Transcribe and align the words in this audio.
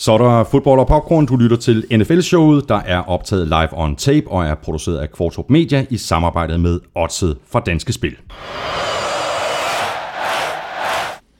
Så 0.00 0.12
er 0.12 0.18
der 0.18 0.44
fodbold 0.44 0.80
og 0.80 0.86
popcorn. 0.86 1.26
Du 1.26 1.36
lytter 1.36 1.56
til 1.56 1.84
NFL-showet, 1.96 2.68
der 2.68 2.80
er 2.86 2.98
optaget 2.98 3.46
live 3.46 3.68
on 3.72 3.96
tape 3.96 4.30
og 4.30 4.44
er 4.44 4.54
produceret 4.54 4.98
af 4.98 5.10
Kvartrup 5.12 5.50
Media 5.50 5.86
i 5.90 5.96
samarbejde 5.96 6.58
med 6.58 6.80
Odset 6.94 7.36
fra 7.52 7.60
Danske 7.60 7.92
Spil. 7.92 8.16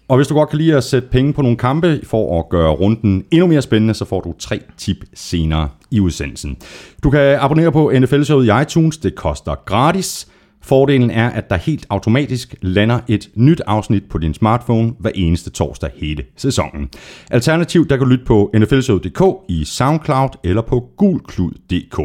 Og 0.09 0.17
hvis 0.17 0.29
du 0.29 0.35
godt 0.35 0.49
kan 0.49 0.59
lide 0.59 0.77
at 0.77 0.85
sætte 0.85 1.09
penge 1.09 1.33
på 1.33 1.43
nogle 1.43 1.57
kampe 1.57 2.01
for 2.05 2.39
at 2.39 2.49
gøre 2.49 2.71
runden 2.71 3.25
endnu 3.31 3.47
mere 3.47 3.63
spændende, 3.63 3.95
så 3.95 4.05
får 4.05 4.21
du 4.21 4.35
tre 4.39 4.61
tip 4.79 4.97
senere 5.15 5.69
i 5.91 6.01
udsendelsen. 6.01 6.57
Du 7.03 7.11
kan 7.11 7.21
abonnere 7.21 7.73
på 7.73 7.93
NFL-showet 7.95 8.47
i 8.47 8.63
iTunes. 8.63 8.99
Det 8.99 9.15
koster 9.15 9.55
gratis. 9.67 10.29
Fordelen 10.63 11.11
er, 11.11 11.31
at 11.31 11.51
der 11.51 11.57
helt 11.57 11.87
automatisk 11.91 12.55
lander 12.63 13.01
et 13.09 13.31
nyt 13.35 13.63
afsnit 13.67 14.03
på 14.11 14.19
din 14.19 14.35
smartphone 14.35 14.93
hver 14.99 15.11
eneste 15.15 15.51
torsdag 15.51 15.91
hele 15.97 16.25
sæsonen. 16.37 16.89
Alternativt, 17.31 17.91
der 17.91 17.97
kan 17.97 18.07
du 18.07 18.11
lytte 18.11 18.25
på 18.25 18.51
nflshow.dk 18.55 19.23
i 19.49 19.65
SoundCloud 19.65 20.29
eller 20.45 20.63
på 20.63 20.89
gulklud.dk. 20.97 22.01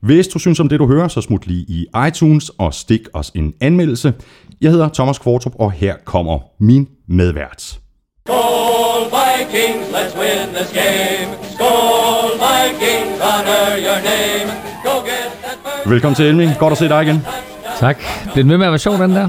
Hvis 0.00 0.28
du 0.28 0.38
synes 0.38 0.60
om 0.60 0.68
det, 0.68 0.80
du 0.80 0.86
hører, 0.86 1.08
så 1.08 1.20
smut 1.20 1.46
lige 1.46 1.64
i 1.68 1.86
iTunes 2.08 2.48
og 2.48 2.74
stik 2.74 3.00
os 3.12 3.30
en 3.34 3.54
anmeldelse. 3.60 4.12
Jeg 4.60 4.70
hedder 4.70 4.88
Thomas 4.88 5.18
Kvartrup, 5.18 5.52
og 5.58 5.72
her 5.72 5.94
kommer 6.04 6.38
min 6.58 6.88
medvært. 7.08 7.80
Skål 8.26 9.02
Vikings, 9.16 9.86
let's 9.96 10.20
win 10.20 10.54
this 10.54 10.72
game. 10.72 11.28
Skål 11.54 12.30
Vikings, 12.44 13.20
honor 13.20 13.66
your 13.86 14.00
name. 14.12 14.48
Go 14.84 14.94
get 15.00 15.30
that 15.42 15.90
Velkommen 15.90 16.14
til 16.16 16.26
Elming. 16.26 16.50
Godt 16.58 16.72
at 16.72 16.78
se 16.78 16.88
dig 16.88 17.02
igen. 17.02 17.49
Tak. 17.80 17.96
Bliver 18.22 18.42
den 18.42 18.46
med 18.46 18.58
med 18.58 18.66
at 18.66 18.72
være 18.72 18.78
sjov, 18.78 18.94
den 18.98 19.10
der? 19.10 19.28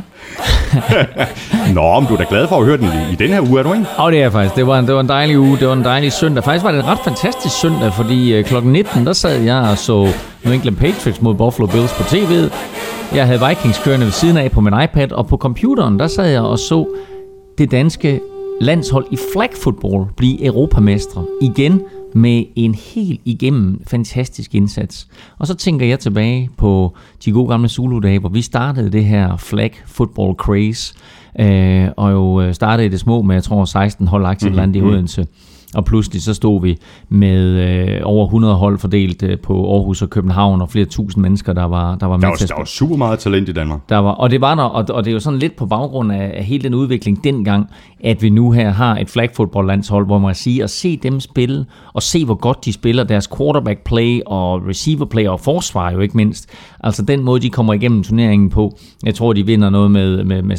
Nå, 1.75 1.99
men 1.99 2.07
du 2.07 2.13
er 2.13 2.17
da 2.17 2.25
glad 2.29 2.47
for 2.47 2.57
at 2.57 2.65
høre 2.65 2.77
den 2.77 2.85
i, 2.85 3.13
i 3.13 3.15
den 3.15 3.29
her 3.29 3.41
uge, 3.41 3.59
er 3.59 3.63
du 3.63 3.73
ikke? 3.73 3.85
Og 3.97 4.11
det 4.11 4.17
er 4.17 4.21
jeg 4.21 4.31
faktisk. 4.31 4.55
Det 4.55 4.67
var, 4.67 4.79
en, 4.79 4.87
det 4.87 4.95
var 4.95 5.01
en 5.01 5.09
dejlig 5.09 5.39
uge. 5.39 5.57
Det 5.57 5.67
var 5.67 5.73
en 5.73 5.83
dejlig 5.83 6.11
søndag. 6.11 6.43
Faktisk 6.43 6.65
var 6.65 6.71
det 6.71 6.79
en 6.79 6.87
ret 6.87 6.99
fantastisk 7.03 7.59
søndag, 7.59 7.93
fordi 7.93 8.33
øh, 8.33 8.45
klokken 8.45 8.71
19, 8.71 9.05
der 9.05 9.13
sad 9.13 9.41
jeg 9.41 9.57
og 9.71 9.77
så 9.77 10.07
New 10.43 10.53
England 10.53 10.75
Patriots 10.75 11.21
mod 11.21 11.35
Buffalo 11.35 11.67
Bills 11.67 11.93
på 11.93 12.03
tv'et. 12.03 12.53
Jeg 13.15 13.25
havde 13.25 13.39
Vikings 13.47 13.81
kørende 13.83 14.05
ved 14.05 14.13
siden 14.13 14.37
af 14.37 14.51
på 14.51 14.61
min 14.61 14.73
iPad, 14.83 15.11
og 15.11 15.27
på 15.27 15.37
computeren, 15.37 15.99
der 15.99 16.07
sad 16.07 16.29
jeg 16.29 16.41
og 16.41 16.59
så 16.59 16.95
det 17.57 17.71
danske 17.71 18.19
landshold 18.61 19.05
i 19.11 19.17
flag 19.33 19.49
football 19.63 20.05
blive 20.17 20.45
europamestre 20.45 21.25
igen 21.41 21.81
med 22.15 22.45
en 22.55 22.75
helt 22.75 23.21
igennem 23.25 23.81
fantastisk 23.87 24.55
indsats. 24.55 25.07
Og 25.39 25.47
så 25.47 25.53
tænker 25.53 25.85
jeg 25.85 25.99
tilbage 25.99 26.49
på 26.57 26.95
de 27.25 27.31
gode 27.31 27.49
gamle 27.49 27.69
Zulu-dage, 27.69 28.19
hvor 28.19 28.29
vi 28.29 28.41
startede 28.41 28.91
det 28.91 29.05
her 29.05 29.37
flag 29.37 29.81
football 29.85 30.35
craze, 30.35 30.93
øh, 31.39 31.87
og 31.97 32.11
jo 32.11 32.41
øh, 32.41 32.53
startede 32.53 32.89
det 32.89 32.99
små 32.99 33.21
med, 33.21 33.35
jeg 33.35 33.43
tror, 33.43 33.65
16 33.65 34.07
hold 34.07 34.25
aktivt 34.25 34.55
land 34.55 34.75
i 34.75 34.81
Odense. 34.81 35.27
Og 35.75 35.85
pludselig 35.85 36.21
så 36.21 36.33
stod 36.33 36.61
vi 36.61 36.77
med 37.09 37.41
øh, 37.41 37.99
over 38.03 38.25
100 38.25 38.55
hold 38.55 38.79
fordelt 38.79 39.23
øh, 39.23 39.39
på 39.39 39.73
Aarhus 39.73 40.01
og 40.01 40.09
København, 40.09 40.61
og 40.61 40.69
flere 40.69 40.85
tusind 40.85 41.21
mennesker, 41.21 41.53
der 41.53 41.63
var, 41.63 41.95
der 41.95 42.05
var 42.05 42.17
med 42.17 42.21
Der 42.21 42.27
var, 42.27 42.35
til 42.35 42.47
der 42.47 42.55
var 42.57 42.65
super 42.65 42.95
meget 42.95 43.19
talent 43.19 43.49
i 43.49 43.51
Danmark. 43.51 43.79
der 43.89 43.97
var, 43.97 44.11
og 44.11 44.29
det 44.29 44.41
var 44.41 44.55
der, 44.55 44.63
og, 44.63 44.85
og 44.89 45.05
det 45.05 45.11
er 45.11 45.13
jo 45.13 45.19
sådan 45.19 45.39
lidt 45.39 45.55
på 45.55 45.65
baggrund 45.65 46.11
af, 46.11 46.31
af 46.37 46.43
hele 46.43 46.63
den 46.63 46.73
udvikling 46.73 47.23
dengang, 47.23 47.69
at 48.03 48.21
vi 48.21 48.29
nu 48.29 48.51
her 48.51 48.69
har 48.69 48.97
et 48.97 49.09
flag 49.09 49.29
football 49.33 49.67
landshold, 49.67 50.05
hvor 50.05 50.19
man 50.19 50.29
kan 50.29 50.35
sige, 50.35 50.63
at 50.63 50.69
se 50.69 50.97
dem 50.97 51.19
spille, 51.19 51.65
og 51.93 52.03
se 52.03 52.25
hvor 52.25 52.35
godt 52.35 52.65
de 52.65 52.73
spiller, 52.73 53.03
deres 53.03 53.29
quarterback 53.37 53.83
play 53.83 54.21
og 54.25 54.67
receiver 54.67 55.05
play 55.05 55.27
og 55.27 55.39
forsvar 55.39 55.91
jo 55.91 55.99
ikke 55.99 56.17
mindst. 56.17 56.49
Altså 56.79 57.01
den 57.01 57.23
måde, 57.23 57.41
de 57.41 57.49
kommer 57.49 57.73
igennem 57.73 58.03
turneringen 58.03 58.49
på. 58.49 58.77
Jeg 59.05 59.15
tror, 59.15 59.33
de 59.33 59.45
vinder 59.45 59.69
noget 59.69 59.91
med, 59.91 60.23
med, 60.23 60.41
med 60.41 60.55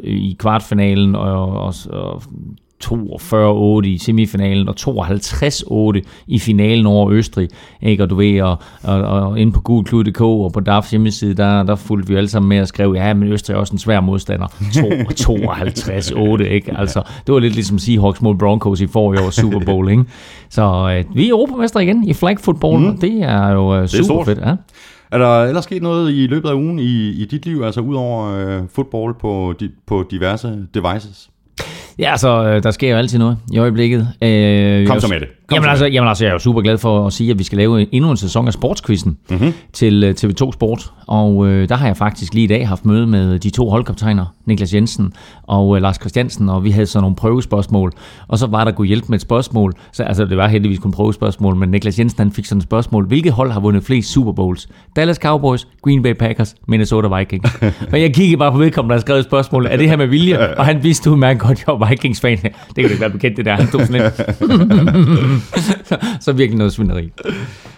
46-0 0.00 0.06
i 0.06 0.36
kvartfinalen, 0.38 1.14
og, 1.14 1.48
og, 1.48 1.74
og 1.90 2.22
42-8 2.84 3.86
i 3.86 3.98
semifinalen 3.98 4.68
og 4.68 4.74
52-8 4.80 6.00
i 6.26 6.38
finalen 6.38 6.86
over 6.86 7.10
Østrig. 7.10 7.48
Ikke? 7.82 8.02
Og 8.02 8.10
du 8.10 8.14
ved, 8.14 8.40
og, 8.42 8.56
og, 8.82 9.02
og 9.02 9.38
inde 9.40 9.52
på 9.52 9.60
gulklud.dk 9.60 10.20
og 10.20 10.52
på 10.52 10.60
DAFs 10.60 10.90
hjemmeside, 10.90 11.34
der, 11.34 11.62
der 11.62 11.76
fulgte 11.76 12.08
vi 12.08 12.14
alle 12.16 12.28
sammen 12.28 12.48
med 12.48 12.56
at 12.56 12.68
skrive, 12.68 12.94
ja, 12.94 13.14
men 13.14 13.32
Østrig 13.32 13.54
er 13.54 13.58
også 13.58 13.72
en 13.72 13.78
svær 13.78 14.00
modstander. 14.00 14.46
To- 14.46 16.38
52-8, 16.38 16.42
ikke? 16.42 16.78
Altså, 16.78 17.02
det 17.26 17.34
var 17.34 17.40
lidt 17.40 17.54
ligesom 17.54 17.78
Seahawks 17.78 18.22
mod 18.22 18.34
Broncos 18.34 18.80
i 18.80 18.86
forrige 18.86 19.22
års 19.26 19.34
Super 19.34 19.60
Bowl, 19.66 19.90
ikke? 19.90 20.04
Så 20.50 20.62
øh, 20.98 21.16
vi 21.16 21.26
er 21.26 21.30
europamester 21.30 21.80
igen 21.80 22.08
i 22.08 22.12
flag 22.12 22.40
football, 22.40 22.80
mm. 22.80 22.98
det 22.98 23.22
er 23.22 23.48
jo 23.48 23.76
øh, 23.76 23.88
super 23.88 24.04
stort. 24.04 24.26
fedt. 24.26 24.38
Ja. 24.38 24.54
Er 25.12 25.18
der 25.18 25.44
ellers 25.44 25.64
sket 25.64 25.82
noget 25.82 26.12
i 26.12 26.26
løbet 26.26 26.48
af 26.48 26.54
ugen 26.54 26.78
i, 26.78 27.08
i 27.10 27.24
dit 27.30 27.46
liv, 27.46 27.62
altså 27.62 27.80
udover 27.80 28.26
øh, 28.36 28.62
fodbold 28.74 29.14
på, 29.20 29.54
di, 29.60 29.68
på 29.86 30.04
diverse 30.10 30.58
devices? 30.74 31.30
Ja, 31.98 32.10
altså, 32.10 32.44
øh, 32.44 32.62
der 32.62 32.70
sker 32.70 32.90
jo 32.90 32.96
altid 32.96 33.18
noget 33.18 33.36
i 33.52 33.58
øjeblikket. 33.58 34.08
Øh, 34.22 34.86
Kom 34.86 35.00
så 35.00 35.08
med 35.08 35.20
det. 35.20 35.28
Kom 35.46 35.56
Jamen 35.56 35.64
så 35.64 35.70
altså, 35.70 35.86
jamen 35.86 36.08
altså, 36.08 36.24
jeg 36.24 36.28
er 36.28 36.34
jo 36.34 36.38
super 36.38 36.60
glad 36.60 36.78
for 36.78 37.06
at 37.06 37.12
sige, 37.12 37.30
at 37.30 37.38
vi 37.38 37.44
skal 37.44 37.58
lave 37.58 37.94
endnu 37.94 38.10
en 38.10 38.16
sæson 38.16 38.46
af 38.46 38.52
Sportsquizzen 38.52 39.18
mm-hmm. 39.30 39.52
til 39.72 40.04
øh, 40.04 40.14
TV2 40.20 40.52
Sport. 40.52 40.92
Og 41.06 41.46
øh, 41.46 41.68
der 41.68 41.74
har 41.74 41.86
jeg 41.86 41.96
faktisk 41.96 42.34
lige 42.34 42.44
i 42.44 42.46
dag 42.46 42.68
haft 42.68 42.84
møde 42.84 43.06
med 43.06 43.38
de 43.38 43.50
to 43.50 43.70
holdkaptajner, 43.70 44.24
Niklas 44.46 44.74
Jensen 44.74 45.12
og 45.42 45.76
øh, 45.76 45.82
Lars 45.82 45.96
Christiansen, 45.96 46.48
og 46.48 46.64
vi 46.64 46.70
havde 46.70 46.86
så 46.86 47.00
nogle 47.00 47.16
prøvespørgsmål. 47.16 47.92
Og 48.28 48.38
så 48.38 48.46
var 48.46 48.64
der 48.64 48.72
kunne 48.72 48.86
hjælpe 48.86 49.06
med 49.08 49.18
et 49.18 49.22
spørgsmål. 49.22 49.72
Så, 49.92 50.02
altså, 50.02 50.24
det 50.24 50.36
var 50.36 50.48
heldigvis 50.48 50.78
kun 50.78 50.92
prøvespørgsmål, 50.92 51.56
men 51.56 51.68
Niklas 51.68 51.98
Jensen 51.98 52.18
han 52.18 52.32
fik 52.32 52.44
sådan 52.44 52.58
et 52.58 52.62
spørgsmål. 52.64 53.06
Hvilket 53.06 53.32
hold 53.32 53.50
har 53.50 53.60
vundet 53.60 53.84
flest 53.84 54.12
Super 54.12 54.32
Bowls? 54.32 54.68
Dallas 54.96 55.16
Cowboys, 55.16 55.68
Green 55.82 56.02
Bay 56.02 56.12
Packers, 56.12 56.54
Minnesota 56.68 57.16
Vikings. 57.18 57.54
og 57.92 58.00
jeg 58.00 58.14
kiggede 58.14 58.36
bare 58.36 58.52
på 58.52 58.58
vedkommende, 58.58 58.92
der 58.92 58.94
havde 58.94 59.06
skrevet 59.06 59.20
et 59.20 59.26
spørgsmål. 59.26 59.66
Er 59.66 59.76
det 59.76 59.88
her 59.88 59.96
med 59.96 60.06
vilje? 60.06 60.56
Og 60.56 60.64
han 60.64 60.82
vidste 60.82 61.10
udmærket 61.10 61.42
godt, 61.42 61.64
jeg 61.66 61.80
var 61.80 61.83
Vikings-fan. 61.90 62.36
Det 62.36 62.52
kan 62.76 62.84
du 62.84 62.88
ikke 62.88 63.00
være 63.00 63.10
bekendt, 63.10 63.36
det 63.36 63.44
der. 63.44 63.54
Han 63.54 63.66
tog 63.66 63.80
sådan 63.80 64.02
lidt. 64.02 64.14
så, 65.86 65.96
så 66.20 66.32
virkelig 66.32 66.58
noget 66.58 66.72
svineri. 66.72 67.10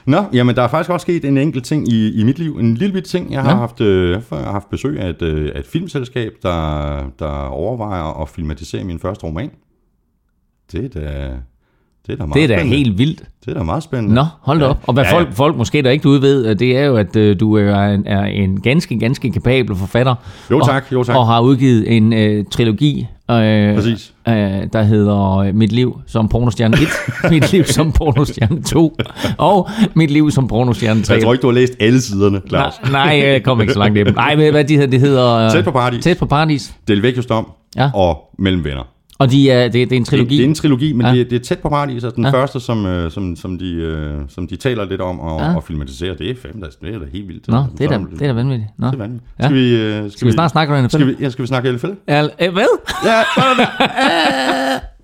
Nå, 0.07 0.25
jamen 0.33 0.57
der 0.57 0.63
er 0.63 0.69
faktisk 0.69 0.91
også 0.91 1.05
sket 1.05 1.25
en 1.25 1.39
enkelt 1.39 1.65
ting 1.65 1.89
i, 1.93 2.21
i 2.21 2.25
mit 2.25 2.39
liv. 2.39 2.57
En 2.61 2.75
lille 2.75 2.93
bitte 2.93 3.09
ting. 3.09 3.33
Jeg 3.33 3.43
har, 3.43 3.51
Ja. 3.51 3.57
haft, 3.57 3.81
øh, 3.81 4.11
jeg 4.11 4.21
har 4.31 4.53
haft 4.53 4.71
besøg 4.71 5.01
af 5.01 5.09
et, 5.11 5.23
øh, 5.23 5.47
et 5.49 5.67
filmselskab, 5.73 6.33
der, 6.43 6.97
der 7.19 7.47
overvejer 7.47 8.23
at 8.23 8.29
filmatisere 8.29 8.85
min 8.85 8.99
første 8.99 9.25
roman. 9.25 9.51
Det 10.73 10.85
er 10.85 11.01
da, 11.01 11.31
det 12.07 12.13
er 12.13 12.17
da 12.17 12.27
meget 12.27 12.35
Det 12.35 12.43
er 12.45 12.49
da 12.49 12.55
spændende. 12.55 12.77
helt 12.77 12.99
vildt. 12.99 13.23
Det 13.45 13.51
er 13.51 13.55
da 13.59 13.63
meget 13.63 13.83
spændende. 13.83 14.15
Nå, 14.15 14.25
hold 14.41 14.61
da 14.61 14.67
op. 14.67 14.79
Og 14.87 14.95
hvad 14.95 15.05
Ja, 15.05 15.11
ja, 15.11 15.17
folk, 15.17 15.33
folk 15.33 15.57
måske 15.57 15.83
der 15.83 15.91
ikke 15.91 16.09
ud 16.09 16.19
ved, 16.19 16.47
øh, 16.47 16.59
det 16.59 16.77
er 16.77 16.85
jo, 16.85 16.97
at 16.97 17.17
øh, 17.17 17.41
du 17.41 17.55
er 17.57 17.85
en, 17.85 18.07
er 18.07 18.25
en 18.25 18.61
ganske, 18.61 18.99
ganske 18.99 19.31
kapabel 19.33 19.77
forfatter. 19.77 20.15
Jo, 20.51 20.61
tak, 20.67 20.93
jo, 20.93 21.03
tak. 21.05 21.15
Og, 21.17 21.21
og 21.21 21.27
har 21.27 21.41
udgivet 21.41 21.97
en 21.97 22.13
øh, 22.13 22.45
trilogi, 22.51 23.07
øh, 23.31 23.75
Præcis. 23.75 24.13
øh, 24.29 24.35
der 24.73 24.83
hedder 24.83 25.37
øh, 25.39 25.55
Mit 25.55 25.73
liv 25.73 26.01
som 26.07 26.29
pornostjerne 26.29 26.77
1, 26.77 26.89
Mit 27.33 27.53
liv 27.53 27.65
som 27.65 27.93
pornostjerne 27.93 28.63
2, 28.63 28.97
og 29.39 29.69
Mit 29.95 30.11
liv 30.11 30.31
som 30.31 30.49
pornostjerne 30.49 31.03
3. 31.03 31.15
Jeg 31.15 31.23
tror 31.23 31.33
ikke, 31.33 31.43
du 31.43 31.47
har 31.47 31.55
læst 31.55 31.73
alle 31.81 32.01
siderne, 32.01 32.41
Claus. 32.49 32.75
Nej, 32.83 33.17
nej, 33.17 33.27
jeg 33.29 33.43
kom 33.43 33.61
ikke 33.61 33.73
så 33.73 33.79
langt 33.79 33.95
hjem. 33.95 34.07
Nej, 34.15 34.37
men 34.37 34.51
hvad 34.51 34.65
de 34.65 34.75
hedder, 34.75 34.91
det 34.91 35.01
hedder... 35.01 35.51
Tæt 35.51 35.65
på 35.65 35.71
paradis. 35.71 36.05
Tæt 36.05 36.19
på 36.19 36.27
paradis. 36.27 36.75
Del 36.89 37.03
Vecchios 37.03 37.27
dom 37.27 37.51
Ja. 37.77 37.91
og 37.95 38.19
Mellem 38.39 38.65
venner. 38.65 38.83
Og 39.19 39.31
de 39.31 39.51
er, 39.51 39.63
det, 39.69 39.73
det 39.73 39.93
er 39.93 39.97
en 39.97 40.03
Det, 40.03 40.09
trilogi. 40.09 40.37
det 40.37 40.45
er 40.45 40.49
en 40.49 40.55
trilogi, 40.55 40.93
men 40.93 41.07
Ja. 41.07 41.13
det, 41.13 41.31
det 41.31 41.37
er 41.41 41.45
tæt 41.45 41.59
på 41.59 41.69
paradis, 41.69 42.05
og 42.05 42.17
den 42.17 42.25
Ja. 42.25 42.31
første, 42.31 42.61
som, 42.61 42.87
øh, 42.87 43.11
som, 43.11 43.37
som, 43.37 43.59
de, 43.59 43.73
øh, 43.75 44.15
som 44.29 44.49
de 44.49 44.57
taler 44.57 44.85
lidt 44.85 45.01
om 45.01 45.21
og, 45.21 45.41
Ja. 45.41 45.57
og 45.57 45.65
filmatiserer, 45.65 46.15
det 46.15 46.31
er 46.31 46.35
fem, 46.43 46.63
det 46.83 46.95
er 46.95 46.99
da 46.99 47.05
helt 47.13 47.29
vildt. 47.29 47.49
Nå, 47.49 47.65
det 47.79 47.85
er 47.85 47.89
da, 47.89 47.99
det 48.13 48.23
er 48.23 48.27
da 48.27 48.33
vanvittigt. 48.33 48.71
Nå. 48.79 48.87
Det 48.87 48.95
er 48.95 48.99
vanvittigt. 48.99 49.31
Ja. 49.41 49.45
Skal, 49.45 49.55
vi, 49.57 49.75
øh, 49.77 49.93
skal, 49.99 50.11
Skal 50.11 50.27
vi 50.27 50.33
snart 50.33 50.51
snakke 50.51 50.75
om 50.75 50.85
NFL? 50.85 50.97
Skal 50.97 51.07
vi, 51.07 51.15
ja, 51.21 51.31
skal 51.31 51.43
vi 51.43 51.47
snakke 51.47 51.73
NFL? 51.73 51.87
Ja, 52.09 52.23
hvad? 52.39 52.79
Ja, 53.05 53.23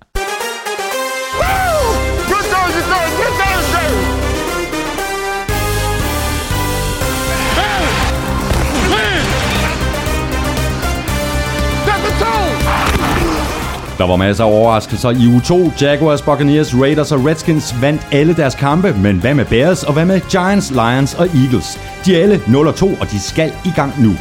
Der 14.03 14.09
var 14.09 14.15
masser 14.15 14.43
af 14.43 14.51
overraskelser 14.51 15.09
i 15.09 15.27
u 15.27 15.39
2. 15.39 15.71
Jaguars, 15.81 16.21
Buccaneers, 16.21 16.75
Raiders 16.75 17.11
og 17.11 17.25
Redskins 17.25 17.81
vandt 17.81 18.07
alle 18.11 18.35
deres 18.35 18.55
kampe, 18.55 18.93
men 18.93 19.19
hvad 19.19 19.33
med 19.33 19.45
Bears 19.45 19.83
og 19.83 19.93
hvad 19.93 20.05
med 20.05 20.21
Giants, 20.29 20.71
Lions 20.71 21.13
og 21.15 21.27
Eagles? 21.27 21.79
De 22.05 22.17
er 22.17 22.21
alle 22.21 22.41
0 22.47 22.67
og 22.67 22.75
2, 22.75 22.87
og 23.01 23.11
de 23.11 23.19
skal 23.19 23.51
i 23.65 23.71
gang 23.75 24.03
nu. 24.03 24.11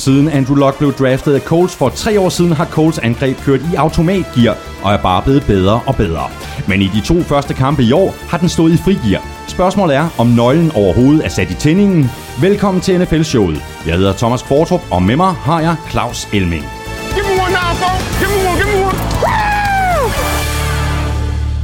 Siden 0.00 0.28
Andrew 0.28 0.56
Luck 0.56 0.78
blev 0.78 0.92
draftet 0.92 1.34
af 1.34 1.40
Colts 1.40 1.76
for 1.76 1.88
tre 1.88 2.20
år 2.20 2.28
siden, 2.28 2.52
har 2.52 2.64
Colts 2.64 2.98
angreb 2.98 3.36
kørt 3.36 3.60
i 3.72 3.74
automatgear 3.74 4.56
og 4.82 4.92
er 4.92 5.02
bare 5.02 5.22
blevet 5.22 5.44
bedre 5.46 5.80
og 5.86 5.96
bedre. 5.96 6.28
Men 6.68 6.82
i 6.82 6.86
de 6.86 7.00
to 7.00 7.22
første 7.22 7.54
kampe 7.54 7.82
i 7.82 7.92
år 7.92 8.14
har 8.28 8.38
den 8.38 8.48
stået 8.48 8.72
i 8.72 8.76
frigear. 8.76 9.22
Spørgsmålet 9.48 9.96
er, 9.96 10.08
om 10.18 10.26
nøglen 10.26 10.72
overhovedet 10.74 11.24
er 11.24 11.28
sat 11.28 11.50
i 11.50 11.54
tændingen. 11.54 12.10
Velkommen 12.40 12.80
til 12.80 13.00
NFL-showet. 13.00 13.62
Jeg 13.86 13.96
hedder 13.96 14.12
Thomas 14.12 14.42
Kvartrup, 14.42 14.82
og 14.90 15.02
med 15.02 15.16
mig 15.16 15.32
har 15.32 15.60
jeg 15.60 15.76
Claus 15.90 16.28
Elming. 16.32 16.79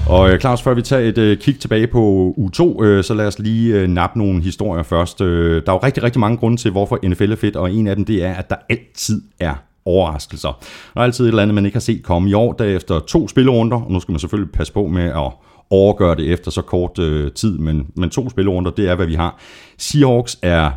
Og 0.08 0.30
øh, 0.30 0.40
Claus, 0.40 0.62
før 0.62 0.74
vi 0.74 0.82
tager 0.82 1.08
et 1.08 1.18
øh, 1.18 1.38
kig 1.38 1.58
tilbage 1.58 1.86
på 1.86 2.34
U2, 2.38 2.84
øh, 2.84 3.04
så 3.04 3.14
lad 3.14 3.26
os 3.26 3.38
lige 3.38 3.80
øh, 3.80 3.88
nappe 3.88 4.18
nogle 4.18 4.42
historier 4.42 4.82
først. 4.82 5.20
Øh, 5.20 5.62
der 5.66 5.72
er 5.72 5.76
jo 5.76 5.80
rigtig, 5.82 6.02
rigtig 6.02 6.20
mange 6.20 6.36
grunde 6.36 6.56
til, 6.56 6.70
hvorfor 6.70 6.98
NFL 7.08 7.32
er 7.32 7.36
fedt, 7.36 7.56
og 7.56 7.72
en 7.72 7.86
af 7.86 7.96
dem 7.96 8.04
det 8.04 8.24
er, 8.24 8.34
at 8.34 8.50
der 8.50 8.56
altid 8.68 9.22
er 9.40 9.54
overraskelser. 9.84 10.58
Der 10.94 11.00
er 11.00 11.04
altid 11.04 11.24
et 11.24 11.28
eller 11.28 11.42
andet, 11.42 11.54
man 11.54 11.66
ikke 11.66 11.74
har 11.74 11.80
set 11.80 12.02
komme 12.02 12.30
i 12.30 12.34
år, 12.34 12.52
der 12.52 12.64
efter 12.64 13.00
to 13.00 13.28
spillerunder, 13.28 13.80
og 13.80 13.92
nu 13.92 14.00
skal 14.00 14.12
man 14.12 14.18
selvfølgelig 14.18 14.52
passe 14.52 14.72
på 14.72 14.86
med 14.86 15.04
at 15.04 15.32
overgøre 15.70 16.16
det 16.16 16.32
efter 16.32 16.50
så 16.50 16.62
kort 16.62 16.98
øh, 16.98 17.32
tid, 17.32 17.58
men, 17.58 17.86
men 17.96 18.10
to 18.10 18.30
spillerunder, 18.30 18.70
det 18.70 18.88
er, 18.88 18.94
hvad 18.94 19.06
vi 19.06 19.14
har. 19.14 19.38
Seahawks 19.78 20.38
er 20.42 20.70
0-2, 20.70 20.74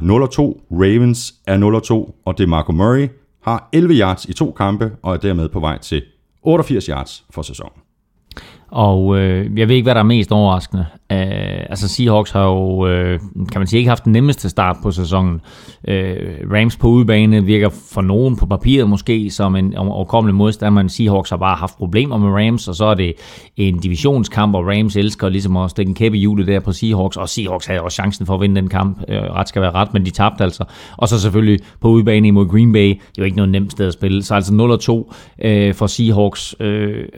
Ravens 0.72 1.34
er 1.48 1.58
0-2, 2.12 2.22
og 2.26 2.38
det 2.38 2.44
er 2.44 2.48
Marco 2.48 2.72
Murray 2.72 3.08
har 3.42 3.70
11 3.74 3.94
yards 3.94 4.26
i 4.26 4.34
to 4.34 4.52
kampe, 4.52 4.92
og 5.02 5.14
er 5.14 5.18
dermed 5.18 5.50
på 5.50 5.60
vej 5.60 5.78
til 5.78 6.04
88 6.44 6.86
yards 6.86 7.24
for 7.30 7.42
sæsonen. 7.42 7.89
Og 8.72 9.18
øh, 9.18 9.60
jeg 9.60 9.68
ved 9.68 9.76
ikke, 9.76 9.86
hvad 9.86 9.96
der 9.96 10.02
er 10.02 10.06
mest 10.06 10.32
overraskende. 10.32 10.86
Uh, 11.14 11.70
altså 11.70 11.88
Seahawks 11.88 12.32
har 12.32 12.46
jo, 12.46 12.88
øh, 12.88 13.20
kan 13.52 13.60
man 13.60 13.68
sige, 13.68 13.78
ikke 13.78 13.90
haft 13.90 14.04
den 14.04 14.14
nemmeste 14.14 14.50
start 14.50 14.78
på 14.84 14.92
sæsonen. 14.92 15.42
Uh, 15.88 15.94
Rams 16.54 16.78
på 16.78 16.88
udebane 16.88 17.44
virker 17.44 17.70
for 17.92 18.02
nogen 18.02 18.36
på 18.36 18.46
papiret 18.46 18.90
måske 18.90 19.30
som 19.30 19.56
en 19.56 19.78
overkommelig 19.78 20.36
modstander, 20.36 20.82
men 20.82 20.90
Seahawks 20.90 21.30
har 21.30 21.38
bare 21.38 21.56
haft 21.56 21.78
problemer 21.78 22.18
med 22.18 22.30
Rams, 22.30 22.68
og 22.68 22.76
så 22.76 22.86
er 22.86 22.94
det 22.94 23.14
en 23.58 23.80
divisionskamp, 23.80 24.56
og 24.56 24.68
Rams 24.68 24.96
elsker 24.96 25.30
ligesom 25.30 25.58
at 25.58 25.70
stikke 25.70 25.90
en 25.90 25.96
kæppe 25.96 26.18
i 26.18 26.22
hjulet 26.22 26.48
der 26.48 26.60
på 26.60 26.72
Seahawks, 26.72 27.18
og 27.18 27.30
Seahawks 27.30 27.66
havde 27.66 27.82
også 27.82 27.96
chancen 27.96 28.26
for 28.26 28.36
at 28.36 28.42
vinde 28.42 28.56
den 28.56 28.70
kamp. 28.70 28.98
Uh, 28.98 29.16
ret 29.16 29.50
skal 29.50 29.62
være 29.62 29.72
ret, 29.72 29.94
men 29.94 30.06
de 30.06 30.10
tabte 30.10 30.44
altså. 30.44 30.64
Og 30.98 31.08
så 31.08 31.20
selvfølgelig 31.20 31.60
på 31.82 31.88
udebane 31.88 32.28
imod 32.28 32.48
Green 32.48 32.74
Bay, 32.74 32.90
det 32.90 32.98
er 33.00 33.00
jo 33.20 33.24
ikke 33.24 33.38
noget 33.38 33.52
nemt 33.52 33.72
sted 33.72 33.88
at 33.88 33.94
spille. 33.94 34.24
Så 34.24 34.36
altså 34.36 34.54
0-2 34.54 34.92
uh, 34.92 35.76
for 35.76 35.88
Seahawks. 35.88 36.56
Uh, 36.60 36.66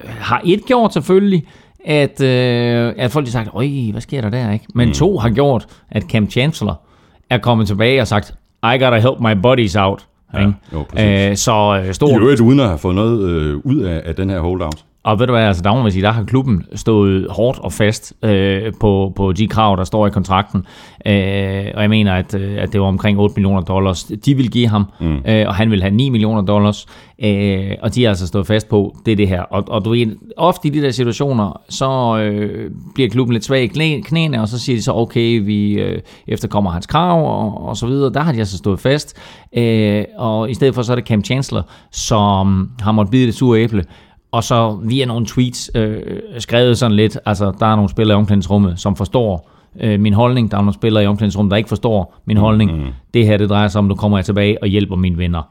har 0.05 0.41
et 0.45 0.65
gjort 0.65 0.93
selvfølgelig, 0.93 1.43
at, 1.85 2.21
øh, 2.21 2.93
at 2.97 3.11
folk 3.11 3.25
har 3.27 3.31
sagt, 3.31 3.49
øj, 3.53 3.67
hvad 3.91 4.01
sker 4.01 4.21
der 4.21 4.29
der, 4.29 4.51
ikke? 4.51 4.65
Men 4.75 4.87
mm. 4.87 4.93
to 4.93 5.17
har 5.17 5.29
gjort, 5.29 5.65
at 5.91 6.03
Cam 6.03 6.29
Chancellor 6.29 6.81
er 7.29 7.37
kommet 7.37 7.67
tilbage 7.67 8.01
og 8.01 8.07
sagt, 8.07 8.33
I 8.63 8.77
gotta 8.83 8.99
help 8.99 9.19
my 9.19 9.41
buddies 9.41 9.75
out. 9.75 10.07
Ja, 10.33 10.51
jo, 10.73 10.85
Æh, 10.97 11.35
så 11.35 11.83
øh, 11.85 11.93
stor... 11.93 12.09
I 12.09 12.15
øvrigt 12.15 12.41
uden 12.41 12.59
at 12.59 12.67
have 12.67 12.77
fået 12.77 12.95
noget 12.95 13.29
øh, 13.29 13.57
ud 13.57 13.77
af, 13.77 14.01
af 14.05 14.15
den 14.15 14.29
her 14.29 14.39
holdout. 14.39 14.85
Og 15.03 15.19
ved 15.19 15.27
du 15.27 15.33
hvad, 15.33 15.43
altså 15.43 15.63
der 15.63 15.73
må 15.73 15.81
man 15.81 15.91
sige, 15.91 16.01
der 16.01 16.11
har 16.11 16.23
klubben 16.23 16.63
stået 16.75 17.27
hårdt 17.29 17.59
og 17.59 17.73
fast 17.73 18.13
øh, 18.23 18.73
på, 18.79 19.13
på 19.15 19.31
de 19.31 19.47
krav, 19.47 19.77
der 19.77 19.83
står 19.83 20.07
i 20.07 20.09
kontrakten. 20.09 20.65
Øh, 21.05 21.65
og 21.75 21.81
jeg 21.81 21.89
mener, 21.89 22.13
at, 22.13 22.35
øh, 22.35 22.63
at 22.63 22.73
det 22.73 22.81
var 22.81 22.87
omkring 22.87 23.19
8 23.19 23.33
millioner 23.35 23.61
dollars, 23.61 24.03
de 24.03 24.35
vil 24.35 24.51
give 24.51 24.67
ham, 24.67 24.85
mm. 24.99 25.17
øh, 25.25 25.47
og 25.47 25.55
han 25.55 25.71
vil 25.71 25.81
have 25.81 25.95
9 25.95 26.09
millioner 26.09 26.41
dollars. 26.41 26.85
Øh, 27.23 27.71
og 27.81 27.95
de 27.95 28.03
har 28.03 28.09
altså 28.09 28.27
stået 28.27 28.47
fast 28.47 28.69
på, 28.69 28.95
det 29.05 29.11
er 29.11 29.15
det 29.15 29.27
her. 29.27 29.41
Og, 29.41 29.63
og 29.67 29.85
du 29.85 29.89
ved, 29.89 30.15
ofte 30.37 30.67
i 30.67 30.71
de 30.71 30.81
der 30.81 30.91
situationer, 30.91 31.61
så 31.69 32.17
øh, 32.17 32.71
bliver 32.93 33.09
klubben 33.09 33.33
lidt 33.33 33.45
svag 33.45 33.63
i 33.63 34.01
knæene, 34.01 34.41
og 34.41 34.47
så 34.47 34.59
siger 34.59 34.77
de 34.77 34.83
så, 34.83 34.93
okay, 34.93 35.45
vi 35.45 35.73
øh, 35.73 36.01
efterkommer 36.27 36.71
hans 36.71 36.87
krav, 36.87 37.45
og, 37.45 37.67
og 37.67 37.77
så 37.77 37.87
videre. 37.87 38.13
Der 38.13 38.21
har 38.21 38.31
de 38.31 38.39
altså 38.39 38.57
stået 38.57 38.79
fast. 38.79 39.17
Øh, 39.57 40.03
og 40.17 40.51
i 40.51 40.53
stedet 40.53 40.75
for, 40.75 40.81
så 40.81 40.91
er 40.91 40.95
det 40.95 41.07
Cam 41.07 41.23
Chancellor, 41.23 41.69
som 41.91 42.71
har 42.79 42.91
måttet 42.91 43.11
bide 43.11 43.25
det 43.25 43.35
sure 43.35 43.59
æble, 43.59 43.83
og 44.31 44.43
så 44.43 44.79
via 44.83 45.05
nogle 45.05 45.25
tweets 45.25 45.71
øh, 45.75 46.01
skrevet 46.39 46.77
sådan 46.77 46.95
lidt, 46.95 47.17
altså 47.25 47.51
der 47.59 47.65
er 47.65 47.75
nogle 47.75 47.89
spillere 47.89 48.17
i 48.17 48.19
omklædningsrummet, 48.19 48.79
som 48.79 48.95
forstår 48.95 49.49
øh, 49.79 49.99
min 49.99 50.13
holdning, 50.13 50.51
der 50.51 50.57
er 50.57 50.61
nogle 50.61 50.73
spillere 50.73 51.03
i 51.03 51.07
omklædningsrummet, 51.07 51.51
der 51.51 51.57
ikke 51.57 51.69
forstår 51.69 52.21
min 52.25 52.37
holdning. 52.37 52.71
Mm-hmm. 52.71 52.91
Det 53.13 53.25
her, 53.25 53.37
det 53.37 53.49
drejer 53.49 53.67
sig 53.67 53.79
om, 53.79 53.85
nu 53.85 53.95
kommer 53.95 54.17
jeg 54.17 54.25
tilbage 54.25 54.57
og 54.61 54.67
hjælper 54.67 54.95
mine 54.95 55.17
venner. 55.17 55.41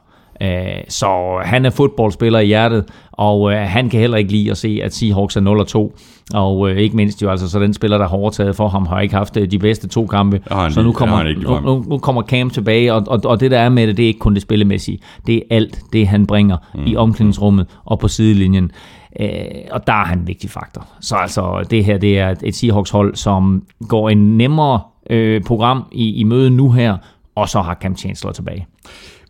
Øh, 0.41 0.83
så 0.89 1.41
han 1.45 1.65
er 1.65 1.69
fodboldspiller 1.69 2.39
i 2.39 2.45
hjertet, 2.45 2.85
og 3.11 3.53
øh, 3.53 3.57
han 3.57 3.89
kan 3.89 3.99
heller 3.99 4.17
ikke 4.17 4.31
lide 4.31 4.51
at 4.51 4.57
se, 4.57 4.79
at 4.83 4.93
Seahawks 4.93 5.35
er 5.35 5.91
0-2. 5.95 6.37
Og 6.37 6.69
øh, 6.69 6.77
ikke 6.77 6.95
mindst 6.95 7.21
jo 7.21 7.29
altså, 7.29 7.49
så 7.49 7.59
den 7.59 7.73
spiller, 7.73 7.97
der 7.97 8.07
har 8.07 8.17
overtaget 8.17 8.55
for 8.55 8.67
ham, 8.67 8.85
har 8.85 9.01
ikke 9.01 9.15
haft 9.15 9.35
de 9.35 9.59
bedste 9.59 9.87
to 9.87 10.05
kampe. 10.05 10.41
Så 10.69 10.81
nu 10.81 10.91
kommer, 10.91 11.23
nu, 11.23 11.59
nu, 11.59 11.85
nu 11.89 11.97
kommer 11.97 12.21
Cam 12.21 12.49
tilbage, 12.49 12.93
og, 12.93 13.03
og, 13.07 13.21
og 13.25 13.39
det 13.39 13.51
der 13.51 13.59
er 13.59 13.69
med 13.69 13.87
det, 13.87 13.97
det 13.97 14.03
er 14.03 14.07
ikke 14.07 14.19
kun 14.19 14.33
det 14.33 14.41
spillemæssige. 14.41 14.99
Det 15.27 15.35
er 15.35 15.41
alt 15.49 15.79
det, 15.93 16.07
han 16.07 16.27
bringer 16.27 16.57
mm. 16.73 16.85
i 16.85 16.95
omklædningsrummet 16.95 17.67
og 17.85 17.99
på 17.99 18.07
sidelinjen. 18.07 18.71
Øh, 19.19 19.27
og 19.71 19.87
der 19.87 19.93
er 19.93 20.05
han 20.05 20.19
en 20.19 20.27
vigtig 20.27 20.49
faktor. 20.49 20.87
Så 20.99 21.15
altså, 21.15 21.67
det 21.71 21.85
her 21.85 21.97
det 21.97 22.19
er 22.19 22.35
et 22.43 22.55
Seahawks-hold, 22.55 23.15
som 23.15 23.63
går 23.87 24.09
en 24.09 24.37
nemmere 24.37 24.79
øh, 25.09 25.41
program 25.43 25.83
i, 25.91 26.13
i 26.13 26.23
møde 26.23 26.49
nu 26.49 26.71
her, 26.71 26.97
og 27.35 27.49
så 27.49 27.61
har 27.61 27.75
Cam 27.81 27.97
Chancellor 27.97 28.31
tilbage. 28.31 28.67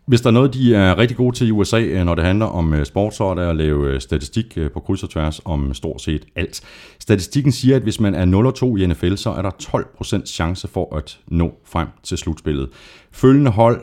Hvis 0.06 0.20
der 0.20 0.26
er 0.28 0.32
noget, 0.32 0.54
de 0.54 0.74
er 0.74 0.98
rigtig 0.98 1.16
gode 1.16 1.36
til 1.36 1.48
i 1.48 1.50
USA, 1.50 1.80
øh, 1.80 2.04
når 2.04 2.14
det 2.14 2.24
handler 2.24 2.46
om 2.46 2.74
øh, 2.74 2.86
sport, 2.86 3.14
så 3.14 3.24
er 3.24 3.34
det 3.34 3.42
at 3.42 3.56
lave 3.56 3.94
øh, 3.94 4.00
statistik 4.00 4.58
på 4.72 4.80
kryds 4.80 5.02
og 5.02 5.10
tværs 5.10 5.40
om 5.44 5.74
stort 5.74 6.02
set 6.02 6.24
alt. 6.36 6.60
Statistikken 6.98 7.52
siger, 7.52 7.76
at 7.76 7.82
hvis 7.82 8.00
man 8.00 8.14
er 8.14 8.52
0-2 8.52 8.82
i 8.82 8.86
NFL, 8.86 9.14
så 9.14 9.30
er 9.30 9.42
der 9.42 9.50
12% 9.50 10.26
chance 10.26 10.68
for 10.68 10.96
at 10.96 11.18
nå 11.28 11.52
frem 11.64 11.88
til 12.02 12.18
slutspillet. 12.18 12.68
Følgende 13.12 13.50
hold 13.50 13.80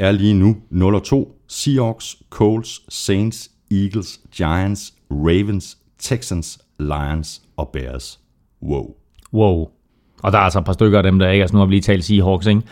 er 0.00 0.12
lige 0.12 0.34
nu 0.34 0.56
0-2. 0.72 1.46
Seahawks, 1.48 2.16
Colts, 2.30 2.80
Saints, 2.88 3.50
Eagles, 3.70 4.20
Giants, 4.36 4.94
Ravens, 5.10 5.78
Texans, 5.98 6.58
Lions 6.78 7.42
og 7.56 7.68
Bears. 7.72 8.20
Wow. 8.62 8.94
Wow. 9.32 9.68
Og 10.22 10.32
der 10.32 10.38
er 10.38 10.42
altså 10.42 10.58
et 10.58 10.64
par 10.64 10.72
stykker 10.72 10.98
af 10.98 11.02
dem, 11.02 11.18
der 11.18 11.30
ikke... 11.30 11.42
Altså 11.42 11.56
nu 11.56 11.58
har 11.58 11.66
vi 11.66 11.72
lige 11.72 11.82
talt 11.82 12.04
Seahawks, 12.04 12.46
ikke? 12.46 12.62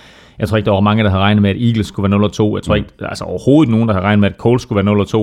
Jeg 0.42 0.48
tror 0.48 0.56
ikke, 0.56 0.66
der 0.66 0.72
var 0.72 0.80
mange, 0.80 1.04
der 1.04 1.10
havde 1.10 1.22
regnet 1.22 1.42
med, 1.42 1.50
at 1.50 1.56
Eagles 1.56 1.86
skulle 1.86 2.10
være 2.10 2.20
0-2. 2.20 2.22
Jeg 2.26 2.62
tror 2.62 2.74
mm. 2.74 2.76
ikke, 2.76 2.88
altså 3.00 3.24
overhovedet 3.24 3.70
nogen, 3.70 3.88
der 3.88 3.94
havde 3.94 4.04
regnet 4.04 4.20
med, 4.20 4.28
at 4.28 4.36
Colts 4.36 4.62
skulle 4.62 4.86
være 4.86 5.04
0-2. 5.04 5.16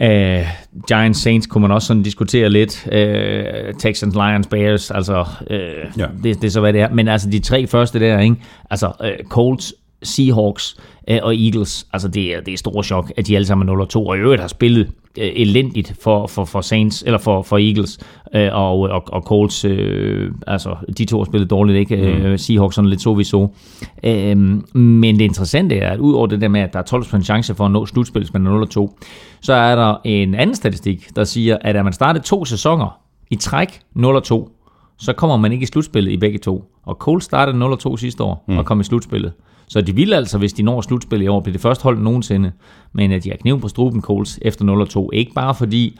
Uh, 0.00 0.46
Giants 0.88 1.20
Saints 1.20 1.46
kunne 1.46 1.62
man 1.62 1.70
også 1.70 1.86
sådan 1.86 2.02
diskutere 2.02 2.50
lidt. 2.50 2.86
Uh, 2.86 3.78
Texans, 3.78 4.14
Lions, 4.14 4.46
Bears, 4.46 4.90
altså 4.90 5.24
uh, 5.50 6.00
ja. 6.00 6.06
det, 6.22 6.42
det 6.42 6.44
er 6.44 6.50
så 6.50 6.60
hvad 6.60 6.72
det 6.72 6.80
er. 6.80 6.90
Men 6.90 7.08
altså 7.08 7.30
de 7.30 7.38
tre 7.38 7.66
første 7.66 8.00
der, 8.00 8.18
ikke? 8.20 8.36
Altså 8.70 8.92
uh, 9.00 9.28
Colts, 9.28 9.74
Seahawks 10.02 10.76
uh, 11.10 11.16
og 11.22 11.36
Eagles, 11.36 11.86
altså 11.92 12.08
det 12.08 12.34
er, 12.34 12.40
det 12.40 12.54
er 12.54 12.58
store 12.58 12.84
chok, 12.84 13.12
at 13.16 13.26
de 13.26 13.36
alle 13.36 13.46
sammen 13.46 13.68
er 13.68 13.84
0-2, 13.84 13.96
og 13.96 14.16
i 14.16 14.20
øvrigt 14.20 14.40
har 14.40 14.48
spillet 14.48 14.90
øh, 15.18 15.30
elendigt 15.34 15.94
for, 16.00 16.26
for, 16.26 16.44
for 16.44 16.60
Saints, 16.60 17.02
eller 17.02 17.18
for, 17.18 17.42
for 17.42 17.58
Eagles 17.58 17.98
øh, 18.34 18.48
og, 18.52 18.80
og, 18.80 19.04
og 19.06 19.22
Colts. 19.22 19.64
Øh, 19.64 20.32
altså, 20.46 20.76
de 20.98 21.04
to 21.04 21.18
har 21.18 21.24
spillet 21.24 21.50
dårligt, 21.50 21.78
ikke? 21.78 21.96
Mm. 21.96 22.02
Øh, 22.02 22.38
Seahawks 22.38 22.74
sådan 22.74 22.90
lidt 22.90 23.02
så 23.02 23.14
vi 23.14 23.24
så. 23.24 23.48
Øh, 24.04 24.36
men 24.76 25.18
det 25.18 25.24
interessante 25.24 25.78
er, 25.78 25.90
at 25.90 25.98
udover 25.98 26.26
det 26.26 26.40
der 26.40 26.48
med, 26.48 26.60
at 26.60 26.72
der 26.72 26.78
er 26.78 27.18
12% 27.20 27.22
chance 27.22 27.54
for 27.54 27.64
at 27.64 27.70
nå 27.70 27.86
slutspil, 27.86 28.22
hvis 28.22 28.32
man 28.32 28.46
er 28.46 28.64
0-2, 28.90 29.06
så 29.40 29.52
er 29.52 29.76
der 29.76 29.96
en 30.04 30.34
anden 30.34 30.56
statistik, 30.56 31.16
der 31.16 31.24
siger, 31.24 31.58
at 31.60 31.76
at 31.76 31.84
man 31.84 31.92
starter 31.92 32.20
to 32.20 32.44
sæsoner 32.44 33.00
i 33.30 33.36
træk 33.36 33.80
0-2, 33.98 34.52
så 34.98 35.12
kommer 35.12 35.36
man 35.36 35.52
ikke 35.52 35.62
i 35.62 35.66
slutspillet 35.66 36.12
i 36.12 36.16
begge 36.16 36.38
to. 36.38 36.64
Og 36.86 36.94
Colts 36.94 37.24
startede 37.24 37.64
0-2 37.64 37.96
sidste 37.96 38.22
år 38.22 38.44
mm. 38.48 38.58
og 38.58 38.64
kom 38.66 38.80
i 38.80 38.84
slutspillet. 38.84 39.32
Så 39.68 39.80
de 39.80 39.94
vil 39.94 40.12
altså, 40.12 40.38
hvis 40.38 40.52
de 40.52 40.62
når 40.62 40.80
slutspil 40.80 41.22
i 41.22 41.26
år, 41.26 41.40
blive 41.40 41.52
det 41.52 41.60
første 41.60 41.82
hold 41.82 41.98
nogensinde. 41.98 42.52
Men 42.92 43.12
at 43.12 43.24
de 43.24 43.30
har 43.30 43.36
kniven 43.36 43.60
på 43.60 43.68
struben 43.68 44.02
Coles 44.02 44.38
efter 44.42 44.86
0-2. 44.96 45.08
Ikke 45.12 45.32
bare 45.34 45.54
fordi, 45.54 45.98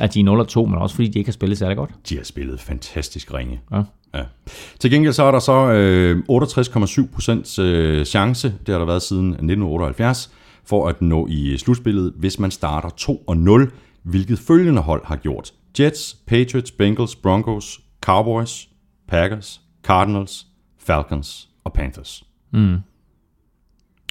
at 0.00 0.14
de 0.14 0.20
er 0.20 0.44
0-2, 0.64 0.66
men 0.66 0.74
også 0.74 0.94
fordi 0.94 1.08
de 1.08 1.18
ikke 1.18 1.28
har 1.28 1.32
spillet 1.32 1.58
særlig 1.58 1.76
godt. 1.76 1.90
De 2.08 2.16
har 2.16 2.24
spillet 2.24 2.60
fantastisk 2.60 3.34
ringe. 3.34 3.60
Ja. 3.72 3.82
Ja. 4.14 4.22
Til 4.78 4.90
gengæld 4.90 5.12
så 5.12 5.22
er 5.22 5.30
der 5.30 5.38
så 5.38 5.72
øh, 5.72 6.22
68,7 6.30 7.14
procents 7.14 7.58
øh, 7.58 8.04
chance, 8.04 8.54
det 8.66 8.72
har 8.72 8.78
der 8.78 8.86
været 8.86 9.02
siden 9.02 9.26
1978, 9.26 10.30
for 10.64 10.88
at 10.88 11.02
nå 11.02 11.26
i 11.26 11.56
slutspillet, 11.58 12.12
hvis 12.16 12.38
man 12.38 12.50
starter 12.50 12.88
2-0, 13.68 13.70
hvilket 14.02 14.38
følgende 14.38 14.80
hold 14.80 15.04
har 15.04 15.16
gjort. 15.16 15.52
Jets, 15.80 16.16
Patriots, 16.26 16.70
Bengals, 16.70 17.16
Broncos, 17.16 17.80
Cowboys, 18.00 18.68
Packers, 19.08 19.60
Cardinals, 19.84 20.46
Falcons 20.78 21.48
og 21.64 21.72
Panthers. 21.72 22.24
Mm. 22.52 22.76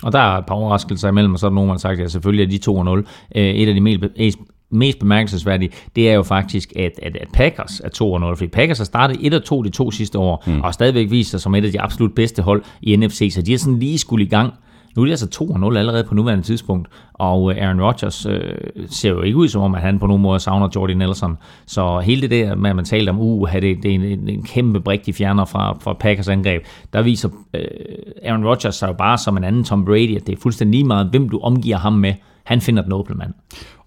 Og 0.03 0.11
der 0.11 0.19
er 0.19 0.37
et 0.37 0.45
par 0.45 0.55
overraskelser 0.55 1.09
imellem, 1.09 1.33
og 1.33 1.39
så 1.39 1.45
er 1.45 1.49
der 1.49 1.55
nogen, 1.55 1.67
der 1.67 1.73
har 1.73 1.79
sagt, 1.79 1.99
at 1.99 2.11
selvfølgelig 2.11 2.43
er 2.43 2.49
de 2.49 2.57
2 2.57 2.83
0. 2.83 3.07
Øh, 3.35 3.43
et 3.43 3.67
af 3.67 3.73
de 3.73 3.81
mest, 3.81 4.37
mest 4.71 4.99
bemærkelsesværdige, 4.99 5.71
det 5.95 6.09
er 6.09 6.13
jo 6.13 6.23
faktisk, 6.23 6.73
at, 6.75 6.91
at, 7.03 7.17
at 7.17 7.27
Packers 7.33 7.79
er 7.79 7.89
2-0, 8.33 8.37
fordi 8.37 8.47
Packers 8.47 8.77
har 8.77 8.85
startet 8.85 9.17
1 9.21 9.33
og 9.33 9.43
2 9.43 9.63
de 9.63 9.69
to 9.69 9.91
sidste 9.91 10.19
år, 10.19 10.43
mm. 10.47 10.61
og 10.61 10.73
stadigvæk 10.73 11.11
vist 11.11 11.31
sig 11.31 11.41
som 11.41 11.55
et 11.55 11.65
af 11.65 11.71
de 11.71 11.81
absolut 11.81 12.13
bedste 12.15 12.41
hold 12.41 12.63
i 12.81 12.95
NFC, 12.95 13.31
så 13.33 13.41
de 13.41 13.53
er 13.53 13.57
sådan 13.57 13.79
lige 13.79 13.97
skulle 13.97 14.25
i 14.25 14.29
gang 14.29 14.53
nu 14.97 15.03
er 15.03 15.05
de 15.05 15.11
altså 15.11 15.45
2-0 15.73 15.77
allerede 15.77 16.03
på 16.03 16.15
nuværende 16.15 16.43
tidspunkt, 16.43 16.87
og 17.13 17.51
øh, 17.51 17.57
Aaron 17.63 17.81
Rodgers 17.81 18.25
øh, 18.25 18.41
ser 18.89 19.09
jo 19.09 19.21
ikke 19.21 19.37
ud 19.37 19.47
som 19.47 19.61
om, 19.61 19.75
at 19.75 19.81
han 19.81 19.99
på 19.99 20.07
nogen 20.07 20.21
måde 20.21 20.39
savner 20.39 20.69
Jordy 20.75 20.91
Nelson. 20.91 21.37
Så 21.65 21.99
hele 21.99 22.21
det 22.21 22.31
der 22.31 22.55
med, 22.55 22.69
at 22.69 22.75
man 22.75 22.85
talte 22.85 23.09
om, 23.09 23.19
uh, 23.19 23.53
det, 23.53 23.61
det 23.61 23.85
er 23.85 23.95
en, 23.95 24.03
en, 24.03 24.29
en 24.29 24.43
kæmpe 24.43 24.79
brik, 24.79 25.05
de 25.05 25.13
fjerner 25.13 25.45
fra, 25.45 25.77
fra 25.81 25.93
Packers 25.93 26.27
angreb, 26.27 26.63
der 26.93 27.01
viser 27.01 27.29
øh, 27.53 27.63
Aaron 28.23 28.45
Rodgers 28.45 28.75
sig 28.75 28.87
jo 28.87 28.93
bare 28.93 29.17
som 29.17 29.37
en 29.37 29.43
anden 29.43 29.63
Tom 29.63 29.85
Brady, 29.85 30.15
at 30.15 30.27
det 30.27 30.37
er 30.37 30.41
fuldstændig 30.41 30.79
lige 30.79 30.87
meget, 30.87 31.07
hvem 31.07 31.29
du 31.29 31.39
omgiver 31.39 31.77
ham 31.77 31.93
med. 31.93 32.13
Han 32.43 32.61
finder 32.61 32.83
den 32.83 32.93
åbne 32.93 33.15
mand. 33.15 33.33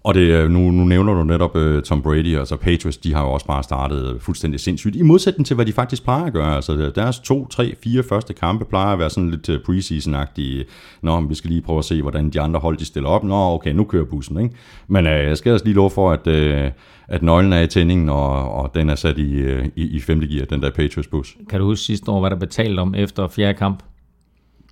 Og 0.03 0.13
det, 0.13 0.21
øh, 0.21 0.49
nu, 0.49 0.71
nu 0.71 0.83
nævner 0.83 1.13
du 1.13 1.23
netop 1.23 1.55
uh, 1.55 1.81
Tom 1.81 2.01
Brady, 2.01 2.37
altså 2.37 2.55
Patriots, 2.55 2.97
de 2.97 3.13
har 3.13 3.23
jo 3.23 3.31
også 3.31 3.45
bare 3.45 3.63
startet 3.63 4.17
fuldstændig 4.19 4.59
sindssygt, 4.59 4.95
i 4.95 5.01
modsætning 5.01 5.45
til, 5.45 5.55
hvad 5.55 5.65
de 5.65 5.73
faktisk 5.73 6.03
plejer 6.03 6.23
at 6.23 6.33
gøre. 6.33 6.55
Altså 6.55 6.91
deres 6.95 7.19
to, 7.19 7.47
tre, 7.47 7.75
fire 7.83 8.03
første 8.03 8.33
kampe 8.33 8.65
plejer 8.65 8.93
at 8.93 8.99
være 8.99 9.09
sådan 9.09 9.29
lidt 9.29 9.49
øh, 9.49 9.59
preseason-agtige. 9.59 10.63
Nå, 11.01 11.21
vi 11.21 11.35
skal 11.35 11.49
lige 11.49 11.61
prøve 11.61 11.79
at 11.79 11.85
se, 11.85 12.01
hvordan 12.01 12.29
de 12.29 12.41
andre 12.41 12.59
hold 12.59 12.77
de 12.77 12.85
stiller 12.85 13.09
op. 13.09 13.23
Nå, 13.23 13.35
okay, 13.35 13.71
nu 13.73 13.83
kører 13.83 14.05
bussen, 14.05 14.39
ikke? 14.39 14.55
Men 14.87 15.05
uh, 15.05 15.11
jeg 15.11 15.37
skal 15.37 15.53
også 15.53 15.65
lige 15.65 15.75
love 15.75 15.89
for, 15.89 16.11
at, 16.11 16.27
uh, 16.27 16.71
at 17.07 17.21
nøglen 17.21 17.53
er 17.53 17.61
i 17.61 17.67
tændingen, 17.67 18.09
og, 18.09 18.51
og 18.53 18.71
den 18.75 18.89
er 18.89 18.95
sat 18.95 19.17
i, 19.17 19.43
uh, 19.43 19.65
i, 19.75 19.83
i 19.83 19.99
femte 19.99 20.27
gear, 20.27 20.45
den 20.45 20.61
der 20.61 20.69
Patriots-bus. 20.69 21.37
Kan 21.49 21.59
du 21.59 21.65
huske 21.65 21.85
sidste 21.85 22.11
år, 22.11 22.19
hvad 22.19 22.29
der 22.29 22.35
betalte 22.35 22.79
om 22.79 22.95
efter 22.95 23.27
fjerde 23.27 23.57
kamp? 23.57 23.83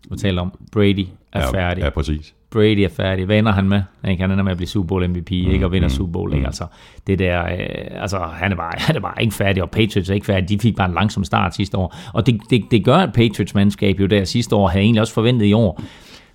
Du 0.10 0.16
talte 0.16 0.40
om, 0.40 0.52
Brady 0.72 1.08
er 1.34 1.40
Ja, 1.40 1.52
færdig. 1.52 1.82
Ja, 1.84 1.90
præcis. 1.90 2.34
Brady 2.52 2.80
er 2.80 2.90
færdig. 2.90 3.26
Hvad 3.26 3.40
ender 3.40 3.52
han 3.52 3.70
med? 3.70 3.82
Ikke? 4.08 4.22
Han 4.22 4.32
ender 4.32 4.44
med 4.44 4.52
at 4.52 4.58
blive 4.58 4.68
Super 4.68 4.88
Bowl 4.88 5.10
MVP, 5.10 5.32
mm, 5.32 5.52
ikke? 5.52 5.66
Og 5.66 5.72
vinder 5.72 5.88
mm, 5.88 5.94
Super 5.94 6.12
Bowl, 6.12 6.34
ikke? 6.34 6.46
Altså, 6.46 6.66
det 7.08 7.20
der, 7.20 7.46
øh, 7.46 8.02
altså, 8.02 8.18
han 8.18 8.52
er, 8.52 8.56
bare, 8.56 8.74
han 8.88 8.96
er 8.96 9.00
bare 9.00 9.24
ikke 9.24 9.34
færdig, 9.34 9.64
og 9.64 9.70
Patriots 9.70 10.10
er 10.10 10.14
ikke 10.14 10.26
færdig. 10.26 10.50
De 10.50 10.60
fik 10.60 10.76
bare 10.76 10.88
en 10.88 10.94
langsom 10.94 11.24
start 11.24 11.56
sidste 11.56 11.78
år. 11.78 11.96
Og 12.14 12.26
det, 12.26 12.42
det, 12.50 12.64
det 12.72 12.86
gør, 12.86 12.96
at 12.96 13.14
Patriots 13.14 13.56
mandskab 13.56 14.00
jo 14.00 14.06
der 14.06 14.24
sidste 14.24 14.56
år 14.56 14.68
havde 14.68 14.84
egentlig 14.84 15.02
også 15.02 15.14
forventet 15.14 15.46
i 15.46 15.54
år. 15.54 15.82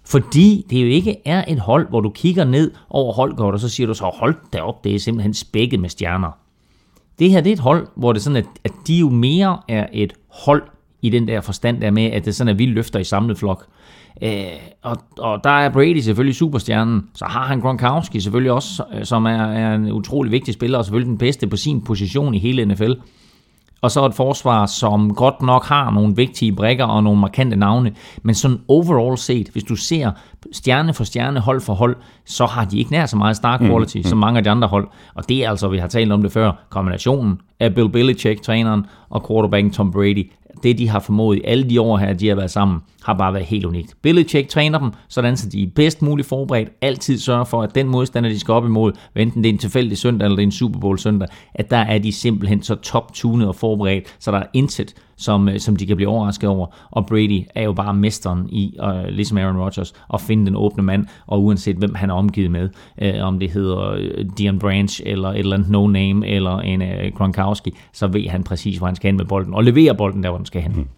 Fordi 0.07 0.67
det 0.71 0.83
jo 0.83 0.87
ikke 0.87 1.17
er 1.25 1.45
et 1.49 1.59
hold, 1.59 1.89
hvor 1.89 2.01
du 2.01 2.11
kigger 2.11 2.45
ned 2.45 2.71
over 2.91 3.13
holdkort, 3.13 3.55
og 3.55 3.61
så 3.61 3.69
siger 3.69 3.87
du 3.87 3.95
så, 3.95 4.05
hold 4.05 4.35
da 4.53 4.61
op, 4.61 4.85
det 4.85 4.95
er 4.95 4.99
simpelthen 4.99 5.35
spækket 5.35 5.81
med 5.81 5.89
stjerner. 5.89 6.39
Det 7.19 7.31
her 7.31 7.41
det 7.41 7.51
er 7.51 7.55
et 7.55 7.61
hold, 7.61 7.87
hvor 7.97 8.13
det 8.13 8.21
er 8.21 8.23
sådan, 8.23 8.37
at, 8.37 8.47
at 8.65 8.73
de 8.87 8.99
jo 8.99 9.09
mere 9.09 9.59
er 9.69 9.87
et 9.93 10.13
hold 10.29 10.63
i 11.05 11.11
den 11.11 11.29
der 11.29 11.41
forstand 11.41 11.81
der 11.81 11.91
med, 11.91 12.05
at 12.05 12.25
det 12.25 12.31
er 12.31 12.35
sådan, 12.35 12.51
at 12.51 12.59
vi 12.59 12.67
løfter 12.67 12.99
i 12.99 13.05
samlet 13.05 13.39
flok. 13.39 13.67
Øh, 14.23 14.45
og, 14.83 14.97
og 15.19 15.45
der 15.45 15.51
er 15.51 15.69
Brady 15.69 15.99
selvfølgelig 15.99 16.37
superstjernen, 16.37 17.09
så 17.15 17.25
har 17.25 17.45
han 17.45 17.61
Gronkowski 17.61 18.21
selvfølgelig 18.21 18.53
også, 18.53 18.85
øh, 18.95 19.05
som 19.05 19.25
er, 19.27 19.45
er 19.45 19.75
en 19.75 19.93
utrolig 19.93 20.33
vigtig 20.33 20.55
spiller, 20.55 20.79
og 20.79 20.85
selvfølgelig 20.85 21.11
den 21.11 21.19
bedste 21.19 21.47
på 21.47 21.57
sin 21.57 21.81
position 21.81 22.35
i 22.35 22.39
hele 22.39 22.65
NFL. 22.65 22.93
Og 23.83 23.91
så 23.91 24.07
et 24.07 24.15
forsvar, 24.15 24.67
som 24.67 25.15
godt 25.15 25.43
nok 25.43 25.65
har 25.65 25.91
nogle 25.91 26.17
vigtige 26.17 26.53
brækker 26.53 26.85
og 26.85 27.03
nogle 27.03 27.21
markante 27.21 27.57
navne, 27.57 27.93
men 28.23 28.35
sådan 28.35 28.59
overall 28.69 29.19
set, 29.19 29.49
hvis 29.49 29.65
du 29.65 29.77
ser 29.77 30.11
stjerne 30.53 30.95
for 30.95 31.05
stjerne, 31.05 31.41
hold 31.41 31.61
for 31.61 31.75
hold, 31.75 31.97
så 32.25 32.47
har 32.47 32.65
de 32.65 32.79
ikke 32.79 32.93
nær 32.93 33.07
så 33.07 33.17
meget 33.17 33.37
star 33.37 33.59
quality 33.59 33.97
mm, 33.97 34.01
mm. 34.01 34.09
som 34.09 34.19
mange 34.19 34.39
af 34.39 34.45
de 34.45 34.51
andre 34.51 34.69
hold. 34.69 34.89
Og 35.15 35.29
det 35.29 35.45
er 35.45 35.51
altså, 35.51 35.69
vi 35.69 35.79
har 35.79 35.89
talt 35.89 36.13
om 36.13 36.23
det 36.23 36.33
før, 36.33 36.53
kombinationen 36.71 37.41
af 37.61 37.75
Bill 37.75 37.89
Belichick, 37.89 38.43
træneren, 38.43 38.87
og 39.11 39.27
quarterbacken 39.29 39.73
Tom 39.73 39.93
Brady, 39.93 40.31
det 40.65 40.79
de 40.79 40.89
har 40.89 41.01
formået 41.01 41.37
i 41.37 41.43
alle 41.45 41.71
de 41.71 41.81
år 41.81 41.99
her, 41.99 42.13
de 42.13 42.29
har 42.29 42.35
været 42.35 42.51
sammen, 42.51 42.81
har 43.05 43.15
bare 43.15 43.33
været 43.33 43.47
helt 43.47 43.65
unikt. 43.65 43.95
Belichick 44.03 44.49
træner 44.49 44.79
dem, 44.79 44.91
sådan 45.09 45.37
så 45.37 45.49
de 45.49 45.63
er 45.63 45.67
bedst 45.75 46.03
muligt 46.03 46.29
forberedt, 46.29 46.69
altid 46.81 47.19
sørger 47.19 47.45
for, 47.45 47.63
at 47.63 47.75
den 47.75 47.89
modstander, 47.89 48.31
de 48.31 48.41
skal 48.41 48.55
op 48.55 48.65
imod, 48.65 48.93
enten 49.17 49.43
det 49.43 49.49
er 49.49 49.53
en 49.53 49.59
tilfældig 49.59 49.99
søndag 49.99 50.27
eller 50.27 50.37
det 50.37 50.43
er 50.43 50.47
en 50.47 50.53
Super 50.53 50.81
Bowl 50.81 50.99
søndag, 50.99 51.29
at 51.55 51.71
der 51.71 51.77
er 51.77 51.99
de 51.99 52.13
simpelthen 52.13 52.63
så 52.63 52.75
top-tunet 52.75 53.49
og 53.49 53.55
forberedt, 53.55 54.17
så 54.19 54.31
der 54.31 54.39
er 54.39 54.47
intet, 54.53 54.95
som, 55.17 55.49
øh, 55.49 55.59
som 55.59 55.77
de 55.77 55.87
kan 55.87 55.97
blive 55.97 56.09
overrasket 56.09 56.51
over. 56.51 56.67
Og 56.91 57.07
Brady 57.07 57.43
er 57.55 57.63
jo 57.63 57.73
bare 57.73 57.95
mesteren 57.95 58.49
i, 58.49 58.77
øh, 58.83 59.05
ligesom 59.09 59.39
Aaron 59.39 59.57
Rodgers, 59.57 59.93
at 60.15 60.21
finde 60.21 60.47
den 60.47 60.57
åbne 60.57 60.83
mand, 60.83 61.07
og 61.27 61.43
uanset 61.43 61.77
hvem 61.77 61.95
han 61.95 62.11
er 62.11 62.15
omgivet 62.15 62.51
med, 62.51 62.69
øh, 63.03 63.23
om 63.23 63.39
det 63.39 63.51
hedder 63.51 63.91
øh, 63.91 64.25
Dion 64.39 64.59
Branch, 64.59 65.03
eller 65.07 65.29
et 65.29 65.39
eller 65.39 65.57
andet 65.57 65.69
no-name, 65.69 66.27
eller 66.27 66.59
en 66.59 66.83
øh, 66.83 67.13
Gronkowski, 67.15 67.75
så 67.93 68.07
ved 68.07 68.29
han 68.29 68.45
præcis, 68.45 68.79
hvor 68.79 68.87
han 68.87 68.97
skal 68.97 69.09
hen 69.09 69.17
med 69.17 69.25
bolden, 69.25 69.55
og 69.55 69.65
leverer 69.65 69.93
bolden 69.93 70.23
der, 70.23 70.29
hvor 70.29 70.39
den 70.39 70.47
skal 70.47 70.63
hen. 70.63 70.73
Mm. 70.77 70.89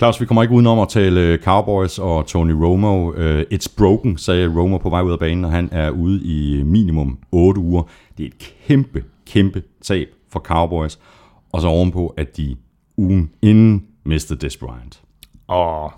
Claus, 0.00 0.20
vi 0.20 0.26
kommer 0.26 0.42
ikke 0.42 0.54
udenom 0.54 0.78
at 0.78 0.88
tale 0.88 1.38
Cowboys 1.42 1.98
og 1.98 2.26
Tony 2.26 2.52
Romo. 2.52 3.08
Uh, 3.08 3.40
it's 3.40 3.74
broken, 3.76 4.18
sagde 4.18 4.52
Romo 4.56 4.78
på 4.78 4.90
vej 4.90 5.00
ud 5.02 5.12
af 5.12 5.18
banen, 5.18 5.44
og 5.44 5.50
han 5.50 5.68
er 5.72 5.90
ude 5.90 6.22
i 6.24 6.62
minimum 6.62 7.18
8 7.32 7.60
uger. 7.60 7.82
Det 8.18 8.24
er 8.24 8.26
et 8.26 8.52
kæmpe, 8.66 9.04
kæmpe 9.26 9.62
tab 9.82 10.08
for 10.32 10.40
Cowboys. 10.40 10.98
Og 11.52 11.60
så 11.60 11.68
ovenpå, 11.68 12.14
at 12.16 12.36
de 12.36 12.56
ugen 12.96 13.30
inden 13.42 13.84
mistede 14.04 14.40
Des 14.40 14.56
Bryant. 14.56 15.00
Og 15.48 15.92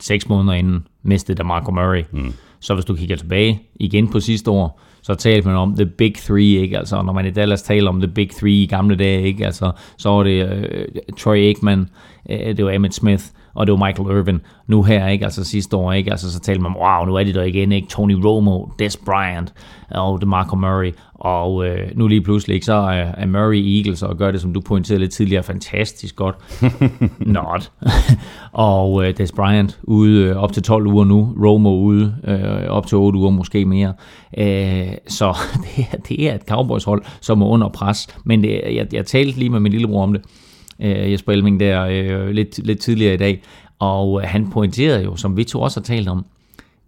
seks 0.00 0.28
måneder 0.28 0.52
inden 0.52 0.86
mistede 1.02 1.38
der 1.38 1.44
Marco 1.44 1.70
Murray. 1.70 2.04
Mm. 2.10 2.32
Så 2.60 2.74
hvis 2.74 2.84
du 2.84 2.94
kigger 2.94 3.16
tilbage 3.16 3.62
igen 3.74 4.08
på 4.08 4.20
sidste 4.20 4.50
år, 4.50 4.80
så 5.02 5.14
talte 5.14 5.48
man 5.48 5.56
om 5.56 5.76
The 5.76 5.86
Big 5.86 6.14
Three, 6.14 6.62
ikke? 6.62 6.78
Altså, 6.78 7.02
når 7.02 7.12
man 7.12 7.26
i 7.26 7.30
Dallas 7.30 7.62
taler 7.62 7.88
om 7.88 8.00
The 8.00 8.10
Big 8.14 8.30
Three 8.30 8.62
i 8.62 8.66
gamle 8.66 8.96
dage, 8.96 9.22
ikke? 9.22 9.46
Altså, 9.46 9.72
så 9.96 10.10
var 10.10 10.22
det 10.22 10.44
uh, 10.44 11.14
Troy 11.18 11.36
Aikman, 11.36 11.88
uh, 12.30 12.36
det 12.36 12.64
var 12.64 12.70
Emmett 12.70 12.94
Smith, 12.94 13.24
og 13.54 13.66
det 13.66 13.72
var 13.72 13.86
Michael 13.86 14.18
Irvin. 14.18 14.40
Nu 14.66 14.82
her, 14.82 15.08
ikke? 15.08 15.24
Altså 15.24 15.44
sidste 15.44 15.76
år, 15.76 15.92
ikke? 15.92 16.10
Altså, 16.10 16.32
så 16.32 16.40
talte 16.40 16.62
man 16.62 16.72
om, 16.72 16.76
wow, 16.76 17.04
nu 17.06 17.14
er 17.14 17.24
det 17.24 17.34
der 17.34 17.42
igen, 17.42 17.72
ikke? 17.72 17.88
Tony 17.88 18.14
Romo, 18.24 18.66
Des 18.78 18.96
Bryant, 18.96 19.54
og 19.90 20.20
DeMarco 20.20 20.56
Murray, 20.56 20.92
og 21.14 21.66
øh, 21.66 21.90
nu 21.94 22.08
lige 22.08 22.20
pludselig, 22.20 22.54
ikke? 22.54 22.66
Så 22.66 22.74
er, 22.74 23.04
er 23.16 23.26
Murray 23.26 23.76
Eagles, 23.76 24.02
og 24.02 24.16
gør 24.16 24.30
det, 24.30 24.40
som 24.40 24.52
du 24.54 24.60
pointerede 24.60 25.00
lidt 25.00 25.12
tidligere, 25.12 25.42
fantastisk 25.42 26.16
godt. 26.16 26.36
Not. 27.18 27.72
og 28.52 29.04
øh, 29.04 29.16
Des 29.16 29.32
Bryant 29.32 29.80
ude 29.82 30.22
øh, 30.22 30.36
op 30.36 30.52
til 30.52 30.62
12 30.62 30.86
uger 30.86 31.04
nu, 31.04 31.34
Romo 31.44 31.80
ude 31.80 32.14
øh, 32.24 32.70
op 32.70 32.86
til 32.86 32.98
8 32.98 33.18
uger, 33.18 33.30
måske 33.30 33.64
mere. 33.64 33.94
Øh, 34.38 34.94
så 35.08 35.36
det 35.64 35.86
er, 35.92 35.96
det 35.96 36.28
er 36.30 36.34
et 36.34 36.42
Cowboys-hold, 36.48 37.02
som 37.20 37.42
er 37.42 37.46
under 37.46 37.68
pres, 37.68 38.08
men 38.24 38.42
det, 38.42 38.60
jeg, 38.74 38.86
jeg 38.92 39.06
talte 39.06 39.38
lige 39.38 39.50
med 39.50 39.60
min 39.60 39.72
lillebror 39.72 40.02
om 40.02 40.12
det, 40.12 40.22
øh, 40.80 41.12
Jesper 41.12 41.32
Elming 41.32 41.60
der 41.60 41.82
øh, 41.84 42.28
lidt, 42.30 42.66
lidt 42.66 42.78
tidligere 42.78 43.14
i 43.14 43.16
dag, 43.16 43.42
og 43.78 44.20
øh, 44.22 44.28
han 44.28 44.50
pointerede 44.50 45.04
jo, 45.04 45.16
som 45.16 45.36
vi 45.36 45.44
to 45.44 45.60
også 45.60 45.80
har 45.80 45.84
talt 45.84 46.08
om, 46.08 46.24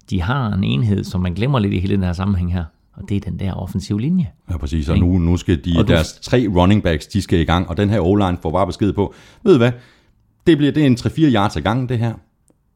de 0.09 0.21
har 0.21 0.53
en 0.53 0.63
enhed, 0.63 1.03
som 1.03 1.21
man 1.21 1.33
glemmer 1.33 1.59
lidt 1.59 1.73
i 1.73 1.79
hele 1.79 1.95
den 1.95 2.03
her 2.03 2.13
sammenhæng 2.13 2.53
her, 2.53 2.63
og 2.93 3.09
det 3.09 3.17
er 3.17 3.21
den 3.31 3.39
der 3.39 3.53
offensiv 3.53 3.97
linje. 3.97 4.27
Ja, 4.51 4.57
præcis. 4.57 4.89
Og 4.89 4.97
nu, 4.97 5.17
nu 5.17 5.37
skal 5.37 5.65
de, 5.65 5.73
Og 5.77 5.87
du- 5.87 5.91
deres 5.93 6.13
tre 6.21 6.47
running 6.55 6.83
backs, 6.83 7.07
de 7.07 7.21
skal 7.21 7.39
i 7.39 7.43
gang, 7.43 7.69
og 7.69 7.77
den 7.77 7.89
her 7.89 7.99
O-line 7.99 8.37
får 8.41 8.51
bare 8.51 8.67
besked 8.67 8.93
på, 8.93 9.13
ved 9.43 9.51
du 9.51 9.57
hvad, 9.57 9.71
det 10.47 10.57
bliver 10.57 10.71
det 10.71 10.83
er 10.83 10.87
en 10.87 10.95
3-4 10.99 11.21
yards 11.33 11.57
ad 11.57 11.61
gang, 11.61 11.89
det 11.89 11.99
her. 11.99 12.13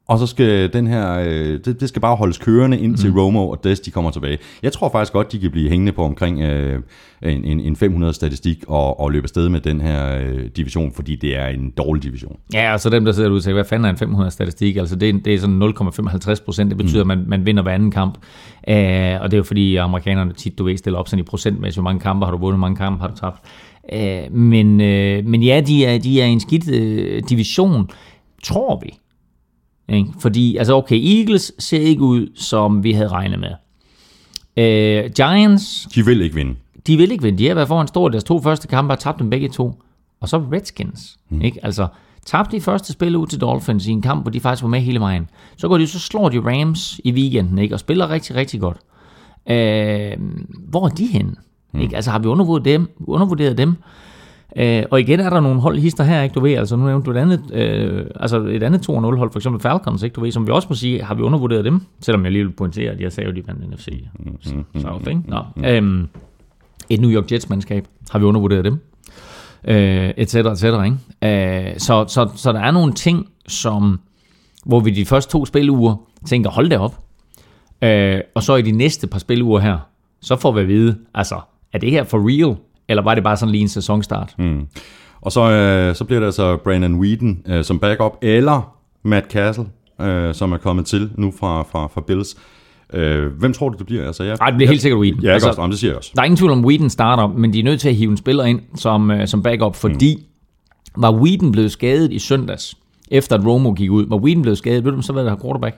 Og 0.10 0.20
så 0.20 0.28
skal 0.28 0.74
den 0.74 0.88
her, 0.88 1.20
øh, 1.20 1.60
det, 1.66 1.80
det 1.80 1.90
skal 1.90 2.02
bare 2.02 2.16
holdes 2.16 2.38
kørende 2.38 2.80
indtil 2.80 3.10
mm. 3.12 3.18
Romo 3.18 3.50
og 3.50 3.64
Des, 3.64 3.80
de 3.80 3.92
kommer 3.92 4.12
tilbage. 4.12 4.38
Jeg 4.64 4.72
tror 4.74 4.90
faktisk 4.90 5.14
godt, 5.14 5.32
de 5.32 5.40
kan 5.40 5.52
blive 5.52 5.70
hængende 5.70 5.92
på 5.92 6.04
omkring 6.04 6.42
øh, 6.42 6.82
en, 7.24 7.46
en, 7.46 7.60
en 7.60 7.76
500 7.76 8.14
statistik 8.14 8.64
og, 8.68 9.00
og 9.00 9.12
løbe 9.12 9.24
afsted 9.26 9.50
med 9.50 9.60
den 9.60 9.82
her 9.82 10.20
øh, 10.22 10.46
division, 10.58 10.92
fordi 10.96 11.16
det 11.16 11.38
er 11.38 11.48
en 11.48 11.70
dårlig 11.78 12.04
division. 12.04 12.38
Ja, 12.54 12.74
og 12.74 12.80
så 12.80 12.90
dem, 12.90 13.06
der 13.06 13.12
sidder 13.12 13.30
og 13.32 13.44
tænker, 13.44 13.54
hvad 13.54 13.66
fanden 13.66 13.86
er 13.86 13.90
en 13.90 13.98
500 13.98 14.32
statistik? 14.32 14.76
Altså 14.78 14.96
det, 14.96 15.10
er- 15.10 15.20
det 15.26 15.34
er 15.34 15.40
sådan 15.40 15.62
0,55 15.64 16.46
procent. 16.46 16.70
Det 16.70 16.78
betyder, 16.78 17.04
mm. 17.04 17.12
at 17.12 17.18
man, 17.18 17.30
man 17.30 17.46
vinder 17.46 17.64
hver 17.64 17.72
anden 17.74 17.92
kamp. 17.92 18.14
Uh, 18.18 18.74
og 19.22 19.32
det 19.32 19.34
er 19.34 19.38
jo 19.38 19.44
fordi, 19.44 19.76
amerikanerne 19.76 20.34
tit, 20.34 20.58
du 20.58 20.64
ved, 20.64 20.78
stiller 20.78 21.00
op 21.00 21.08
sådan 21.08 21.24
i 21.24 21.28
procentmæssigt, 21.28 21.76
hvor 21.82 21.90
mange 21.90 22.00
kampe 22.00 22.26
har 22.26 22.32
du 22.32 22.38
vundet, 22.38 22.58
hvor 22.60 22.68
mange 22.68 22.78
kampe 22.78 23.02
har 23.02 23.08
du 23.08 23.16
tabt. 23.16 23.40
Uh, 24.30 24.36
men, 24.38 24.72
uh, 24.72 25.30
men 25.32 25.44
ja, 25.44 25.62
de 25.68 25.86
er, 25.86 26.00
de 26.00 26.22
er 26.22 26.26
en 26.26 26.40
skidt 26.40 26.68
uh, 26.68 27.30
division, 27.30 27.90
tror 28.44 28.80
vi. 28.84 28.94
Ikke? 29.90 30.10
Fordi, 30.20 30.58
altså 30.58 30.74
okay, 30.76 31.18
Eagles 31.18 31.52
ser 31.60 31.80
ikke 31.80 32.02
ud, 32.02 32.28
som 32.36 32.84
vi 32.84 32.92
havde 32.92 33.08
regnet 33.10 33.40
med. 33.40 33.52
Uh, 34.58 35.12
Giants, 35.12 35.88
De 35.96 36.06
vil 36.06 36.22
ikke 36.22 36.36
vinde. 36.36 36.56
de 36.88 36.98
vil 36.98 37.12
ikke 37.12 37.24
vinde. 37.24 37.38
De 37.38 37.48
har 37.48 37.56
været 37.56 37.68
foran 37.68 37.88
stor 37.88 38.10
deres 38.10 38.24
to 38.24 38.42
første 38.42 38.68
kampe 38.68 38.94
og 38.94 39.00
tabt 39.00 39.20
dem 39.20 39.30
begge 39.30 39.50
to. 39.50 39.82
Og 40.22 40.30
så 40.30 40.38
Redskins. 40.38 41.18
Mm. 41.30 41.42
Ikke? 41.42 41.66
Altså, 41.66 41.88
tabte 42.26 42.56
de 42.58 42.62
første 42.62 42.94
spil 42.94 43.16
ud 43.16 43.28
til 43.28 43.42
Dolphins 43.42 43.88
i 43.88 43.92
en 43.92 44.02
kamp, 44.02 44.22
hvor 44.24 44.32
de 44.32 44.40
faktisk 44.40 44.64
var 44.64 44.70
med 44.70 44.80
hele 44.80 45.00
vejen. 45.00 45.30
Så 45.58 45.68
går 45.68 45.78
de, 45.78 45.88
så 45.88 46.00
slår 46.00 46.30
de 46.30 46.40
Rams 46.40 47.00
i 47.04 47.12
weekenden, 47.12 47.58
ikke? 47.60 47.76
Og 47.76 47.80
spiller 47.80 48.10
rigtig, 48.10 48.36
rigtig 48.36 48.60
godt. 48.60 48.78
Øh, 49.50 50.18
hvor 50.70 50.86
er 50.86 50.90
de 50.90 51.06
henne? 51.06 51.36
Mm. 51.74 51.80
Ikke? 51.82 51.96
Altså, 51.96 52.12
har 52.12 52.20
vi 52.20 52.28
undervurderet 52.28 52.66
dem? 52.66 52.90
Undervurderet 53.00 53.58
dem? 53.58 53.76
Øh, 54.56 54.84
og 54.92 55.00
igen 55.00 55.20
er 55.20 55.30
der 55.30 55.40
nogle 55.40 55.62
hold 55.62 55.78
hister 55.80 56.04
her, 56.04 56.22
ikke? 56.22 56.34
Du 56.34 56.40
ved, 56.40 56.54
altså 56.54 56.76
nu 56.76 56.86
nævnte 56.86 57.06
du 57.06 57.12
et 57.12 57.22
andet, 57.22 57.52
øh, 57.54 58.06
altså 58.16 58.40
et 58.42 58.64
andet 58.64 58.90
2-0 58.90 58.92
hold, 58.94 59.32
for 59.32 59.40
eksempel 59.40 59.62
Falcons, 59.62 60.04
ikke? 60.04 60.14
Du 60.14 60.22
ved, 60.22 60.32
som 60.32 60.48
vi 60.48 60.52
også 60.52 60.68
må 60.70 60.76
sige, 60.76 61.04
har 61.04 61.16
vi 61.16 61.22
undervurderet 61.22 61.66
dem? 61.66 61.82
Selvom 62.02 62.24
jeg 62.24 62.32
lige 62.32 62.44
vil 62.44 62.52
pointere, 62.54 62.92
at 62.92 63.00
jeg 63.02 63.12
sagde 63.12 63.30
jo, 63.30 63.36
de 63.36 63.48
vandt 63.48 63.70
NFC 63.70 63.88
South, 64.82 65.08
ikke? 65.08 65.22
Nå, 65.28 65.44
øhm, 65.66 66.08
et 66.90 67.02
New 67.02 67.12
York 67.12 67.32
Jets-mandskab. 67.32 67.86
Har 68.10 68.20
vi 68.20 68.26
undervurderet 68.26 68.66
dem? 68.66 68.80
Øh, 69.68 70.10
et 70.18 70.30
cetera, 70.30 70.52
et 70.52 70.60
cetera, 70.60 70.84
ikke? 70.84 71.70
Øh, 71.72 71.80
så, 71.80 72.06
så, 72.08 72.30
så 72.36 72.52
der 72.52 72.60
er 72.60 72.72
nogle 72.72 72.94
ting, 72.94 73.30
som, 73.48 74.00
hvor 74.66 74.80
vi 74.80 74.90
de 74.92 75.06
første 75.06 75.32
to 75.32 75.46
spiluger 75.46 75.96
tænker, 76.26 76.50
hold 76.50 76.70
da 76.70 76.78
op. 76.78 77.00
Øh, 77.82 78.22
og 78.36 78.44
så 78.44 78.56
i 78.56 78.62
de 78.62 78.72
næste 78.72 79.08
par 79.08 79.20
spiluger 79.20 79.60
her, 79.60 79.78
så 80.22 80.36
får 80.36 80.52
vi 80.52 80.62
at 80.62 80.68
vide, 80.68 80.98
altså, 81.14 81.40
er 81.74 81.78
det 81.78 81.92
her 81.92 82.04
for 82.04 82.18
real? 82.30 82.56
Eller 82.90 83.04
var 83.04 83.16
det 83.16 83.24
bare 83.24 83.38
sådan 83.38 83.52
lige 83.52 83.62
en 83.62 83.68
sæsonstart? 83.68 84.36
Mm. 84.38 84.68
Og 85.22 85.32
så, 85.32 85.52
øh, 85.52 85.96
så 85.96 86.04
bliver 86.04 86.20
det 86.20 86.26
altså 86.26 86.58
Brandon 86.58 87.00
Whedon 87.00 87.38
øh, 87.48 87.64
som 87.64 87.80
backup, 87.80 88.18
eller 88.22 88.76
Matt 89.04 89.32
Castle, 89.32 89.66
øh, 90.02 90.36
som 90.36 90.52
er 90.52 90.58
kommet 90.58 90.86
til 90.86 91.10
nu 91.16 91.34
fra, 91.40 91.64
fra, 91.64 91.88
fra 91.88 92.02
Bills. 92.02 92.36
Øh, 92.94 93.32
hvem 93.32 93.54
tror 93.54 93.70
du, 93.70 93.78
det 93.78 93.86
bliver? 93.86 94.08
Altså, 94.08 94.24
jeg, 94.24 94.38
Nej, 94.40 94.50
det 94.50 94.58
bliver 94.58 94.70
helt 94.70 94.82
sikkert 94.82 95.00
Whedon. 95.00 95.20
Ja, 95.24 95.32
altså, 95.32 95.50
også, 95.50 95.68
det 95.68 95.80
siger 95.80 95.92
jeg 95.92 95.98
også. 95.98 96.12
Der 96.16 96.22
er 96.22 96.26
ingen 96.26 96.38
tvivl 96.38 96.52
om, 96.52 96.66
Whedon 96.66 96.90
starter, 96.90 97.28
men 97.28 97.54
de 97.54 97.60
er 97.60 97.64
nødt 97.64 97.82
til 97.82 97.90
at 97.90 97.96
hive 97.96 98.12
en 98.12 98.18
spiller 98.18 98.44
ind 98.44 98.62
som, 98.76 99.12
øh, 99.12 99.28
som 99.28 99.44
backup, 99.44 99.76
fordi 99.76 100.16
mm. 100.16 101.02
var 101.02 101.12
Whedon 101.12 101.52
blevet 101.52 101.72
skadet 101.72 102.12
i 102.12 102.20
søndags, 102.20 102.78
efter 103.12 103.38
at 103.38 103.46
Romo 103.46 103.72
gik 103.72 103.92
ud, 103.92 104.06
var 104.08 104.18
Whedon 104.18 104.42
blevet 104.42 104.58
skadet, 104.58 104.86
ved 104.86 104.92
du 104.92 105.02
så 105.02 105.14
hvad 105.14 105.24
der 105.24 105.30
har 105.30 105.40
quarterback? 105.42 105.76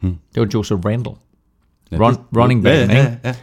Hmm. 0.00 0.16
Det 0.34 0.40
var 0.40 0.48
Joseph 0.54 0.84
Randall. 0.84 1.16
Ja, 1.92 1.96
Run, 1.96 2.16
running 2.36 2.64
ja, 2.64 2.68
back, 2.68 2.92
ja, 2.92 2.98
ikke? 2.98 3.18
ja, 3.24 3.34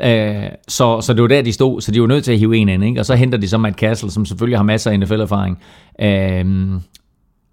Øh, 0.00 0.48
så, 0.68 1.00
så 1.00 1.12
det 1.12 1.22
var 1.22 1.28
der, 1.28 1.42
de 1.42 1.52
stod, 1.52 1.80
så 1.80 1.92
de 1.92 2.00
var 2.00 2.06
nødt 2.06 2.24
til 2.24 2.32
at 2.32 2.38
hive 2.38 2.56
en 2.56 2.68
ind, 2.68 2.84
ikke? 2.84 3.00
og 3.00 3.06
så 3.06 3.14
henter 3.14 3.38
de 3.38 3.48
så 3.48 3.58
Matt 3.58 3.76
Castle, 3.76 4.10
som 4.10 4.26
selvfølgelig 4.26 4.58
har 4.58 4.64
masser 4.64 4.90
af 4.90 4.98
NFL-erfaring, 4.98 5.58
øh, 6.00 6.80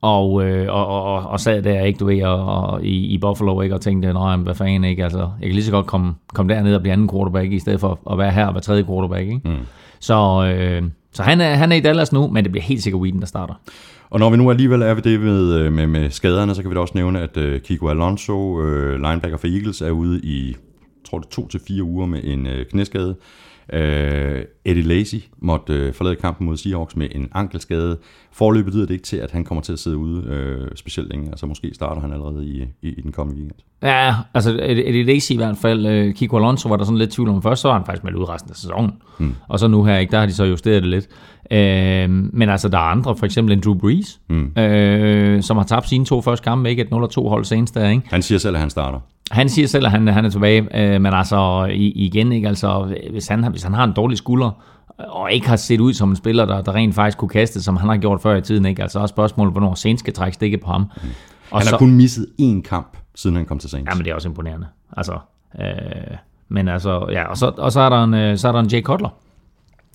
og, 0.02 0.44
øh, 0.44 0.74
og, 0.74 0.88
og, 0.88 1.30
og 1.30 1.40
sad 1.40 1.62
der, 1.62 1.84
ikke, 1.84 1.98
du 1.98 2.06
ved, 2.06 2.24
og, 2.24 2.46
og 2.46 2.84
i, 2.86 3.06
i 3.06 3.18
Buffalo, 3.18 3.62
ikke, 3.62 3.76
og 3.76 3.82
tænkte, 3.82 4.14
nej, 4.14 4.36
hvad 4.36 4.56
fanden, 4.56 4.84
ikke, 4.84 5.04
altså, 5.04 5.20
jeg 5.20 5.50
kan 5.50 5.52
lige 5.52 5.64
så 5.64 5.72
godt 5.72 5.86
komme, 5.86 6.14
komme 6.34 6.54
derned 6.54 6.76
og 6.76 6.82
blive 6.82 6.94
anden 6.94 7.10
quarterback, 7.10 7.52
i 7.52 7.60
stedet 7.60 7.80
for 7.80 8.12
at 8.12 8.18
være 8.18 8.32
her 8.32 8.46
og 8.46 8.54
være 8.54 8.62
tredje 8.62 8.84
quarterback, 8.84 9.22
ikke? 9.22 9.42
Mm. 9.46 9.66
Så, 10.00 10.46
øh, 10.56 10.84
så 11.14 11.24
han, 11.24 11.42
er, 11.42 11.56
han 11.56 11.72
er 11.72 11.76
i 11.76 11.80
Dallas 11.80 12.14
nu, 12.14 12.28
men 12.28 12.44
det 12.44 12.52
bliver 12.52 12.64
helt 12.64 12.84
sikkert 12.84 13.02
Whedon, 13.02 13.20
der 13.20 13.26
starter. 13.26 13.54
Og 14.10 14.20
når 14.20 14.30
vi 14.30 14.38
nu 14.38 14.50
alligevel 14.50 14.82
er 14.82 14.94
ved 14.94 15.02
det 15.02 15.20
med, 15.20 15.54
øh, 15.54 15.74
med, 15.74 15.88
med 15.88 16.10
skaderne, 16.10 16.56
så 16.56 16.62
kan 16.62 16.70
vi 16.70 16.76
da 16.76 16.80
også 16.80 16.94
nævne, 16.96 17.22
at 17.22 17.38
uh, 17.38 17.60
Kiko 17.60 17.88
Alonso, 17.88 18.60
uh, 18.60 18.94
linebacker 18.94 19.38
for 19.38 19.48
Eagles, 19.48 19.82
er 19.82 19.92
ude 19.92 20.20
i, 20.24 20.56
tror 21.14 21.20
det 21.20 21.30
to 21.30 21.48
til 21.48 21.60
fire 21.68 21.84
uger 21.84 22.06
med 22.06 22.24
en 22.24 22.48
uh, 22.48 22.54
knæskade. 22.70 23.16
Uh, 23.74 23.80
Eddie 24.66 24.84
Lacy 24.84 25.16
måtte 25.38 25.88
uh, 25.88 25.94
forlade 25.94 26.16
kampen 26.16 26.46
mod 26.46 26.58
Seahawks 26.58 26.96
med 26.96 27.08
en 27.12 27.30
ankelskade. 27.34 27.98
Forløbet 28.32 28.74
lyder 28.74 28.86
det 28.86 28.94
ikke 28.94 29.06
til, 29.06 29.18
at 29.18 29.32
han 29.32 29.44
kommer 29.44 29.62
til 29.62 29.74
at 29.74 29.80
sidde 29.80 29.98
ude 29.98 30.20
uh, 30.20 30.68
specielt 30.76 31.10
længe. 31.10 31.30
Altså 31.30 31.46
måske 31.46 31.72
starter 31.74 32.02
han 32.02 32.14
allerede 32.14 32.46
i, 32.46 32.62
i, 32.82 32.90
i 32.90 33.02
den 33.02 33.12
kommende 33.12 33.42
weekend. 33.42 33.60
Ja, 33.84 34.16
altså 34.34 34.60
Eddie 34.62 35.04
Lacy 35.04 35.32
i 35.32 35.36
hvert 35.36 35.58
fald. 35.58 36.08
Uh, 36.08 36.14
Kiko 36.14 36.38
Alonso 36.38 36.70
var 36.70 36.78
der 36.78 36.84
sådan 36.84 36.98
lidt 36.98 37.12
tvivl 37.12 37.30
om. 37.30 37.42
Først 37.42 37.62
så 37.62 37.68
var 37.68 37.76
han 37.76 37.86
faktisk 37.86 38.04
med 38.04 38.16
ud 38.16 38.30
resten 38.30 38.52
af 38.52 38.56
sæsonen. 38.56 38.92
Hmm. 39.20 39.36
Og 39.48 39.60
så 39.60 39.68
nu 39.68 39.84
her, 39.84 39.98
ikke, 39.98 40.12
der 40.12 40.20
har 40.20 40.26
de 40.26 40.34
så 40.34 40.44
justeret 40.44 40.84
det 40.84 40.90
lidt. 40.90 41.08
Øh, 41.52 42.10
men 42.10 42.50
altså, 42.50 42.70
der 42.70 42.78
er 42.78 42.82
andre, 42.82 43.18
for 43.18 43.26
eksempel 43.26 43.54
en 43.54 43.62
Drew 43.66 43.74
Brees, 43.74 44.20
mm. 44.30 44.62
øh, 44.62 45.44
som 45.44 45.58
har 45.58 45.64
tabt 45.64 45.90
sine 45.90 46.06
to 46.06 46.22
første 46.22 46.44
kampe, 46.44 46.70
ikke 46.70 46.82
et 46.82 46.88
0-2 46.88 47.28
hold 47.28 47.46
senest 47.46 47.76
der, 47.76 47.90
ikke? 47.90 48.04
Han 48.10 48.22
siger 48.22 48.40
selv, 48.40 48.56
at 48.56 48.60
han 48.60 48.70
starter. 48.70 49.00
Han 49.34 49.50
siger 49.50 49.68
selv, 49.68 49.86
at 49.86 49.92
han, 49.92 50.08
han 50.08 50.26
er 50.26 50.30
tilbage, 50.30 50.68
øh, 50.82 51.02
men 51.02 51.14
altså 51.14 51.68
i, 51.72 51.92
igen, 51.92 52.32
ikke? 52.32 52.48
Altså, 52.48 52.96
hvis, 53.12 53.28
han, 53.28 53.52
hvis 53.52 53.64
han 53.64 53.74
har 53.74 53.84
en 53.84 53.94
dårlig 53.94 54.18
skulder, 54.18 54.52
og 54.98 55.32
ikke 55.32 55.48
har 55.48 55.56
set 55.56 55.80
ud 55.80 55.94
som 55.94 56.10
en 56.10 56.16
spiller, 56.16 56.46
der, 56.46 56.62
der 56.62 56.76
rent 56.76 56.96
faktisk 56.96 57.18
kunne 57.18 57.30
kaste, 57.30 57.64
som 57.64 57.78
han 57.78 57.90
har 57.90 57.98
gjort 57.98 58.22
før 58.22 58.36
i 58.36 58.42
tiden, 58.42 58.66
ikke? 58.66 58.82
Altså 58.82 59.00
også 59.00 59.14
spørgsmålet, 59.14 59.54
hvornår 59.54 59.76
Saints 59.76 60.00
skal 60.00 60.14
trække 60.14 60.36
stikket 60.36 60.62
på 60.62 60.68
ham. 60.72 60.82
Mm. 60.82 61.10
Og 61.52 61.60
han 61.60 61.68
har 61.68 61.70
så, 61.72 61.78
kun 61.78 61.92
misset 61.92 62.28
én 62.42 62.62
kamp, 62.62 62.98
siden 63.16 63.36
han 63.36 63.46
kom 63.46 63.60
til 63.60 63.70
Saints. 63.70 63.90
Ja, 63.90 63.96
men 63.96 64.06
det 64.06 64.12
er 64.12 64.16
også 64.16 64.28
imponerende. 64.28 64.68
Altså, 64.98 65.18
øh, 65.60 65.66
men 66.50 66.68
altså, 66.68 67.08
ja, 67.12 67.24
og 67.24 67.38
så, 67.38 67.52
og 67.58 67.72
så 67.72 67.80
er 67.80 67.90
der 67.90 68.04
en, 68.04 68.14
øh, 68.14 68.38
så 68.38 68.48
er 68.48 68.52
der 68.52 68.60
en 68.60 68.68
Jay 68.68 68.82
Cutler, 68.82 69.10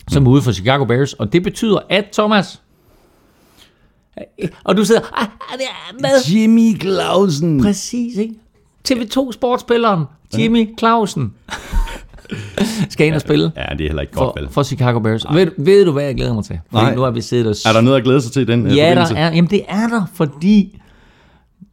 som 0.09 0.27
er 0.27 0.31
ude 0.31 0.43
for 0.43 0.53
Chicago 0.53 0.85
Bears, 0.85 1.13
og 1.13 1.33
det 1.33 1.43
betyder, 1.43 1.79
at 1.89 2.05
Thomas... 2.13 2.63
Og 4.65 4.77
du 4.77 4.85
sidder... 4.85 5.01
"Ah, 5.01 5.23
ah, 5.23 5.59
det 5.59 5.65
er 5.65 5.99
Hvad? 6.01 6.11
Jimmy 6.33 6.81
Clausen. 6.81 7.63
Præcis, 7.63 8.17
ikke? 8.17 8.35
TV2-sportspilleren 8.91 10.05
Jimmy 10.39 10.79
Clausen 10.79 11.33
skal 12.91 13.07
ind 13.07 13.15
og 13.15 13.21
spille 13.21 13.53
Ja, 13.57 13.63
det 13.63 13.81
er 13.81 13.89
heller 13.89 14.03
ikke 14.03 14.13
godt, 14.13 14.35
for, 14.37 14.41
vel? 14.41 14.49
for 14.51 14.63
Chicago 14.63 14.99
Bears. 14.99 15.25
Ved, 15.33 15.47
ved 15.59 15.85
du, 15.85 15.93
hvad 15.93 16.05
jeg 16.05 16.15
glæder 16.15 16.35
mig 16.35 16.45
til? 16.45 16.59
Fordi 16.71 16.85
Nej. 16.85 16.95
nu 16.95 17.01
har 17.03 17.11
vi 17.11 17.21
siddet 17.21 17.47
og... 17.47 17.71
Er 17.71 17.73
der 17.73 17.81
noget 17.81 17.97
at 17.97 18.05
glæde 18.05 18.21
sig 18.21 18.33
til 18.33 18.47
den 18.49 18.67
øh, 18.67 18.77
Ja, 18.77 18.95
der 18.95 19.15
er. 19.17 19.35
Jamen, 19.35 19.51
det 19.51 19.63
er 19.69 19.89
der, 19.89 20.03
fordi... 20.15 20.81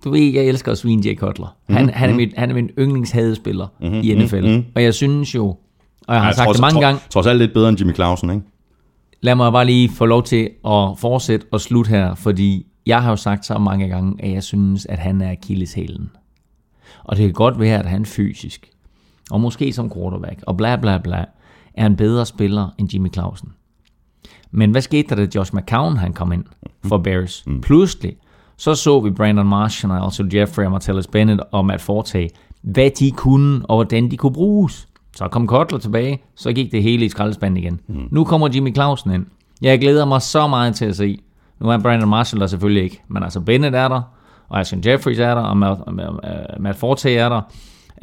Du 0.04 0.10
ved, 0.12 0.20
jeg 0.22 0.44
elsker 0.46 0.72
at 0.72 0.78
svine 0.78 1.02
Jay 1.06 1.18
Cutler. 1.18 1.56
Han, 1.70 1.76
Mhm, 1.76 1.82
mm-hmm. 1.86 1.94
han, 1.94 2.10
er 2.10 2.14
min, 2.14 2.32
han 2.38 2.50
er 2.50 2.54
min 2.54 2.70
yndlingshadespiller 2.80 3.68
mm-hmm. 3.82 4.00
i 4.04 4.14
NFL. 4.14 4.42
Mm-hmm. 4.46 4.66
Og 4.76 4.84
jeg 4.84 4.94
synes 4.94 5.36
jo, 5.36 5.46
og 6.08 6.14
jeg 6.16 6.22
har 6.22 6.28
Ja, 6.28 6.34
sagt 6.34 6.46
trods- 6.48 6.56
det 6.58 6.62
mange 6.62 6.80
gange, 6.82 7.00
Trods 7.10 7.28
alt 7.28 7.40
lidt 7.40 7.54
bedre 7.54 7.70
end 7.70 7.80
Jimmy 7.80 7.96
Clausen, 7.96 8.30
ikke? 8.30 8.42
lad 9.22 9.36
mig 9.36 9.52
bare 9.52 9.66
lige 9.66 9.90
få 9.90 10.06
lov 10.06 10.24
til 10.24 10.44
at 10.68 10.90
fortsætte 10.98 11.46
og 11.52 11.62
slutte 11.62 11.90
her, 11.90 12.16
fordi 12.16 12.66
jeg 12.86 13.04
har 13.04 13.10
jo 13.10 13.16
sagt 13.16 13.46
så 13.46 13.58
mange 13.58 13.88
gange, 13.90 14.14
at 14.26 14.32
jeg 14.32 14.44
synes, 14.44 14.86
at 14.86 14.98
han 15.00 15.22
er 15.22 15.32
akilleshælen. 15.32 16.10
Og 17.06 17.18
det 17.18 17.26
kan 17.26 17.34
godt 17.34 17.60
være, 17.60 17.80
at 17.80 17.86
han 17.86 18.06
fysisk, 18.06 18.70
og 19.32 19.42
måske 19.42 19.74
som 19.74 19.92
quarterback, 19.92 20.44
og 20.48 20.58
bla 20.58 20.76
bla 20.76 20.98
bla, 20.98 21.26
er 21.74 21.86
en 21.86 21.96
bedre 21.96 22.26
spiller 22.26 22.70
end 22.78 22.94
Jimmy 22.94 23.14
Clausen. 23.14 23.50
Men 24.52 24.72
hvad 24.72 24.82
skete 24.82 25.10
der, 25.10 25.16
da 25.16 25.28
Josh 25.36 25.56
McCown 25.56 25.98
han 25.98 26.14
kom 26.14 26.32
ind 26.32 26.46
for 26.86 26.98
Bears? 26.98 27.44
Mm. 27.48 27.62
Pludselig, 27.62 28.16
så 28.58 28.76
så 28.76 29.00
vi 29.00 29.12
Brandon 29.12 29.48
Marshall, 29.48 29.92
og 29.92 30.04
altså 30.04 30.30
Jeffrey 30.34 30.66
og 30.66 30.72
Martellus 30.72 31.08
Bennett 31.08 31.42
og 31.52 31.66
Matt 31.66 31.82
Forte, 31.82 32.30
hvad 32.62 32.90
de 33.00 33.12
kunne, 33.12 33.66
og 33.66 33.76
hvordan 33.76 34.12
de 34.12 34.18
kunne 34.18 34.34
bruges. 34.34 34.88
Så 35.16 35.28
kom 35.28 35.48
Kotler 35.48 35.80
tilbage, 35.80 36.22
så 36.36 36.54
gik 36.54 36.72
det 36.72 36.84
hele 36.84 37.06
i 37.06 37.10
skraldespanden 37.10 37.58
igen. 37.58 37.80
Mm. 37.88 38.08
Nu 38.12 38.24
kommer 38.24 38.50
Jimmy 38.54 38.74
Clausen 38.74 39.12
ind. 39.12 39.26
Jeg 39.62 39.80
glæder 39.80 40.06
mig 40.06 40.22
så 40.22 40.48
meget 40.48 40.76
til 40.76 40.86
at 40.86 40.96
se. 40.96 41.20
Nu 41.60 41.70
er 41.70 41.78
Brandon 41.78 42.10
Marshall 42.10 42.42
der 42.42 42.48
selvfølgelig 42.48 42.84
ikke, 42.84 43.02
men 43.08 43.24
altså 43.24 43.40
Bennett 43.40 43.76
er 43.76 43.88
der, 43.88 44.02
og 44.50 44.60
Ashton 44.60 44.82
Jeffries 44.86 45.20
er 45.20 45.36
der, 45.36 45.42
og 45.42 45.58
Matt, 45.58 45.80
uh, 45.88 46.62
Matt 46.62 46.78
Forte 46.78 47.16
er 47.16 47.30
der. 47.30 47.42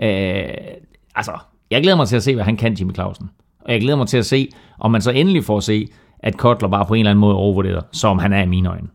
Uh, 0.02 0.74
altså, 1.14 1.32
jeg 1.70 1.82
glæder 1.82 1.96
mig 1.96 2.08
til 2.08 2.16
at 2.16 2.22
se, 2.22 2.34
hvad 2.34 2.44
han 2.44 2.56
kan, 2.56 2.74
Jimmy 2.74 2.94
Clausen. 2.94 3.30
Og 3.60 3.72
jeg 3.72 3.80
glæder 3.80 3.96
mig 3.96 4.06
til 4.06 4.18
at 4.18 4.26
se, 4.26 4.48
om 4.78 4.90
man 4.90 5.02
så 5.02 5.10
endelig 5.10 5.44
får 5.44 5.56
at 5.56 5.62
se, 5.62 5.88
at 6.20 6.36
Kotler 6.36 6.68
bare 6.68 6.86
på 6.86 6.94
en 6.94 7.00
eller 7.00 7.10
anden 7.10 7.20
måde 7.20 7.36
overvurderer, 7.36 7.80
som 7.92 8.18
han 8.18 8.32
er 8.32 8.42
i 8.42 8.46
mine 8.46 8.68
øjne. 8.68 8.88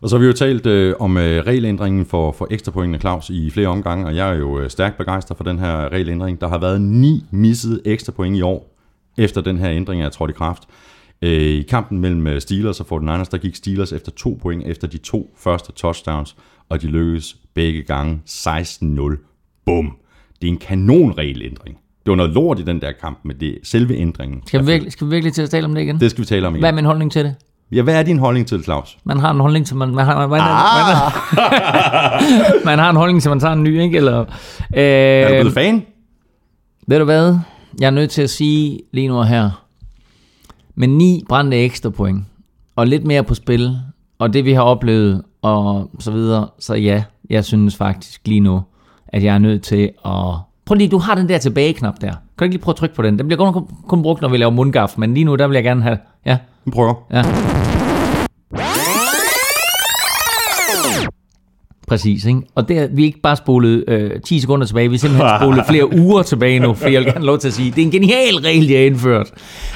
Og 0.00 0.10
så 0.10 0.16
har 0.16 0.20
vi 0.20 0.26
jo 0.26 0.32
talt 0.32 0.66
øh, 0.66 0.94
om 1.00 1.16
øh, 1.16 1.46
regelændringen 1.46 2.06
for, 2.06 2.32
for 2.32 2.48
ekstra 2.50 2.72
pointene, 2.72 2.98
Claus, 2.98 3.30
i 3.30 3.50
flere 3.50 3.68
omgange, 3.68 4.06
og 4.06 4.16
jeg 4.16 4.30
er 4.30 4.34
jo 4.34 4.58
øh, 4.58 4.70
stærkt 4.70 4.98
begejstret 4.98 5.36
for 5.36 5.44
den 5.44 5.58
her 5.58 5.92
regelændring. 5.92 6.40
Der 6.40 6.48
har 6.48 6.58
været 6.58 6.80
ni 6.80 7.24
missede 7.30 7.80
ekstra 7.84 8.12
point 8.12 8.36
i 8.36 8.42
år, 8.42 8.76
efter 9.18 9.40
den 9.40 9.58
her 9.58 9.70
ændring 9.70 10.02
er 10.02 10.08
trådt 10.08 10.30
i 10.30 10.34
kraft. 10.34 10.62
Øh, 11.22 11.30
I 11.30 11.62
kampen 11.62 11.98
mellem 11.98 12.26
øh, 12.26 12.40
Steelers 12.40 12.80
og 12.80 12.86
49ers, 13.02 13.28
der 13.30 13.38
gik 13.38 13.56
Steelers 13.56 13.92
efter 13.92 14.12
to 14.12 14.38
point 14.42 14.62
efter 14.66 14.88
de 14.88 14.98
to 14.98 15.34
første 15.38 15.72
touchdowns, 15.72 16.36
og 16.68 16.82
de 16.82 16.86
lykkedes 16.86 17.36
begge 17.54 17.82
gange 17.82 18.20
16-0. 18.28 19.62
Bum! 19.66 19.96
Det 20.42 20.48
er 20.48 20.52
en 20.52 20.58
kanonregelændring. 20.58 21.76
Det 21.76 22.10
var 22.10 22.16
noget 22.16 22.32
lort 22.32 22.58
i 22.58 22.62
den 22.62 22.80
der 22.80 22.92
kamp, 23.00 23.18
men 23.22 23.40
det 23.40 23.48
er 23.48 23.54
selve 23.62 23.96
ændringen. 23.96 24.42
Skal 24.46 24.60
vi, 24.60 24.66
virkelig, 24.66 24.92
skal 24.92 25.06
vi 25.06 25.10
virkelig 25.10 25.32
til 25.32 25.42
at 25.42 25.50
tale 25.50 25.66
om 25.66 25.74
det 25.74 25.82
igen? 25.82 26.00
Det 26.00 26.10
skal 26.10 26.20
vi 26.20 26.26
tale 26.26 26.46
om 26.46 26.54
igen. 26.54 26.62
Hvad 26.62 26.70
er 26.70 26.74
min 26.74 26.84
holdning 26.84 27.12
til 27.12 27.24
det? 27.24 27.34
Ja, 27.72 27.82
hvad 27.82 27.98
er 27.98 28.02
din 28.02 28.18
holdning 28.18 28.46
til 28.46 28.56
det, 28.56 28.64
Claus? 28.64 28.98
Man 29.04 29.18
har 29.18 29.30
en 29.30 29.40
holdning 29.40 29.66
til, 29.66 29.76
man, 29.76 29.94
man, 29.94 30.04
har, 30.04 30.26
man, 30.26 30.30
man, 30.30 30.40
man, 30.40 30.48
man 32.76 32.78
har 32.78 32.90
en 32.90 32.96
holdning 32.96 33.22
til, 33.22 33.28
man 33.28 33.40
tager 33.40 33.52
en 33.52 33.62
ny, 33.62 33.80
ikke? 33.80 33.96
Eller, 33.96 34.20
øh, 34.20 34.26
Er 34.74 35.28
du 35.28 35.34
blevet 35.34 35.54
fan? 35.54 35.82
Ved 36.86 36.98
du 36.98 37.04
hvad? 37.04 37.38
Jeg 37.80 37.86
er 37.86 37.90
nødt 37.90 38.10
til 38.10 38.22
at 38.22 38.30
sige 38.30 38.80
lige 38.92 39.08
nu 39.08 39.22
her. 39.22 39.64
Med 40.74 40.88
ni 40.88 41.24
brændte 41.28 41.56
ekstra 41.56 41.90
point, 41.90 42.24
og 42.76 42.86
lidt 42.86 43.04
mere 43.04 43.24
på 43.24 43.34
spil, 43.34 43.76
og 44.18 44.32
det 44.32 44.44
vi 44.44 44.52
har 44.52 44.62
oplevet, 44.62 45.22
og 45.44 45.90
så 45.98 46.10
videre, 46.10 46.48
så 46.58 46.74
ja, 46.74 47.02
jeg 47.30 47.44
synes 47.44 47.76
faktisk 47.76 48.20
lige 48.24 48.40
nu, 48.40 48.62
at 49.08 49.24
jeg 49.24 49.34
er 49.34 49.38
nødt 49.38 49.62
til 49.62 49.90
at... 50.04 50.34
Prøv 50.66 50.74
lige, 50.76 50.88
du 50.88 50.98
har 50.98 51.14
den 51.14 51.28
der 51.28 51.38
tilbage-knap 51.38 51.94
der. 52.00 52.10
Kan 52.10 52.18
du 52.38 52.44
ikke 52.44 52.54
lige 52.54 52.62
prøve 52.62 52.72
at 52.72 52.76
trykke 52.76 52.94
på 52.94 53.02
den? 53.02 53.18
Den 53.18 53.26
bliver 53.26 53.38
godt 53.38 53.54
nok 53.54 53.66
kun, 53.66 53.76
kun 53.88 54.02
brugt, 54.02 54.22
når 54.22 54.28
vi 54.28 54.36
laver 54.36 54.50
mundgaf, 54.50 54.94
men 54.96 55.14
lige 55.14 55.24
nu, 55.24 55.34
der 55.34 55.46
vil 55.46 55.54
jeg 55.54 55.64
gerne 55.64 55.82
have... 55.82 55.98
Ja, 56.26 56.38
Vi 56.64 56.70
prøver. 56.70 56.94
Ja. 57.12 57.22
Præcis, 61.88 62.24
ikke? 62.24 62.40
Og 62.54 62.68
det 62.68 62.96
vi 62.96 63.02
er 63.02 63.06
ikke 63.06 63.20
bare 63.20 63.36
spolet 63.36 63.84
øh, 63.88 64.20
10 64.20 64.40
sekunder 64.40 64.66
tilbage, 64.66 64.88
vi 64.88 64.94
er 64.94 64.98
simpelthen 64.98 65.30
spolet 65.40 65.64
flere 65.68 65.98
uger 65.98 66.22
tilbage 66.22 66.58
nu, 66.58 66.74
for 66.74 66.88
jeg 66.88 67.00
vil 67.00 67.12
gerne 67.12 67.24
lov 67.24 67.38
til 67.38 67.48
at 67.48 67.54
sige, 67.54 67.70
det 67.70 67.78
er 67.78 67.82
en 67.84 67.90
genial 67.90 68.34
regel, 68.36 68.66
jeg 68.68 68.78
har 68.78 68.86
indført. 68.86 69.30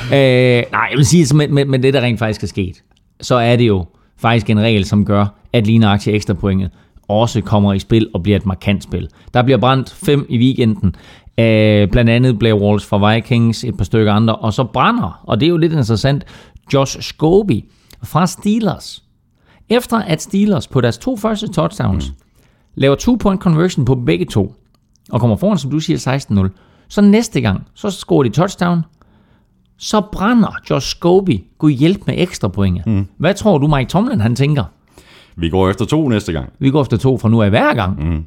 Øh, 0.05 0.63
nej, 0.73 0.87
jeg 0.91 0.97
vil 0.97 1.07
sige, 1.07 1.23
at 1.23 1.35
med, 1.35 1.49
med, 1.49 1.65
med 1.65 1.79
det, 1.79 1.95
der 1.95 2.01
rent 2.01 2.19
faktisk 2.19 2.43
er 2.43 2.47
sket, 2.47 2.83
så 3.21 3.35
er 3.35 3.57
det 3.57 3.69
jo 3.69 3.85
faktisk 4.19 4.51
en 4.51 4.61
regel, 4.61 4.85
som 4.85 5.05
gør, 5.05 5.27
at 5.53 5.67
lige 5.67 5.79
nøjagtigt 5.79 6.17
ekstra 6.17 6.35
pointet 6.35 6.71
også 7.09 7.41
kommer 7.41 7.73
i 7.73 7.79
spil 7.79 8.09
og 8.15 8.23
bliver 8.23 8.37
et 8.37 8.47
markant 8.47 8.83
spil. 8.83 9.09
Der 9.35 9.43
bliver 9.43 9.59
brændt 9.59 9.91
fem 9.91 10.27
i 10.29 10.39
weekenden, 10.39 10.95
øh, 11.39 11.89
blandt 11.89 12.11
andet 12.11 12.39
Blair 12.39 12.55
Walsh 12.55 12.89
fra 12.89 13.15
Vikings, 13.15 13.65
et 13.65 13.77
par 13.77 13.85
stykker 13.85 14.13
andre, 14.13 14.37
og 14.37 14.53
så 14.53 14.65
brænder, 14.65 15.21
og 15.25 15.41
det 15.41 15.47
er 15.47 15.51
jo 15.51 15.57
lidt 15.57 15.73
interessant, 15.73 16.25
Josh 16.75 17.01
Scobie 17.01 17.63
fra 18.03 18.27
Steelers, 18.27 19.05
efter 19.69 19.97
at 19.97 20.23
Steelers 20.23 20.69
på 20.69 20.81
deres 20.81 20.99
to 20.99 21.17
første 21.17 21.49
touchdowns 21.49 22.09
mm. 22.09 22.15
laver 22.75 22.97
two-point 22.97 23.41
conversion 23.41 23.85
på 23.85 23.95
begge 23.95 24.25
to, 24.25 24.55
og 25.11 25.21
kommer 25.21 25.37
foran, 25.37 25.59
som 25.59 25.71
du 25.71 25.81
siger, 25.81 26.19
16-0, 26.45 26.49
så 26.89 27.01
næste 27.01 27.41
gang, 27.41 27.67
så 27.75 27.91
scorer 27.91 28.23
de 28.23 28.29
touchdown, 28.29 28.83
så 29.79 30.03
brænder 30.13 30.55
Josh 30.71 30.87
Scobie 30.87 31.41
Gud 31.59 31.71
hjælp 31.71 32.07
med 32.07 32.15
ekstra 32.19 32.49
point. 32.49 32.87
Mm. 32.87 33.07
Hvad 33.19 33.35
tror 33.35 33.59
du, 33.59 33.67
Mike 33.67 33.89
Tomlin 33.89 34.21
han 34.21 34.37
tænker? 34.37 34.65
Vi 35.37 35.49
går 35.49 35.71
efter 35.71 35.85
to 35.85 36.09
næste 36.09 36.33
gang. 36.33 36.53
Vi 36.59 36.71
går 36.71 36.83
efter 36.83 36.97
to 36.97 37.19
fra 37.19 37.29
nu 37.29 37.43
af 37.43 37.51
hver 37.51 37.75
gang. 37.75 38.09
Mm. 38.09 38.25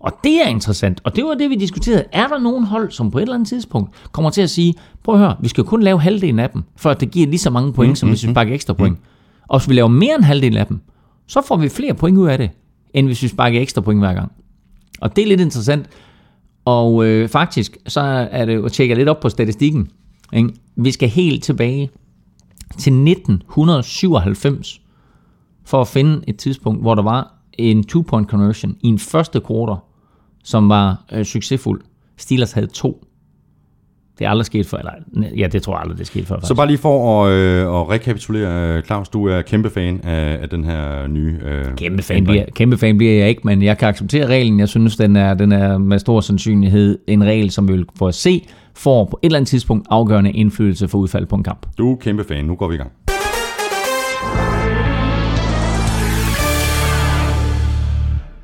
Og 0.00 0.12
det 0.24 0.42
er 0.42 0.48
interessant, 0.48 1.00
og 1.04 1.16
det 1.16 1.24
var 1.24 1.34
det, 1.34 1.50
vi 1.50 1.54
diskuterede. 1.54 2.04
Er 2.12 2.26
der 2.26 2.38
nogen 2.38 2.64
hold, 2.64 2.90
som 2.90 3.10
på 3.10 3.18
et 3.18 3.22
eller 3.22 3.34
andet 3.34 3.48
tidspunkt 3.48 3.90
kommer 4.12 4.30
til 4.30 4.42
at 4.42 4.50
sige, 4.50 4.74
prøv 5.02 5.14
at 5.14 5.20
høre, 5.20 5.36
vi 5.40 5.48
skal 5.48 5.64
kun 5.64 5.82
lave 5.82 6.00
halvdelen 6.00 6.38
af 6.38 6.50
dem, 6.50 6.62
for 6.76 6.90
at 6.90 7.00
det 7.00 7.10
giver 7.10 7.26
lige 7.26 7.38
så 7.38 7.50
mange 7.50 7.72
point, 7.72 7.90
mm, 7.90 7.96
som 7.96 8.08
hvis 8.08 8.26
vi 8.26 8.30
sparker 8.30 8.54
ekstra 8.54 8.72
point. 8.72 8.98
Og 9.48 9.58
hvis 9.58 9.68
vi 9.68 9.74
laver 9.74 9.88
mere 9.88 10.14
end 10.14 10.24
halvdelen 10.24 10.58
af 10.58 10.66
dem, 10.66 10.80
så 11.26 11.42
får 11.48 11.56
vi 11.56 11.68
flere 11.68 11.94
point 11.94 12.18
ud 12.18 12.26
af 12.26 12.38
det, 12.38 12.50
end 12.94 13.06
hvis 13.06 13.22
vi 13.22 13.28
sparker 13.28 13.60
ekstra 13.60 13.80
point 13.80 14.00
hver 14.00 14.14
gang. 14.14 14.32
Og 15.00 15.16
det 15.16 15.22
er 15.22 15.28
lidt 15.28 15.40
interessant. 15.40 15.86
Og 16.64 17.06
øh, 17.06 17.28
faktisk, 17.28 17.76
så 17.86 18.00
er 18.30 18.44
det 18.44 18.64
at 18.64 18.72
tjekke 18.72 18.94
lidt 18.94 19.08
op 19.08 19.20
på 19.20 19.28
statistikken. 19.28 19.88
Ikke? 20.32 20.48
Vi 20.76 20.90
skal 20.90 21.08
helt 21.08 21.44
tilbage 21.44 21.90
til 22.78 22.92
1997 22.92 24.80
for 25.64 25.80
at 25.80 25.88
finde 25.88 26.24
et 26.26 26.36
tidspunkt, 26.36 26.82
hvor 26.82 26.94
der 26.94 27.02
var 27.02 27.34
en 27.52 27.84
two-point 27.92 28.26
conversion 28.26 28.76
i 28.82 28.88
en 28.88 28.98
første 28.98 29.40
quarter, 29.48 29.84
som 30.44 30.68
var 30.68 31.04
øh, 31.12 31.24
succesfuld. 31.24 31.80
Steelers 32.16 32.52
havde 32.52 32.66
to. 32.66 33.06
Det 34.18 34.24
er 34.24 34.30
aldrig 34.30 34.46
sket 34.46 34.66
før. 34.66 34.78
Eller, 34.78 34.92
ja, 35.36 35.46
det 35.46 35.62
tror 35.62 35.72
jeg 35.74 35.80
aldrig, 35.80 35.98
det 35.98 36.04
er 36.04 36.06
sket 36.06 36.26
før. 36.26 36.34
Så 36.34 36.40
faktisk. 36.40 36.56
bare 36.56 36.66
lige 36.66 36.78
for 36.78 37.24
at, 37.24 37.32
øh, 37.32 37.60
at 37.62 37.90
rekapitulere, 37.90 38.76
øh, 38.76 38.82
Claus, 38.82 39.08
du 39.08 39.26
er 39.28 39.42
kæmpe 39.42 39.70
fan 39.70 40.00
af, 40.04 40.38
af 40.42 40.48
den 40.48 40.64
her 40.64 41.06
nye... 41.06 41.38
Øh, 41.44 41.76
Kæmpe 41.76 42.02
fan, 42.02 42.16
ændring. 42.16 42.26
bliver, 42.26 42.44
kæmpe 42.54 42.78
fan 42.78 42.96
bliver 42.98 43.12
jeg 43.12 43.28
ikke, 43.28 43.40
men 43.44 43.62
jeg 43.62 43.78
kan 43.78 43.88
acceptere 43.88 44.26
reglen. 44.26 44.60
Jeg 44.60 44.68
synes, 44.68 44.96
den 44.96 45.16
er, 45.16 45.34
den 45.34 45.52
er 45.52 45.78
med 45.78 45.98
stor 45.98 46.20
sandsynlighed 46.20 46.98
en 47.06 47.24
regel, 47.24 47.50
som 47.50 47.68
vi 47.68 47.72
vil 47.72 47.86
få 47.96 48.06
at 48.06 48.14
se, 48.14 48.46
får 48.76 49.04
på 49.04 49.18
et 49.22 49.26
eller 49.26 49.38
andet 49.38 49.48
tidspunkt 49.48 49.86
afgørende 49.90 50.32
indflydelse 50.32 50.88
for 50.88 50.98
udfald 50.98 51.26
på 51.26 51.36
en 51.36 51.42
kamp. 51.42 51.66
Du 51.78 51.92
er 51.92 51.96
kæmpe 51.96 52.24
fan. 52.24 52.44
Nu 52.44 52.54
går 52.54 52.68
vi 52.68 52.74
i 52.74 52.78
gang. 52.78 52.92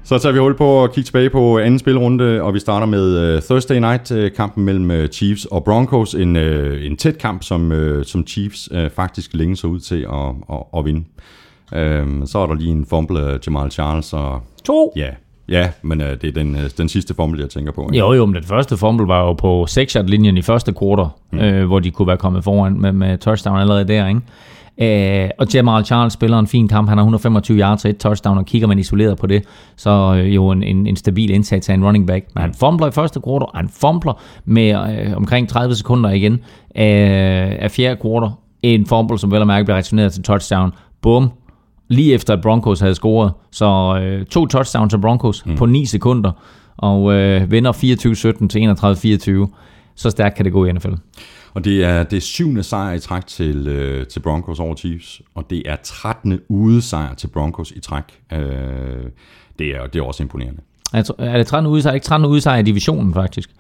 Så 0.05 0.19
tager 0.19 0.33
vi 0.33 0.39
hul 0.39 0.57
på 0.57 0.85
at 0.85 0.93
kigge 0.93 1.07
tilbage 1.07 1.31
på 1.31 1.59
anden 1.59 1.79
spilrunde, 1.79 2.43
og 2.43 2.55
vi 2.55 2.59
starter 2.59 2.87
med 2.87 3.37
uh, 3.37 3.43
Thursday 3.43 3.77
Night-kampen 3.77 4.65
mellem 4.65 4.91
uh, 4.91 5.07
Chiefs 5.07 5.45
og 5.45 5.65
Broncos. 5.65 6.15
En, 6.15 6.37
uh, 6.37 6.85
en 6.85 6.97
tæt 6.97 7.19
kamp, 7.19 7.43
som, 7.43 7.73
uh, 7.73 8.03
som 8.03 8.27
Chiefs 8.27 8.69
uh, 8.73 8.91
faktisk 8.91 9.35
længe 9.35 9.57
så 9.57 9.67
ud 9.67 9.81
til 9.81 10.07
at, 10.13 10.57
at, 10.57 10.63
at 10.79 10.85
vinde. 10.85 11.01
Uh, 11.73 12.27
så 12.27 12.39
er 12.39 12.47
der 12.47 12.55
lige 12.55 12.71
en 12.71 12.87
fumble 12.87 13.21
af 13.21 13.39
Jamal 13.47 13.71
Charles, 13.71 14.13
og 14.13 14.41
To. 14.65 14.93
ja, 14.97 15.11
ja 15.51 15.71
men 15.83 16.01
uh, 16.01 16.07
det 16.07 16.25
er 16.25 16.33
den, 16.33 16.55
uh, 16.55 16.61
den 16.79 16.89
sidste 16.89 17.15
fumble, 17.15 17.43
jeg 17.43 17.51
tænker 17.51 17.73
på. 17.73 17.83
ikke? 17.83 17.99
Jo, 17.99 18.13
jo, 18.13 18.27
men 18.27 18.35
den 18.35 18.45
første 18.45 18.77
fumble 18.77 19.09
var 19.09 19.21
jo 19.21 19.33
på 19.33 19.67
6 19.67 19.97
linjen 20.07 20.37
i 20.37 20.43
første 20.43 20.73
kvartal, 20.73 21.07
mm. 21.33 21.39
øh, 21.39 21.67
hvor 21.67 21.79
de 21.79 21.91
kunne 21.91 22.09
være 22.09 22.17
kommet 22.17 22.45
foran 22.45 22.81
med, 22.81 22.93
med 22.93 23.19
touchdown 23.19 23.59
allerede 23.59 23.89
der, 23.89 24.09
ikke? 24.09 24.21
Øh, 24.81 25.31
og 25.39 25.47
Jamal 25.55 25.85
Charles 25.85 26.13
spiller 26.13 26.39
en 26.39 26.47
fin 26.47 26.69
kamp. 26.69 26.89
Han 26.89 26.99
har 26.99 27.03
125 27.03 27.59
yards 27.59 27.85
og 27.85 27.91
et 27.91 27.97
touchdown, 27.97 28.39
og 28.39 28.47
kigger 28.47 28.69
man 28.69 28.79
isoleret 28.79 29.19
på 29.19 29.27
det, 29.27 29.43
så 29.77 30.15
øh, 30.17 30.35
jo 30.35 30.51
en, 30.51 30.63
en, 30.63 30.87
en 30.87 30.97
stabil 30.97 31.31
indsats 31.31 31.69
af 31.69 31.75
en 31.75 31.85
running 31.85 32.07
back. 32.07 32.27
Men 32.35 32.43
han 32.43 32.55
fumbler 32.55 32.87
i 32.87 32.91
første 32.91 33.21
kvartal, 33.21 33.49
han 33.55 33.69
fumbler 33.69 34.21
med 34.45 34.69
øh, 34.71 35.17
omkring 35.17 35.49
30 35.49 35.75
sekunder 35.75 36.11
igen 36.11 36.41
af, 36.75 37.57
af 37.61 37.71
fjerde 37.71 38.01
kvartal. 38.01 38.31
En 38.63 38.87
fumble, 38.87 39.19
som 39.19 39.31
vel 39.31 39.41
og 39.41 39.47
mærke 39.47 39.65
bliver 39.65 39.77
returneret 39.77 40.13
til 40.13 40.23
touchdown. 40.23 40.73
Bum, 41.03 41.31
lige 41.91 42.15
efter 42.15 42.33
at 42.33 42.41
Broncos 42.43 42.81
havde 42.81 42.95
scoret. 42.95 43.33
Så 43.51 44.01
øh, 44.03 44.27
to 44.27 44.47
touchdowns 44.47 44.93
til 44.93 44.99
Broncos 45.01 45.47
mm. 45.47 45.57
på 45.57 45.67
9 45.67 45.87
sekunder, 45.87 46.33
og 46.77 47.13
øh, 47.13 47.51
vinder 47.51 47.73
24-17 47.73 48.49
til 48.49 49.47
31-24. 49.49 49.55
Så 49.95 50.11
stærkt 50.11 50.37
kan 50.37 50.45
det 50.45 50.53
gå 50.53 50.65
i 50.65 50.73
NFL. 50.73 50.93
Og 51.55 51.65
det 51.65 51.85
er 51.85 52.03
det 52.03 52.23
syvende 52.23 52.63
sejr 52.63 52.93
i 52.93 52.99
træk 52.99 53.27
til, 53.27 53.69
øh, 53.69 54.07
til 54.07 54.21
Broncos 54.21 54.61
over 54.61 54.75
Chiefs, 54.75 55.23
og 55.35 55.47
det 55.51 55.63
er 55.67 55.77
13. 55.83 56.41
udesejr 56.49 57.15
til 57.15 57.27
Broncos 57.29 57.71
i 57.71 57.81
træk. 57.81 58.05
Øh, 58.33 58.39
det, 59.59 59.67
er, 59.77 59.87
det 59.87 59.99
er 59.99 60.03
også 60.03 60.23
imponerende. 60.23 60.61
Er 60.93 61.37
det 61.37 61.47
13 61.47 61.71
udsejr? 61.71 61.95
Ikke 61.95 62.05
13 62.05 62.29
udsejr 62.29 62.59
i 62.59 62.63
divisionen, 62.63 63.15
faktisk. 63.15 63.51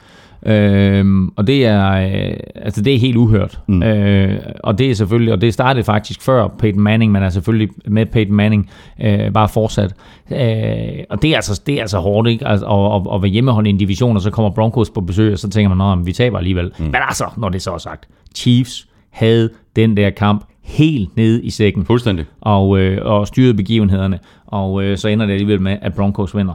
Øhm, 0.47 1.29
og 1.37 1.47
det 1.47 1.67
er, 1.67 1.91
øh, 1.93 2.37
altså 2.55 2.83
det 2.83 2.95
er 2.95 2.99
helt 2.99 3.17
uhørt. 3.17 3.61
Mm. 3.67 3.83
Øh, 3.83 4.39
og 4.65 4.79
det 4.79 4.91
er 4.91 4.95
selvfølgelig, 4.95 5.33
og 5.33 5.41
det 5.41 5.55
startede 5.55 5.85
faktisk 5.85 6.23
før 6.23 6.49
Peyton 6.59 6.83
Manning, 6.83 7.13
men 7.13 7.23
er 7.23 7.29
selvfølgelig 7.29 7.69
med 7.87 8.07
Peyton 8.07 8.35
Manning 8.35 8.71
øh, 9.01 9.33
bare 9.33 9.49
fortsat. 9.49 9.95
Øh, 10.31 11.05
og 11.11 11.23
det 11.23 11.31
er 11.31 11.37
altså, 11.37 11.63
det 11.67 11.75
er 11.75 11.81
altså 11.81 11.99
hårdt, 11.99 12.29
ikke? 12.29 12.47
Altså, 12.47 12.67
at, 12.67 13.01
at, 13.01 13.15
at 13.15 13.23
være 13.23 13.31
hjemmeholdt 13.31 13.67
i 13.67 13.71
en 13.71 13.79
division, 13.79 14.17
og 14.17 14.23
så 14.23 14.31
kommer 14.31 14.51
Broncos 14.51 14.91
på 14.91 15.01
besøg, 15.01 15.33
og 15.33 15.39
så 15.39 15.51
tænker 15.51 15.75
man, 15.75 15.99
at 15.99 16.07
vi 16.07 16.13
taber 16.13 16.39
alligevel. 16.39 16.73
Mm. 16.79 16.85
Men 16.85 16.97
altså, 17.09 17.25
når 17.37 17.49
det 17.49 17.63
så 17.63 17.73
er 17.73 17.79
sagt, 17.79 18.09
Chiefs 18.37 18.89
havde 19.11 19.51
den 19.77 19.97
der 19.97 20.11
kamp 20.11 20.45
helt 20.63 21.17
nede 21.17 21.43
i 21.43 21.51
sækken 21.51 21.85
Fuldstændig. 21.85 22.25
og, 22.41 22.79
øh, 22.79 22.99
og 23.07 23.27
styrede 23.27 23.55
begivenhederne, 23.55 24.19
og 24.47 24.83
øh, 24.83 24.99
så 24.99 25.09
ender 25.09 25.27
det 25.27 25.33
alligevel 25.33 25.61
med, 25.61 25.79
at 25.83 25.95
Broncos 25.95 26.37
vinder. 26.37 26.55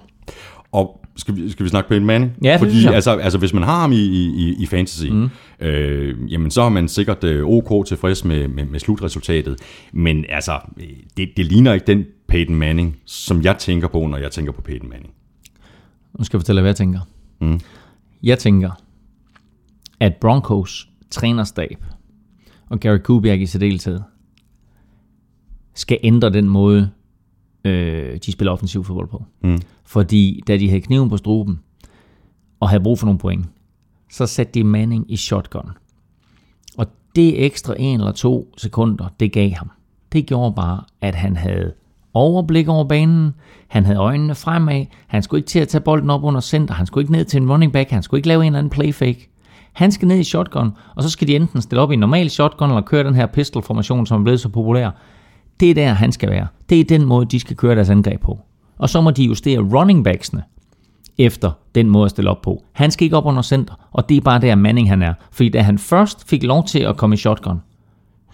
Og 0.71 1.01
skal 1.15 1.35
vi, 1.35 1.49
skal 1.49 1.63
vi 1.63 1.69
snakke 1.69 1.89
Peyton 1.89 2.05
Manning? 2.05 2.31
Ja, 2.43 2.51
det 2.51 2.59
Fordi 2.59 2.85
altså, 2.85 3.11
altså, 3.11 3.39
hvis 3.39 3.53
man 3.53 3.63
har 3.63 3.79
ham 3.79 3.91
i, 3.91 4.05
i, 4.05 4.55
i 4.59 4.65
fantasy, 4.65 5.07
mm. 5.07 5.29
øh, 5.59 6.31
jamen 6.31 6.51
så 6.51 6.61
er 6.61 6.69
man 6.69 6.87
sikkert 6.87 7.23
øh, 7.23 7.45
ok 7.45 7.85
tilfreds 7.85 8.25
med, 8.25 8.47
med, 8.47 8.65
med 8.65 8.79
slutresultatet. 8.79 9.59
Men 9.93 10.25
altså, 10.29 10.59
øh, 10.77 10.87
det, 11.17 11.29
det 11.37 11.45
ligner 11.45 11.73
ikke 11.73 11.87
den 11.87 12.05
Peyton 12.27 12.55
Manning, 12.55 12.97
som 13.05 13.41
jeg 13.41 13.57
tænker 13.57 13.87
på, 13.87 14.07
når 14.07 14.17
jeg 14.17 14.31
tænker 14.31 14.51
på 14.51 14.61
Peyton 14.61 14.89
Manning. 14.89 15.13
Nu 16.19 16.23
skal 16.23 16.37
jeg 16.37 16.41
fortælle, 16.41 16.61
hvad 16.61 16.69
jeg 16.69 16.75
tænker. 16.75 16.99
Mm. 17.41 17.59
Jeg 18.23 18.39
tænker, 18.39 18.71
at 19.99 20.15
Broncos 20.15 20.89
trænerstab 21.09 21.85
og 22.69 22.79
Gary 22.79 22.97
Kubiak 22.97 23.39
i 23.39 23.45
særdeleshed 23.45 23.99
skal 25.73 25.99
ændre 26.03 26.29
den 26.29 26.49
måde, 26.49 26.89
øh, 27.65 28.17
de 28.25 28.31
spiller 28.31 28.51
offensiv 28.51 28.83
fodbold 28.83 29.07
på. 29.07 29.23
Mm. 29.41 29.61
Fordi 29.85 30.43
da 30.47 30.57
de 30.57 30.69
havde 30.69 30.81
kniven 30.81 31.09
på 31.09 31.17
struben 31.17 31.59
og 32.59 32.69
havde 32.69 32.83
brug 32.83 32.99
for 32.99 33.05
nogle 33.05 33.19
point, 33.19 33.45
så 34.11 34.25
satte 34.25 34.53
de 34.53 34.63
Manning 34.63 35.11
i 35.11 35.15
shotgun. 35.15 35.69
Og 36.77 36.87
det 37.15 37.45
ekstra 37.45 37.75
en 37.79 37.99
eller 37.99 38.11
to 38.11 38.53
sekunder, 38.57 39.07
det 39.19 39.31
gav 39.31 39.51
ham. 39.51 39.71
Det 40.13 40.25
gjorde 40.25 40.53
bare, 40.55 40.83
at 41.01 41.15
han 41.15 41.37
havde 41.37 41.73
overblik 42.13 42.67
over 42.67 42.83
banen, 42.83 43.33
han 43.67 43.85
havde 43.85 43.99
øjnene 43.99 44.35
fremad, 44.35 44.85
han 45.07 45.23
skulle 45.23 45.39
ikke 45.39 45.47
til 45.47 45.59
at 45.59 45.67
tage 45.67 45.81
bolden 45.81 46.09
op 46.09 46.23
under 46.23 46.41
center, 46.41 46.73
han 46.73 46.85
skulle 46.85 47.03
ikke 47.03 47.11
ned 47.11 47.25
til 47.25 47.41
en 47.41 47.51
running 47.51 47.73
back, 47.73 47.89
han 47.89 48.03
skulle 48.03 48.19
ikke 48.19 48.27
lave 48.27 48.41
en 48.41 48.45
eller 48.45 48.59
anden 48.59 48.69
play 48.69 48.93
fake. 48.93 49.29
Han 49.73 49.91
skal 49.91 50.07
ned 50.07 50.19
i 50.19 50.23
shotgun, 50.23 50.71
og 50.95 51.03
så 51.03 51.09
skal 51.09 51.27
de 51.27 51.35
enten 51.35 51.61
stille 51.61 51.81
op 51.81 51.91
i 51.91 51.93
en 51.93 51.99
normal 51.99 52.29
shotgun, 52.29 52.69
eller 52.69 52.81
køre 52.81 53.03
den 53.03 53.15
her 53.15 53.25
pistol-formation, 53.25 54.05
som 54.05 54.21
er 54.21 54.23
blevet 54.23 54.39
så 54.39 54.49
populær. 54.49 54.91
Det 55.59 55.69
er 55.69 55.73
der, 55.73 55.93
han 55.93 56.11
skal 56.11 56.29
være. 56.29 56.47
Det 56.69 56.79
er 56.79 56.83
den 56.83 57.05
måde, 57.05 57.25
de 57.25 57.39
skal 57.39 57.55
køre 57.55 57.75
deres 57.75 57.89
angreb 57.89 58.21
på. 58.21 58.39
Og 58.77 58.89
så 58.89 59.01
må 59.01 59.11
de 59.11 59.23
justere 59.23 59.59
running 59.59 60.03
backsene 60.03 60.43
efter 61.17 61.51
den 61.75 61.89
måde 61.89 62.05
at 62.05 62.11
stille 62.11 62.29
op 62.29 62.41
på. 62.41 62.63
Han 62.71 62.91
skal 62.91 63.05
ikke 63.05 63.17
op 63.17 63.25
under 63.25 63.41
center, 63.41 63.73
og 63.91 64.09
det 64.09 64.17
er 64.17 64.21
bare 64.21 64.41
der 64.41 64.55
Manning 64.55 64.89
han 64.89 65.01
er. 65.01 65.13
Fordi 65.31 65.49
da 65.49 65.61
han 65.61 65.77
først 65.77 66.29
fik 66.29 66.43
lov 66.43 66.65
til 66.65 66.79
at 66.79 66.97
komme 66.97 67.13
i 67.13 67.17
shotgun, 67.17 67.61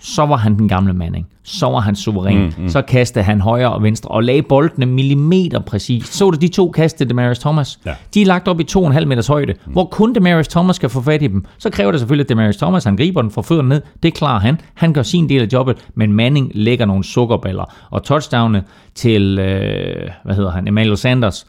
så 0.01 0.25
var 0.25 0.37
han 0.37 0.57
den 0.57 0.67
gamle 0.67 0.93
Manning. 0.93 1.27
Så 1.43 1.65
var 1.65 1.79
han 1.79 1.95
suveræn. 1.95 2.37
Mm, 2.37 2.53
mm. 2.57 2.69
Så 2.69 2.81
kastede 2.81 3.25
han 3.25 3.41
højre 3.41 3.73
og 3.73 3.83
venstre 3.83 4.09
og 4.11 4.23
lagde 4.23 4.41
boldene 4.41 4.85
millimeter 4.85 5.59
præcis. 5.59 6.07
Så 6.07 6.29
du 6.29 6.37
de 6.37 6.47
to 6.47 6.71
kast 6.71 6.97
til 6.97 7.09
Demarius 7.09 7.39
Thomas? 7.39 7.79
Ja. 7.85 7.93
De 8.13 8.21
er 8.21 8.25
lagt 8.25 8.47
op 8.47 8.59
i 8.59 8.63
2,5 8.71 9.05
meters 9.05 9.27
højde, 9.27 9.53
mm. 9.65 9.71
hvor 9.71 9.85
kun 9.85 10.15
Demarius 10.15 10.47
Thomas 10.47 10.75
skal 10.75 10.89
få 10.89 11.01
fat 11.01 11.21
i 11.21 11.27
dem. 11.27 11.45
Så 11.57 11.69
kræver 11.69 11.91
det 11.91 11.99
selvfølgelig, 11.99 12.25
at 12.25 12.29
Demarius 12.29 12.57
Thomas 12.57 12.83
han 12.83 12.95
griber 12.95 13.21
den 13.21 13.31
fra 13.31 13.41
fødderne 13.41 13.69
ned. 13.69 13.81
Det 14.03 14.13
klarer 14.13 14.39
han. 14.39 14.59
Han 14.73 14.93
gør 14.93 15.03
sin 15.03 15.29
del 15.29 15.41
af 15.41 15.47
jobbet, 15.53 15.77
men 15.95 16.13
Manning 16.13 16.51
lægger 16.55 16.85
nogle 16.85 17.03
sukkerballer. 17.03 17.73
Og 17.89 18.03
touchdownene 18.03 18.63
til, 18.95 19.39
øh, 19.39 20.09
hvad 20.23 20.35
hedder 20.35 20.51
han, 20.51 20.67
Emmanuel 20.67 20.97
Sanders, 20.97 21.47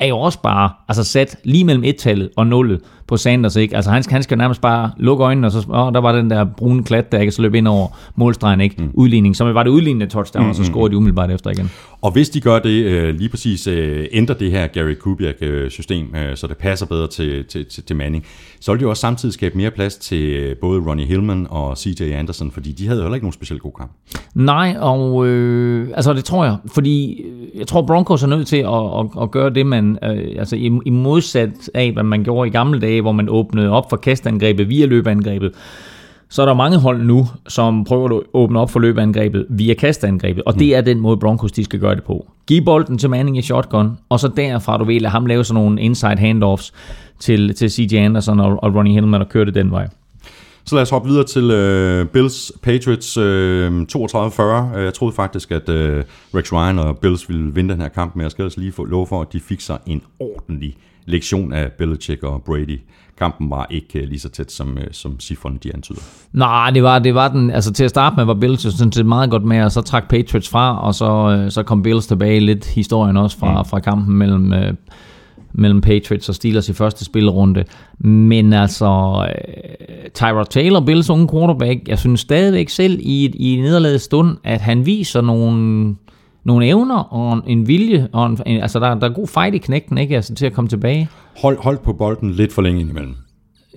er 0.00 0.06
jo 0.06 0.18
også 0.18 0.42
bare 0.42 0.70
altså 0.88 1.04
sat 1.04 1.36
lige 1.44 1.64
mellem 1.64 1.84
et-tallet 1.84 2.30
og 2.36 2.46
nullet 2.46 2.80
på 3.10 3.16
Sanders. 3.16 3.56
Ikke? 3.56 3.76
Altså 3.76 3.90
han, 3.90 4.04
han 4.08 4.22
skal 4.22 4.38
nærmest 4.38 4.60
bare 4.60 4.90
lukke 4.96 5.24
øjnene, 5.24 5.46
og 5.46 5.52
så, 5.52 5.58
åh, 5.58 5.92
der 5.92 6.00
var 6.00 6.12
den 6.12 6.30
der 6.30 6.44
brune 6.44 6.84
klat, 6.84 7.12
der 7.12 7.18
ikke 7.18 7.32
så 7.32 7.42
løb 7.42 7.54
ind 7.54 7.68
over 7.68 7.88
målstregen. 8.14 8.60
Ikke? 8.60 8.82
Mm. 8.82 8.90
Udligning, 8.94 9.36
som 9.36 9.54
var 9.54 9.62
det 9.62 9.70
udlignende 9.70 10.06
touchdown, 10.06 10.44
mm, 10.44 10.50
og 10.50 10.56
så 10.56 10.64
scorede 10.64 10.90
de 10.90 10.96
umiddelbart 10.96 11.30
efter 11.30 11.50
igen. 11.50 11.70
Og 12.02 12.12
hvis 12.12 12.30
de 12.30 12.40
gør 12.40 12.58
det, 12.58 12.84
øh, 12.84 13.14
lige 13.14 13.28
præcis 13.28 13.66
øh, 13.66 14.06
ændrer 14.12 14.34
det 14.34 14.50
her 14.50 14.66
Gary 14.66 14.94
Kubiak-system, 14.94 16.14
øh, 16.14 16.36
så 16.36 16.46
det 16.46 16.56
passer 16.56 16.86
bedre 16.86 17.06
til, 17.06 17.44
til, 17.44 17.66
til, 17.66 17.84
til 17.84 17.96
Manning, 17.96 18.24
så 18.60 18.72
vil 18.72 18.78
det 18.78 18.84
jo 18.84 18.90
også 18.90 19.00
samtidig 19.00 19.32
skabe 19.32 19.56
mere 19.56 19.70
plads 19.70 19.96
til 19.96 20.54
både 20.60 20.80
Ronnie 20.80 21.06
Hillman 21.06 21.46
og 21.50 21.78
CJ 21.78 22.12
Anderson, 22.12 22.50
fordi 22.50 22.72
de 22.72 22.86
havde 22.86 23.00
heller 23.00 23.14
ikke 23.14 23.24
nogen 23.24 23.32
specielt 23.32 23.62
god 23.62 23.72
kamp. 23.78 23.90
Nej, 24.34 24.76
og 24.80 25.26
øh, 25.26 25.88
altså 25.94 26.12
det 26.12 26.24
tror 26.24 26.44
jeg, 26.44 26.56
fordi 26.74 27.24
jeg 27.54 27.66
tror 27.66 27.82
Broncos 27.82 28.22
er 28.22 28.26
nødt 28.26 28.46
til 28.46 28.56
at, 28.56 28.66
at, 28.68 29.22
at 29.22 29.30
gøre 29.30 29.50
det, 29.50 29.66
man, 29.66 29.98
øh, 30.02 30.34
altså 30.38 30.56
i, 30.56 30.70
i 30.86 30.90
modsat 30.90 31.70
af, 31.74 31.92
hvad 31.92 32.02
man 32.02 32.24
gjorde 32.24 32.48
i 32.48 32.50
gamle 32.50 32.80
dage, 32.80 32.99
hvor 33.00 33.12
man 33.12 33.28
åbnede 33.28 33.70
op 33.70 33.90
for 33.90 33.96
kastangrebet 33.96 34.68
via 34.68 34.86
løbeangrebet, 34.86 35.52
så 36.28 36.42
er 36.42 36.46
der 36.46 36.54
mange 36.54 36.78
hold 36.78 37.02
nu, 37.02 37.26
som 37.48 37.84
prøver 37.84 38.16
at 38.16 38.22
åbne 38.34 38.60
op 38.60 38.70
for 38.70 38.80
løbeangrebet 38.80 39.46
via 39.48 39.74
kastangrebet, 39.74 40.44
og 40.44 40.58
det 40.58 40.76
er 40.76 40.80
den 40.80 41.00
måde 41.00 41.16
Broncos 41.16 41.52
de 41.52 41.64
skal 41.64 41.80
gøre 41.80 41.94
det 41.94 42.04
på. 42.04 42.26
Giv 42.46 42.64
bolden 42.64 42.98
til 42.98 43.10
Manning 43.10 43.38
i 43.38 43.42
shotgun, 43.42 43.98
og 44.08 44.20
så 44.20 44.28
derfra 44.36 44.78
du 44.78 44.84
vil 44.84 45.06
ham 45.06 45.26
lave 45.26 45.44
sådan 45.44 45.62
nogle 45.62 45.80
inside 45.80 46.16
handoffs 46.16 46.72
til, 47.18 47.54
til 47.54 47.70
CJ 47.70 47.96
Anderson 47.96 48.40
og, 48.40 48.62
og 48.62 48.74
Ronnie 48.74 48.94
Hillman 48.94 49.20
og 49.20 49.28
køre 49.28 49.44
det 49.44 49.54
den 49.54 49.70
vej. 49.70 49.88
Så 50.64 50.74
lad 50.74 50.82
os 50.82 50.90
hoppe 50.90 51.08
videre 51.08 51.24
til 51.24 51.50
øh, 51.50 52.06
Bills 52.06 52.52
Patriots 52.62 53.16
øh, 53.16 53.82
32-40. 53.92 54.78
Øh, 54.78 54.84
Jeg 54.84 54.94
troede 54.94 55.14
faktisk, 55.14 55.50
at 55.50 55.68
øh, 55.68 56.04
Rex 56.34 56.52
Ryan 56.52 56.78
og 56.78 56.98
Bills 56.98 57.28
ville 57.28 57.54
vinde 57.54 57.74
den 57.74 57.80
her 57.80 57.88
kamp, 57.88 58.16
men 58.16 58.22
jeg 58.22 58.30
skal 58.30 58.42
altså 58.42 58.60
lige 58.60 58.72
få 58.72 58.84
lov 58.84 59.06
for, 59.06 59.20
at 59.20 59.32
de 59.32 59.40
fik 59.40 59.60
sig 59.60 59.78
en 59.86 60.02
ordentlig 60.20 60.76
lektion 61.10 61.52
af 61.52 61.72
Belichick 61.72 62.22
og 62.22 62.42
Brady. 62.42 62.80
Kampen 63.18 63.50
var 63.50 63.66
ikke 63.70 63.98
øh, 63.98 64.08
lige 64.08 64.18
så 64.18 64.28
tæt, 64.28 64.52
som, 64.52 64.78
øh, 64.78 64.84
som 64.92 65.20
cifrene 65.20 65.58
de 65.62 65.74
antyder. 65.74 66.00
Nej, 66.32 66.70
det 66.70 66.82
var, 66.82 66.98
det 66.98 67.14
var 67.14 67.28
den, 67.28 67.50
altså 67.50 67.72
til 67.72 67.84
at 67.84 67.90
starte 67.90 68.16
med 68.16 68.24
var 68.24 68.34
Bills 68.34 68.78
sådan 68.78 68.92
set 68.92 69.06
meget 69.06 69.30
godt 69.30 69.44
med, 69.44 69.62
og 69.62 69.72
så 69.72 69.80
trak 69.80 70.08
Patriots 70.08 70.48
fra, 70.48 70.80
og 70.80 70.94
så, 70.94 71.38
øh, 71.38 71.50
så 71.50 71.62
kom 71.62 71.82
Bills 71.82 72.06
tilbage 72.06 72.40
lidt 72.40 72.66
historien 72.66 73.16
også 73.16 73.38
fra, 73.38 73.62
mm. 73.62 73.68
fra 73.68 73.80
kampen 73.80 74.16
mellem, 74.16 74.76
mellem 75.52 75.80
Patriots 75.80 76.28
og 76.28 76.34
Steelers 76.34 76.68
i 76.68 76.72
første 76.72 77.04
spillerunde. 77.04 77.64
Men 77.98 78.52
altså, 78.52 79.26
Tyrod 80.14 80.44
Taylor, 80.50 80.80
Bills 80.80 81.10
unge 81.10 81.28
quarterback, 81.28 81.88
jeg 81.88 81.98
synes 81.98 82.20
stadigvæk 82.20 82.68
selv 82.68 82.98
i, 83.02 83.26
i 83.26 83.60
nederlaget 83.60 84.00
stund, 84.00 84.36
at 84.44 84.60
han 84.60 84.86
viser 84.86 85.20
nogle, 85.20 85.94
nogle 86.44 86.66
evner 86.66 86.98
og 86.98 87.42
en 87.46 87.68
vilje, 87.68 88.08
og 88.12 88.26
en, 88.26 88.38
en, 88.46 88.60
altså 88.60 88.80
der, 88.80 88.94
der 88.94 89.08
er 89.08 89.12
god 89.12 89.26
fight 89.26 89.54
i 89.54 89.58
knægten, 89.58 89.98
ikke? 89.98 90.16
Altså 90.16 90.34
til 90.34 90.46
at 90.46 90.52
komme 90.52 90.68
tilbage. 90.68 91.08
Hold, 91.42 91.58
hold 91.58 91.78
på 91.78 91.92
bolden 91.92 92.30
lidt 92.30 92.52
for 92.52 92.62
længe 92.62 92.80
indimellem. 92.80 93.14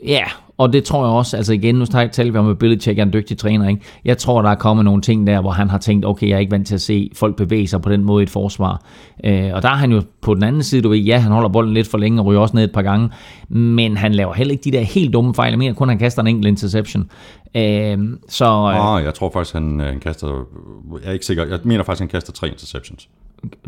Ja, 0.05 0.23
og 0.57 0.73
det 0.73 0.83
tror 0.83 1.05
jeg 1.05 1.13
også, 1.13 1.37
altså 1.37 1.53
igen, 1.53 1.75
nu 1.75 1.85
taler 1.85 2.31
vi 2.31 2.37
om, 2.37 2.49
at 2.49 2.57
Belichick 2.57 2.99
er 2.99 3.03
en 3.03 3.13
dygtig 3.13 3.37
træner, 3.37 3.67
ikke? 3.69 3.81
Jeg 4.05 4.17
tror, 4.17 4.41
der 4.41 4.49
er 4.49 4.55
kommet 4.55 4.85
nogle 4.85 5.01
ting 5.01 5.27
der, 5.27 5.41
hvor 5.41 5.51
han 5.51 5.69
har 5.69 5.77
tænkt, 5.77 6.05
okay, 6.05 6.27
jeg 6.29 6.35
er 6.35 6.39
ikke 6.39 6.51
vant 6.51 6.67
til 6.67 6.75
at 6.75 6.81
se 6.81 7.11
folk 7.15 7.35
bevæge 7.35 7.67
sig 7.67 7.81
på 7.81 7.89
den 7.89 8.03
måde 8.03 8.21
i 8.21 8.23
et 8.23 8.29
forsvar. 8.29 8.81
Øh, 9.23 9.49
og 9.53 9.61
der 9.61 9.69
er 9.69 9.75
han 9.75 9.91
jo 9.91 10.01
på 10.21 10.33
den 10.33 10.43
anden 10.43 10.63
side, 10.63 10.81
du 10.81 10.89
ved, 10.89 10.97
ja, 10.97 11.17
han 11.17 11.31
holder 11.31 11.49
bolden 11.49 11.73
lidt 11.73 11.87
for 11.87 11.97
længe 11.97 12.21
og 12.21 12.25
ryger 12.25 12.41
også 12.41 12.55
ned 12.55 12.63
et 12.63 12.71
par 12.71 12.81
gange, 12.81 13.09
men 13.49 13.97
han 13.97 14.13
laver 14.13 14.33
heller 14.33 14.51
ikke 14.51 14.63
de 14.63 14.71
der 14.71 14.81
helt 14.81 15.13
dumme 15.13 15.33
fejl. 15.33 15.51
Jeg 15.51 15.59
mener 15.59 15.73
kun, 15.73 15.89
han 15.89 15.99
kaster 15.99 16.21
en 16.21 16.27
enkelt 16.27 16.47
interception. 16.47 17.09
Øh, 17.55 17.97
så, 18.29 18.45
øh, 18.45 18.95
Ah, 18.95 19.03
jeg 19.03 19.13
tror 19.13 19.29
faktisk, 19.33 19.53
han, 19.53 19.81
øh, 19.81 19.87
han 19.87 19.99
kaster... 19.99 20.27
Jeg 21.01 21.09
er 21.09 21.13
ikke 21.13 21.25
sikker. 21.25 21.45
Jeg 21.45 21.59
mener 21.63 21.83
faktisk, 21.83 22.01
han 22.01 22.09
kaster 22.09 22.33
tre 22.33 22.47
interceptions. 22.47 23.09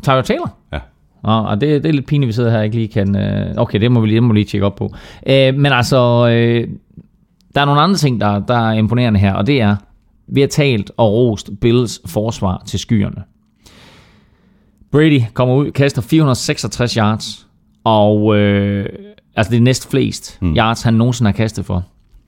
Tyler 0.03 0.21
Taylor? 0.21 0.53
Ja. 0.73 0.79
Nå, 1.25 1.31
og 1.31 1.61
det, 1.61 1.83
det 1.83 1.89
er 1.89 1.93
lidt 1.93 2.05
pinligt, 2.07 2.27
vi 2.27 2.33
sidder 2.33 2.51
her 2.51 2.57
og 2.57 2.65
ikke 2.65 2.75
lige 2.75 2.87
kan... 2.87 3.15
Øh, 3.15 3.53
okay, 3.57 3.81
det 3.81 3.91
må 3.91 3.99
vi 3.99 4.07
lige, 4.07 4.15
det 4.15 4.23
må 4.23 4.33
vi 4.33 4.39
lige 4.39 4.45
tjekke 4.45 4.65
op 4.65 4.75
på. 4.75 4.93
Øh, 5.27 5.55
men 5.55 5.65
altså, 5.65 6.27
øh, 6.27 6.67
der 7.55 7.61
er 7.61 7.65
nogle 7.65 7.81
andre 7.81 7.95
ting, 7.95 8.21
der, 8.21 8.39
der 8.39 8.69
er 8.69 8.71
imponerende 8.71 9.19
her, 9.19 9.33
og 9.33 9.47
det 9.47 9.61
er, 9.61 9.75
vi 10.27 10.41
har 10.41 10.47
talt 10.47 10.91
og 10.97 11.13
rost 11.13 11.49
Bills 11.61 12.01
forsvar 12.05 12.63
til 12.65 12.79
skyerne. 12.79 13.23
Brady 14.91 15.21
kommer 15.33 15.55
ud, 15.55 15.71
kaster 15.71 16.01
466 16.01 16.93
yards, 16.93 17.47
og 17.83 18.37
øh, 18.37 18.85
altså 19.35 19.51
det 19.51 19.57
er 19.57 19.61
næst 19.61 19.91
flest 19.91 20.37
mm. 20.41 20.55
yards, 20.55 20.81
han 20.81 20.93
nogensinde 20.93 21.31
har 21.31 21.35
kastet 21.35 21.65
for. 21.65 21.83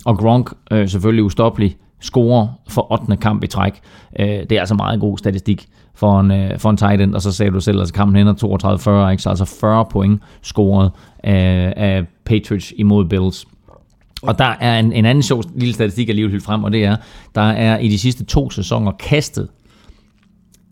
Og 0.05 0.17
Gronk, 0.17 0.53
øh, 0.71 0.89
selvfølgelig 0.89 1.23
ustoppelig, 1.23 1.77
scorer 2.01 2.47
for 2.69 2.91
8. 2.91 3.17
kamp 3.17 3.43
i 3.43 3.47
træk. 3.47 3.79
Øh, 4.19 4.27
det 4.27 4.51
er 4.51 4.59
altså 4.59 4.75
meget 4.75 4.99
god 4.99 5.17
statistik 5.17 5.67
for 5.95 6.19
en, 6.19 6.31
øh, 6.31 6.59
for 6.59 6.69
en 6.69 6.77
tight 6.77 7.01
end, 7.01 7.15
og 7.15 7.21
så 7.21 7.31
sagde 7.31 7.51
du 7.51 7.59
selv, 7.59 7.77
at 7.77 7.81
altså 7.81 7.93
kampen 7.93 8.15
ender 8.15 8.33
32-40, 9.07 9.11
ikke? 9.11 9.23
så 9.23 9.29
altså 9.29 9.45
40 9.45 9.85
point 9.85 10.21
scoret 10.41 10.91
af, 11.19 11.73
af 11.77 12.05
Patriots 12.25 12.73
imod 12.77 13.05
Bills. 13.05 13.45
Og 14.21 14.37
der 14.39 14.55
er 14.59 14.79
en, 14.79 14.93
en 14.93 15.05
anden 15.05 15.23
sjov 15.23 15.43
lille 15.55 15.73
statistik, 15.73 16.07
jeg 16.07 16.15
lige 16.15 16.25
vil 16.25 16.31
hylde 16.31 16.43
frem, 16.43 16.63
og 16.63 16.71
det 16.71 16.85
er, 16.85 16.95
der 17.35 17.41
er 17.41 17.77
i 17.77 17.87
de 17.87 17.99
sidste 17.99 18.25
to 18.25 18.49
sæsoner 18.49 18.91
kastet 18.91 19.47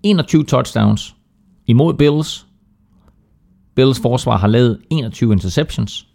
21 0.03 0.43
touchdowns 0.43 1.15
imod 1.67 1.93
Bills. 1.93 2.47
Bills 3.75 3.99
forsvar 3.99 4.37
har 4.37 4.47
lavet 4.47 4.79
21 4.89 5.33
interceptions. 5.33 6.07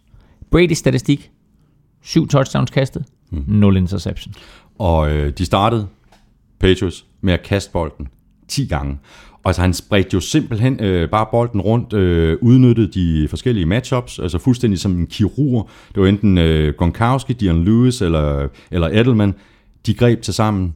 Brady 0.51 0.73
statistik, 0.73 1.31
7 2.01 2.27
touchdowns 2.27 2.71
kastet, 2.71 3.05
0 3.31 3.77
interceptions. 3.77 4.37
Og 4.81 5.11
øh, 5.11 5.33
de 5.37 5.45
startede, 5.45 5.87
Patriots, 6.59 7.05
med 7.21 7.33
at 7.33 7.43
kaste 7.43 7.71
bolden 7.71 8.07
10 8.47 8.65
gange. 8.65 8.99
Og 9.31 9.49
altså, 9.49 9.61
han 9.61 9.73
spredte 9.73 10.09
jo 10.13 10.19
simpelthen 10.19 10.79
øh, 10.79 11.09
bare 11.09 11.25
bolden 11.31 11.61
rundt, 11.61 11.93
øh, 11.93 12.37
udnyttede 12.41 12.91
de 12.91 13.27
forskellige 13.27 13.65
matchups, 13.65 14.19
altså 14.19 14.37
fuldstændig 14.37 14.79
som 14.79 14.91
en 14.91 15.07
kirurg. 15.07 15.69
Det 15.95 16.03
var 16.03 16.09
enten 16.09 16.37
øh, 16.37 16.73
Gronkowski, 16.77 17.33
Dion 17.33 17.63
Lewis 17.65 18.01
eller, 18.01 18.47
eller 18.71 18.87
Edelman. 18.87 19.33
De 19.85 19.93
greb 19.93 20.21
til 20.21 20.33
sammen 20.33 20.75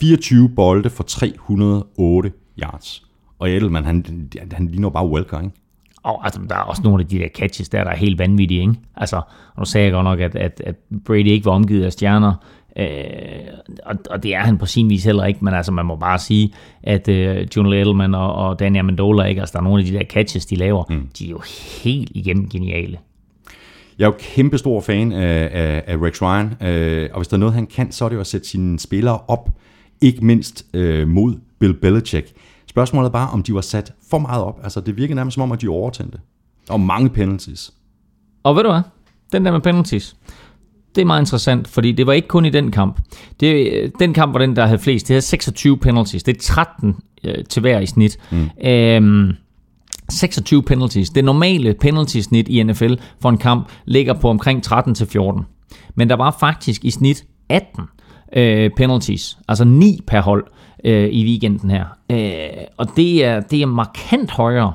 24 0.00 0.48
bolde 0.48 0.90
for 0.90 1.02
308 1.02 2.32
yards. 2.62 3.06
Og 3.38 3.50
Edelman, 3.50 3.84
han, 3.84 4.28
han 4.52 4.68
ligner 4.68 4.90
bare 4.90 5.08
Welker, 5.08 5.40
ikke? 5.40 5.54
Og 6.02 6.24
altså, 6.24 6.40
der 6.48 6.54
er 6.54 6.60
også 6.60 6.82
nogle 6.82 7.02
af 7.02 7.08
de 7.08 7.18
der 7.18 7.28
catches 7.34 7.68
der, 7.68 7.84
der 7.84 7.90
er 7.90 7.96
helt 7.96 8.18
vanvittige, 8.18 8.60
ikke? 8.60 8.74
Altså, 8.96 9.20
nu 9.58 9.64
sagde 9.64 9.84
jeg 9.84 9.92
godt 9.92 10.04
nok, 10.04 10.20
at, 10.20 10.36
at, 10.36 10.62
at 10.66 10.74
Brady 11.04 11.26
ikke 11.26 11.44
var 11.44 11.52
omgivet 11.52 11.84
af 11.84 11.92
stjerner, 11.92 12.34
øh, 12.76 12.86
og, 13.86 13.96
og 14.10 14.22
det 14.22 14.34
er 14.34 14.40
han 14.40 14.58
på 14.58 14.66
sin 14.66 14.90
vis 14.90 15.04
heller 15.04 15.24
ikke, 15.24 15.44
men 15.44 15.54
altså, 15.54 15.72
man 15.72 15.86
må 15.86 15.96
bare 15.96 16.18
sige, 16.18 16.54
at 16.82 17.08
øh, 17.08 17.46
Julian 17.56 17.82
Edelman 17.82 18.14
og, 18.14 18.34
og 18.34 18.58
Danny 18.58 18.78
Amendola, 18.78 19.24
ikke? 19.24 19.40
Altså, 19.40 19.52
der 19.52 19.58
er 19.58 19.64
nogle 19.64 19.80
af 19.80 19.86
de 19.86 19.92
der 19.92 20.04
catches, 20.04 20.46
de 20.46 20.56
laver, 20.56 20.84
mm. 20.88 21.08
de 21.18 21.26
er 21.26 21.30
jo 21.30 21.40
helt 21.84 22.10
igennem 22.14 22.48
geniale. 22.48 22.98
Jeg 23.98 24.04
er 24.04 24.08
jo 24.08 24.14
kæmpe 24.18 24.58
stor 24.58 24.80
fan 24.80 25.12
af, 25.12 25.48
af, 25.52 25.82
af 25.86 25.96
Rex 25.96 26.22
Ryan, 26.22 26.68
øh, 26.68 27.10
og 27.12 27.18
hvis 27.18 27.28
der 27.28 27.36
er 27.36 27.38
noget, 27.38 27.54
han 27.54 27.66
kan, 27.66 27.92
så 27.92 28.04
er 28.04 28.08
det 28.08 28.16
jo 28.16 28.20
at 28.20 28.26
sætte 28.26 28.48
sine 28.48 28.78
spillere 28.78 29.18
op, 29.28 29.50
ikke 30.00 30.24
mindst 30.24 30.66
øh, 30.74 31.08
mod 31.08 31.34
Bill 31.58 31.74
Belichick. 31.74 32.32
Spørgsmålet 32.66 33.08
er 33.08 33.12
bare, 33.12 33.30
om 33.30 33.42
de 33.42 33.54
var 33.54 33.60
sat 33.60 33.92
for 34.10 34.18
meget 34.18 34.44
op. 34.44 34.60
Altså, 34.62 34.80
det 34.80 34.96
virker 34.96 35.14
nærmest 35.14 35.34
som 35.34 35.42
om, 35.42 35.52
at 35.52 35.60
de 35.60 35.68
overtændte. 35.68 36.18
Og 36.68 36.80
mange 36.80 37.08
penalties. 37.10 37.72
Og 38.42 38.56
ved 38.56 38.62
du 38.62 38.70
hvad? 38.70 38.82
Den 39.32 39.44
der 39.44 39.52
med 39.52 39.60
penalties, 39.60 40.16
det 40.94 41.00
er 41.00 41.06
meget 41.06 41.20
interessant, 41.22 41.68
fordi 41.68 41.92
det 41.92 42.06
var 42.06 42.12
ikke 42.12 42.28
kun 42.28 42.44
i 42.44 42.50
den 42.50 42.70
kamp. 42.70 43.00
Det, 43.40 43.92
den 43.98 44.14
kamp 44.14 44.32
var 44.32 44.38
den, 44.38 44.56
der 44.56 44.66
havde 44.66 44.78
flest. 44.78 45.08
Det 45.08 45.14
havde 45.14 45.22
26 45.22 45.78
penalties. 45.78 46.22
Det 46.22 46.36
er 46.36 46.40
13 46.40 46.96
øh, 47.24 47.44
til 47.44 47.60
hver 47.60 47.80
i 47.80 47.86
snit. 47.86 48.18
Mm. 48.30 48.50
Øhm, 48.64 49.32
26 50.10 50.62
penalties. 50.62 51.10
Det 51.10 51.24
normale 51.24 51.74
penalty-snit 51.74 52.48
i 52.48 52.62
NFL 52.62 52.94
for 53.20 53.28
en 53.28 53.38
kamp 53.38 53.68
ligger 53.84 54.14
på 54.14 54.30
omkring 54.30 54.62
13-14. 54.66 55.42
Men 55.94 56.08
der 56.08 56.16
var 56.16 56.36
faktisk 56.40 56.84
i 56.84 56.90
snit 56.90 57.24
18 57.48 57.84
øh, 58.36 58.70
penalties, 58.76 59.38
altså 59.48 59.64
9 59.64 60.00
per 60.06 60.20
hold 60.20 60.44
øh, 60.84 61.08
i 61.08 61.24
weekenden 61.24 61.70
her. 61.70 61.84
Øh, 62.10 62.64
og 62.76 62.86
det 62.96 63.24
er, 63.24 63.40
det 63.40 63.62
er 63.62 63.66
markant 63.66 64.30
højere 64.30 64.72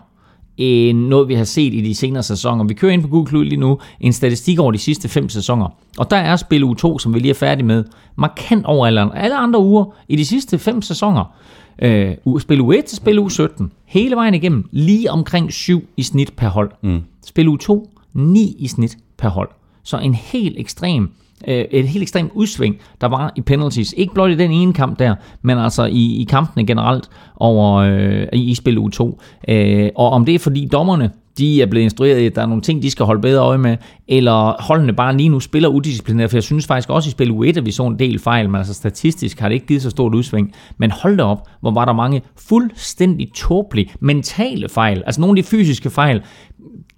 end 0.58 1.00
noget, 1.00 1.28
vi 1.28 1.34
har 1.34 1.44
set 1.44 1.74
i 1.74 1.82
de 1.82 1.96
senere 1.96 2.24
sæsoner. 2.24 2.64
Vi 2.64 2.74
kører 2.74 2.92
ind 2.92 3.02
på 3.02 3.08
Google 3.08 3.44
lige 3.44 3.60
nu 3.60 3.80
en 4.00 4.14
statistik 4.14 4.60
over 4.60 4.72
de 4.72 4.78
sidste 4.78 5.10
fem 5.10 5.30
sæsoner. 5.30 5.68
Og 5.98 6.12
der 6.12 6.18
er 6.18 6.36
spil 6.36 6.64
uge 6.64 6.76
2, 6.76 7.00
som 7.00 7.14
vi 7.14 7.20
lige 7.20 7.30
er 7.30 7.36
færdige 7.36 7.66
med, 7.66 7.84
markant 8.16 8.66
over 8.66 8.88
alle, 8.88 9.18
alle 9.18 9.38
andre 9.38 9.60
uger 9.60 9.86
i 10.08 10.16
de 10.16 10.26
sidste 10.26 10.60
fem 10.60 10.82
sæsoner. 10.82 11.34
Øh, 11.82 12.16
spil 12.40 12.62
uge 12.62 12.78
1 12.78 12.86
til 12.86 12.98
spil 12.98 13.20
uge 13.20 13.32
17. 13.32 13.72
Hele 13.86 14.16
vejen 14.16 14.34
igennem. 14.34 14.70
Lige 14.72 15.12
omkring 15.12 15.54
7 15.54 15.84
i 15.98 16.04
snit 16.04 16.34
per 16.38 16.48
hold. 16.48 16.72
Mm. 16.84 17.02
Spil 17.26 17.48
uge 17.48 17.58
2. 17.58 17.90
9 18.14 18.56
i 18.60 18.68
snit 18.68 18.98
per 19.18 19.30
hold. 19.30 19.50
Så 19.84 19.98
en 19.98 20.14
helt 20.14 20.60
ekstrem 20.60 21.10
øh, 21.48 21.66
et 21.72 21.88
helt 21.88 22.02
ekstremt 22.02 22.32
udsving, 22.34 22.78
der 23.02 23.08
var 23.08 23.34
i 23.36 23.42
penalties. 23.42 23.94
Ikke 23.98 24.14
blot 24.14 24.32
i 24.32 24.36
den 24.36 24.52
ene 24.52 24.74
kamp 24.74 25.00
der, 25.00 25.16
men 25.42 25.58
altså 25.58 25.86
i, 25.86 26.22
i 26.22 26.24
kampene 26.30 26.66
generelt 26.66 27.10
over 27.36 27.76
øh, 27.76 28.28
i, 28.34 28.52
i 28.52 28.56
spil 28.56 28.78
U2. 28.78 29.18
Øh, 29.48 29.90
og 29.96 30.10
om 30.10 30.26
det 30.26 30.36
er 30.36 30.40
fordi 30.40 30.68
dommerne, 30.72 31.12
de 31.38 31.62
er 31.62 31.66
blevet 31.66 31.84
instrueret 31.84 32.20
i, 32.20 32.26
at 32.26 32.36
der 32.36 32.42
er 32.42 32.46
nogle 32.46 32.62
ting, 32.62 32.82
de 32.82 32.92
skal 32.92 33.06
holde 33.06 33.22
bedre 33.22 33.42
øje 33.42 33.58
med, 33.58 33.78
eller 34.08 34.64
holdene 34.64 34.94
bare 34.94 35.18
lige 35.18 35.30
nu 35.30 35.40
spiller 35.40 35.70
udisciplineret, 35.70 36.30
for 36.30 36.38
jeg 36.38 36.44
synes 36.44 36.68
faktisk 36.68 36.90
også 36.90 37.08
i 37.08 37.12
spil 37.12 37.32
u 37.32 37.44
1, 37.44 37.58
at 37.58 37.66
vi 37.66 37.72
så 37.72 37.88
en 37.88 38.00
del 38.00 38.20
fejl, 38.20 38.50
men 38.50 38.56
altså 38.56 38.74
statistisk 38.74 39.40
har 39.40 39.50
det 39.50 39.56
ikke 39.56 39.68
givet 39.68 39.82
så 39.82 39.90
stort 39.90 40.16
udsving. 40.16 40.54
Men 40.78 40.92
hold 40.92 41.18
da 41.18 41.24
op, 41.24 41.48
hvor 41.62 41.72
var 41.72 41.86
der 41.86 41.94
mange 41.94 42.22
fuldstændig 42.48 43.32
tåbelige 43.34 43.92
mentale 44.00 44.70
fejl, 44.70 45.04
altså 45.06 45.22
nogle 45.22 45.40
af 45.40 45.44
de 45.44 45.50
fysiske 45.50 45.90
fejl, 45.90 46.22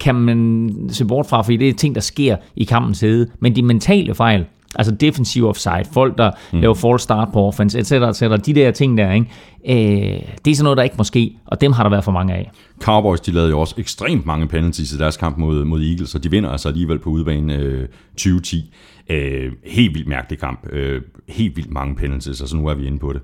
kan 0.00 0.14
man 0.14 0.70
se 0.88 1.04
bort 1.04 1.26
fra, 1.26 1.42
fordi 1.42 1.56
det 1.56 1.68
er 1.68 1.72
ting, 1.72 1.94
der 1.94 2.00
sker 2.00 2.36
i 2.56 2.64
kampens 2.64 3.00
hede. 3.00 3.30
Men 3.40 3.56
de 3.56 3.62
mentale 3.62 4.14
fejl, 4.14 4.46
altså 4.74 4.94
defensive 4.94 5.48
offside, 5.48 5.84
folk, 5.92 6.18
der 6.18 6.30
mm. 6.52 6.60
laver 6.60 6.74
false 6.74 7.02
start 7.02 7.28
på 7.32 7.46
offense, 7.46 7.78
etc., 7.78 7.92
etc., 7.92 8.22
de 8.46 8.54
der 8.54 8.70
ting 8.70 8.98
der, 8.98 9.12
ikke? 9.12 9.26
Øh, 9.68 10.20
det 10.44 10.50
er 10.50 10.54
sådan 10.54 10.64
noget, 10.64 10.76
der 10.76 10.82
ikke 10.82 10.96
må 10.98 11.04
ske, 11.04 11.36
og 11.46 11.60
dem 11.60 11.72
har 11.72 11.82
der 11.82 11.90
været 11.90 12.04
for 12.04 12.12
mange 12.12 12.34
af. 12.34 12.50
Cowboys, 12.82 13.20
de 13.20 13.32
lavede 13.32 13.50
jo 13.50 13.60
også 13.60 13.74
ekstremt 13.78 14.26
mange 14.26 14.48
penalties 14.48 14.92
i 14.92 14.98
deres 14.98 15.16
kamp 15.16 15.38
mod, 15.38 15.64
mod 15.64 15.82
Eagles, 15.82 16.14
og 16.14 16.24
de 16.24 16.30
vinder 16.30 16.50
altså 16.50 16.68
alligevel 16.68 16.98
på 16.98 17.10
udebane 17.10 17.56
øh, 17.56 17.88
2010. 18.12 18.74
Øh, 19.10 19.52
helt 19.66 19.94
vildt 19.94 20.08
mærkelig 20.08 20.38
kamp. 20.38 20.66
Øh, 20.72 21.02
helt 21.28 21.56
vildt 21.56 21.70
mange 21.70 21.94
penalties, 21.94 22.40
altså 22.40 22.56
nu 22.56 22.66
er 22.66 22.74
vi 22.74 22.86
inde 22.86 22.98
på 22.98 23.12
det. 23.12 23.20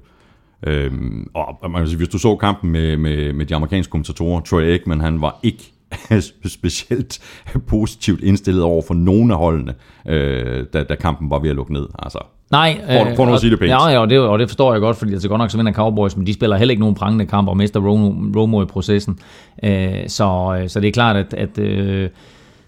Øhm, 0.66 1.30
og 1.34 1.62
og 1.62 1.70
man 1.70 1.80
kan 1.80 1.88
sige, 1.88 1.96
hvis 1.96 2.08
du 2.08 2.18
så 2.18 2.36
kampen 2.36 2.70
med, 2.70 2.96
med, 2.96 3.32
med 3.32 3.46
de 3.46 3.54
amerikanske 3.54 3.90
kommentatorer, 3.90 4.40
Troy 4.40 4.62
Aikman, 4.62 5.00
han 5.00 5.20
var 5.20 5.40
ikke 5.42 5.72
specielt 6.46 7.18
positivt 7.66 8.20
indstillet 8.22 8.62
over 8.62 8.82
for 8.86 8.94
nogen 8.94 9.30
af 9.30 9.36
holdene, 9.36 9.74
øh, 10.08 10.64
da, 10.72 10.82
da 10.82 10.94
kampen 10.94 11.30
var 11.30 11.38
ved 11.38 11.50
at 11.50 11.56
lukke 11.56 11.72
ned. 11.72 11.86
Altså, 11.98 12.18
Nej, 12.50 12.80
For- 12.86 13.14
for 13.16 13.26
nu 13.26 13.34
at 13.34 13.40
sige 13.40 13.50
det 13.50 13.58
pænt. 13.58 13.70
Ja, 13.70 13.88
ja 13.88 13.98
og, 13.98 14.10
det, 14.10 14.18
og 14.18 14.38
det 14.38 14.48
forstår 14.48 14.72
jeg 14.72 14.80
godt, 14.80 14.96
fordi 14.96 15.12
altså 15.12 15.28
godt 15.28 15.38
nok 15.38 15.50
så 15.50 15.56
vinder 15.56 15.72
Cowboys, 15.72 16.16
men 16.16 16.26
de 16.26 16.34
spiller 16.34 16.56
heller 16.56 16.70
ikke 16.72 16.80
nogen 16.80 16.94
prangende 16.94 17.26
kamp 17.26 17.48
og 17.48 17.56
mister 17.56 17.80
Romo, 17.80 18.14
Romo 18.40 18.62
i 18.62 18.64
processen. 18.64 19.18
Øh, 19.62 19.90
så, 20.08 20.56
så 20.68 20.80
det 20.80 20.88
er 20.88 20.92
klart, 20.92 21.16
at, 21.16 21.34
at, 21.34 21.58
øh, 21.58 22.08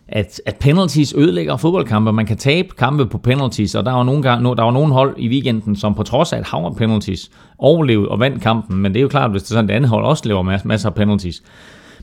at, 0.09 0.41
at 0.47 0.57
penalties 0.57 1.15
ødelægger 1.17 1.57
fodboldkampe. 1.57 2.13
Man 2.13 2.27
kan 2.27 2.37
tabe 2.37 2.69
kampe 2.79 3.07
på 3.07 3.19
penalties, 3.19 3.75
og 3.75 3.85
der 3.85 3.93
var 3.93 4.03
nogle, 4.03 4.23
gange, 4.23 4.57
der 4.57 4.63
var 4.63 4.71
nogle 4.71 4.93
hold 4.93 5.15
i 5.19 5.29
weekenden, 5.29 5.77
som 5.77 5.95
på 5.95 6.03
trods 6.03 6.33
af 6.33 6.39
et 6.39 6.47
hav 6.47 6.65
af 6.65 6.77
penalties 6.77 7.31
overlevede 7.59 8.09
og 8.09 8.21
vandt 8.21 8.43
kampen. 8.43 8.77
Men 8.79 8.93
det 8.95 8.99
er 9.01 9.03
jo 9.03 9.09
klart, 9.09 9.31
hvis 9.31 9.43
det 9.43 9.51
er 9.51 9.55
sådan, 9.55 9.65
at 9.65 9.69
det 9.69 9.75
andet 9.75 9.91
hold 9.91 10.05
også 10.05 10.23
laver 10.27 10.43
mas- 10.57 10.65
masser 10.65 10.89
af 10.89 10.95
penalties. 10.95 11.43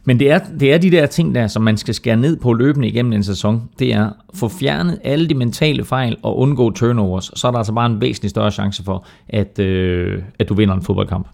Men 0.06 0.20
det 0.20 0.32
er, 0.32 0.40
det 0.60 0.74
er 0.74 0.78
de 0.78 0.92
der 0.92 1.06
ting 1.06 1.36
der, 1.36 1.48
som 1.48 1.62
man 1.64 1.78
skal 1.78 1.94
skære 1.94 2.18
ned 2.18 2.38
på 2.38 2.54
løbende 2.54 2.88
igennem 2.88 3.14
en 3.14 3.24
sæson. 3.24 3.62
Det 3.80 3.94
er 3.94 4.10
få 4.36 4.48
fjernet 4.48 5.00
alle 5.04 5.28
de 5.30 5.34
mentale 5.36 5.84
fejl 5.86 6.18
og 6.24 6.38
undgå 6.38 6.72
turnovers. 6.72 7.32
Så 7.36 7.48
er 7.48 7.52
der 7.52 7.58
altså 7.58 7.74
bare 7.74 7.86
en 7.86 8.02
væsentlig 8.02 8.30
større 8.30 8.52
chance 8.52 8.84
for, 8.84 9.06
at, 9.30 9.60
øh, 9.60 10.22
at 10.40 10.50
du 10.50 10.54
vinder 10.54 10.76
en 10.76 10.82
fodboldkamp. 10.82 11.28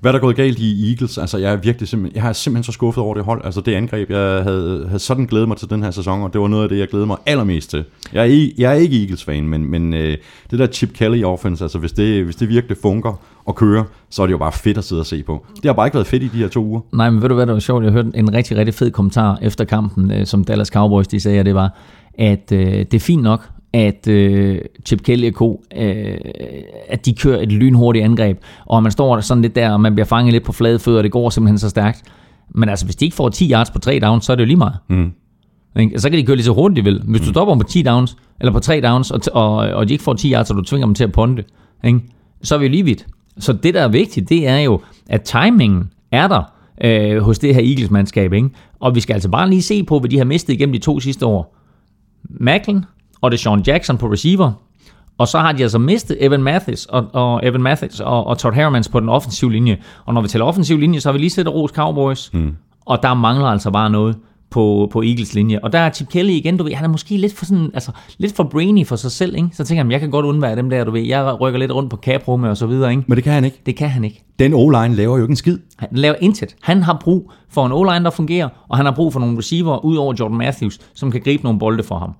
Hvad 0.00 0.10
er 0.10 0.12
der 0.12 0.20
gået 0.20 0.36
galt 0.36 0.58
i 0.58 0.90
Eagles? 0.90 1.18
Altså, 1.18 1.38
jeg 1.38 1.52
er 1.52 1.56
virkelig 1.56 1.88
simpelthen, 1.88 2.22
jeg 2.22 2.28
er 2.28 2.32
simpelthen 2.32 2.64
så 2.64 2.72
skuffet 2.72 3.04
over 3.04 3.14
det 3.14 3.24
hold. 3.24 3.40
Altså, 3.44 3.60
det 3.60 3.74
angreb, 3.74 4.10
jeg 4.10 4.18
havde, 4.42 4.84
havde 4.86 4.98
sådan 4.98 5.26
glædet 5.26 5.48
mig 5.48 5.56
til 5.56 5.70
den 5.70 5.82
her 5.82 5.90
sæson, 5.90 6.22
og 6.22 6.32
det 6.32 6.40
var 6.40 6.48
noget 6.48 6.62
af 6.62 6.68
det, 6.68 6.78
jeg 6.78 6.88
glædede 6.88 7.06
mig 7.06 7.16
allermest 7.26 7.70
til. 7.70 7.84
Jeg 8.12 8.20
er, 8.20 8.24
ikke- 8.24 8.54
jeg 8.58 8.70
er 8.70 8.74
ikke 8.76 9.00
Eagles-fan, 9.02 9.48
men, 9.48 9.70
men 9.70 9.94
øh, 9.94 10.16
det 10.50 10.58
der 10.58 10.66
Chip 10.66 10.92
Kelly 10.94 11.24
offense, 11.24 11.64
altså 11.64 11.78
hvis 11.78 11.92
det, 11.92 12.24
hvis 12.24 12.36
det 12.36 12.48
virkelig 12.48 12.76
funker 12.82 13.20
og 13.46 13.54
kører, 13.54 13.84
så 14.10 14.22
er 14.22 14.26
det 14.26 14.32
jo 14.32 14.38
bare 14.38 14.52
fedt 14.52 14.78
at 14.78 14.84
sidde 14.84 15.00
og 15.00 15.06
se 15.06 15.22
på. 15.22 15.46
Det 15.56 15.64
har 15.64 15.72
bare 15.72 15.86
ikke 15.86 15.94
været 15.94 16.06
fedt 16.06 16.22
i 16.22 16.28
de 16.28 16.38
her 16.38 16.48
to 16.48 16.64
uger. 16.64 16.80
Nej, 16.92 17.10
men 17.10 17.22
ved 17.22 17.28
du 17.28 17.34
hvad, 17.34 17.46
der 17.46 17.52
var 17.52 17.60
sjovt? 17.60 17.84
Jeg 17.84 17.92
hørte 17.92 18.10
en 18.14 18.34
rigtig, 18.34 18.56
rigtig 18.56 18.74
fed 18.74 18.90
kommentar 18.90 19.38
efter 19.42 19.64
kampen, 19.64 20.10
øh, 20.10 20.26
som 20.26 20.44
Dallas 20.44 20.68
Cowboys 20.68 21.08
de 21.08 21.20
sagde, 21.20 21.40
og 21.40 21.44
det 21.44 21.54
var, 21.54 21.78
at 22.14 22.52
øh, 22.52 22.62
det 22.68 22.94
er 22.94 23.00
fint 23.00 23.22
nok, 23.22 23.48
at 23.72 24.08
øh, 24.08 24.58
Chip 24.86 25.02
Kelly 25.02 25.28
og 25.28 25.34
Co., 25.34 25.62
øh, 25.76 26.16
at 26.88 27.06
de 27.06 27.14
kører 27.14 27.42
et 27.42 27.52
lynhurtigt 27.52 28.04
angreb, 28.04 28.38
og 28.66 28.82
man 28.82 28.92
står 28.92 29.20
sådan 29.20 29.42
lidt 29.42 29.56
der, 29.56 29.70
og 29.70 29.80
man 29.80 29.94
bliver 29.94 30.06
fanget 30.06 30.32
lidt 30.32 30.44
på 30.44 30.52
flade 30.52 30.78
fødder, 30.78 30.98
og 30.98 31.04
det 31.04 31.12
går 31.12 31.30
simpelthen 31.30 31.58
så 31.58 31.68
stærkt. 31.68 32.02
Men 32.54 32.68
altså, 32.68 32.84
hvis 32.84 32.96
de 32.96 33.04
ikke 33.04 33.16
får 33.16 33.28
10 33.28 33.50
yards 33.50 33.70
på 33.70 33.78
3 33.78 33.98
downs, 34.02 34.24
så 34.24 34.32
er 34.32 34.36
det 34.36 34.42
jo 34.42 34.46
lige 34.46 34.56
meget. 34.56 34.76
Mm. 34.88 35.12
Ikke? 35.80 35.98
Så 35.98 36.10
kan 36.10 36.18
de 36.18 36.26
køre 36.26 36.36
lige 36.36 36.44
så 36.44 36.52
hurtigt 36.52 36.76
de 36.76 36.90
vil. 36.90 37.02
Hvis 37.04 37.20
du 37.20 37.26
stopper 37.26 37.54
dem 37.54 37.60
på 37.60 37.68
10 37.68 37.82
downs, 37.82 38.16
eller 38.40 38.52
på 38.52 38.60
3 38.60 38.80
downs, 38.80 39.10
og, 39.10 39.20
og, 39.32 39.56
og 39.56 39.88
de 39.88 39.94
ikke 39.94 40.04
får 40.04 40.14
10 40.14 40.32
yards, 40.32 40.50
og 40.50 40.56
du 40.56 40.62
tvinger 40.62 40.86
dem 40.86 40.94
til 40.94 41.04
at 41.04 41.12
ponde, 41.12 41.42
ikke? 41.84 42.00
så 42.42 42.54
er 42.54 42.58
vi 42.58 42.64
jo 42.64 42.70
lige 42.70 42.84
vidt. 42.84 43.06
Så 43.38 43.52
det, 43.52 43.74
der 43.74 43.82
er 43.82 43.88
vigtigt, 43.88 44.28
det 44.28 44.48
er 44.48 44.58
jo, 44.58 44.80
at 45.08 45.22
timingen 45.22 45.90
er 46.12 46.28
der 46.28 46.42
øh, 46.84 47.22
hos 47.22 47.38
det 47.38 47.54
her 47.54 47.62
Eagles-mandskab. 47.62 48.32
Ikke? 48.32 48.50
Og 48.80 48.94
vi 48.94 49.00
skal 49.00 49.14
altså 49.14 49.28
bare 49.28 49.50
lige 49.50 49.62
se 49.62 49.82
på, 49.82 49.98
hvad 49.98 50.10
de 50.10 50.18
har 50.18 50.24
mistet 50.24 50.54
igennem 50.54 50.72
de 50.72 50.78
to 50.78 51.00
sidste 51.00 51.26
år. 51.26 51.56
Macklin 52.30 52.84
og 53.20 53.30
det 53.30 53.40
Sean 53.40 53.62
Jackson 53.66 53.98
på 53.98 54.06
receiver, 54.06 54.52
og 55.18 55.28
så 55.28 55.38
har 55.38 55.52
de 55.52 55.62
altså 55.62 55.78
mistet 55.78 56.16
Evan 56.20 56.42
Mathis 56.42 56.86
og, 56.86 57.06
og 57.12 57.40
Evan 57.42 57.62
Mathis 57.62 58.00
og, 58.00 58.26
og 58.26 58.38
Todd 58.38 58.54
Hermans 58.54 58.88
på 58.88 59.00
den 59.00 59.08
offensive 59.08 59.52
linje. 59.52 59.78
Og 60.04 60.14
når 60.14 60.20
vi 60.20 60.28
taler 60.28 60.44
offensiv 60.44 60.78
linje, 60.78 61.00
så 61.00 61.08
har 61.08 61.12
vi 61.12 61.18
lige 61.18 61.30
set 61.30 61.48
Ros 61.48 61.70
Cowboys, 61.70 62.30
mm. 62.34 62.56
og 62.84 63.02
der 63.02 63.14
mangler 63.14 63.46
altså 63.46 63.70
bare 63.70 63.90
noget 63.90 64.16
på, 64.50 64.88
på 64.92 65.02
Eagles 65.02 65.34
linje. 65.34 65.58
Og 65.62 65.72
der 65.72 65.78
er 65.78 65.90
Chip 65.90 66.08
Kelly 66.08 66.30
igen, 66.30 66.56
du 66.56 66.64
ved, 66.64 66.72
han 66.72 66.84
er 66.84 66.88
måske 66.88 67.16
lidt 67.16 67.34
for, 67.34 67.44
sådan, 67.44 67.70
altså, 67.74 67.90
lidt 68.18 68.36
for 68.36 68.44
brainy 68.44 68.86
for 68.86 68.96
sig 68.96 69.10
selv, 69.10 69.36
ikke? 69.36 69.48
Så 69.52 69.64
tænker 69.64 69.84
han, 69.84 69.92
jeg 69.92 70.00
kan 70.00 70.10
godt 70.10 70.26
undvære 70.26 70.56
dem 70.56 70.70
der, 70.70 70.84
du 70.84 70.90
ved, 70.90 71.02
jeg 71.02 71.40
rykker 71.40 71.58
lidt 71.58 71.72
rundt 71.72 71.90
på 71.90 71.96
caprummet 71.96 72.50
og 72.50 72.56
så 72.56 72.66
videre, 72.66 72.90
ikke? 72.90 73.04
Men 73.06 73.16
det 73.16 73.24
kan 73.24 73.32
han 73.32 73.44
ikke. 73.44 73.60
Det 73.66 73.76
kan 73.76 73.88
han 73.88 74.04
ikke. 74.04 74.24
Den 74.38 74.54
O-line 74.54 74.94
laver 74.94 75.16
jo 75.16 75.24
ikke 75.24 75.32
en 75.32 75.36
skid. 75.36 75.58
Han 75.78 75.88
laver 75.92 76.14
intet. 76.20 76.56
Han 76.62 76.82
har 76.82 76.98
brug 77.00 77.32
for 77.50 77.66
en 77.66 77.72
O-line, 77.72 78.04
der 78.04 78.10
fungerer, 78.10 78.48
og 78.68 78.76
han 78.76 78.86
har 78.86 78.92
brug 78.92 79.12
for 79.12 79.20
nogle 79.20 79.38
receiver 79.38 79.84
ud 79.84 79.96
over 79.96 80.14
Jordan 80.20 80.38
Matthews, 80.38 80.78
som 80.94 81.10
kan 81.10 81.20
gribe 81.20 81.42
nogle 81.42 81.58
bolde 81.58 81.82
for 81.82 81.98
ham. 81.98 82.14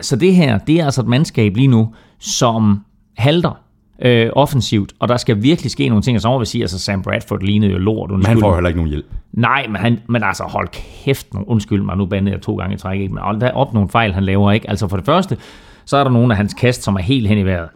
Så 0.00 0.16
det 0.16 0.34
her, 0.34 0.58
det 0.58 0.80
er 0.80 0.84
altså 0.84 1.00
et 1.00 1.08
mandskab 1.08 1.56
lige 1.56 1.68
nu, 1.68 1.88
som 2.20 2.80
halter 3.16 3.63
øh, 4.02 4.30
offensivt, 4.32 4.92
og 4.98 5.08
der 5.08 5.16
skal 5.16 5.42
virkelig 5.42 5.70
ske 5.70 5.88
nogle 5.88 6.02
ting, 6.02 6.16
og 6.16 6.20
så 6.20 6.28
må 6.28 6.38
vi 6.38 6.44
sige, 6.44 6.62
altså 6.62 6.78
Sam 6.78 7.02
Bradford 7.02 7.40
lignede 7.40 7.72
jo 7.72 7.78
lort. 7.78 8.10
Men 8.10 8.26
han 8.26 8.40
får 8.40 8.48
jo 8.48 8.54
heller 8.54 8.68
ikke 8.68 8.78
nogen 8.78 8.90
hjælp. 8.90 9.06
Nej, 9.32 9.66
men, 9.66 9.76
han, 9.76 10.00
men 10.08 10.22
altså 10.22 10.44
hold 10.44 10.68
kæft, 11.04 11.26
undskyld 11.46 11.82
mig, 11.82 11.96
nu 11.96 12.06
bandede 12.06 12.34
jeg 12.34 12.42
to 12.42 12.56
gange 12.56 12.74
i 12.74 12.78
træk, 12.78 13.00
ikke? 13.00 13.14
men 13.14 13.22
hold 13.22 13.40
da 13.40 13.50
op 13.50 13.74
nogle 13.74 13.88
fejl, 13.88 14.12
han 14.12 14.24
laver 14.24 14.52
ikke. 14.52 14.70
Altså 14.70 14.88
for 14.88 14.96
det 14.96 15.06
første, 15.06 15.36
så 15.84 15.96
er 15.96 16.04
der 16.04 16.10
nogle 16.10 16.32
af 16.32 16.36
hans 16.36 16.54
kast, 16.54 16.82
som 16.82 16.94
er 16.94 17.00
helt 17.00 17.28
hen 17.28 17.38
i 17.38 17.44
vejret. 17.44 17.68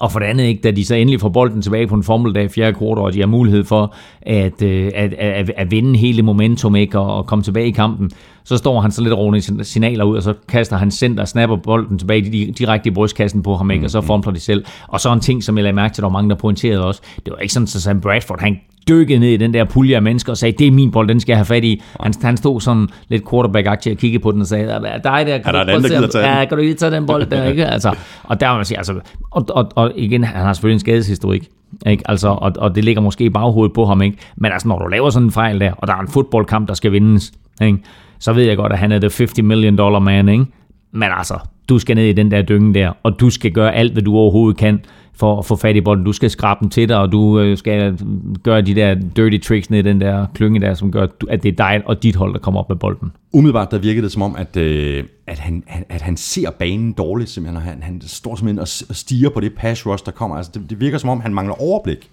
Og 0.00 0.12
for 0.12 0.18
det 0.18 0.26
andet 0.26 0.44
ikke, 0.44 0.60
da 0.62 0.70
de 0.70 0.84
så 0.84 0.94
endelig 0.94 1.20
får 1.20 1.28
bolden 1.28 1.62
tilbage 1.62 1.86
på 1.86 1.94
en 1.94 2.34
der 2.34 2.40
i 2.40 2.48
fjerde 2.48 2.78
kvartal, 2.78 2.98
og 2.98 3.12
de 3.12 3.20
har 3.20 3.26
mulighed 3.26 3.64
for 3.64 3.94
at, 4.22 4.62
øh, 4.62 4.90
at, 4.94 5.14
at, 5.14 5.50
at 5.56 5.70
vinde 5.70 5.98
hele 5.98 6.22
momentum 6.22 6.76
ikke, 6.76 6.98
og, 6.98 7.16
og 7.16 7.26
komme 7.26 7.42
tilbage 7.42 7.66
i 7.66 7.70
kampen, 7.70 8.10
så 8.44 8.56
står 8.56 8.80
han 8.80 8.90
så 8.90 9.02
lidt 9.02 9.14
rovende 9.14 9.64
signaler 9.64 10.04
ud, 10.04 10.16
og 10.16 10.22
så 10.22 10.34
kaster 10.48 10.76
han 10.76 10.90
center 10.90 11.22
og 11.22 11.28
snapper 11.28 11.56
bolden 11.56 11.98
tilbage 11.98 12.52
direkte 12.58 12.88
i 12.88 12.92
brystkassen 12.92 13.42
på 13.42 13.56
ham, 13.56 13.70
ikke, 13.70 13.86
og 13.86 13.90
så 13.90 14.00
fumbler 14.00 14.32
de 14.32 14.40
selv. 14.40 14.64
Og 14.88 15.00
så 15.00 15.12
en 15.12 15.20
ting, 15.20 15.44
som 15.44 15.56
jeg 15.56 15.62
lagde 15.62 15.76
mærke 15.76 15.94
til, 15.94 16.02
der 16.02 16.08
var 16.08 16.12
mange, 16.12 16.30
der 16.30 16.36
pointerede 16.36 16.84
også, 16.84 17.00
det 17.24 17.32
var 17.32 17.38
ikke 17.38 17.54
sådan, 17.54 17.64
at 17.64 17.68
Sam 17.68 18.00
Bradford, 18.00 18.40
han 18.40 18.60
dykkede 18.88 19.18
ned 19.18 19.28
i 19.28 19.36
den 19.36 19.54
der 19.54 19.64
pulje 19.64 19.96
af 19.96 20.02
mennesker 20.02 20.32
og 20.32 20.36
sagde, 20.36 20.58
det 20.58 20.66
er 20.66 20.70
min 20.70 20.90
bold, 20.90 21.08
den 21.08 21.20
skal 21.20 21.32
jeg 21.32 21.38
have 21.38 21.44
fat 21.44 21.64
i. 21.64 21.82
Han, 22.00 22.14
han 22.22 22.36
stod 22.36 22.60
sådan 22.60 22.88
lidt 23.08 23.22
quarterback-aktig 23.30 23.92
og 23.92 23.98
kiggede 23.98 24.22
på 24.22 24.32
den 24.32 24.40
og 24.40 24.46
sagde, 24.46 24.64
er 24.64 24.78
dig 24.98 25.26
der, 25.26 25.38
kan, 25.38 25.46
Er 25.46 25.52
der 25.52 25.64
du 25.64 25.70
en 25.70 25.84
anden, 25.84 26.02
der 26.02 26.08
tage 26.08 26.38
ja, 26.38 26.44
kan 26.44 26.58
du 26.58 26.62
lige 26.62 26.74
tage 26.74 26.90
den 26.90 27.06
bold 27.06 27.26
der, 27.26 27.44
ikke? 27.44 27.66
Altså, 27.66 27.94
og 28.22 28.40
der 28.40 28.50
må 28.50 28.56
man 28.56 28.64
sige, 28.64 28.78
altså, 28.78 29.00
og, 29.30 29.44
og, 29.48 29.68
og 29.74 29.92
igen, 29.96 30.24
han 30.24 30.42
har 30.42 30.52
selvfølgelig 30.52 30.74
en 30.74 30.80
skadeshistorik, 30.80 31.48
ikke? 31.86 32.02
Altså, 32.10 32.28
og, 32.28 32.52
og 32.58 32.74
det 32.74 32.84
ligger 32.84 33.02
måske 33.02 33.24
i 33.24 33.30
baghovedet 33.30 33.72
på 33.72 33.86
ham, 33.86 34.02
ikke? 34.02 34.16
Men 34.36 34.52
altså, 34.52 34.68
når 34.68 34.78
du 34.78 34.86
laver 34.86 35.10
sådan 35.10 35.26
en 35.26 35.32
fejl 35.32 35.60
der, 35.60 35.72
og 35.72 35.86
der 35.86 35.94
er 35.94 36.00
en 36.00 36.08
fodboldkamp, 36.08 36.68
der 36.68 36.74
skal 36.74 36.92
vindes, 36.92 37.32
ikke? 37.62 37.78
Så 38.18 38.32
ved 38.32 38.42
jeg 38.42 38.56
godt, 38.56 38.72
at 38.72 38.78
han 38.78 38.92
er 38.92 38.98
the 38.98 39.10
50 39.18 39.42
million 39.42 39.76
dollar 39.76 39.98
man, 39.98 40.28
ikke? 40.28 40.46
Men 40.92 41.08
altså, 41.16 41.38
du 41.68 41.78
skal 41.78 41.96
ned 41.96 42.04
i 42.04 42.12
den 42.12 42.30
der 42.30 42.42
dynge 42.42 42.74
der, 42.74 42.92
og 43.02 43.20
du 43.20 43.30
skal 43.30 43.52
gøre 43.52 43.74
alt, 43.74 43.92
hvad 43.92 44.02
du 44.02 44.16
overhovedet 44.16 44.58
kan 44.58 44.80
for 45.16 45.38
at 45.38 45.44
få 45.44 45.56
fat 45.56 45.76
i 45.76 45.80
bolden. 45.80 46.04
Du 46.04 46.12
skal 46.12 46.30
skrabe 46.30 46.58
den 46.60 46.70
til 46.70 46.88
dig, 46.88 46.98
og 46.98 47.12
du 47.12 47.40
øh, 47.40 47.58
skal 47.58 47.98
gøre 48.42 48.62
de 48.62 48.74
der 48.74 48.94
dirty 48.94 49.48
tricks 49.48 49.70
ned 49.70 49.78
i 49.78 49.82
den 49.82 50.00
der 50.00 50.26
klynge 50.34 50.60
der, 50.60 50.74
som 50.74 50.92
gør, 50.92 51.06
at 51.28 51.42
det 51.42 51.48
er 51.48 51.56
dig 51.56 51.82
og 51.86 52.02
dit 52.02 52.16
hold, 52.16 52.32
der 52.32 52.38
kommer 52.38 52.60
op 52.60 52.68
med 52.68 52.76
bolden. 52.76 53.12
Umiddelbart 53.32 53.70
der 53.70 53.78
virkede 53.78 54.02
det 54.02 54.12
som 54.12 54.22
om, 54.22 54.36
at, 54.36 54.56
øh, 54.56 55.04
at, 55.26 55.38
han, 55.38 55.62
han, 55.66 55.84
at 55.88 56.02
han 56.02 56.16
ser 56.16 56.50
banen 56.50 56.92
dårligt, 56.92 57.30
simpelthen, 57.30 57.56
og 57.56 57.62
han, 57.62 57.82
han 57.82 58.00
står 58.00 58.36
simpelthen 58.36 58.58
og 58.58 58.96
stiger 58.96 59.30
på 59.30 59.40
det 59.40 59.52
pass 59.56 59.86
rush, 59.86 60.04
der 60.04 60.12
kommer. 60.12 60.36
Altså, 60.36 60.52
det, 60.54 60.70
det 60.70 60.80
virker 60.80 60.98
som 60.98 61.10
om, 61.10 61.20
han 61.20 61.34
mangler 61.34 61.62
overblik. 61.62 62.10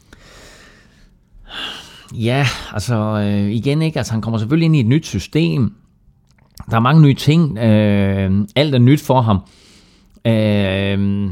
Ja, 2.16 2.46
altså 2.74 2.96
øh, 2.96 3.52
igen 3.52 3.82
ikke, 3.82 3.98
altså 3.98 4.14
han 4.14 4.22
kommer 4.22 4.38
selvfølgelig 4.38 4.66
ind 4.66 4.76
i 4.76 4.80
et 4.80 4.88
nyt 4.88 5.06
system. 5.06 5.74
Der 6.70 6.76
er 6.76 6.80
mange 6.80 7.02
nye 7.02 7.14
ting. 7.14 7.58
Øh, 7.58 8.48
alt 8.56 8.76
er 8.76 8.80
nyt 8.80 9.02
for 9.02 9.22
ham. 9.22 9.40
Øh, 10.26 11.32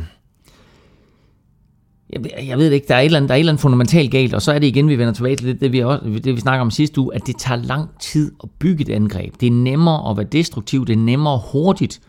jeg, 2.09 2.47
jeg 2.47 2.57
ved 2.57 2.65
det 2.65 2.73
ikke, 2.73 2.87
der 2.87 2.95
er, 2.95 2.99
et 2.99 3.05
eller 3.05 3.17
andet, 3.17 3.29
der 3.29 3.35
er 3.35 3.37
et 3.37 3.39
eller 3.39 3.51
andet 3.51 3.61
fundamentalt 3.61 4.11
galt, 4.11 4.33
og 4.33 4.41
så 4.41 4.51
er 4.51 4.59
det 4.59 4.67
igen, 4.67 4.89
vi 4.89 4.97
vender 4.97 5.13
tilbage 5.13 5.35
til 5.35 5.47
det, 5.47 5.61
det 5.61 5.71
vi, 5.71 5.79
også, 5.79 6.05
det, 6.23 6.35
vi 6.35 6.39
snakker 6.39 6.61
om 6.61 6.71
sidste 6.71 7.01
uge, 7.01 7.15
at 7.15 7.27
det 7.27 7.35
tager 7.37 7.61
lang 7.61 7.89
tid 7.99 8.31
at 8.43 8.49
bygge 8.59 8.81
et 8.81 8.89
angreb. 8.89 9.33
Det 9.39 9.47
er 9.47 9.51
nemmere 9.51 10.09
at 10.09 10.17
være 10.17 10.25
destruktiv, 10.25 10.85
det 10.85 10.93
er 10.93 10.97
nemmere 10.97 11.41
hurtigt 11.51 12.01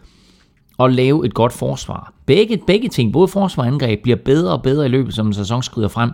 at 0.81 0.93
lave 0.93 1.27
et 1.27 1.35
godt 1.35 1.53
forsvar. 1.53 2.13
Begge, 2.27 2.61
begge 2.67 2.89
ting, 2.89 3.13
både 3.13 3.29
forsvar 3.29 3.63
og 3.63 3.69
angreb, 3.69 4.03
bliver 4.03 4.17
bedre 4.25 4.53
og 4.53 4.63
bedre 4.63 4.87
i 4.87 4.89
løbet, 4.89 5.15
som 5.15 5.27
en 5.27 5.35
sæson 5.35 5.63
skrider 5.63 5.89
frem. 5.89 6.11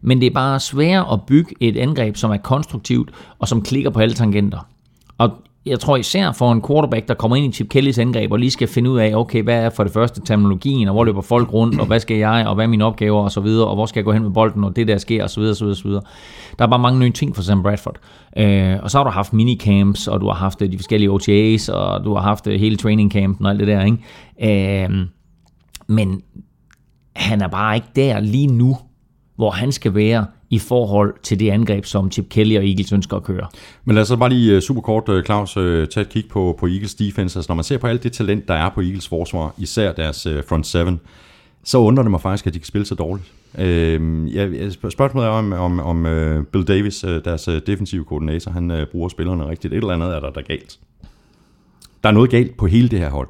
Men 0.00 0.20
det 0.20 0.26
er 0.26 0.34
bare 0.34 0.60
sværere 0.60 1.12
at 1.12 1.20
bygge 1.26 1.54
et 1.60 1.76
angreb, 1.76 2.16
som 2.16 2.30
er 2.30 2.36
konstruktivt 2.36 3.10
og 3.38 3.48
som 3.48 3.62
klikker 3.62 3.90
på 3.90 4.00
alle 4.00 4.14
tangenter. 4.14 4.58
Og 5.18 5.30
jeg 5.68 5.80
tror 5.80 5.96
især 5.96 6.32
for 6.32 6.52
en 6.52 6.62
quarterback, 6.62 7.08
der 7.08 7.14
kommer 7.14 7.36
ind 7.36 7.46
i 7.46 7.56
Chip 7.56 7.68
Kellys 7.68 7.98
angreb 7.98 8.32
og 8.32 8.38
lige 8.38 8.50
skal 8.50 8.68
finde 8.68 8.90
ud 8.90 8.98
af, 8.98 9.14
okay, 9.14 9.42
hvad 9.42 9.64
er 9.64 9.70
for 9.70 9.84
det 9.84 9.92
første 9.92 10.20
terminologien, 10.20 10.88
og 10.88 10.94
hvor 10.94 11.04
løber 11.04 11.20
folk 11.20 11.52
rundt, 11.52 11.80
og 11.80 11.86
hvad 11.86 12.00
skal 12.00 12.16
jeg, 12.16 12.44
og 12.46 12.54
hvad 12.54 12.64
er 12.64 12.68
mine 12.68 12.84
opgaver, 12.84 13.22
og 13.22 13.30
så 13.30 13.40
videre, 13.40 13.66
og 13.66 13.74
hvor 13.74 13.86
skal 13.86 14.00
jeg 14.00 14.04
gå 14.04 14.12
hen 14.12 14.22
med 14.22 14.30
bolden, 14.30 14.64
og 14.64 14.76
det 14.76 14.88
der 14.88 14.98
sker, 14.98 15.22
og 15.22 15.30
så 15.30 15.40
videre, 15.40 15.54
så 15.54 15.64
videre, 15.64 15.76
så 15.76 15.88
videre. 15.88 16.02
Der 16.58 16.64
er 16.64 16.68
bare 16.68 16.78
mange 16.78 16.98
nye 16.98 17.12
ting 17.12 17.36
for 17.36 17.42
Sam 17.42 17.62
Bradford. 17.62 17.96
Øh, 18.36 18.76
og 18.82 18.90
så 18.90 18.98
har 18.98 19.04
du 19.04 19.10
haft 19.10 19.32
minicamps, 19.32 20.08
og 20.08 20.20
du 20.20 20.26
har 20.26 20.34
haft 20.34 20.62
øh, 20.62 20.72
de 20.72 20.78
forskellige 20.78 21.10
OTAs, 21.10 21.68
og 21.68 22.04
du 22.04 22.14
har 22.14 22.22
haft 22.22 22.46
øh, 22.46 22.60
hele 22.60 22.76
training 22.76 23.12
campen 23.12 23.46
og 23.46 23.52
alt 23.52 23.60
det 23.60 23.68
der, 23.68 23.84
ikke? 23.84 24.84
Øh, 24.84 25.06
men 25.88 26.22
han 27.16 27.40
er 27.40 27.48
bare 27.48 27.74
ikke 27.74 27.88
der 27.96 28.20
lige 28.20 28.46
nu, 28.46 28.76
hvor 29.36 29.50
han 29.50 29.72
skal 29.72 29.94
være 29.94 30.26
i 30.50 30.58
forhold 30.58 31.14
til 31.22 31.40
det 31.40 31.50
angreb, 31.50 31.84
som 31.84 32.10
Chip 32.10 32.28
Kelly 32.28 32.56
og 32.56 32.66
Eagles 32.66 32.92
ønsker 32.92 33.16
at 33.16 33.22
køre. 33.22 33.46
Men 33.84 33.94
lad 33.94 34.02
os 34.02 34.08
så 34.08 34.16
bare 34.16 34.28
lige 34.28 34.54
øh, 34.56 34.62
super 34.62 34.80
kort, 34.80 35.08
øh, 35.08 35.24
Claus, 35.24 35.56
øh, 35.56 35.88
tage 35.88 36.02
et 36.02 36.08
kig 36.08 36.24
på, 36.28 36.56
på 36.60 36.66
Eagles 36.66 36.94
defense. 36.94 37.38
Altså, 37.38 37.50
når 37.50 37.54
man 37.54 37.64
ser 37.64 37.78
på 37.78 37.86
alt 37.86 38.02
det 38.02 38.12
talent, 38.12 38.48
der 38.48 38.54
er 38.54 38.70
på 38.70 38.80
Eagles 38.80 39.08
forsvar, 39.08 39.54
især 39.58 39.92
deres 39.92 40.26
front 40.48 40.66
seven, 40.66 41.00
så 41.64 41.78
undrer 41.78 42.02
det 42.02 42.10
mig 42.10 42.20
faktisk, 42.20 42.46
at 42.46 42.54
de 42.54 42.58
kan 42.58 42.66
spille 42.66 42.84
så 42.86 42.94
dårligt. 42.94 43.32
Øh, 43.58 44.34
ja, 44.34 44.46
sp- 44.46 44.90
spørgsmålet 44.90 45.26
er 45.26 45.30
om, 45.30 45.52
om, 45.52 45.80
om 45.80 46.02
Bill 46.52 46.64
Davis, 46.64 47.04
deres 47.24 47.48
defensive 47.66 48.04
koordinator, 48.04 48.50
han 48.50 48.86
bruger 48.92 49.08
spillerne 49.08 49.48
rigtigt. 49.48 49.72
Et 49.72 49.76
eller 49.76 49.94
andet 49.94 50.08
er 50.08 50.20
der, 50.20 50.30
der 50.30 50.40
er 50.40 50.44
galt. 50.44 50.78
Der 52.02 52.08
er 52.08 52.12
noget 52.12 52.30
galt 52.30 52.56
på 52.56 52.66
hele 52.66 52.88
det 52.88 52.98
her 52.98 53.10
hold. 53.10 53.28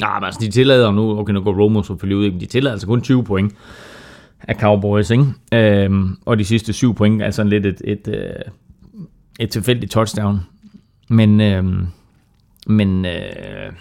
Ja, 0.00 0.18
men 0.18 0.24
altså, 0.24 0.40
de 0.40 0.50
tillader 0.50 0.92
nu, 0.92 1.18
okay, 1.18 1.32
nu 1.32 1.40
går 1.40 1.62
Romo 1.62 1.82
selvfølgelig 1.82 2.16
ud, 2.16 2.30
men 2.30 2.40
de 2.40 2.46
tillader 2.46 2.72
altså 2.72 2.86
kun 2.86 3.00
20 3.00 3.24
point 3.24 3.52
af 4.48 4.54
Cowboys, 4.54 5.10
ikke? 5.10 5.24
Øhm, 5.52 6.16
og 6.26 6.38
de 6.38 6.44
sidste 6.44 6.72
7 6.72 6.94
point 6.94 7.22
er 7.22 7.30
sådan 7.30 7.50
lidt 7.50 7.66
et, 7.66 7.82
et, 7.84 8.08
et, 8.08 8.42
et 9.40 9.50
tilfældigt 9.50 9.92
touchdown. 9.92 10.40
Men, 11.08 11.40
øhm, 11.40 11.86
men 12.66 13.04
øh, 13.04 13.72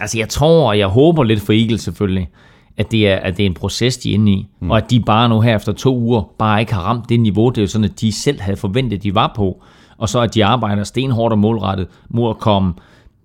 altså, 0.00 0.18
jeg 0.18 0.28
tror, 0.28 0.68
og 0.68 0.78
jeg 0.78 0.86
håber 0.86 1.24
lidt 1.24 1.40
for 1.40 1.52
Eagles 1.52 1.80
selvfølgelig, 1.80 2.28
at 2.76 2.90
det 2.90 3.08
er, 3.08 3.16
at 3.16 3.36
det 3.36 3.42
er 3.42 3.46
en 3.46 3.54
proces, 3.54 3.96
de 3.96 4.10
er 4.10 4.14
inde 4.14 4.32
i, 4.32 4.46
mm. 4.60 4.70
og 4.70 4.76
at 4.76 4.90
de 4.90 5.00
bare 5.00 5.28
nu 5.28 5.40
her 5.40 5.56
efter 5.56 5.72
to 5.72 5.96
uger 5.96 6.22
bare 6.38 6.60
ikke 6.60 6.74
har 6.74 6.82
ramt 6.82 7.08
det 7.08 7.20
niveau, 7.20 7.48
det 7.48 7.58
er 7.58 7.62
jo 7.62 7.66
sådan, 7.66 7.84
at 7.84 8.00
de 8.00 8.12
selv 8.12 8.40
havde 8.40 8.56
forventet, 8.56 9.02
de 9.02 9.14
var 9.14 9.32
på, 9.36 9.62
og 9.98 10.08
så 10.08 10.20
at 10.20 10.34
de 10.34 10.44
arbejder 10.44 10.84
stenhårdt 10.84 11.32
og 11.32 11.38
målrettet 11.38 11.88
mod 12.08 12.30
at 12.30 12.38
komme 12.38 12.74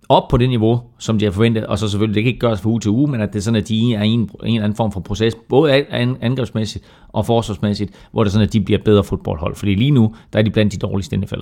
op 0.09 0.27
på 0.29 0.37
det 0.37 0.49
niveau, 0.49 0.81
som 0.97 1.19
de 1.19 1.25
har 1.25 1.31
forventet, 1.31 1.65
og 1.65 1.79
så 1.79 1.89
selvfølgelig, 1.89 2.15
det 2.15 2.23
kan 2.23 2.27
ikke 2.27 2.39
gøres 2.39 2.61
fra 2.61 2.69
uge 2.69 2.79
til 2.79 2.91
uge, 2.91 3.11
men 3.11 3.21
at 3.21 3.33
det 3.33 3.39
er 3.39 3.43
sådan, 3.43 3.61
at 3.61 3.67
de 3.67 3.93
er 3.93 4.03
i 4.03 4.07
en, 4.07 4.19
en 4.19 4.29
eller 4.43 4.63
anden 4.63 4.75
form 4.75 4.91
for 4.91 4.99
proces, 4.99 5.35
både 5.49 5.85
angrebsmæssigt 6.21 6.85
og 7.09 7.25
forsvarsmæssigt, 7.25 7.91
hvor 8.11 8.23
det 8.23 8.29
er 8.29 8.31
sådan, 8.31 8.47
at 8.47 8.53
de 8.53 8.61
bliver 8.61 8.79
bedre 8.85 9.03
fodboldhold. 9.03 9.55
Fordi 9.55 9.75
lige 9.75 9.91
nu, 9.91 10.15
der 10.33 10.39
er 10.39 10.43
de 10.43 10.49
blandt 10.49 10.73
de 10.73 10.77
dårligste 10.77 11.15
i 11.15 11.19
NFL. 11.19 11.39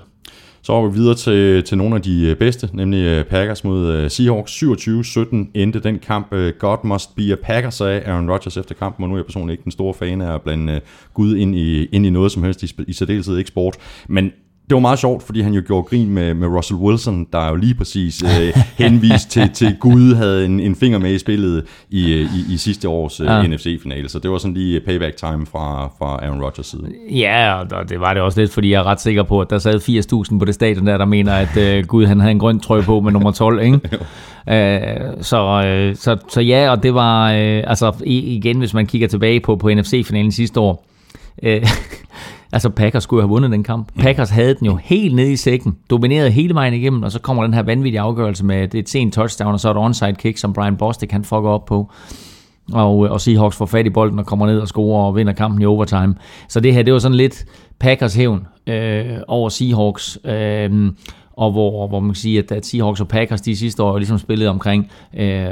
Så 0.62 0.72
går 0.74 0.88
vi 0.88 0.98
videre 0.98 1.16
til, 1.16 1.64
til 1.64 1.78
nogle 1.78 1.96
af 1.96 2.02
de 2.02 2.30
øh, 2.30 2.36
bedste, 2.36 2.70
nemlig 2.74 3.00
øh, 3.00 3.26
Packers 3.26 3.64
mod 3.64 3.88
øh, 3.88 4.12
Seahawks. 4.12 4.64
27-17 4.64 5.36
endte 5.54 5.80
den 5.80 6.00
kamp. 6.00 6.30
God 6.60 6.86
must 6.86 7.16
be 7.16 7.32
a 7.32 7.36
Packer, 7.44 7.70
sagde 7.70 8.02
Aaron 8.02 8.32
Rodgers 8.32 8.58
efter 8.58 8.76
kampen, 8.76 9.04
og 9.04 9.10
nu 9.10 9.16
er 9.16 9.20
jeg 9.20 9.26
personligt 9.26 9.54
ikke 9.54 9.64
den 9.64 9.72
store 9.72 9.94
fan 9.94 10.22
af 10.22 10.34
at 10.34 10.42
blande 10.42 10.82
Gud 11.14 11.36
ind 11.36 11.56
i, 11.56 11.86
ind 11.86 12.06
i 12.06 12.10
noget 12.10 12.32
som 12.32 12.44
helst, 12.44 12.64
i, 12.64 12.84
i 12.88 12.94
særdeleshed 12.94 13.38
ikke 13.38 13.48
sport. 13.48 13.76
Men 14.08 14.32
det 14.70 14.76
var 14.76 14.80
meget 14.80 15.00
sjovt, 15.00 15.24
fordi 15.24 15.42
han 15.42 15.54
jo 15.54 15.62
gjorde 15.68 15.84
grin 15.84 16.10
med, 16.10 16.34
med 16.34 16.48
Russell 16.48 16.80
Wilson, 16.80 17.28
der 17.34 17.48
jo 17.50 17.56
lige 17.56 17.74
præcis 17.76 18.24
øh, 18.24 18.54
henvist 18.86 19.30
til, 19.32 19.50
til 19.50 19.76
Gud 19.80 20.16
havde 20.16 20.46
en, 20.46 20.60
en 20.60 20.76
finger 20.76 21.00
med 21.00 21.12
i 21.12 21.20
spillet 21.20 21.66
i, 21.90 22.14
øh, 22.14 22.22
i, 22.22 22.54
i 22.54 22.58
sidste 22.58 22.90
års 22.90 23.20
øh, 23.20 23.26
Ja. 23.26 23.48
NFC-finale. 23.48 24.10
Så 24.10 24.20
det 24.20 24.32
var 24.32 24.38
sådan 24.38 24.54
lige 24.54 24.80
payback 24.80 25.16
time 25.16 25.46
fra, 25.46 25.88
fra 26.00 26.26
Aaron 26.26 26.42
Rodgers 26.42 26.68
side. 26.68 26.82
Ja, 27.12 27.54
og 27.54 27.90
det 27.90 28.00
var 28.00 28.14
det 28.14 28.22
også 28.22 28.42
lidt, 28.42 28.54
fordi 28.54 28.72
jeg 28.72 28.80
er 28.80 28.84
ret 28.84 29.02
sikker 29.02 29.24
på, 29.24 29.42
at 29.42 29.50
der 29.50 29.58
sad 29.58 29.76
80.000 30.32 30.40
på 30.40 30.46
det 30.46 30.54
stadion 30.54 30.88
der, 30.88 30.98
der 30.98 31.06
mener, 31.06 31.34
at 31.34 31.58
øh, 31.58 31.86
Gud 31.86 32.06
han 32.06 32.20
havde 32.20 32.32
en 32.32 32.40
grøn 32.40 32.60
trøje 32.60 32.84
på 32.84 33.00
med 33.00 33.12
nummer 33.12 33.32
12, 33.32 33.62
ikke? 33.62 33.80
øh, 34.56 35.14
så, 35.22 35.64
øh, 35.66 35.96
så, 35.96 36.18
så 36.30 36.42
ja, 36.42 36.72
og 36.72 36.84
det 36.84 36.94
var, 36.94 37.32
øh, 37.32 37.64
altså 37.68 37.92
igen, 38.06 38.58
hvis 38.58 38.74
man 38.74 38.86
kigger 38.86 39.08
tilbage 39.08 39.40
på, 39.40 39.56
på 39.56 39.70
NFC-finalen 39.70 40.32
sidste 40.32 40.60
år, 40.60 40.86
øh, 41.44 41.68
altså 42.52 42.70
Packers 42.70 43.04
skulle 43.04 43.18
jo 43.18 43.28
have 43.28 43.30
vundet 43.30 43.52
den 43.52 43.64
kamp. 43.64 43.92
Packers 44.00 44.30
havde 44.30 44.54
den 44.54 44.68
jo 44.68 44.76
helt 44.76 45.16
nede 45.16 45.32
i 45.32 45.36
sækken, 45.36 45.78
dominerede 45.90 46.32
hele 46.32 46.54
vejen 46.54 46.74
igennem, 46.74 47.04
og 47.04 47.12
så 47.12 47.20
kommer 47.20 47.44
den 47.44 47.54
her 47.54 47.64
vanvittige 47.64 48.02
afgørelse 48.02 48.46
med 48.46 48.76
et 48.76 48.90
sent 48.90 49.14
touchdown, 49.14 49.54
og 49.54 49.60
så 49.60 49.72
et 49.72 49.78
onside 49.78 50.14
kick, 50.14 50.38
som 50.38 50.54
Brian 50.54 50.78
Bostic 50.78 51.12
han 51.12 51.24
fucker 51.24 51.50
op 51.50 51.66
på 51.66 51.92
og, 52.74 52.98
og 52.98 53.22
Seahawks 53.22 53.58
får 53.58 53.66
fat 53.66 53.86
i 53.86 53.90
bolden 53.90 54.20
og 54.20 54.26
kommer 54.26 54.46
ned 54.46 54.60
og 54.60 54.68
scorer 54.68 55.06
og 55.06 55.16
vinder 55.16 55.34
kampen 55.34 55.62
i 55.62 55.66
overtime. 55.66 56.16
Så 56.50 56.60
det 56.60 56.74
her, 56.74 56.84
det 56.84 56.94
var 56.94 57.00
sådan 57.00 57.18
lidt 57.18 57.46
Packers 57.80 58.16
hævn 58.16 58.48
øh, 58.68 59.18
over 59.28 59.50
Seahawks, 59.50 60.20
øh, 60.26 60.92
og 61.38 61.52
hvor, 61.52 61.88
hvor 61.88 62.00
man 62.00 62.10
kan 62.10 62.16
sige, 62.16 62.40
at, 62.40 62.52
at 62.52 62.66
Seahawks 62.66 63.02
og 63.02 63.08
Packers 63.08 63.42
de 63.42 63.56
sidste 63.56 63.84
år 63.84 63.98
ligesom 63.98 64.18
spillede 64.18 64.50
omkring, 64.50 64.92
øh, 65.18 65.48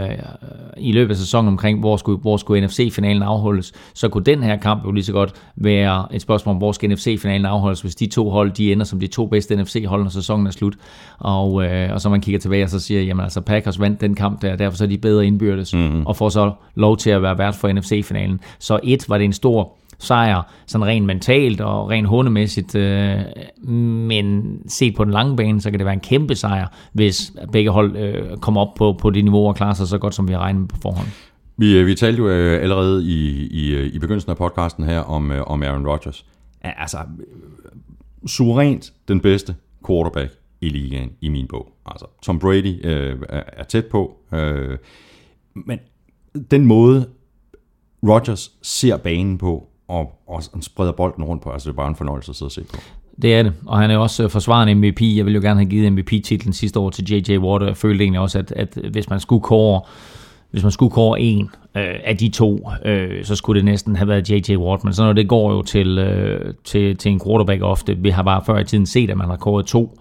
i 0.77 0.91
løbet 0.91 1.11
af 1.11 1.17
sæsonen 1.17 1.47
omkring, 1.47 1.79
hvor 1.79 1.97
skulle, 1.97 2.21
hvor 2.21 2.37
skulle 2.37 2.67
NFC-finalen 2.67 3.23
afholdes, 3.23 3.73
så 3.93 4.09
kunne 4.09 4.23
den 4.23 4.43
her 4.43 4.57
kamp 4.57 4.85
jo 4.85 4.91
lige 4.91 5.03
så 5.03 5.11
godt 5.11 5.33
være 5.55 6.15
et 6.15 6.21
spørgsmål 6.21 6.53
om, 6.53 6.57
hvor 6.57 6.71
skal 6.71 6.89
NFC-finalen 6.89 7.45
afholdes, 7.45 7.81
hvis 7.81 7.95
de 7.95 8.05
to 8.05 8.29
hold, 8.29 8.51
de 8.51 8.71
ender 8.71 8.85
som 8.85 8.99
de 8.99 9.07
to 9.07 9.25
bedste 9.25 9.55
NFC-hold, 9.55 10.03
når 10.03 10.09
sæsonen 10.09 10.47
er 10.47 10.51
slut. 10.51 10.75
Og, 11.19 11.65
øh, 11.65 11.93
og 11.93 12.01
så 12.01 12.09
man 12.09 12.21
kigger 12.21 12.39
tilbage 12.39 12.63
og 12.63 12.69
så 12.69 12.79
siger, 12.79 13.01
jamen 13.01 13.23
altså 13.23 13.41
Packers 13.41 13.79
vandt 13.79 14.01
den 14.01 14.15
kamp 14.15 14.41
der, 14.41 14.55
derfor 14.55 14.77
så 14.77 14.83
er 14.83 14.87
de 14.87 14.97
bedre 14.97 15.25
indbyrdes, 15.25 15.73
mm-hmm. 15.73 16.05
og 16.05 16.15
får 16.15 16.29
så 16.29 16.51
lov 16.75 16.97
til 16.97 17.09
at 17.09 17.21
være 17.21 17.37
vært 17.37 17.55
for 17.55 17.73
NFC-finalen. 17.73 18.39
Så 18.59 18.79
et 18.83 19.09
var 19.09 19.17
det 19.17 19.25
en 19.25 19.33
stor 19.33 19.71
sejr, 20.03 20.41
sådan 20.65 20.87
rent 20.87 21.05
mentalt 21.05 21.61
og 21.61 21.89
rent 21.89 22.07
hundemæssigt, 22.07 22.75
øh, 22.75 23.19
men 23.67 24.57
set 24.67 24.95
på 24.95 25.03
den 25.03 25.13
lange 25.13 25.35
bane, 25.35 25.61
så 25.61 25.69
kan 25.69 25.79
det 25.79 25.85
være 25.85 25.93
en 25.93 25.99
kæmpe 25.99 26.35
sejr, 26.35 26.67
hvis 26.93 27.33
begge 27.51 27.71
hold 27.71 27.97
øh, 27.97 28.37
kommer 28.37 28.61
op 28.61 28.73
på, 28.75 28.95
på 28.99 29.09
det 29.09 29.23
niveau 29.23 29.47
og 29.47 29.55
klarer 29.55 29.73
sig 29.73 29.87
så 29.87 29.97
godt, 29.97 30.15
som 30.15 30.27
vi 30.27 30.33
har 30.33 30.39
regnet 30.39 30.61
med 30.61 30.67
på 30.67 30.77
forhånd. 30.81 31.07
Vi, 31.57 31.77
øh, 31.77 31.85
vi 31.85 31.95
talte 31.95 32.17
jo 32.17 32.29
allerede 32.29 33.05
i, 33.05 33.47
i, 33.47 33.85
i 33.85 33.99
begyndelsen 33.99 34.31
af 34.31 34.37
podcasten 34.37 34.83
her 34.83 34.99
om, 34.99 35.31
om 35.47 35.63
Aaron 35.63 35.87
Rodgers. 35.87 36.25
Altså, 36.61 36.97
suverænt 38.27 38.93
den 39.07 39.19
bedste 39.19 39.55
quarterback 39.87 40.31
i 40.61 40.69
ligaen, 40.69 41.11
i 41.21 41.29
min 41.29 41.47
bog. 41.47 41.73
Altså, 41.85 42.05
Tom 42.21 42.39
Brady 42.39 42.85
øh, 42.85 43.17
er, 43.29 43.43
er 43.47 43.63
tæt 43.63 43.85
på, 43.85 44.17
øh, 44.33 44.77
men 45.53 45.79
den 46.51 46.65
måde, 46.65 47.05
Rodgers 48.03 48.51
ser 48.61 48.97
banen 48.97 49.37
på, 49.37 49.67
og, 49.87 50.11
og 50.27 50.43
spreder 50.61 50.91
bolden 50.91 51.23
rundt 51.23 51.43
på, 51.43 51.49
altså 51.49 51.69
det 51.69 51.73
er 51.73 51.77
bare 51.77 51.87
en 51.87 51.95
fornøjelse 51.95 52.29
at 52.29 52.35
sidde 52.35 52.47
og 52.47 52.51
se 52.51 52.63
på. 52.63 52.77
Det 53.21 53.35
er 53.35 53.43
det, 53.43 53.53
og 53.65 53.79
han 53.79 53.91
er 53.91 53.97
også 53.97 54.23
øh, 54.23 54.29
forsvarende 54.29 54.75
MVP. 54.75 55.01
Jeg 55.01 55.25
ville 55.25 55.35
jo 55.35 55.41
gerne 55.41 55.59
have 55.59 55.69
givet 55.69 55.93
MVP-titlen 55.93 56.53
sidste 56.53 56.79
år 56.79 56.89
til 56.89 57.13
J.J. 57.13 57.37
Watt, 57.37 57.63
og 57.63 57.67
jeg 57.69 57.77
følte 57.77 58.03
egentlig 58.03 58.21
også, 58.21 58.39
at, 58.39 58.51
at 58.51 58.77
hvis 58.91 59.09
man 59.09 59.19
skulle 59.19 59.41
kåre 59.41 59.81
hvis 60.51 60.63
man 60.63 60.71
skulle 60.71 60.91
kåre 60.91 61.21
en 61.21 61.49
øh, 61.77 61.95
af 62.03 62.17
de 62.17 62.29
to, 62.29 62.69
øh, 62.85 63.25
så 63.25 63.35
skulle 63.35 63.57
det 63.57 63.65
næsten 63.65 63.95
have 63.95 64.07
været 64.07 64.29
J.J. 64.29 64.57
Watt, 64.57 64.83
men 64.83 64.93
sådan 64.93 65.03
noget, 65.03 65.17
det 65.17 65.27
går 65.27 65.51
jo 65.51 65.61
til, 65.61 65.97
øh, 65.97 66.53
til, 66.63 66.97
til 66.97 67.11
en 67.11 67.21
quarterback 67.25 67.61
ofte. 67.61 67.97
Vi 67.97 68.09
har 68.09 68.23
bare 68.23 68.41
før 68.45 68.59
i 68.59 68.63
tiden 68.63 68.85
set, 68.85 69.09
at 69.09 69.17
man 69.17 69.29
har 69.29 69.35
kåret 69.35 69.65
to 69.65 69.99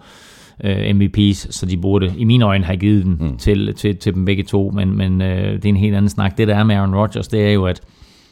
øh, 0.65 0.91
MVP's, 0.91 1.53
så 1.53 1.67
de 1.67 1.77
burde 1.77 2.15
i 2.17 2.25
mine 2.25 2.45
øjne 2.45 2.65
have 2.65 2.77
givet 2.77 3.05
den 3.05 3.17
mm. 3.21 3.37
til, 3.37 3.75
til, 3.75 3.97
til 3.97 4.15
dem 4.15 4.25
begge 4.25 4.43
to, 4.43 4.71
men, 4.75 4.97
men 4.97 5.23
øh, 5.23 5.53
det 5.53 5.65
er 5.65 5.69
en 5.69 5.77
helt 5.77 5.97
anden 5.97 6.09
snak. 6.09 6.39
Det 6.39 6.49
der 6.49 6.57
er 6.57 6.65
med 6.65 6.77
Aaron 6.77 6.95
Rodgers, 6.95 7.29
det 7.29 7.47
er 7.47 7.53
jo, 7.53 7.65
at 7.65 7.81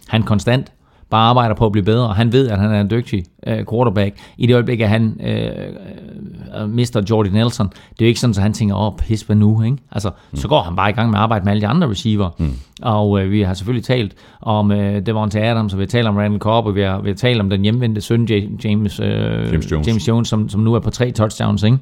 han 0.08 0.22
konstant 0.22 0.72
bare 1.10 1.28
arbejder 1.28 1.54
på 1.54 1.66
at 1.66 1.72
blive 1.72 1.84
bedre. 1.84 2.14
Han 2.14 2.32
ved, 2.32 2.48
at 2.48 2.58
han 2.58 2.70
er 2.70 2.80
en 2.80 2.90
dygtig 2.90 3.24
øh, 3.46 3.64
quarterback. 3.70 4.16
I 4.38 4.46
det 4.46 4.54
øjeblik, 4.54 4.80
at 4.80 4.88
han 4.88 5.20
øh, 5.24 5.50
øh, 6.60 6.68
mister 6.68 7.02
Jordy 7.10 7.26
Nelson, 7.26 7.66
det 7.66 8.00
er 8.00 8.04
jo 8.04 8.06
ikke 8.06 8.20
sådan, 8.20 8.34
at 8.36 8.42
han 8.42 8.52
tænker, 8.52 8.74
åh, 8.74 8.86
oh, 8.86 8.96
pis, 8.96 9.22
hvad 9.22 9.36
nu? 9.36 9.62
Ikke? 9.62 9.76
Altså, 9.92 10.10
mm. 10.30 10.36
så 10.36 10.48
går 10.48 10.62
han 10.62 10.76
bare 10.76 10.90
i 10.90 10.92
gang 10.92 11.10
med 11.10 11.18
at 11.18 11.22
arbejde 11.22 11.44
med 11.44 11.52
alle 11.52 11.60
de 11.60 11.66
andre 11.66 11.90
receiver. 11.90 12.30
Mm. 12.38 12.52
Og 12.82 13.20
øh, 13.20 13.30
vi 13.30 13.42
har 13.42 13.54
selvfølgelig 13.54 13.84
talt 13.84 14.14
om 14.40 14.72
øh, 14.72 15.06
Devontae 15.06 15.42
Adams, 15.42 15.72
og 15.72 15.78
vi 15.78 15.82
har 15.82 15.88
talt 15.88 16.08
om 16.08 16.16
Randall 16.16 16.40
Cobb, 16.40 16.66
og 16.66 16.74
vi 16.74 16.82
har, 16.82 17.00
vi 17.00 17.08
har 17.08 17.16
talt 17.16 17.40
om 17.40 17.50
den 17.50 17.62
hjemvendte 17.62 18.00
søn, 18.00 18.24
James, 18.64 19.00
øh, 19.00 19.08
James 19.52 19.72
Jones. 19.72 19.88
James 19.88 20.08
Jones 20.08 20.28
som, 20.28 20.48
som 20.48 20.60
nu 20.60 20.74
er 20.74 20.80
på 20.80 20.90
tre 20.90 21.10
touchdowns. 21.10 21.62
Ikke? 21.62 21.78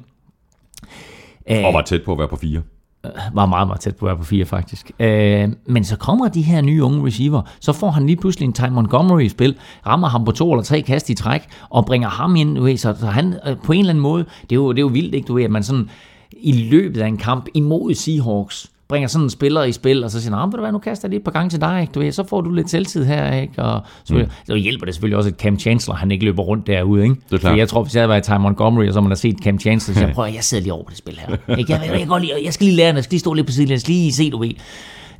Øh, 1.51 1.65
Og 1.65 1.73
var 1.73 1.81
tæt 1.81 2.01
på 2.05 2.11
at 2.11 2.17
være 2.17 2.27
på 2.27 2.35
fire. 2.35 2.61
Øh, 3.05 3.11
var 3.33 3.45
meget, 3.45 3.67
meget 3.67 3.81
tæt 3.81 3.95
på 3.95 4.05
at 4.05 4.09
være 4.09 4.17
på 4.17 4.23
fire, 4.23 4.45
faktisk. 4.45 4.91
Øh, 4.99 5.49
men 5.65 5.83
så 5.83 5.97
kommer 5.97 6.27
de 6.27 6.41
her 6.41 6.61
nye 6.61 6.83
unge 6.83 7.07
receiver, 7.07 7.41
så 7.59 7.73
får 7.73 7.89
han 7.89 8.05
lige 8.05 8.15
pludselig 8.15 8.45
en 8.45 8.53
Ty 8.53 8.61
Montgomery 8.71 9.21
i 9.21 9.29
spil, 9.29 9.55
rammer 9.87 10.07
ham 10.07 10.25
på 10.25 10.31
to 10.31 10.51
eller 10.51 10.63
tre 10.63 10.81
kast 10.81 11.09
i 11.09 11.13
træk, 11.13 11.41
og 11.69 11.85
bringer 11.85 12.09
ham 12.09 12.35
ind, 12.35 12.55
du 12.55 12.63
ved, 12.63 12.77
så, 12.77 12.95
så 12.99 13.05
han 13.05 13.35
øh, 13.47 13.57
på 13.63 13.71
en 13.73 13.79
eller 13.79 13.89
anden 13.89 14.01
måde, 14.01 14.25
det 14.41 14.51
er 14.51 14.55
jo, 14.55 14.71
det 14.71 14.77
er 14.77 14.81
jo 14.81 14.87
vildt, 14.87 15.15
ikke, 15.15 15.27
du 15.27 15.33
ved, 15.33 15.43
at 15.43 15.51
man 15.51 15.63
sådan 15.63 15.89
i 16.31 16.51
løbet 16.51 17.01
af 17.01 17.07
en 17.07 17.17
kamp 17.17 17.47
imod 17.53 17.93
Seahawks, 17.93 18.71
bringer 18.89 19.07
sådan 19.07 19.25
en 19.25 19.29
spiller 19.29 19.63
i 19.63 19.71
spil, 19.71 20.03
og 20.03 20.11
så 20.11 20.21
siger 20.21 20.35
"Ah, 20.35 20.51
du 20.51 20.57
hvad, 20.59 20.71
nu 20.71 20.77
kaster 20.79 21.07
jeg 21.07 21.09
lige 21.09 21.17
et 21.19 21.23
par 21.23 21.31
gange 21.31 21.49
til 21.49 21.61
dig, 21.61 21.81
ikke? 21.81 21.91
Du 21.93 21.99
ved, 21.99 22.11
så 22.11 22.23
får 22.23 22.41
du 22.41 22.51
lidt 22.53 22.69
selvtid 22.69 23.05
her, 23.05 23.33
ikke? 23.41 23.63
Og 23.63 23.81
så, 24.03 24.13
mm. 24.13 24.23
så 24.47 24.55
hjælper 24.55 24.85
det 24.85 24.95
selvfølgelig 24.95 25.17
også, 25.17 25.29
at 25.29 25.35
Cam 25.35 25.59
Chancellor, 25.59 25.95
han 25.95 26.11
ikke 26.11 26.25
løber 26.25 26.43
rundt 26.43 26.67
derude, 26.67 27.03
ikke? 27.03 27.15
er 27.31 27.37
klart. 27.37 27.41
For 27.41 27.57
jeg 27.57 27.69
tror, 27.69 27.83
hvis 27.83 27.95
jeg 27.95 28.01
havde 28.01 28.09
været 28.09 28.27
i 28.27 28.31
Ty 28.31 28.35
Montgomery, 28.39 28.87
og 28.87 28.93
så 28.93 29.01
man 29.01 29.11
har 29.11 29.15
set 29.15 29.37
Cam 29.43 29.59
Chancellor, 29.59 29.99
så 29.99 30.05
jeg 30.05 30.13
prøver, 30.15 30.27
jeg 30.27 30.43
sidder 30.43 30.63
lige 30.63 30.73
over 30.73 30.83
på 30.83 30.89
det 30.89 30.97
spil 30.97 31.19
her. 31.27 31.57
Ikke? 31.57 31.71
Jeg, 31.73 31.81
jeg, 31.85 31.99
jeg, 31.99 32.07
godt 32.07 32.23
lide, 32.23 32.33
jeg 32.45 32.53
skal 32.53 32.65
lige 32.65 32.75
lære 32.75 32.95
jeg 32.95 33.03
skal 33.03 33.13
lige 33.13 33.19
stå 33.19 33.33
lidt 33.33 33.47
på 33.47 33.53
siden, 33.53 33.69
jeg 33.69 33.79
skal 33.81 33.91
lige 33.93 34.13
se, 34.13 34.29
du 34.31 34.37
ved. 34.37 34.51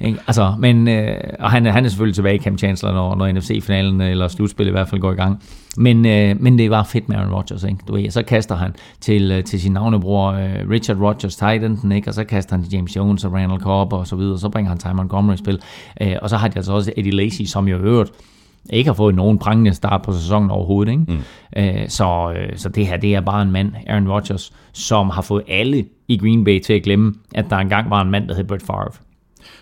Ikke? 0.02 0.20
Altså, 0.28 0.54
men, 0.60 0.88
øh, 0.88 1.16
og 1.39 1.52
han, 1.52 1.66
er- 1.66 1.72
han 1.72 1.86
er 1.86 1.89
selvfølgelig 1.89 2.16
tilbage 2.16 2.36
i 2.36 2.39
Cam 2.39 2.58
Chancellor, 2.58 2.93
når, 2.93 3.16
når 3.16 3.32
NFC-finalen 3.32 4.02
eller 4.02 4.28
slutspillet 4.28 4.72
i 4.72 4.74
hvert 4.74 4.88
fald 4.89 5.02
går 5.02 5.12
i 5.12 5.16
gang. 5.16 5.43
Men, 5.78 6.06
øh, 6.06 6.36
men 6.41 6.58
det 6.58 6.70
var 6.70 6.84
fedt 6.84 7.10
med 7.10 7.18
Aaron 7.18 7.34
Rodgers, 7.34 7.64
ikke? 7.64 7.78
Du 7.88 7.93
ved, 7.93 8.10
så 8.12 8.24
kaster 8.24 8.56
han 8.56 8.76
til, 9.02 9.32
øh, 9.32 9.43
til 9.43 9.62
sin 9.62 9.72
navnebror 9.72 10.32
øh, 10.32 10.70
Richard 10.70 10.97
Rodgers, 10.97 11.36
Titan, 11.36 11.91
ikke? 11.91 12.08
og 12.10 12.14
så 12.14 12.24
kaster 12.24 12.56
han 12.56 12.64
til 12.64 12.74
James 12.74 12.95
Jones 12.95 13.26
og 13.26 13.34
Randall 13.34 13.62
Cobb 13.62 13.93
og 13.93 14.08
så 14.08 14.16
videre, 14.16 14.34
og 14.34 14.39
så 14.39 14.50
bringer 14.50 14.70
han 14.70 14.78
Ty 14.80 14.88
Montgomery 14.95 15.34
i 15.34 15.38
spil. 15.38 15.60
Øh, 16.02 16.16
og 16.22 16.30
så 16.30 16.38
har 16.38 16.47
de 16.47 16.56
altså 16.56 16.74
også 16.74 16.91
Eddie 16.97 17.12
Lacy, 17.16 17.41
som 17.43 17.68
jo 17.68 17.78
øvrigt 17.78 18.12
ikke 18.70 18.88
har 18.88 18.93
fået 18.95 19.16
nogen 19.16 19.39
prangende 19.39 19.74
start 19.74 20.02
på 20.02 20.14
sæsonen 20.14 20.52
overhovedet. 20.52 20.91
Ikke? 20.91 21.04
Mm. 21.08 21.20
Øh, 21.58 21.89
så, 21.89 22.34
øh, 22.36 22.58
så 22.58 22.70
det 22.70 22.88
her, 22.88 22.97
det 22.97 23.16
er 23.16 23.22
bare 23.22 23.41
en 23.41 23.52
mand, 23.52 23.72
Aaron 23.88 24.10
Rodgers, 24.10 24.54
som 24.74 25.10
har 25.10 25.22
fået 25.22 25.43
alle 25.47 25.86
i 26.08 26.18
Green 26.18 26.43
Bay 26.43 26.60
til 26.60 26.74
at 26.74 26.84
glemme, 26.84 27.14
at 27.36 27.45
der 27.50 27.58
engang 27.58 27.89
var 27.89 28.02
en 28.02 28.12
mand, 28.12 28.28
der 28.28 28.36
hed 28.36 28.43
Brett 28.43 28.66
Favre. 28.66 28.91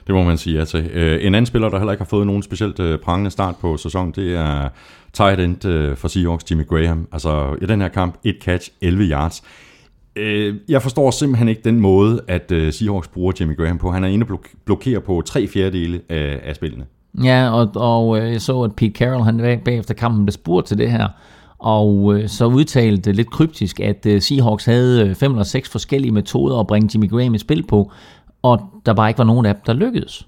Det 0.08 0.16
må 0.16 0.24
man 0.24 0.38
sige 0.38 0.58
ja 0.60 0.66
til. 0.66 0.90
Øh, 0.94 1.26
En 1.26 1.36
anden 1.36 1.46
spiller, 1.46 1.70
der 1.70 1.78
heller 1.78 1.92
ikke 1.92 2.02
har 2.04 2.08
fået 2.10 2.28
nogen 2.28 2.44
specielt 2.44 2.80
øh, 2.80 3.00
prangende 3.00 3.32
start 3.32 3.56
på 3.62 3.78
sæsonen, 3.78 4.14
det 4.16 4.36
er 4.36 4.70
tight 5.14 5.40
end 5.40 5.66
øh, 5.66 5.96
for 5.98 6.08
Seahawks, 6.08 6.52
Jimmy 6.52 6.68
Graham. 6.68 7.08
Altså 7.12 7.56
i 7.62 7.66
den 7.66 7.82
her 7.82 7.88
kamp, 7.88 8.16
et 8.24 8.36
catch, 8.44 8.70
11 8.82 9.04
yards. 9.04 9.44
Øh, 10.16 10.56
Jeg 10.70 10.82
forstår 10.82 11.12
simpelthen 11.12 11.48
ikke 11.48 11.62
den 11.64 11.80
måde, 11.80 12.22
at 12.28 12.52
øh, 12.52 12.74
Seahawks 12.74 13.08
bruger 13.08 13.34
Jimmy 13.40 13.58
Graham 13.58 13.78
på. 13.78 13.92
Han 13.92 14.04
er 14.04 14.08
inde 14.08 14.24
og 14.24 14.28
blok- 14.28 14.56
blokerer 14.66 15.00
på 15.00 15.22
tre 15.26 15.48
fjerdedele 15.48 16.02
af, 16.10 16.40
af 16.44 16.56
spillene. 16.56 16.86
Ja, 17.24 17.50
og, 17.50 17.72
og 17.76 18.20
øh, 18.20 18.32
jeg 18.32 18.42
så, 18.42 18.62
at 18.62 18.76
Pete 18.76 18.92
Carroll, 19.00 19.24
han 19.24 19.38
bag- 19.38 19.62
bagefter 19.66 19.94
kampen 19.94 20.26
blev 20.26 20.32
spurgt 20.32 20.68
til 20.68 20.78
det 20.78 20.92
her, 20.92 21.08
og 21.60 22.16
øh, 22.16 22.30
så 22.30 22.46
udtalte 22.46 23.12
lidt 23.12 23.32
kryptisk, 23.32 23.80
at 23.80 24.06
øh, 24.06 24.22
Seahawks 24.22 24.66
havde 24.66 25.08
øh, 25.08 25.16
fem 25.16 25.32
eller 25.32 25.44
seks 25.44 25.70
forskellige 25.70 26.12
metoder 26.12 26.60
at 26.60 26.68
bringe 26.68 26.90
Jimmy 26.94 27.10
Graham 27.10 27.34
i 27.36 27.38
spil 27.38 27.64
på, 27.68 27.92
og 28.52 28.62
der 28.86 28.94
bare 28.94 29.10
ikke 29.10 29.18
var 29.18 29.24
nogen 29.24 29.46
af 29.46 29.56
dem, 29.56 29.64
der 29.66 29.74
lykkedes. 29.74 30.28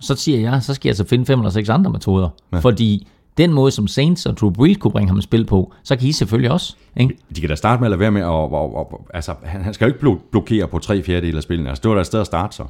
Så 0.00 0.14
siger 0.14 0.40
jeg, 0.40 0.62
så 0.62 0.74
skal 0.74 0.88
jeg 0.88 0.90
altså 0.90 1.04
finde 1.04 1.26
fem 1.26 1.40
eller 1.40 1.50
seks 1.50 1.68
andre 1.68 1.90
metoder, 1.90 2.28
ja. 2.52 2.58
fordi 2.58 3.08
den 3.40 3.52
måde, 3.52 3.70
som 3.70 3.86
Saints 3.86 4.26
og 4.26 4.36
Drew 4.36 4.50
Brees 4.50 4.76
kunne 4.76 4.90
bringe 4.90 5.08
ham 5.08 5.18
i 5.18 5.22
spil 5.22 5.44
på, 5.44 5.72
så 5.82 5.96
kan 5.96 6.08
I 6.08 6.12
selvfølgelig 6.12 6.50
også. 6.50 6.76
Ikke? 6.96 7.16
De 7.36 7.40
kan 7.40 7.50
da 7.50 7.54
starte 7.54 7.80
med 7.80 7.86
at 7.86 7.90
lade 7.90 8.00
være 8.00 8.10
med 8.10 8.20
at... 8.20 8.26
Og, 8.26 8.52
og, 8.52 8.76
og, 8.76 9.06
altså, 9.14 9.34
han 9.42 9.62
han 9.62 9.74
skal 9.74 9.84
jo 9.84 9.94
ikke 9.94 10.06
blo- 10.06 10.28
blokere 10.30 10.68
på 10.68 10.78
tre 10.78 11.02
fjerdedele 11.02 11.36
af 11.36 11.42
spillene. 11.42 11.68
Altså, 11.68 11.82
det 11.82 11.88
var 11.88 11.94
da 11.94 12.00
et 12.00 12.06
sted 12.06 12.20
at 12.20 12.26
starte 12.26 12.56
så. 12.56 12.62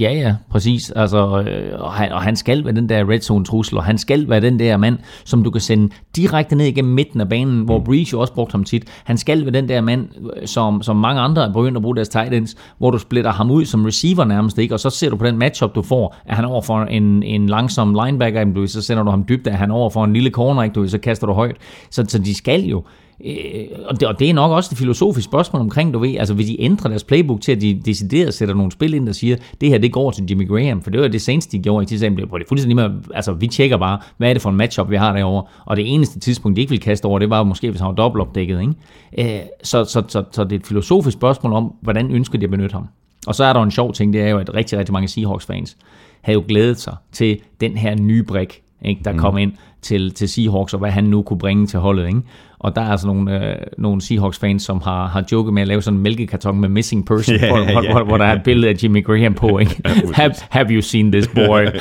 Ja, 0.00 0.12
ja, 0.12 0.34
præcis. 0.50 0.90
Altså, 0.90 1.42
øh, 1.42 1.80
og, 1.80 1.92
han, 1.92 2.12
og 2.12 2.22
han 2.22 2.36
skal 2.36 2.64
være 2.64 2.74
den 2.74 2.88
der 2.88 3.10
red 3.10 3.20
zone 3.20 3.44
trussel, 3.44 3.76
og 3.76 3.84
han 3.84 3.98
skal 3.98 4.28
være 4.28 4.40
den 4.40 4.58
der 4.58 4.76
mand, 4.76 4.98
som 5.24 5.44
du 5.44 5.50
kan 5.50 5.60
sende 5.60 5.94
direkte 6.16 6.56
ned 6.56 6.66
igennem 6.66 6.94
midten 6.94 7.20
af 7.20 7.28
banen, 7.28 7.64
hvor 7.64 7.78
Breeze 7.78 8.12
jo 8.12 8.20
også 8.20 8.32
brugte 8.32 8.52
ham 8.52 8.64
tit. 8.64 8.84
Han 9.04 9.18
skal 9.18 9.42
være 9.42 9.52
den 9.52 9.68
der 9.68 9.80
mand, 9.80 10.08
øh, 10.40 10.46
som, 10.46 10.82
som 10.82 10.96
mange 10.96 11.20
andre 11.20 11.44
er 11.44 11.52
begyndt 11.52 11.76
at 11.76 11.82
bruge 11.82 11.96
deres 11.96 12.08
tight 12.08 12.34
ends, 12.34 12.54
hvor 12.78 12.90
du 12.90 12.98
splitter 12.98 13.32
ham 13.32 13.50
ud 13.50 13.64
som 13.64 13.84
receiver 13.84 14.24
nærmest, 14.24 14.58
ikke? 14.58 14.74
og 14.74 14.80
så 14.80 14.90
ser 14.90 15.10
du 15.10 15.16
på 15.16 15.26
den 15.26 15.38
matchup, 15.38 15.74
du 15.74 15.82
får, 15.82 16.16
at 16.26 16.36
han 16.36 16.44
over 16.44 16.62
for 16.62 16.80
en, 16.82 17.22
en 17.22 17.46
langsom 17.46 17.96
linebacker, 18.04 18.66
så 18.66 18.82
sender 18.82 19.02
du 19.02 19.10
ham 19.10 19.24
dybt, 19.28 19.46
at 19.46 19.54
han 19.54 19.70
over 19.70 19.90
for 19.90 20.04
en 20.04 20.12
lille 20.16 20.30
corner, 20.30 20.62
ikke? 20.62 20.74
Du, 20.74 20.88
så 20.88 20.98
kaster 20.98 21.26
du 21.26 21.32
højt. 21.32 21.56
Så, 21.90 22.04
så 22.08 22.18
de 22.18 22.34
skal 22.34 22.64
jo 22.64 22.82
Øh, 23.24 23.66
og, 23.84 24.00
det, 24.00 24.08
og 24.08 24.18
det 24.18 24.30
er 24.30 24.34
nok 24.34 24.50
også 24.50 24.70
det 24.70 24.78
filosofiske 24.78 25.24
spørgsmål 25.24 25.62
omkring, 25.62 25.94
du 25.94 25.98
ved, 25.98 26.16
altså 26.18 26.34
vil 26.34 26.46
de 26.46 26.60
ændre 26.60 26.90
deres 26.90 27.04
playbook 27.04 27.40
til, 27.40 27.52
at 27.52 27.60
de 27.60 27.82
decideret 27.84 28.34
sætter 28.34 28.54
nogle 28.54 28.72
spil 28.72 28.94
ind, 28.94 29.06
der 29.06 29.12
siger, 29.12 29.36
det 29.60 29.68
her 29.68 29.78
det 29.78 29.92
går 29.92 30.10
til 30.10 30.24
Jimmy 30.30 30.48
Graham, 30.48 30.82
for 30.82 30.90
det 30.90 31.00
var 31.00 31.08
det 31.08 31.22
seneste, 31.22 31.58
de 31.58 31.62
gjorde 31.62 31.82
i 31.82 31.86
tidsagen, 31.86 32.16
det 32.16 32.24
er 32.24 32.38
fuldstændig 32.48 32.76
med, 32.76 32.90
altså 33.14 33.32
vi 33.32 33.46
tjekker 33.46 33.76
bare, 33.76 33.98
hvad 34.16 34.28
er 34.28 34.32
det 34.32 34.42
for 34.42 34.50
en 34.50 34.56
matchup, 34.56 34.90
vi 34.90 34.96
har 34.96 35.12
derovre, 35.12 35.44
og 35.64 35.76
det 35.76 35.94
eneste 35.94 36.20
tidspunkt, 36.20 36.56
de 36.56 36.60
ikke 36.60 36.70
ville 36.70 36.82
kaste 36.82 37.06
over, 37.06 37.18
det 37.18 37.30
var 37.30 37.42
måske, 37.42 37.70
hvis 37.70 37.80
han 37.80 37.88
var 37.88 37.94
dobbeltopdækket, 37.94 38.60
ikke? 38.60 39.34
Øh, 39.36 39.40
så, 39.62 39.84
så, 39.84 40.02
så, 40.08 40.24
så, 40.32 40.44
det 40.44 40.52
er 40.52 40.56
et 40.56 40.66
filosofisk 40.66 41.16
spørgsmål 41.16 41.52
om, 41.52 41.74
hvordan 41.80 42.10
ønsker 42.10 42.38
de 42.38 42.44
at 42.44 42.50
benytte 42.50 42.72
ham. 42.72 42.88
Og 43.26 43.34
så 43.34 43.44
er 43.44 43.52
der 43.52 43.62
en 43.62 43.70
sjov 43.70 43.92
ting, 43.92 44.12
det 44.12 44.20
er 44.20 44.28
jo, 44.28 44.38
at 44.38 44.54
rigtig, 44.54 44.78
rigtig 44.78 44.92
mange 44.92 45.08
Seahawks-fans 45.08 45.76
havde 46.20 46.34
jo 46.34 46.44
glædet 46.48 46.80
sig 46.80 46.96
til 47.12 47.38
den 47.60 47.76
her 47.76 47.94
nye 47.94 48.22
brik, 48.22 48.62
ikke, 48.82 49.00
der 49.04 49.12
mm. 49.12 49.18
kom 49.18 49.38
ind 49.38 49.52
til, 49.82 50.14
til 50.14 50.28
Seahawks, 50.28 50.74
og 50.74 50.78
hvad 50.78 50.90
han 50.90 51.04
nu 51.04 51.22
kunne 51.22 51.38
bringe 51.38 51.66
til 51.66 51.78
holdet. 51.78 52.06
Ikke? 52.06 52.20
Og 52.58 52.76
der 52.76 52.82
er 52.82 52.90
altså 52.90 53.06
nogle, 53.06 53.50
øh, 53.50 53.56
nogle 53.78 54.00
Seahawks-fans, 54.00 54.62
som 54.62 54.80
har, 54.80 55.06
har 55.06 55.24
joket 55.32 55.54
med 55.54 55.62
at 55.62 55.68
lave 55.68 55.82
sådan 55.82 55.96
en 55.96 56.02
mælkekarton 56.02 56.60
med 56.60 56.68
missing 56.68 57.06
person, 57.06 57.34
yeah, 57.34 57.48
hvor, 57.48 57.58
yeah, 57.58 57.92
hvor, 57.92 58.04
hvor 58.04 58.16
der 58.16 58.24
er 58.24 58.36
et 58.36 58.42
billede 58.42 58.68
af 58.72 58.82
Jimmy 58.82 59.04
Graham 59.04 59.34
på. 59.34 59.58
Ikke? 59.58 59.82
have, 60.14 60.34
have 60.50 60.66
you 60.70 60.82
seen 60.82 61.12
this 61.12 61.28
boy? 61.28 61.66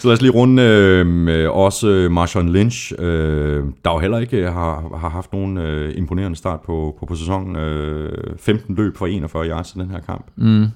Så 0.00 0.08
lad 0.08 0.14
os 0.14 0.22
lige 0.22 0.32
runde 0.32 0.62
øh, 0.62 1.50
også 1.50 2.08
Marshawn 2.10 2.48
Lynch, 2.48 2.92
øh, 2.98 3.64
der 3.84 3.92
jo 3.92 3.98
heller 3.98 4.18
ikke 4.18 4.50
har, 4.50 4.98
har 5.00 5.08
haft 5.08 5.32
nogen 5.32 5.58
øh, 5.58 5.94
imponerende 5.96 6.36
start 6.36 6.60
på, 6.60 6.96
på, 6.98 7.06
på 7.06 7.14
sæsonen. 7.14 7.56
Øh, 7.56 8.12
15 8.38 8.74
løb 8.74 8.96
for 8.96 9.06
41 9.06 9.48
yards 9.48 9.74
i 9.76 9.78
den 9.78 9.90
her 9.90 10.00
kamp. 10.00 10.26
Mm. 10.36 10.66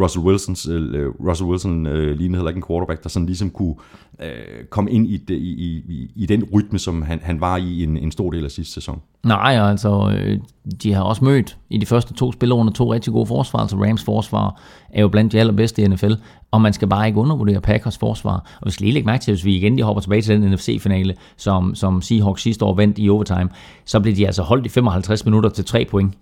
Russell, 0.00 0.24
Wilsons, 0.24 0.68
øh, 0.68 1.08
Russell 1.28 1.50
Wilson 1.50 1.86
øh, 1.86 2.18
lignede 2.18 2.38
heller 2.38 2.48
ikke 2.48 2.58
en 2.58 2.64
quarterback, 2.68 3.02
der 3.02 3.08
sådan 3.08 3.26
ligesom 3.26 3.50
kunne 3.50 3.74
øh, 4.22 4.64
komme 4.70 4.90
ind 4.90 5.06
i, 5.06 5.16
det, 5.16 5.34
i, 5.34 5.82
i, 5.88 6.10
i 6.16 6.26
den 6.26 6.44
rytme, 6.52 6.78
som 6.78 7.02
han, 7.02 7.20
han 7.22 7.40
var 7.40 7.56
i 7.56 7.82
en, 7.82 7.96
en 7.96 8.12
stor 8.12 8.30
del 8.30 8.44
af 8.44 8.50
sidste 8.50 8.74
sæson. 8.74 9.00
Nej, 9.24 9.70
altså, 9.70 10.14
øh, 10.18 10.38
de 10.82 10.92
har 10.92 11.02
også 11.02 11.24
mødt 11.24 11.58
i 11.70 11.78
de 11.78 11.86
første 11.86 12.14
to 12.14 12.32
spil 12.32 12.52
under 12.52 12.72
to 12.72 12.92
rigtig 12.92 13.12
gode 13.12 13.26
forsvar, 13.26 13.60
altså 13.60 13.76
Rams 13.76 14.04
forsvar 14.04 14.60
er 14.90 15.00
jo 15.00 15.08
blandt 15.08 15.32
de 15.32 15.40
allerbedste 15.40 15.82
i 15.82 15.88
NFL, 15.88 16.12
og 16.50 16.60
man 16.60 16.72
skal 16.72 16.88
bare 16.88 17.06
ikke 17.06 17.20
undervurdere 17.20 17.60
Packers 17.60 17.98
forsvar. 17.98 18.58
Og 18.60 18.66
vi 18.66 18.70
skal 18.70 18.84
lige 18.84 18.94
lægge 18.94 19.06
mærke 19.06 19.22
til, 19.22 19.34
hvis 19.34 19.44
vi 19.44 19.56
igen 19.56 19.76
lige 19.76 19.84
hopper 19.84 20.00
tilbage 20.00 20.22
til 20.22 20.42
den 20.42 20.50
NFC-finale, 20.52 21.14
som, 21.36 21.74
som 21.74 22.02
Seahawks 22.02 22.42
sidste 22.42 22.64
år 22.64 22.74
vandt 22.74 22.98
i 22.98 23.08
overtime, 23.08 23.48
så 23.84 24.00
blev 24.00 24.16
de 24.16 24.26
altså 24.26 24.42
holdt 24.42 24.66
i 24.66 24.68
55 24.68 25.24
minutter 25.24 25.50
til 25.50 25.64
tre 25.64 25.84
point 25.90 26.14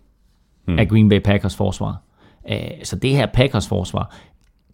hmm. 0.67 0.79
af 0.79 0.89
Green 0.89 1.09
Bay 1.09 1.21
Packers 1.21 1.57
forsvar. 1.57 2.03
Øh, 2.51 2.59
så 2.85 2.97
det 2.97 3.11
her 3.11 3.27
Packers 3.27 3.69
forsvar, 3.69 4.15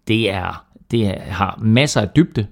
det, 0.09 0.31
er, 0.31 0.65
det 0.91 1.09
har 1.21 1.59
masser 1.63 2.01
af 2.01 2.09
dybde, 2.09 2.47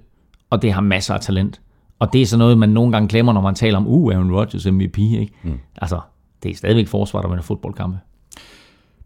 og 0.49 0.61
det 0.61 0.73
har 0.73 0.81
masser 0.81 1.13
af 1.13 1.21
talent. 1.21 1.61
Og 1.99 2.13
det 2.13 2.21
er 2.21 2.25
sådan 2.25 2.39
noget, 2.39 2.57
man 2.57 2.69
nogle 2.69 2.91
gange 2.91 3.07
glemmer, 3.07 3.33
når 3.33 3.41
man 3.41 3.55
taler 3.55 3.77
om, 3.77 3.87
uh, 3.87 4.13
Aaron 4.13 4.31
Rodgers 4.31 4.65
MVP, 4.65 4.97
ikke? 4.97 5.33
Mm. 5.43 5.59
Altså, 5.81 5.99
det 6.43 6.51
er 6.51 6.55
stadigvæk 6.55 6.87
forsvar, 6.87 7.21
der 7.21 7.29
vinder 7.29 7.43
fodboldkampe. 7.43 7.97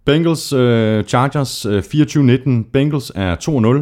Bengals 0.05 0.53
uh, 0.53 0.59
Chargers 1.03 1.66
uh, 1.66 1.78
24-19. 1.78 2.72
Bengals 2.72 3.11
er 3.16 3.36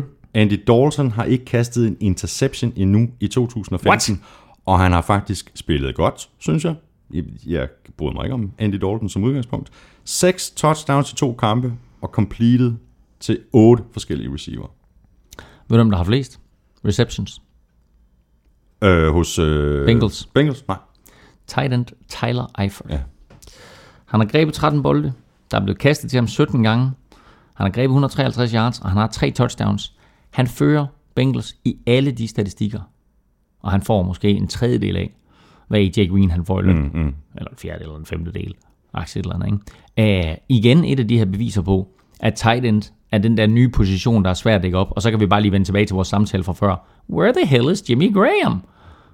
2-0. 0.04 0.14
Andy 0.34 0.64
Dalton 0.68 1.12
har 1.12 1.24
ikke 1.24 1.46
kastet 1.46 1.88
en 1.88 1.98
interception 2.00 2.74
endnu 2.76 3.08
i 3.20 3.28
2015. 3.28 3.90
What? 3.90 4.24
Og 4.66 4.80
han 4.80 4.92
har 4.92 5.02
faktisk 5.02 5.52
spillet 5.56 5.96
godt, 5.96 6.30
synes 6.40 6.66
jeg. 6.66 6.76
Jeg 7.46 7.68
bryder 7.98 8.14
mig 8.14 8.24
ikke 8.26 8.34
om 8.34 8.52
Andy 8.58 8.76
Dalton 8.76 9.10
som 9.10 9.24
udgangspunkt. 9.24 9.72
Seks 10.04 10.52
touchdowns 10.52 11.12
i 11.12 11.16
to 11.16 11.34
kampe, 11.34 11.74
og 12.04 12.10
completed 12.10 12.74
til 13.20 13.40
otte 13.54 13.84
forskellige 13.92 14.34
receiver. 14.34 14.68
Ved 15.70 15.84
du, 15.84 15.90
der 15.90 15.98
har 15.98 16.04
flest 16.04 16.40
receptions? 16.86 17.42
Øh, 18.84 19.14
hos... 19.14 19.40
Øh, 19.40 19.86
Bengals. 19.86 20.26
Bengals, 20.26 20.68
nej. 20.68 20.78
Tight 21.48 21.74
end 21.74 21.86
Tyler 22.08 22.62
Eifert. 22.62 22.90
Ja. 22.90 23.00
Han 24.06 24.20
har 24.20 24.28
grebet 24.28 24.54
13 24.54 24.84
bolde. 24.84 25.14
Der 25.52 25.60
er 25.60 25.64
blevet 25.64 25.80
kastet 25.80 26.10
til 26.10 26.18
ham 26.18 26.28
17 26.28 26.64
gange. 26.64 26.92
Han 27.54 27.66
har 27.66 27.70
grebet 27.70 27.84
153 27.84 28.52
yards, 28.52 28.80
og 28.80 28.90
han 28.90 28.98
har 28.98 29.08
tre 29.08 29.32
touchdowns. 29.32 29.94
Han 30.30 30.48
fører 30.48 30.86
Bengals 31.16 31.56
i 31.66 31.78
alle 31.88 32.12
de 32.12 32.28
statistikker. 32.28 32.82
Og 33.60 33.72
han 33.72 33.82
får 33.82 34.04
måske 34.04 34.30
en 34.30 34.48
tredjedel 34.48 34.98
af, 34.98 35.16
hvad 35.68 35.80
Jake 35.80 36.08
Green 36.08 36.32
han 36.32 36.46
får 36.46 36.60
i 36.60 36.64
løn. 36.64 36.76
Mm, 36.76 37.02
mm. 37.02 37.16
Eller 37.36 37.50
en 37.50 37.58
fjerde 37.58 37.84
eller 37.84 37.96
en 37.96 38.06
femtedel. 38.06 38.56
Aktie 38.94 39.20
eller 39.20 39.36
andet, 39.36 39.60
ikke? 39.98 40.30
Uh, 40.30 40.36
igen 40.50 40.86
et 40.86 41.00
af 41.00 41.08
de 41.08 41.18
her 41.18 41.26
beviser 41.26 41.62
på, 41.62 41.88
at 42.20 42.34
tight 42.34 42.66
end 42.66 42.84
er 43.12 43.18
den 43.18 43.38
der 43.38 43.48
nye 43.48 43.70
position, 43.70 44.24
der 44.24 44.30
er 44.30 44.34
svært 44.34 44.56
at 44.56 44.64
dække 44.64 44.78
op. 44.78 44.88
Og 44.92 45.02
så 45.02 45.12
kan 45.12 45.20
vi 45.20 45.26
bare 45.26 45.42
lige 45.42 45.52
vende 45.52 45.68
tilbage 45.68 45.86
til 45.86 45.94
vores 45.94 46.08
samtale 46.08 46.44
fra 46.44 46.54
før. 46.54 46.88
Where 47.10 47.34
the 47.34 47.48
hell 47.48 47.72
is 47.72 47.90
Jimmy 47.90 48.14
Graham? 48.14 48.62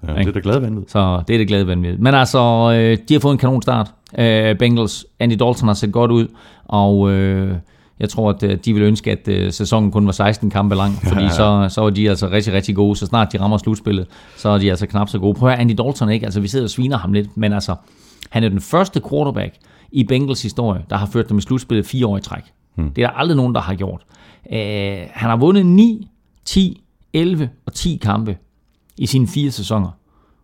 Ja, 0.08 0.14
det 0.14 0.28
er 0.28 0.32
det 0.32 0.44
glade 0.44 0.62
vanvid. 0.62 0.84
Så 0.88 1.24
det 1.28 1.34
er 1.34 1.38
det 1.38 1.48
glade 1.48 1.68
vanvid. 1.68 1.98
Men 1.98 2.14
altså, 2.14 2.40
øh, 2.76 2.98
de 3.10 3.14
har 3.14 3.20
fået 3.20 3.32
en 3.32 3.38
kanon 3.38 3.62
start. 3.62 3.92
Øh, 4.18 4.58
Bengals, 4.58 5.06
Andy 5.20 5.34
Dalton 5.34 5.68
har 5.68 5.74
set 5.74 5.92
godt 5.92 6.12
ud, 6.12 6.28
og 6.66 7.12
øh, 7.12 7.56
jeg 8.00 8.10
tror, 8.10 8.30
at 8.30 8.44
øh, 8.44 8.58
de 8.66 8.74
vil 8.74 8.84
ønske, 8.84 9.12
at 9.12 9.28
øh, 9.28 9.52
sæsonen 9.52 9.92
kun 9.92 10.06
var 10.06 10.12
16 10.12 10.50
kampe 10.50 10.76
lang, 10.76 10.94
fordi 11.08 11.22
ja, 11.22 11.26
ja. 11.26 11.30
Så, 11.70 11.76
så 11.76 11.82
var 11.82 11.90
de 11.90 12.10
altså 12.10 12.30
rigtig, 12.30 12.54
rigtig 12.54 12.76
gode. 12.76 12.96
Så 12.96 13.06
snart 13.06 13.34
de 13.34 13.40
rammer 13.40 13.58
slutspillet, 13.58 14.08
så 14.38 14.50
er 14.50 14.58
de 14.58 14.70
altså 14.70 14.88
knap 14.88 15.10
så 15.10 15.20
gode. 15.20 15.34
Prøv 15.34 15.50
at 15.50 15.60
Andy 15.60 15.74
Dalton, 15.78 16.10
ikke? 16.10 16.26
Altså, 16.26 16.40
vi 16.40 16.48
sidder 16.48 16.66
og 16.66 16.70
sviner 16.70 16.98
ham 16.98 17.14
lidt, 17.14 17.38
men 17.38 17.54
altså, 17.54 17.76
han 18.30 18.44
er 18.44 18.50
den 18.50 18.62
første 18.62 19.02
quarterback 19.10 19.56
i 19.92 20.04
Bengals 20.04 20.42
historie, 20.42 20.86
der 20.90 20.98
har 20.98 21.06
ført 21.06 21.30
dem 21.30 21.38
i 21.38 21.42
slutspillet 21.42 21.86
fire 21.86 22.08
år 22.08 22.18
i 22.18 22.22
træk. 22.22 22.44
Hmm. 22.76 22.94
Det 22.94 23.04
er 23.04 23.08
der 23.08 23.16
aldrig 23.16 23.38
nogen, 23.38 23.56
der 23.56 23.62
har 23.62 23.76
gjort. 23.76 24.06
Uh, 24.46 24.58
han 25.12 25.30
har 25.30 25.38
vundet 25.38 25.66
9, 25.66 26.08
10, 26.46 26.84
11 27.14 27.50
og 27.66 27.74
10 27.74 28.00
kampe 28.02 28.38
i 28.98 29.06
sine 29.06 29.28
fire 29.28 29.52
sæsoner. 29.52 29.90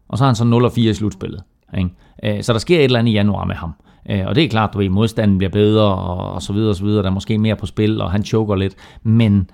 Og 0.08 0.18
så 0.18 0.24
har 0.24 0.30
han 0.30 0.36
så 0.36 0.46
0 0.46 0.66
og 0.66 0.72
4 0.72 0.91
i 0.91 0.93
slutspillet. 0.93 1.43
Ikke? 1.78 1.89
Uh, 2.38 2.41
så 2.41 2.54
der 2.54 2.60
sker 2.60 2.78
et 2.78 2.84
eller 2.84 3.00
andet 3.00 3.12
i 3.12 3.16
januar 3.16 3.46
med 3.46 3.56
ham. 3.56 3.74
Uh, 4.10 4.26
og 4.26 4.36
det 4.36 4.43
er 4.43 4.50
klart, 4.50 4.76
at 4.80 4.91
modstanden 4.91 5.38
bliver 5.38 5.52
bedre, 5.52 5.96
og, 5.96 6.34
og 6.34 6.41
så 6.41 6.54
videre, 6.54 6.70
og 6.70 6.76
så 6.76 6.84
videre. 6.84 7.04
Der 7.04 7.10
er 7.10 7.14
måske 7.14 7.38
mere 7.38 7.56
på 7.56 7.66
spil, 7.66 8.02
og 8.02 8.12
han 8.12 8.24
choker 8.24 8.56
lidt. 8.56 8.76
Men 9.04 9.50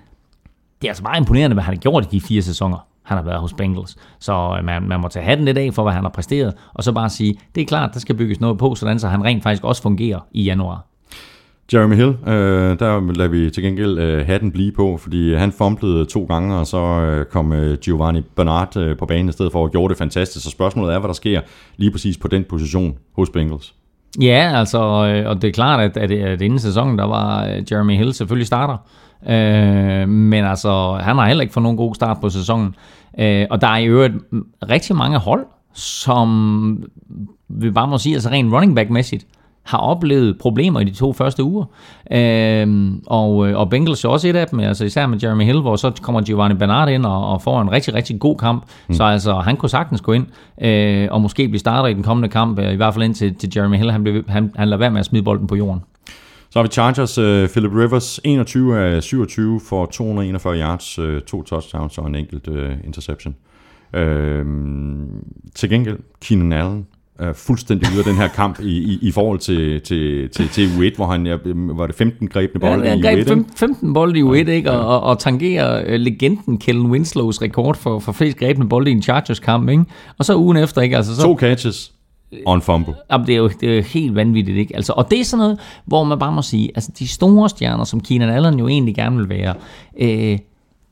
det 0.80 0.88
er 0.88 0.90
altså 0.90 1.02
meget 1.02 1.20
imponerende, 1.20 1.54
hvad 1.54 1.64
han 1.64 1.74
har 1.74 1.80
gjort 1.80 2.04
i 2.04 2.08
de 2.10 2.20
fire 2.20 2.42
sæsoner 2.42 2.86
han 3.02 3.16
har 3.16 3.24
været 3.24 3.40
hos 3.40 3.52
Bengals. 3.52 3.96
Så 4.18 4.60
man, 4.64 4.82
man 4.82 5.00
må 5.00 5.08
tage 5.08 5.24
hatten 5.24 5.44
lidt 5.44 5.58
af 5.58 5.74
for, 5.74 5.82
hvad 5.82 5.92
han 5.92 6.02
har 6.02 6.10
præsteret, 6.10 6.54
og 6.74 6.84
så 6.84 6.92
bare 6.92 7.08
sige, 7.08 7.38
det 7.54 7.60
er 7.60 7.66
klart, 7.66 7.90
der 7.94 8.00
skal 8.00 8.14
bygges 8.14 8.40
noget 8.40 8.58
på, 8.58 8.74
sådan 8.74 8.98
så 8.98 9.08
han 9.08 9.24
rent 9.24 9.42
faktisk 9.42 9.64
også 9.64 9.82
fungerer 9.82 10.20
i 10.32 10.42
januar. 10.42 10.86
Jeremy 11.72 11.94
Hill, 11.94 12.16
øh, 12.26 12.78
der 12.78 13.12
lader 13.12 13.28
vi 13.28 13.50
til 13.50 13.62
gengæld 13.62 13.98
øh, 13.98 14.26
hatten 14.26 14.52
blive 14.52 14.72
på, 14.72 14.96
fordi 14.96 15.34
han 15.34 15.52
fumblede 15.52 16.04
to 16.04 16.24
gange, 16.24 16.56
og 16.56 16.66
så 16.66 16.78
øh, 16.78 17.26
kom 17.26 17.52
øh, 17.52 17.78
Giovanni 17.78 18.20
Bernard 18.36 18.76
øh, 18.76 18.96
på 18.96 19.06
banen 19.06 19.28
i 19.28 19.32
stedet 19.32 19.52
for, 19.52 19.62
og 19.62 19.70
gjorde 19.70 19.88
det 19.88 19.98
fantastisk. 19.98 20.44
Så 20.44 20.50
spørgsmålet 20.50 20.94
er, 20.94 20.98
hvad 20.98 21.08
der 21.08 21.14
sker 21.14 21.40
lige 21.76 21.90
præcis 21.90 22.18
på 22.18 22.28
den 22.28 22.44
position 22.44 22.94
hos 23.16 23.30
Bengals. 23.30 23.74
Ja, 24.20 24.52
altså, 24.54 24.78
øh, 24.78 25.30
og 25.30 25.42
det 25.42 25.48
er 25.48 25.52
klart, 25.52 25.80
at, 25.80 25.96
at, 25.96 26.10
at 26.10 26.42
inden 26.42 26.58
sæsonen, 26.58 26.98
der 26.98 27.04
var 27.04 27.46
øh, 27.46 27.62
Jeremy 27.72 27.96
Hill 27.96 28.14
selvfølgelig 28.14 28.46
starter. 28.46 28.76
Øh, 29.28 30.08
men 30.08 30.44
altså, 30.44 30.92
han 31.02 31.16
har 31.16 31.26
heller 31.26 31.42
ikke 31.42 31.54
fået 31.54 31.62
nogen 31.62 31.76
god 31.76 31.94
start 31.94 32.20
på 32.20 32.28
sæsonen. 32.28 32.74
Øh, 33.18 33.46
og 33.50 33.60
der 33.60 33.66
er 33.66 33.76
i 33.76 33.86
øvrigt 33.86 34.14
rigtig 34.70 34.96
mange 34.96 35.18
hold, 35.18 35.46
som 35.74 36.84
vi 37.48 37.70
bare 37.70 37.88
må 37.88 37.98
sige, 37.98 38.14
altså 38.14 38.30
rent 38.30 38.52
running 38.52 38.74
back-mæssigt, 38.76 39.26
har 39.62 39.78
oplevet 39.78 40.38
problemer 40.38 40.80
i 40.80 40.84
de 40.84 40.90
to 40.90 41.12
første 41.12 41.44
uger. 41.44 41.64
Øhm, 42.12 43.02
og, 43.06 43.36
og 43.36 43.70
Bengals 43.70 44.04
er 44.04 44.08
også 44.08 44.28
et 44.28 44.36
af 44.36 44.46
dem, 44.46 44.60
altså 44.60 44.84
især 44.84 45.06
med 45.06 45.18
Jeremy 45.22 45.44
Hill, 45.44 45.60
hvor 45.60 45.76
så 45.76 45.92
kommer 46.02 46.20
Giovanni 46.20 46.56
Bernard 46.56 46.88
ind 46.88 47.06
og, 47.06 47.28
og 47.28 47.42
får 47.42 47.60
en 47.60 47.72
rigtig, 47.72 47.94
rigtig 47.94 48.20
god 48.20 48.36
kamp. 48.36 48.64
Mm. 48.88 48.94
Så 48.94 49.04
altså, 49.04 49.34
han 49.34 49.56
kunne 49.56 49.68
sagtens 49.68 50.00
gå 50.00 50.12
ind 50.12 50.26
øh, 50.62 51.08
og 51.10 51.20
måske 51.20 51.48
blive 51.48 51.58
starter 51.58 51.88
i 51.88 51.94
den 51.94 52.02
kommende 52.02 52.28
kamp, 52.28 52.58
øh, 52.58 52.72
i 52.72 52.76
hvert 52.76 52.94
fald 52.94 53.04
ind 53.04 53.14
til, 53.14 53.34
til 53.34 53.52
Jeremy 53.56 53.76
Hill. 53.76 53.90
Han, 53.90 54.02
blev, 54.02 54.24
han, 54.28 54.52
han 54.56 54.68
lader 54.68 54.78
være 54.78 54.90
med 54.90 55.00
at 55.00 55.06
smide 55.06 55.22
bolden 55.22 55.46
på 55.46 55.56
jorden. 55.56 55.82
Så 56.52 56.58
har 56.58 56.62
vi 56.62 56.68
Chargers, 56.68 57.18
uh, 57.18 57.48
Philip 57.48 57.72
Rivers, 57.72 58.20
21 58.24 58.78
af 58.78 59.02
27 59.02 59.60
for 59.60 59.86
241 59.86 60.58
yards, 60.58 60.98
uh, 60.98 61.20
to 61.20 61.42
touchdowns 61.42 61.98
og 61.98 62.06
en 62.06 62.14
enkelt 62.14 62.48
uh, 62.48 62.70
interception. 62.84 63.34
Uh, 63.94 64.00
til 65.54 65.68
gengæld, 65.70 65.98
Keenan 66.20 66.52
Allen, 66.52 66.86
er 67.18 67.32
fuldstændig 67.32 67.88
ude 67.92 67.98
af 67.98 68.04
den 68.04 68.16
her 68.16 68.28
kamp 68.28 68.60
i, 68.60 68.78
i, 68.78 68.98
i 69.02 69.10
forhold 69.10 69.38
til, 69.38 69.80
til, 69.80 70.28
til, 70.28 70.48
til 70.48 70.66
U1, 70.66 70.96
hvor 70.96 71.06
han 71.06 71.26
ja, 71.26 71.36
var 71.54 71.86
det 71.86 71.96
15 71.96 72.28
grebne 72.28 72.60
bolde 72.60 72.84
ja, 72.84 73.16
i 73.16 73.22
U1. 73.22 73.42
15 73.56 73.94
bolde 73.94 74.18
i 74.18 74.22
U1, 74.22 74.48
ja, 74.48 74.52
ikke? 74.52 74.70
Og, 74.70 74.86
og, 74.86 75.00
og 75.00 75.18
tangerer 75.18 75.96
legenden 75.96 76.58
Kellen 76.58 76.90
Winslows 76.90 77.42
rekord 77.42 77.76
for, 77.76 77.98
for 77.98 78.12
flest 78.12 78.38
grebne 78.38 78.68
bolde 78.68 78.90
i 78.90 78.92
en 78.92 79.02
Chargers-kamp. 79.02 79.68
Ikke? 79.68 79.84
Og 80.18 80.24
så 80.24 80.36
ugen 80.36 80.56
efter, 80.56 80.82
ikke? 80.82 80.96
Altså, 80.96 81.16
så, 81.16 81.22
to 81.22 81.36
catches. 81.38 81.92
On 82.46 82.62
fumble. 82.62 82.94
Jamen, 83.10 83.26
det, 83.26 83.32
er 83.32 83.38
jo, 83.38 83.48
det 83.48 83.70
er 83.70 83.76
jo 83.76 83.82
helt 83.82 84.14
vanvittigt, 84.14 84.58
ikke? 84.58 84.76
Altså, 84.76 84.92
og 84.92 85.10
det 85.10 85.20
er 85.20 85.24
sådan 85.24 85.42
noget, 85.42 85.60
hvor 85.84 86.04
man 86.04 86.18
bare 86.18 86.32
må 86.32 86.42
sige, 86.42 86.70
altså 86.74 86.92
de 86.98 87.08
store 87.08 87.48
stjerner, 87.48 87.84
som 87.84 88.00
Keenan 88.00 88.28
Allen 88.28 88.58
jo 88.58 88.68
egentlig 88.68 88.94
gerne 88.94 89.16
vil 89.16 89.28
være, 89.28 89.54
øh, 90.00 90.38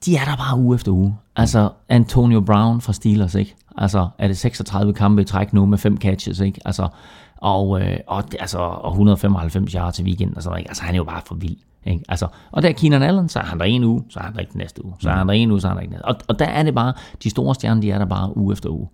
de 0.05 0.17
er 0.17 0.25
der 0.25 0.37
bare 0.37 0.59
uge 0.59 0.75
efter 0.75 0.93
uge. 0.93 1.17
Altså 1.37 1.71
Antonio 1.89 2.41
Brown 2.41 2.81
fra 2.81 2.93
Steelers, 2.93 3.35
ikke? 3.35 3.55
Altså 3.77 4.09
er 4.19 4.27
det 4.27 4.39
36 4.39 4.95
kampe 4.95 5.23
i 5.23 5.25
træk 5.25 5.53
nu 5.53 5.67
med 5.67 5.79
fem 5.79 5.97
catches, 5.97 6.41
ikke? 6.41 6.61
Altså, 6.65 6.89
og, 7.37 7.81
øh, 7.81 7.97
og, 8.07 8.25
altså, 8.41 8.59
og 8.59 8.91
195 8.91 9.73
yards 9.73 9.95
til 9.95 10.05
weekenden 10.05 10.37
og 10.37 10.43
sådan 10.43 10.59
ikke? 10.59 10.71
Altså 10.71 10.83
han 10.83 10.95
er 10.95 10.97
jo 10.97 11.05
bare 11.05 11.23
for 11.27 11.35
vild. 11.35 11.57
Ikke? 11.87 12.05
Altså, 12.09 12.27
og 12.51 12.63
der 12.63 12.69
er 12.69 12.73
Keenan 12.73 13.03
Allen, 13.03 13.29
så 13.29 13.39
er 13.39 13.45
han 13.45 13.59
der 13.59 13.65
en 13.65 13.85
uge, 13.85 14.05
så 14.09 14.19
er 14.19 14.23
han 14.23 14.35
der 14.35 14.41
ikke 14.41 14.59
næste 14.59 14.85
uge, 14.85 14.95
så 15.01 15.11
er 15.11 15.15
han 15.15 15.29
der 15.29 15.35
en 15.35 15.51
uge, 15.51 15.61
så 15.61 15.67
er 15.67 15.69
han 15.69 15.77
der 15.77 15.83
ikke 15.83 15.93
næste 15.93 16.05
Og, 16.05 16.17
og 16.29 16.39
der 16.39 16.45
er 16.45 16.63
det 16.63 16.75
bare, 16.75 16.93
de 17.23 17.31
store 17.31 17.55
stjerner, 17.55 17.81
de 17.81 17.91
er 17.91 17.99
der 17.99 18.07
bare 18.07 18.37
uge 18.37 18.53
efter 18.53 18.71
uge. 18.71 18.89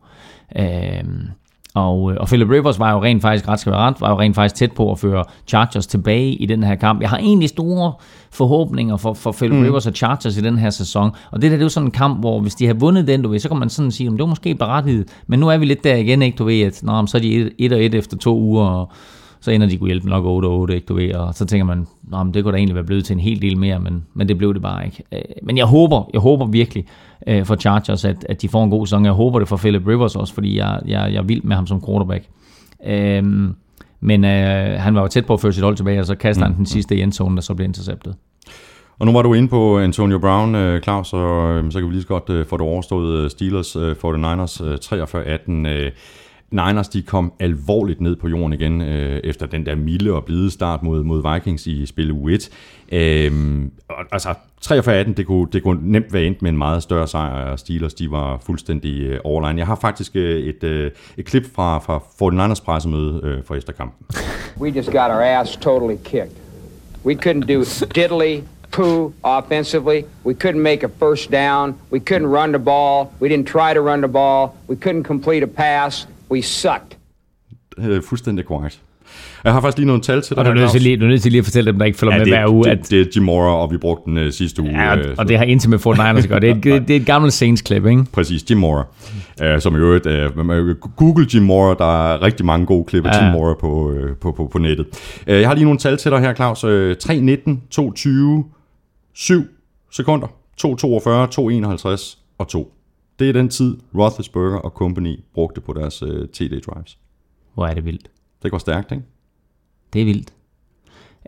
Øh, 0.57 1.05
og, 1.77 2.13
øh, 2.13 2.17
og 2.21 2.27
Philip 2.27 2.51
Rivers 2.51 2.79
var 2.79 2.93
jo 2.93 3.03
rent 3.03 3.23
faktisk, 3.23 3.49
ret 3.49 3.61
skal 3.61 3.73
være 3.73 3.81
ret, 3.81 4.01
var 4.01 4.11
jo 4.11 4.21
rent 4.21 4.35
faktisk 4.35 4.55
tæt 4.55 4.73
på 4.73 4.93
at 4.93 4.99
føre 4.99 5.25
Chargers 5.47 5.87
tilbage 5.87 6.33
i 6.33 6.47
den 6.47 6.63
her 6.63 6.75
kamp. 6.75 7.01
Jeg 7.01 7.11
har 7.11 7.19
egentlig 7.19 7.49
store 7.49 7.93
forhåbninger 8.31 8.97
for, 8.97 9.15
for 9.15 9.33
Philip 9.33 9.57
mm. 9.57 9.63
Rivers 9.63 9.87
og 9.87 9.93
Chargers 9.93 10.37
i 10.37 10.41
den 10.41 10.59
her 10.59 10.71
sæson. 10.71 11.11
Og 11.31 11.43
det 11.43 11.51
der, 11.51 11.57
det 11.57 11.63
er 11.63 11.65
jo 11.65 11.69
sådan 11.69 11.87
en 11.87 11.91
kamp, 11.91 12.21
hvor 12.21 12.41
hvis 12.41 12.55
de 12.55 12.67
har 12.67 12.75
vundet 12.75 13.07
den, 13.07 13.23
du 13.23 13.29
ved, 13.29 13.39
så 13.39 13.49
kan 13.49 13.59
man 13.59 13.71
sådan 13.71 13.91
sige, 13.91 14.07
at 14.07 14.13
det 14.13 14.21
var 14.21 14.27
måske 14.27 14.55
berettiget. 14.55 15.09
Men 15.27 15.41
nu 15.41 15.49
er 15.49 15.59
vi 15.59 15.65
lidt 15.65 15.85
der 15.85 15.97
igen, 15.97 16.23
ikke? 16.23 16.37
Du 16.37 16.45
ved, 16.45 16.61
at 16.61 16.81
nå, 16.83 17.07
så 17.07 17.17
er 17.17 17.21
de 17.21 17.51
1 17.59 17.73
og 17.73 17.85
1 17.85 17.95
efter 17.95 18.17
to 18.17 18.39
uger, 18.39 18.65
og 18.65 18.91
så 19.41 19.51
ender 19.51 19.67
de 19.67 19.79
kunne 19.79 19.89
hjælpe 19.89 20.09
nok 20.09 20.25
8 20.25 20.47
og 20.47 20.59
8, 20.59 20.75
ikke, 20.75 20.87
du 20.87 20.95
ved, 20.95 21.15
og 21.15 21.35
så 21.35 21.45
tænker 21.45 21.65
man, 21.65 21.87
Nå, 22.03 22.23
men 22.23 22.35
det 22.35 22.45
kunne 22.45 22.53
da 22.53 22.59
egentlig 22.59 22.75
være 22.75 22.85
blevet 22.85 23.05
til 23.05 23.15
en 23.15 23.21
hel 23.21 23.43
del 23.43 23.59
mere, 23.59 23.79
men, 23.81 24.05
men 24.15 24.29
det 24.29 24.39
blev 24.39 24.55
det 24.55 24.63
bare 24.63 24.85
ikke. 24.85 25.03
Øh, 25.13 25.21
Men 25.43 25.57
jeg 25.57 25.67
håber, 25.67 26.11
jeg 26.13 26.21
håber 26.21 26.47
virkelig 26.47 26.87
øh, 27.27 27.45
for 27.45 27.57
Chargers, 27.57 28.05
at, 28.05 28.27
at 28.29 28.43
de 28.43 28.49
får 28.49 28.65
en 28.65 28.71
god 28.71 28.87
sæson. 28.87 29.05
Jeg 29.05 29.13
håber 29.13 29.39
det 29.39 29.49
for 29.49 29.57
Philip 29.57 29.87
Rivers 29.87 30.17
også, 30.17 30.35
fordi 30.35 30.59
jeg, 30.59 30.81
jeg, 30.87 31.13
jeg 31.13 31.19
er 31.19 31.23
vild 31.23 31.43
med 31.43 31.57
ham 31.57 31.67
som 31.67 31.85
quarterback. 31.87 32.25
Øhm, 32.87 33.55
men 34.01 34.25
øh, 34.25 34.81
han 34.81 34.95
var 34.95 35.01
jo 35.01 35.09
tæt 35.09 35.27
på 35.27 35.35
at 35.35 35.41
føre 35.41 35.53
sit 35.53 35.65
hold 35.65 35.77
tilbage, 35.77 36.01
og 36.01 36.07
så 36.07 36.15
kaster 36.15 36.45
han 36.45 36.57
den 36.57 36.67
sidste 36.67 36.97
i 36.97 37.03
endzone, 37.03 37.37
der 37.37 37.43
så 37.43 37.55
blev 37.55 37.65
interceptet. 37.65 38.15
Og 38.99 39.07
nu 39.07 39.13
var 39.13 39.23
du 39.23 39.35
inde 39.35 39.49
på 39.49 39.79
Antonio 39.79 40.19
Brown, 40.19 40.55
øh, 40.55 40.83
Claus, 40.83 41.13
og 41.13 41.53
øh, 41.53 41.73
så 41.73 41.79
kan 41.79 41.89
vi 41.89 41.93
lige 41.93 42.03
så 42.03 42.09
godt 42.09 42.49
få 42.49 42.57
det 42.57 42.67
overstået 42.67 43.31
Steelers 43.31 43.77
øh, 43.77 43.93
49ers 43.93 44.65
øh, 44.65 44.75
43-18. 44.75 45.93
Niners 46.51 46.89
de 46.89 47.03
kom 47.03 47.33
alvorligt 47.41 48.01
ned 48.01 48.17
på 48.17 48.29
jorden 48.29 48.53
igen 48.53 48.83
øh, 48.83 49.21
efter 49.25 49.47
den 49.47 49.67
der 49.67 49.75
milde 49.75 50.13
og 50.13 50.25
blide 50.25 50.51
start 50.51 50.83
mod, 50.83 51.03
mod 51.03 51.35
Vikings 51.35 51.67
i 51.67 51.87
spil 51.87 52.13
u 52.13 52.29
1. 52.29 52.51
Øh, 52.93 53.63
altså 54.13 54.35
43-18, 54.65 55.15
det 55.15 55.27
kunne, 55.27 55.49
det 55.53 55.63
kunne 55.63 55.93
nemt 55.93 56.13
være 56.13 56.25
endt 56.25 56.43
med 56.43 56.51
en 56.51 56.59
meget 56.59 56.83
større 56.83 57.09
sejr, 57.09 57.51
og 57.51 57.59
Steelers 57.59 57.95
de 57.95 58.11
var 58.11 58.39
fuldstændig 58.47 59.03
øh, 59.03 59.21
overline. 59.25 59.59
Jeg 59.59 59.67
har 59.67 59.75
faktisk 59.75 60.17
øh, 60.17 60.41
et, 60.41 60.65
øh, 60.65 60.91
et 61.17 61.25
klip 61.25 61.55
fra, 61.55 61.79
fra 61.79 61.99
49ers 61.99 62.65
pressemøde 62.65 63.21
øh, 63.23 63.45
for 63.45 63.55
efterkampen. 63.55 64.07
We 64.61 64.69
just 64.69 64.91
got 64.91 65.11
our 65.11 65.21
ass 65.21 65.57
totally 65.57 65.97
kicked. 66.05 66.37
We 67.05 67.15
couldn't 67.15 67.47
do 67.47 67.65
diddly 67.95 68.43
poo 68.73 69.13
offensively. 69.25 70.05
We 70.25 70.35
couldn't 70.35 70.63
make 70.63 70.83
a 70.83 70.89
first 70.99 71.31
down. 71.31 71.75
We 71.91 72.01
couldn't 72.01 72.27
run 72.27 72.53
the 72.53 72.59
ball. 72.59 73.13
We 73.21 73.29
didn't 73.29 73.47
try 73.47 73.75
to 73.75 73.81
run 73.81 74.01
the 74.01 74.09
ball. 74.09 74.57
We 74.69 74.77
couldn't 74.77 75.05
complete 75.05 75.43
a 75.43 75.47
pass. 75.47 76.07
We 76.31 76.43
sucked. 76.43 76.99
Øh, 77.79 78.03
fuldstændig 78.03 78.45
korrekt. 78.45 78.81
Jeg 79.45 79.53
har 79.53 79.61
faktisk 79.61 79.79
lige 79.79 79.87
nogle 79.87 80.03
tal 80.03 80.23
til 80.23 80.37
dig. 80.37 80.39
Og 80.39 80.45
du 80.45 80.51
er, 80.51 80.55
nødt 80.55 80.71
til 80.71 80.83
lige, 80.83 80.97
du 80.97 81.05
er 81.05 81.09
nødt 81.09 81.23
til 81.23 81.33
lige 81.33 81.39
at 81.39 81.45
fortælle 81.45 81.71
dem, 81.73 81.79
der 81.79 81.87
ikke 81.87 81.99
følger 81.99 82.15
Ja, 82.15 82.19
med 82.19 82.27
det, 82.27 82.35
hver 82.35 82.49
uge, 82.49 82.69
at 82.71 82.79
det, 82.79 82.91
det 82.91 83.01
er 83.01 83.05
Jim 83.17 83.25
Mora, 83.25 83.57
og 83.57 83.73
vi 83.73 83.77
brugte 83.77 84.11
den 84.11 84.19
øh, 84.19 84.33
sidste 84.33 84.63
uge. 84.63 84.83
Ja, 84.83 84.97
øh, 84.97 85.15
og 85.19 85.29
det 85.29 85.39
har 85.39 85.45
intet 85.45 85.71
med 85.71 85.79
49ers 85.87 86.03
at 86.03 86.29
gøre. 86.29 86.41
Det 86.41 86.51
er, 86.51 86.55
et, 86.55 86.65
det 86.89 86.97
er 86.97 87.01
et 87.01 87.07
gammelt 87.07 87.35
Saints-klip, 87.35 87.87
ikke? 87.87 88.05
Præcis, 88.13 88.51
Jim 88.51 88.59
Mora. 88.59 88.85
Uh, 89.43 89.61
som 89.61 89.75
i 89.75 89.79
øvrigt, 89.79 90.07
uh, 90.07 90.47
man 90.47 90.67
kan 90.67 90.91
Google 90.97 91.27
Jim 91.35 91.43
Mora, 91.43 91.75
der 91.79 92.13
er 92.13 92.23
rigtig 92.23 92.47
mange 92.47 92.67
gode 92.67 92.85
klip 92.85 93.07
af 93.07 93.13
Ja. 93.13 93.25
Jim 93.25 93.33
Mora 93.33 93.55
på, 93.61 93.91
uh, 93.91 94.17
på, 94.21 94.33
på, 94.33 94.49
på 94.53 94.59
nettet. 94.59 94.87
Uh, 95.27 95.33
jeg 95.33 95.49
har 95.49 95.55
lige 95.55 95.65
nogle 95.65 95.79
tal 95.79 95.97
til 95.97 96.11
dig 96.11 96.21
her, 96.21 96.35
Claus. 96.35 96.65
Uh, 96.65 96.91
3.19, 96.91 97.79
2.20, 97.81 98.45
7 99.15 99.43
sekunder, 99.93 100.27
2.42, 100.27 101.97
2.51 101.99 102.17
og 102.39 102.49
2. 102.49 102.73
Det 103.19 103.29
er 103.29 103.33
den 103.33 103.49
tid, 103.49 103.77
Roethlisberger 103.95 104.59
og 104.59 104.71
company 104.71 105.21
brugte 105.35 105.61
på 105.61 105.73
deres 105.73 106.03
uh, 106.03 106.09
TD-drives. 106.33 106.99
Hvor 107.55 107.67
er 107.67 107.75
det 107.75 107.85
vildt. 107.85 108.11
Det 108.43 108.51
går 108.51 108.59
stærkt, 108.59 108.93
ikke? 108.93 109.05
Det 109.93 110.01
er 110.01 110.05
vildt. 110.05 110.33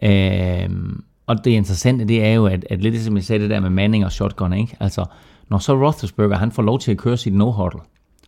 Øhm, 0.03 1.03
og 1.27 1.45
det 1.45 1.51
interessante, 1.51 2.05
det 2.05 2.25
er 2.25 2.33
jo, 2.33 2.47
at, 2.47 2.67
at 2.71 2.83
lidt 2.83 3.01
som 3.03 3.17
jeg 3.17 3.25
sagde 3.25 3.43
det 3.43 3.51
der 3.51 3.61
med 3.61 3.71
Manning 3.71 4.05
og 4.05 4.13
shotgun, 4.13 4.53
ikke? 4.53 4.77
Altså, 4.81 5.05
når 5.51 5.59
så 5.59 5.75
Roethlisberger, 5.87 6.37
han 6.37 6.53
får 6.53 6.63
lov 6.63 6.79
til 6.79 6.91
at 6.91 6.97
køre 6.99 7.17
sit 7.17 7.33
no-huddle, 7.35 7.81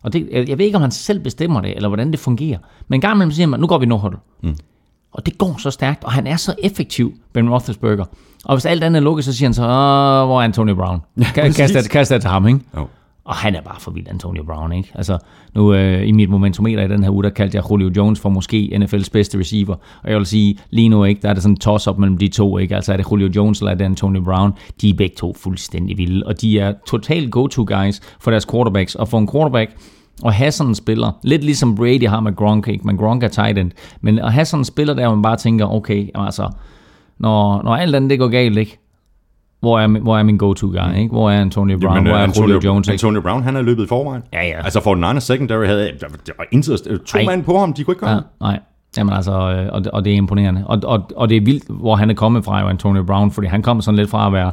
og 0.03 0.13
det, 0.13 0.29
jeg 0.31 0.49
jeg 0.49 0.57
ved 0.57 0.65
ikke, 0.65 0.75
om 0.75 0.81
han 0.81 0.91
selv 0.91 1.19
bestemmer 1.19 1.61
det, 1.61 1.75
eller 1.75 1.87
hvordan 1.89 2.11
det 2.11 2.19
fungerer, 2.19 2.57
men 2.87 2.97
en 2.97 3.01
gang 3.01 3.15
imellem 3.15 3.31
siger 3.31 3.47
man, 3.47 3.59
nu 3.59 3.67
går 3.67 3.77
vi 3.77 3.85
no-huddle. 3.85 4.17
Mm. 4.43 4.55
Og 5.11 5.25
det 5.25 5.37
går 5.37 5.55
så 5.59 5.71
stærkt, 5.71 6.03
og 6.03 6.11
han 6.11 6.27
er 6.27 6.35
så 6.35 6.55
effektiv, 6.63 7.13
Ben 7.33 7.49
Roethlisberger. 7.49 8.05
Og 8.45 8.55
hvis 8.55 8.65
alt 8.65 8.83
andet 8.83 8.99
er 8.99 9.03
lukket, 9.03 9.25
så 9.25 9.33
siger 9.33 9.47
han 9.47 9.53
så, 9.53 9.61
Åh, 9.63 9.67
hvor 10.27 10.39
er 10.41 10.45
Antonio 10.45 10.75
Brown? 10.75 10.99
Præcis. 11.17 11.55
kast, 11.57 11.73
det- 11.73 11.89
kast 11.89 12.11
det 12.11 12.21
til 12.21 12.29
ham, 12.29 12.47
ikke? 12.47 12.59
Jo. 12.77 12.87
Og 13.31 13.37
han 13.37 13.55
er 13.55 13.61
bare 13.61 13.79
for 13.79 13.91
vild, 13.91 14.07
Antonio 14.09 14.43
Brown, 14.43 14.71
ikke? 14.71 14.91
Altså, 14.95 15.17
nu 15.55 15.73
øh, 15.73 16.07
i 16.07 16.11
mit 16.11 16.29
momentometer 16.29 16.83
i 16.83 16.87
den 16.87 17.03
her 17.03 17.11
uge, 17.11 17.23
der 17.23 17.29
kaldte 17.29 17.55
jeg 17.57 17.71
Julio 17.71 17.91
Jones 17.97 18.19
for 18.19 18.29
måske 18.29 18.79
NFL's 18.83 19.09
bedste 19.13 19.39
receiver. 19.39 19.75
Og 20.03 20.09
jeg 20.09 20.17
vil 20.17 20.25
sige, 20.25 20.57
lige 20.69 20.89
nu, 20.89 21.03
ikke, 21.03 21.21
der 21.21 21.29
er 21.29 21.33
det 21.33 21.43
sådan 21.43 21.53
en 21.53 21.59
toss-up 21.59 21.97
mellem 21.97 22.17
de 22.17 22.27
to, 22.27 22.57
ikke? 22.57 22.75
Altså, 22.75 22.93
er 22.93 22.97
det 22.97 23.11
Julio 23.11 23.29
Jones 23.35 23.59
eller 23.59 23.71
er 23.71 23.75
det 23.75 23.85
Antonio 23.85 24.21
Brown? 24.21 24.53
De 24.81 24.89
er 24.89 24.93
begge 24.93 25.15
to 25.15 25.33
fuldstændig 25.33 25.97
vilde, 25.97 26.27
og 26.27 26.41
de 26.41 26.59
er 26.59 26.73
totalt 26.87 27.31
go-to 27.31 27.65
guys 27.67 28.01
for 28.19 28.31
deres 28.31 28.45
quarterbacks. 28.51 28.95
Og 28.95 29.07
for 29.07 29.19
en 29.19 29.27
quarterback, 29.31 29.71
at 30.25 30.33
have 30.33 30.51
sådan 30.51 30.71
en 30.71 30.75
spiller, 30.75 31.11
lidt 31.23 31.43
ligesom 31.43 31.75
Brady 31.75 32.07
har 32.07 32.19
med 32.19 32.35
Gronk, 32.35 32.67
ikke? 32.67 32.87
Men 32.87 32.97
Gronk 32.97 33.23
er 33.23 33.27
tight 33.27 33.57
end. 33.57 33.71
Men 34.01 34.19
at 34.19 34.33
have 34.33 34.45
sådan 34.45 34.61
en 34.61 34.65
spiller 34.65 34.93
der, 34.93 35.09
man 35.09 35.21
bare 35.21 35.37
tænker, 35.37 35.65
okay, 35.65 36.09
altså, 36.15 36.49
når, 37.17 37.63
når 37.63 37.75
alt 37.75 37.95
andet 37.95 38.09
det 38.09 38.19
går 38.19 38.27
galt, 38.27 38.57
ikke? 38.57 38.80
Hvor 39.61 39.79
er, 39.79 39.87
hvor 39.87 40.17
er 40.17 40.23
min 40.23 40.37
go-to 40.37 40.67
guy, 40.67 40.97
ikke? 40.97 41.11
Hvor 41.11 41.31
er 41.31 41.41
Antonio 41.41 41.77
Brown? 41.77 41.95
Jamen, 41.95 42.09
hvor 42.09 42.17
er 42.19 42.27
øh, 42.27 42.37
Julio 42.37 42.59
Jones, 42.63 42.87
ikke? 42.87 42.93
Antonio 42.93 43.21
Brown, 43.21 43.43
han 43.43 43.55
er 43.55 43.61
løbet 43.61 43.83
i 43.83 43.87
forvejen. 43.87 44.23
Ja, 44.33 44.43
ja. 44.43 44.63
Altså, 44.63 44.81
for 44.81 44.95
den 44.95 45.03
anden 45.03 45.21
secondary 45.21 45.65
havde 45.65 45.79
der, 45.99 46.07
der 46.27 46.33
var 46.37 46.45
intet, 46.51 47.01
to 47.05 47.17
Ej. 47.17 47.25
mand 47.25 47.43
på 47.43 47.59
ham, 47.59 47.73
de 47.73 47.83
kunne 47.83 47.93
ikke 47.93 48.05
gøre 48.05 48.15
Ja, 48.15 48.19
nej. 48.41 48.59
Jamen 48.97 49.13
altså, 49.13 49.31
øh, 49.31 49.67
og, 49.73 49.81
og 49.93 50.05
det 50.05 50.13
er 50.13 50.17
imponerende. 50.17 50.63
Og, 50.67 50.79
og, 50.83 51.11
og 51.15 51.29
det 51.29 51.37
er 51.37 51.41
vildt, 51.41 51.63
hvor 51.69 51.95
han 51.95 52.09
er 52.09 52.13
kommet 52.13 52.45
fra, 52.45 52.59
jo 52.61 52.67
Antonio 52.67 53.03
Brown, 53.03 53.31
fordi 53.31 53.47
han 53.47 53.61
kommer 53.61 53.81
sådan 53.81 53.95
lidt 53.95 54.09
fra 54.09 54.27
at 54.27 54.33
være 54.33 54.51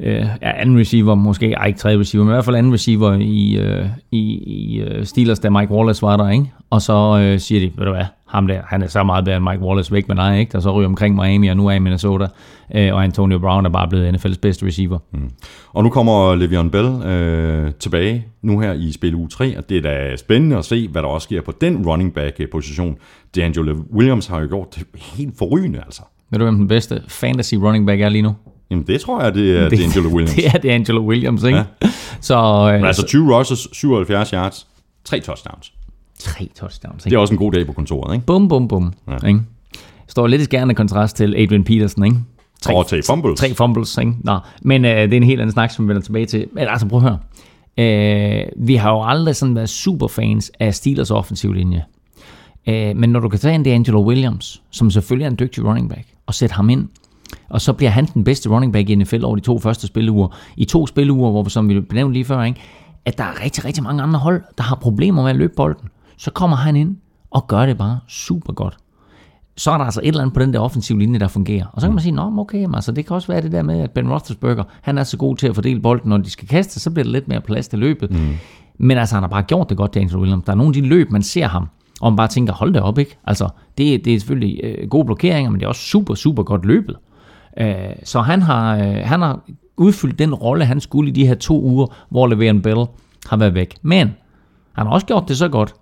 øh, 0.00 0.26
ja, 0.42 0.60
anden 0.60 0.78
receiver, 0.78 1.14
måske 1.14 1.52
ej, 1.52 1.66
ikke 1.66 1.78
tredje 1.78 1.98
receiver, 1.98 2.24
men 2.24 2.32
i 2.32 2.34
hvert 2.34 2.44
fald 2.44 2.56
anden 2.56 2.72
receiver 2.72 3.12
i, 3.12 3.56
øh, 3.56 3.86
i, 4.10 4.18
i 4.46 4.80
øh, 4.80 5.04
Steelers, 5.04 5.38
da 5.38 5.50
Mike 5.50 5.72
Wallace 5.72 6.02
var 6.02 6.16
der, 6.16 6.30
ikke? 6.30 6.52
Og 6.70 6.82
så 6.82 7.18
øh, 7.22 7.40
siger 7.40 7.60
de, 7.60 7.72
ved 7.76 7.84
du 7.84 7.92
hvad, 7.92 8.04
ham 8.26 8.46
der, 8.46 8.60
han 8.66 8.82
er 8.82 8.86
så 8.86 9.02
meget 9.02 9.24
bedre 9.24 9.36
end 9.36 9.44
Mike 9.50 9.62
Wallace 9.62 9.92
væk 9.92 10.08
med 10.08 10.16
dig, 10.16 10.40
ikke? 10.40 10.52
Der 10.52 10.60
så 10.60 10.72
ryger 10.72 10.88
omkring 10.88 11.14
Miami, 11.14 11.48
og 11.48 11.56
nu 11.56 11.66
er 11.66 11.72
i 11.72 11.78
Minnesota, 11.78 12.26
øh, 12.74 12.94
og 12.94 13.04
Antonio 13.04 13.38
Brown 13.38 13.66
er 13.66 13.70
bare 13.70 13.88
blevet 13.88 14.14
NFL's 14.14 14.38
bedste 14.42 14.66
receiver. 14.66 14.98
Mm. 15.12 15.30
Og 15.72 15.84
nu 15.84 15.90
kommer 15.90 16.36
Le'Veon 16.36 16.70
Bell 16.70 17.06
øh, 17.06 17.72
tilbage 17.72 18.26
nu 18.42 18.60
her 18.60 18.72
i 18.72 18.92
spil 18.92 19.14
u 19.14 19.26
3, 19.26 19.58
og 19.58 19.68
det 19.68 19.76
er 19.76 19.82
da 19.82 20.16
spændende 20.16 20.56
at 20.56 20.64
se, 20.64 20.88
hvad 20.88 21.02
der 21.02 21.08
også 21.08 21.24
sker 21.24 21.42
på 21.42 21.52
den 21.60 21.86
running 21.86 22.14
back-position. 22.14 22.96
D'Angelo 23.38 23.94
Williams 23.94 24.26
har 24.26 24.40
jo 24.40 24.46
gjort 24.46 24.74
det 24.74 24.86
helt 25.16 25.38
forrygende, 25.38 25.78
altså. 25.84 26.02
Ved 26.30 26.38
du, 26.38 26.44
hvem 26.44 26.56
den 26.56 26.68
bedste 26.68 27.02
fantasy 27.08 27.54
running 27.54 27.86
back 27.86 28.00
er 28.00 28.08
lige 28.08 28.22
nu? 28.22 28.34
Jamen 28.70 28.86
det 28.86 29.00
tror 29.00 29.22
jeg, 29.22 29.34
det 29.34 29.58
er 29.58 29.68
D'Angelo 29.68 30.06
Williams. 30.16 30.34
Det 30.34 30.46
er 30.46 30.50
det 30.58 30.68
Angelo 30.68 31.00
Williams, 31.08 31.42
ikke? 31.44 31.58
Ja. 31.58 31.64
Så 32.20 32.36
øh, 32.36 32.74
Men 32.74 32.84
altså 32.84 33.06
20 33.06 33.36
rushes, 33.38 33.68
77 33.72 34.30
yards, 34.30 34.66
3 35.04 35.20
touchdowns. 35.20 35.72
tre 36.18 36.48
touchdowns, 36.60 37.02
Det 37.02 37.06
ikke? 37.06 37.16
er 37.16 37.20
også 37.20 37.34
en 37.34 37.38
god 37.38 37.52
dag 37.52 37.66
på 37.66 37.72
kontoret, 37.72 38.14
ikke? 38.14 38.26
Bum, 38.26 38.48
bum, 38.48 38.68
bum. 38.68 38.92
Ja. 39.08 39.26
Ikke? 39.28 39.40
Står 40.08 40.26
lidt 40.26 40.40
i 40.42 40.44
skærende 40.44 40.74
kontrast 40.74 41.16
til 41.16 41.34
Adrian 41.36 41.64
Peterson, 41.64 42.04
ikke? 42.04 42.16
Og 42.68 42.86
tre 42.86 43.02
fumbles. 43.06 43.40
Tre 43.40 43.54
fumbles, 43.54 43.98
ikke? 43.98 44.12
Nå, 44.24 44.38
men 44.62 44.84
øh, 44.84 44.90
det 45.02 45.12
er 45.12 45.16
en 45.16 45.22
helt 45.22 45.40
anden 45.40 45.52
snak, 45.52 45.70
som 45.70 45.84
vi 45.84 45.88
vender 45.88 46.02
tilbage 46.02 46.26
til. 46.26 46.46
Men 46.52 46.64
altså, 46.68 46.86
prøv 46.88 46.98
at 46.98 47.02
høre. 47.02 47.18
Øh, 47.78 48.46
vi 48.56 48.74
har 48.74 48.90
jo 48.90 49.02
aldrig 49.04 49.36
sådan 49.36 49.54
været 49.54 49.68
superfans 49.68 50.52
af 50.60 50.74
Steelers 50.74 51.10
offensiv 51.10 51.52
linje. 51.52 51.84
Øh, 52.68 52.96
men 52.96 53.10
når 53.10 53.20
du 53.20 53.28
kan 53.28 53.38
tage 53.38 53.54
en 53.54 53.66
D'Angelo 53.66 53.98
Williams, 53.98 54.62
som 54.70 54.90
selvfølgelig 54.90 55.24
er 55.24 55.30
en 55.30 55.36
dygtig 55.38 55.64
running 55.64 55.88
back, 55.90 56.04
og 56.26 56.34
sætte 56.34 56.54
ham 56.54 56.70
ind, 56.70 56.88
og 57.48 57.60
så 57.60 57.72
bliver 57.72 57.90
han 57.90 58.06
den 58.14 58.24
bedste 58.24 58.48
running 58.48 58.72
back 58.72 58.90
i 58.90 58.94
NFL 58.94 59.24
over 59.24 59.36
de 59.36 59.42
to 59.42 59.58
første 59.58 59.86
spilleuger. 59.86 60.28
I 60.56 60.64
to 60.64 60.86
spilleuger, 60.86 61.30
hvor 61.30 61.48
som 61.48 61.68
vi 61.68 61.80
benævnte 61.80 62.12
lige 62.12 62.24
før, 62.24 62.42
ikke? 62.42 62.60
at 63.04 63.18
der 63.18 63.24
er 63.24 63.42
rigtig, 63.44 63.64
rigtig 63.64 63.82
mange 63.82 64.02
andre 64.02 64.20
hold, 64.20 64.42
der 64.58 64.64
har 64.64 64.76
problemer 64.76 65.22
med 65.22 65.30
at 65.30 65.36
løbe 65.36 65.52
bolden. 65.56 65.88
Så 66.16 66.30
kommer 66.30 66.56
han 66.56 66.76
ind 66.76 66.96
og 67.30 67.46
gør 67.46 67.66
det 67.66 67.78
bare 67.78 67.98
super 68.08 68.52
godt 68.52 68.76
så 69.56 69.70
er 69.70 69.78
der 69.78 69.84
altså 69.84 70.00
et 70.00 70.08
eller 70.08 70.20
andet 70.20 70.34
på 70.34 70.40
den 70.40 70.52
der 70.52 70.60
offensive 70.60 70.98
linje, 70.98 71.18
der 71.18 71.28
fungerer. 71.28 71.66
Og 71.72 71.80
så 71.80 71.86
kan 71.86 71.94
man 71.94 72.02
sige, 72.02 72.12
Nå, 72.12 72.32
okay, 72.38 72.66
altså, 72.74 72.92
det 72.92 73.06
kan 73.06 73.16
også 73.16 73.28
være 73.28 73.42
det 73.42 73.52
der 73.52 73.62
med, 73.62 73.80
at 73.80 73.90
Ben 73.90 74.10
Roethlisberger, 74.10 74.64
han 74.82 74.98
er 74.98 75.04
så 75.04 75.16
god 75.16 75.36
til 75.36 75.48
at 75.48 75.54
fordele 75.54 75.80
bolden, 75.80 76.08
når 76.08 76.18
de 76.18 76.30
skal 76.30 76.48
kaste, 76.48 76.80
så 76.80 76.90
bliver 76.90 77.04
der 77.04 77.12
lidt 77.12 77.28
mere 77.28 77.40
plads 77.40 77.68
til 77.68 77.78
løbet. 77.78 78.10
Mm. 78.10 78.34
Men 78.78 78.98
altså, 78.98 79.14
han 79.14 79.22
har 79.22 79.28
bare 79.28 79.42
gjort 79.42 79.68
det 79.68 79.76
godt, 79.76 79.94
Daniel 79.94 80.16
Williams. 80.16 80.44
Der 80.44 80.52
er 80.52 80.56
nogle 80.56 80.68
af 80.68 80.82
de 80.82 80.88
løb, 80.88 81.10
man 81.10 81.22
ser 81.22 81.46
ham, 81.46 81.68
og 82.00 82.12
man 82.12 82.16
bare 82.16 82.28
tænker, 82.28 82.52
hold 82.52 82.74
det 82.74 82.82
op, 82.82 82.98
ikke? 82.98 83.18
Altså, 83.24 83.48
det, 83.78 84.04
det 84.04 84.14
er 84.14 84.18
selvfølgelig 84.18 84.60
øh, 84.64 84.88
gode 84.88 85.04
blokeringer, 85.04 85.50
men 85.50 85.60
det 85.60 85.64
er 85.64 85.68
også 85.68 85.80
super, 85.80 86.14
super 86.14 86.42
godt 86.42 86.64
løbet. 86.64 86.96
Øh, 87.56 87.96
så 88.04 88.20
han 88.20 88.42
har, 88.42 88.76
øh, 88.76 88.96
han 89.04 89.22
har 89.22 89.40
udfyldt 89.76 90.18
den 90.18 90.34
rolle, 90.34 90.64
han 90.64 90.80
skulle 90.80 91.10
i 91.10 91.12
de 91.12 91.26
her 91.26 91.34
to 91.34 91.62
uger, 91.62 91.86
hvor 92.08 92.28
Le'Veon 92.28 92.60
Bell 92.60 92.86
har 93.26 93.36
været 93.36 93.54
væk. 93.54 93.76
Men 93.82 94.14
han 94.72 94.86
har 94.86 94.92
også 94.92 95.06
gjort 95.06 95.28
det 95.28 95.36
så 95.36 95.48
godt, 95.48 95.74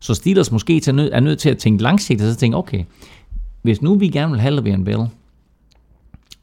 så 0.00 0.14
Steelers 0.14 0.52
måske 0.52 0.82
nød, 0.92 1.10
er 1.12 1.20
nødt 1.20 1.38
til 1.38 1.50
at 1.50 1.58
tænke 1.58 1.82
langsigtet, 1.82 2.26
og 2.26 2.34
så 2.34 2.40
tænke, 2.40 2.56
okay, 2.56 2.84
hvis 3.62 3.82
nu 3.82 3.94
vi 3.94 4.08
gerne 4.08 4.32
vil 4.32 4.40
have 4.40 4.58
Le'Veon 4.58 4.84
Bell 4.84 5.00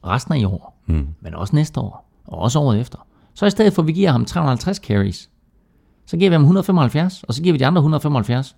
resten 0.06 0.34
af 0.34 0.38
i 0.38 0.44
år, 0.44 0.82
mm. 0.86 1.06
men 1.20 1.34
også 1.34 1.56
næste 1.56 1.80
år, 1.80 2.08
og 2.26 2.38
også 2.38 2.58
året 2.58 2.80
efter, 2.80 2.98
så 3.34 3.46
i 3.46 3.50
stedet 3.50 3.72
for, 3.72 3.82
at 3.82 3.88
vi 3.88 3.92
giver 3.92 4.10
ham 4.10 4.24
350 4.24 4.76
carries, 4.76 5.30
så 6.06 6.16
giver 6.16 6.30
vi 6.30 6.34
ham 6.34 6.42
175, 6.42 7.22
og 7.22 7.34
så 7.34 7.42
giver 7.42 7.52
vi 7.52 7.58
de 7.58 7.66
andre 7.66 7.80
175 7.80 8.56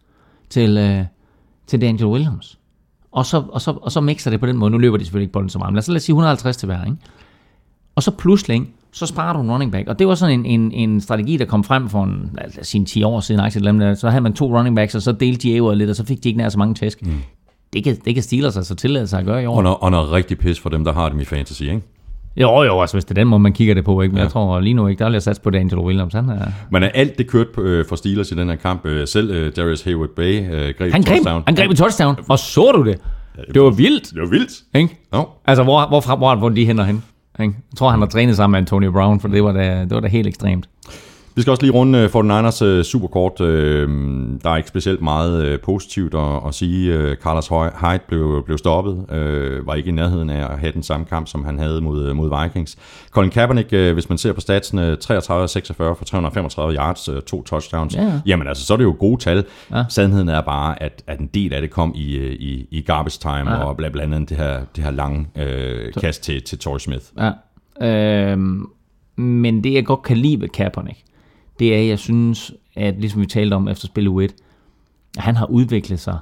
til, 0.50 0.76
øh, 0.78 1.04
til 1.66 1.80
Daniel 1.80 2.06
Williams. 2.06 2.58
Og 3.14 3.26
så, 3.26 3.42
og, 3.48 3.60
så, 3.60 3.70
og 3.70 3.92
så 3.92 4.00
mixer 4.00 4.30
det 4.30 4.40
på 4.40 4.46
den 4.46 4.56
måde. 4.56 4.70
Nu 4.70 4.78
løber 4.78 4.96
de 4.96 5.04
selvfølgelig 5.04 5.24
ikke 5.24 5.32
bolden 5.32 5.50
så 5.50 5.58
meget, 5.58 5.72
men 5.72 5.74
lad 5.74 5.82
os, 5.82 5.88
lad 5.88 5.96
os 5.96 6.02
sige 6.02 6.14
150 6.14 6.56
til 6.56 6.66
hver, 6.66 6.84
ikke? 6.84 6.96
Og 7.94 8.02
så 8.02 8.10
pludselig, 8.10 8.54
ikke, 8.54 8.66
så 8.92 9.06
sparer 9.06 9.32
du 9.32 9.40
en 9.40 9.50
running 9.50 9.72
back. 9.72 9.88
Og 9.88 9.98
det 9.98 10.06
var 10.06 10.14
sådan 10.14 10.40
en, 10.40 10.60
en, 10.60 10.72
en 10.72 11.00
strategi, 11.00 11.36
der 11.36 11.44
kom 11.44 11.64
frem 11.64 11.88
for 11.88 12.04
en, 12.04 12.38
sine 12.62 12.84
10 12.84 13.02
år 13.02 13.20
siden, 13.20 13.40
aktiet, 13.40 13.98
så 13.98 14.10
havde 14.10 14.22
man 14.22 14.32
to 14.32 14.58
running 14.58 14.76
backs, 14.76 14.94
og 14.94 15.02
så 15.02 15.12
delte 15.12 15.42
de 15.42 15.52
æver 15.52 15.74
lidt, 15.74 15.90
og 15.90 15.96
så 15.96 16.04
fik 16.04 16.24
de 16.24 16.28
ikke 16.28 16.38
nær 16.38 16.48
så 16.48 16.58
mange 16.58 16.74
tæsk. 16.74 17.06
Mm. 17.06 17.12
Det 17.72 17.84
kan, 17.84 17.96
det 18.04 18.14
kan 18.14 18.22
Steelers 18.22 18.56
altså 18.56 18.74
tillade 18.74 19.06
sig 19.06 19.18
at 19.18 19.24
gøre 19.24 19.42
i 19.42 19.46
år. 19.46 19.56
Og 19.56 19.62
noget, 19.62 19.78
og 19.80 19.90
noget 19.90 20.12
rigtig 20.12 20.38
pis 20.38 20.60
for 20.60 20.70
dem, 20.70 20.84
der 20.84 20.92
har 20.92 21.08
dem 21.08 21.20
i 21.20 21.24
fantasy, 21.24 21.62
ikke? 21.62 21.80
Jo, 22.36 22.62
jo, 22.62 22.80
altså 22.80 22.96
hvis 22.96 23.04
det 23.04 23.10
er 23.18 23.20
den 23.20 23.28
måde, 23.28 23.40
man 23.40 23.52
kigger 23.52 23.74
det 23.74 23.84
på, 23.84 24.02
ikke? 24.02 24.12
Men 24.12 24.18
ja. 24.18 24.22
jeg 24.24 24.32
tror 24.32 24.60
lige 24.60 24.74
nu 24.74 24.86
ikke, 24.86 24.98
der 24.98 25.04
vil 25.04 25.12
jeg 25.12 25.22
satse 25.22 25.42
på 25.42 25.50
Daniel 25.50 25.78
Williams. 25.78 26.14
Han 26.14 26.28
er... 26.28 26.46
Men 26.70 26.82
er 26.82 26.88
alt 26.88 27.18
det 27.18 27.26
kørt 27.30 27.46
øh, 27.58 27.86
for 27.88 27.96
Steelers 27.96 28.32
i 28.32 28.34
den 28.34 28.48
her 28.48 28.56
kamp? 28.56 28.86
Øh, 28.86 29.08
selv 29.08 29.30
øh, 29.30 29.52
Darius 29.56 29.82
Hayward 29.82 30.08
Bay 30.08 30.52
øh, 30.52 30.74
greb 30.78 30.92
Han 30.92 31.02
greb, 31.02 31.16
touchdown. 31.16 31.42
han 31.46 31.54
greb 31.54 31.70
en 31.70 31.76
touchdown, 31.76 32.16
og 32.28 32.38
så 32.38 32.72
du 32.72 32.84
det? 32.84 32.98
Det 33.54 33.62
var 33.62 33.70
vildt, 33.70 34.10
Det 34.10 34.20
var 34.22 34.26
vildt. 34.28 34.52
ikke? 34.74 34.98
Jo. 35.14 35.28
Altså, 35.46 35.62
hvor, 35.64 35.88
hvorfra, 35.88 36.16
hvor, 36.16 36.34
hvor 36.34 36.48
de 36.48 36.66
hænder 36.66 36.84
hen? 36.84 37.02
Ikke? 37.40 37.54
Jeg 37.72 37.76
tror, 37.78 37.90
han 37.90 38.00
har 38.00 38.06
trænet 38.06 38.36
sammen 38.36 38.52
med 38.52 38.58
Antonio 38.58 38.90
Brown, 38.92 39.20
for 39.20 39.28
det 39.28 39.44
var 39.44 39.52
da, 39.52 39.80
det 39.80 39.90
var 39.90 40.00
da 40.00 40.08
helt 40.08 40.26
ekstremt. 40.28 40.68
Vi 41.36 41.42
skal 41.42 41.50
også 41.50 41.62
lige 41.62 41.72
runde 41.72 41.98
øh, 41.98 42.08
49ers 42.14 42.64
øh, 42.64 42.84
superkort. 42.84 43.40
Øh, 43.40 43.88
Der 44.44 44.50
er 44.50 44.56
ikke 44.56 44.68
specielt 44.68 45.02
meget 45.02 45.44
øh, 45.44 45.60
positivt 45.60 46.14
at, 46.14 46.46
at 46.46 46.54
sige. 46.54 46.92
Øh, 46.94 47.16
Carlos 47.16 47.48
Hyde 47.48 48.00
blev, 48.08 48.42
blev 48.44 48.58
stoppet. 48.58 49.10
Øh, 49.12 49.66
Var 49.66 49.74
ikke 49.74 49.88
i 49.88 49.92
nærheden 49.92 50.30
af 50.30 50.52
at 50.52 50.58
have 50.58 50.72
den 50.72 50.82
samme 50.82 51.06
kamp, 51.06 51.28
som 51.28 51.44
han 51.44 51.58
havde 51.58 51.80
mod, 51.80 52.08
øh, 52.08 52.16
mod 52.16 52.42
Vikings. 52.42 52.76
Colin 53.10 53.30
Kaepernick, 53.30 53.72
øh, 53.72 53.92
hvis 53.94 54.08
man 54.08 54.18
ser 54.18 54.32
på 54.32 54.40
statsene, 54.40 54.96
33-46 55.04 55.08
for 55.72 56.04
335 56.04 56.74
yards, 56.76 57.08
øh, 57.08 57.22
to 57.22 57.42
touchdowns. 57.42 57.94
Ja. 57.96 58.20
Jamen 58.26 58.46
altså, 58.46 58.66
så 58.66 58.72
er 58.72 58.76
det 58.76 58.84
jo 58.84 58.96
gode 58.98 59.20
tal. 59.22 59.44
Ja. 59.70 59.84
Sandheden 59.88 60.28
er 60.28 60.40
bare, 60.40 60.82
at, 60.82 61.02
at 61.06 61.18
en 61.18 61.30
del 61.34 61.52
af 61.52 61.60
det 61.60 61.70
kom 61.70 61.92
i, 61.96 62.16
øh, 62.16 62.32
i, 62.32 62.66
i 62.70 62.80
garbage 62.82 63.18
time, 63.20 63.50
ja. 63.52 63.64
og 63.64 63.76
blandt 63.76 64.00
andet 64.00 64.28
det 64.28 64.36
her, 64.36 64.60
det 64.76 64.84
her 64.84 64.90
lange 64.90 65.26
øh, 65.38 65.92
kast 66.00 66.22
til, 66.22 66.42
til 66.42 66.58
Torrey 66.58 66.78
Smith. 66.78 67.04
Ja. 67.18 67.30
Øhm, 68.32 68.66
men 69.16 69.64
det, 69.64 69.72
jeg 69.72 69.84
godt 69.84 70.02
kan 70.02 70.16
lide 70.16 70.40
ved 70.40 70.48
Kaepernick, 70.48 70.98
det 71.58 71.74
er, 71.74 71.78
at 71.78 71.88
jeg 71.88 71.98
synes, 71.98 72.52
at 72.76 72.94
ligesom 72.98 73.20
vi 73.20 73.26
talte 73.26 73.54
om 73.54 73.68
efter 73.68 73.86
spil 73.86 74.08
U1, 74.08 74.22
at 75.16 75.22
han 75.22 75.36
har 75.36 75.46
udviklet 75.46 76.00
sig 76.00 76.18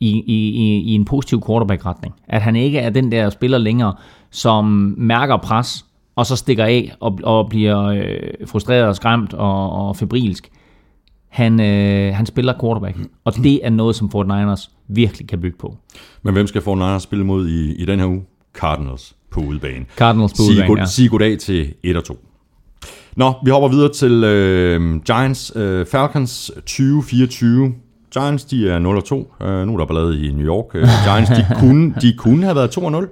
i, 0.00 0.10
i, 0.10 0.48
i, 0.48 0.80
i 0.80 0.94
en 0.94 1.04
positiv 1.04 1.42
quarterback-retning. 1.46 2.14
At 2.28 2.42
han 2.42 2.56
ikke 2.56 2.78
er 2.78 2.90
den 2.90 3.12
der 3.12 3.30
spiller 3.30 3.58
længere, 3.58 3.94
som 4.30 4.94
mærker 4.98 5.36
pres, 5.36 5.84
og 6.16 6.26
så 6.26 6.36
stikker 6.36 6.64
af 6.64 6.92
og, 7.00 7.18
og 7.22 7.48
bliver 7.48 7.82
øh, 7.82 8.46
frustreret 8.46 8.86
og 8.86 8.96
skræmt 8.96 9.34
og, 9.34 9.70
og 9.70 9.96
febrilsk. 9.96 10.50
Han, 11.28 11.60
øh, 11.60 12.14
han 12.14 12.26
spiller 12.26 12.54
quarterback, 12.60 12.98
og 13.24 13.36
det 13.36 13.66
er 13.66 13.70
noget, 13.70 13.96
som 13.96 14.10
Fort 14.10 14.26
Niners 14.26 14.70
virkelig 14.88 15.28
kan 15.28 15.40
bygge 15.40 15.58
på. 15.58 15.76
Men 16.22 16.34
hvem 16.34 16.46
skal 16.46 16.60
49ers 16.60 16.98
spille 16.98 17.24
mod 17.24 17.48
i, 17.48 17.74
i 17.74 17.84
den 17.84 17.98
her 17.98 18.06
uge? 18.06 18.22
Cardinals 18.54 19.16
på 19.30 19.40
udebane. 19.40 19.84
Cardinals 19.96 20.32
på 20.32 20.36
Sige, 20.36 20.50
udebane, 20.50 20.68
god, 20.68 20.76
ja. 20.76 20.84
sige 20.84 21.08
goddag 21.08 21.38
til 21.38 21.74
1 21.82 21.96
og 21.96 22.04
2. 22.04 22.18
Nå, 23.16 23.32
vi 23.44 23.50
hopper 23.50 23.68
videre 23.68 23.92
til 23.92 24.24
øh, 24.24 25.02
Giants 25.02 25.52
øh, 25.56 25.86
Falcons 25.86 26.52
2024. 26.54 27.72
Giants, 28.12 28.44
de 28.44 28.70
er 28.70 28.78
0 28.78 28.96
og 28.96 29.04
2. 29.04 29.32
Øh, 29.42 29.66
nu 29.66 29.74
er 29.74 29.78
der 29.78 29.86
ballade 29.86 30.26
i 30.26 30.32
New 30.32 30.46
York. 30.46 30.74
Øh, 30.74 30.88
Giants, 31.06 31.30
de 31.30 31.46
kunne, 31.58 31.94
de 32.00 32.14
kunne 32.18 32.44
have 32.44 32.56
været 32.56 32.70
2 32.70 32.84
og 32.84 32.92
0. 32.92 33.08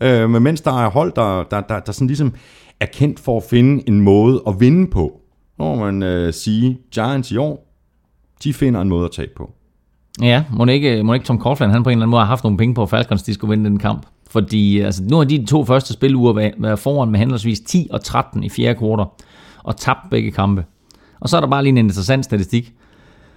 Øh, 0.00 0.30
men 0.30 0.42
mens 0.42 0.60
der 0.60 0.84
er 0.84 0.90
hold, 0.90 1.12
der, 1.16 1.42
der, 1.50 1.60
der, 1.60 1.80
der 1.80 1.92
sådan 1.92 2.06
ligesom 2.06 2.34
er 2.80 2.86
kendt 2.86 3.20
for 3.20 3.36
at 3.36 3.42
finde 3.50 3.88
en 3.88 4.00
måde 4.00 4.42
at 4.46 4.60
vinde 4.60 4.90
på, 4.90 5.20
må 5.58 5.74
man 5.74 6.02
øh, 6.02 6.32
sige, 6.32 6.78
Giants 6.94 7.32
i 7.32 7.36
år, 7.36 7.74
de 8.44 8.52
finder 8.52 8.80
en 8.80 8.88
måde 8.88 9.04
at 9.04 9.10
tabe 9.10 9.32
på. 9.36 9.50
Ja, 10.22 10.44
må 10.52 10.64
ikke, 10.64 11.02
må 11.02 11.14
ikke 11.14 11.26
Tom 11.26 11.40
Coughlin, 11.40 11.70
han 11.70 11.82
på 11.82 11.90
en 11.90 11.92
eller 11.92 12.02
anden 12.02 12.10
måde 12.10 12.20
har 12.20 12.26
haft 12.26 12.44
nogle 12.44 12.58
penge 12.58 12.74
på, 12.74 12.82
at 12.82 12.90
Falcons 12.90 13.22
de 13.22 13.34
skulle 13.34 13.50
vinde 13.50 13.70
den 13.70 13.78
kamp. 13.78 14.06
Fordi 14.30 14.80
altså, 14.80 15.02
nu 15.10 15.16
har 15.16 15.24
de 15.24 15.46
to 15.46 15.64
første 15.64 15.92
spiluger 15.92 16.50
været 16.58 16.78
foran 16.78 17.10
med 17.10 17.18
henholdsvis 17.18 17.60
10 17.60 17.88
og 17.90 18.04
13 18.04 18.44
i 18.44 18.48
fjerde 18.48 18.78
kvartal, 18.78 19.06
og 19.68 19.76
tabt 19.76 20.10
begge 20.10 20.30
kampe. 20.30 20.64
Og 21.20 21.28
så 21.28 21.36
er 21.36 21.40
der 21.40 21.48
bare 21.48 21.62
lige 21.62 21.70
en 21.70 21.78
interessant 21.78 22.24
statistik, 22.24 22.74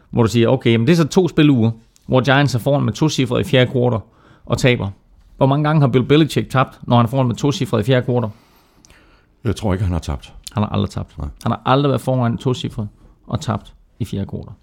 hvor 0.10 0.24
du 0.24 0.30
siger, 0.30 0.48
okay, 0.48 0.76
men 0.76 0.88
det 0.88 0.94
er 0.94 0.98
så 0.98 1.08
to 1.08 1.28
spiluger, 1.28 1.72
hvor 2.08 2.22
Giants 2.22 2.56
er 2.56 2.60
foran 2.60 2.84
med 2.84 2.94
to 2.94 3.10
cifre 3.10 3.42
i 3.42 3.44
fjerde 3.44 3.72
kvartal 3.72 4.00
og 4.46 4.58
taber. 4.58 4.90
Hvor 5.38 5.46
mange 5.46 5.64
gange 5.64 5.82
har 5.82 5.88
Bill 5.88 6.06
Belichick 6.06 6.50
tabt, 6.52 6.80
når 6.88 6.96
han 6.96 7.06
er 7.06 7.10
foran 7.10 7.28
med 7.28 7.36
to 7.36 7.52
cifre 7.52 7.80
i 7.80 7.84
fjerde 7.84 8.06
kvartal? 8.06 8.30
Jeg 9.44 9.56
tror 9.56 9.74
ikke, 9.74 9.86
han 9.86 9.94
har 9.94 10.00
tabt. 10.00 10.34
Han 10.52 10.64
har 10.64 10.70
aldrig 10.70 10.90
tabt. 10.90 11.18
Nej. 11.18 11.28
Han 11.44 11.52
har 11.52 11.62
aldrig 11.66 11.90
været 11.90 12.02
foran 12.02 12.38
to 12.38 12.54
cifre 12.54 12.88
og 13.28 13.42
tabt 13.42 13.74
i 14.00 14.06
fjerde 14.06 14.26
kvartal. 14.26 14.54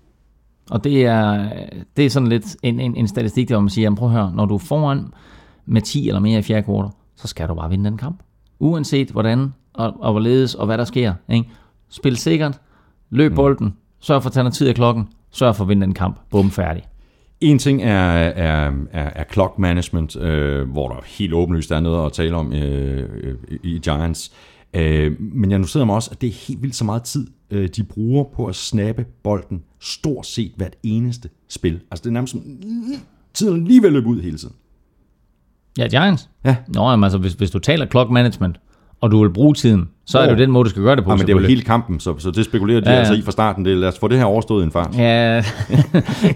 Og 0.71 0.85
det 0.85 1.07
er, 1.07 1.53
det 1.97 2.07
er 2.07 2.11
sådan 2.11 2.29
lidt 2.29 2.57
en, 2.62 2.81
en, 2.81 2.97
en 2.97 3.09
statistik, 3.09 3.49
der 3.49 3.55
hvor 3.55 3.61
man 3.61 3.71
siger, 3.71 3.85
jamen 3.85 3.97
prøv 3.97 4.09
at 4.09 4.14
høre, 4.14 4.33
når 4.35 4.47
du 4.47 4.55
er 4.55 4.59
foran 4.59 5.12
med 5.66 5.83
10 5.83 6.09
eller 6.09 6.21
mere 6.21 6.39
i 6.39 6.43
fjerde 6.43 6.62
kvartal, 6.62 6.91
så 7.16 7.29
skal 7.29 7.49
du 7.49 7.55
bare 7.55 7.71
vinde 7.71 7.85
den 7.85 7.99
kamp. 7.99 8.23
Uanset 8.59 9.11
hvordan 9.11 9.53
og, 9.79 9.95
og 10.01 10.12
hvorledes 10.12 10.55
og 10.55 10.66
hvad 10.66 10.79
der 10.79 10.85
sker. 10.85 11.14
Ikke? 11.29 11.51
Spil 11.89 12.16
sikkert, 12.16 12.61
løb 13.11 13.35
bolden, 13.35 13.74
sørg 14.01 14.22
for 14.22 14.29
at 14.29 14.33
tage 14.33 14.45
noget 14.45 14.55
tid 14.55 14.68
af 14.68 14.74
klokken, 14.74 15.09
sørg 15.31 15.57
for 15.57 15.64
at 15.64 15.68
vinde 15.68 15.87
den 15.87 15.95
kamp. 15.95 16.18
Bum, 16.31 16.51
færdig. 16.51 16.83
En 17.41 17.59
ting 17.59 17.83
er, 17.83 17.89
er, 17.89 18.72
er, 18.93 19.11
er 19.14 19.24
clock 19.33 19.59
management, 19.59 20.16
øh, 20.16 20.70
hvor 20.70 20.89
der 20.89 20.97
helt 21.07 21.33
åbenlyst 21.33 21.70
er 21.70 21.81
noget 21.81 22.07
at 22.07 22.12
tale 22.12 22.37
om 22.37 22.53
øh, 22.53 23.09
øh, 23.22 23.59
i 23.62 23.79
Giants. 23.79 24.33
Øh, 24.74 25.20
men 25.20 25.51
jeg 25.51 25.59
noterede 25.59 25.87
mig 25.87 25.95
også, 25.95 26.11
at 26.12 26.20
det 26.20 26.26
er 26.26 26.47
helt 26.49 26.62
vildt 26.62 26.74
så 26.74 26.85
meget 26.85 27.03
tid, 27.03 27.26
øh, 27.51 27.68
de 27.68 27.85
bruger 27.85 28.24
på 28.24 28.47
at 28.47 28.55
snappe 28.55 29.07
bolden 29.22 29.62
stort 29.81 30.26
set 30.26 30.53
hvert 30.57 30.74
eneste 30.83 31.29
spil. 31.49 31.81
Altså 31.91 32.03
det 32.03 32.07
er 32.07 32.12
nærmest 32.12 32.31
som, 32.31 32.43
tiden 33.35 33.64
lige 33.64 33.83
ved 33.83 33.89
at 33.89 33.93
løbe 33.93 34.07
ud 34.07 34.20
hele 34.22 34.39
tiden. 34.39 34.55
Ja, 35.79 35.87
Giants. 35.87 36.31
Ja. 36.45 36.57
Nå, 36.68 36.91
jamen, 36.91 37.05
altså, 37.05 37.18
hvis, 37.18 37.33
hvis 37.33 37.51
du 37.51 37.59
taler 37.59 37.87
clock 37.87 38.11
management, 38.11 38.61
og 39.01 39.11
du 39.11 39.22
vil 39.22 39.30
bruge 39.30 39.55
tiden, 39.55 39.88
så 40.07 40.18
er 40.18 40.26
det 40.26 40.32
jo 40.32 40.38
den 40.38 40.51
måde, 40.51 40.64
du 40.64 40.70
skal 40.70 40.82
gøre 40.82 40.96
det 40.96 41.05
på. 41.05 41.11
Ja, 41.11 41.16
men 41.16 41.26
det 41.26 41.32
er 41.32 41.40
jo 41.40 41.46
hele 41.46 41.62
kampen, 41.62 42.01
så, 42.01 42.14
så 42.18 42.30
det 42.30 42.44
spekulerer 42.44 42.80
de 42.80 42.90
Ja, 42.90 42.96
altså 42.96 43.14
i 43.14 43.22
fra 43.22 43.30
starten. 43.30 43.64
Det, 43.64 43.72
er, 43.72 43.76
lad 43.76 43.88
os 43.88 43.99
få 43.99 44.09
det 44.09 44.18
her 44.18 44.24
overstået 44.24 44.64
en 44.64 44.70
fart. 44.72 44.99
Ja, 44.99 45.38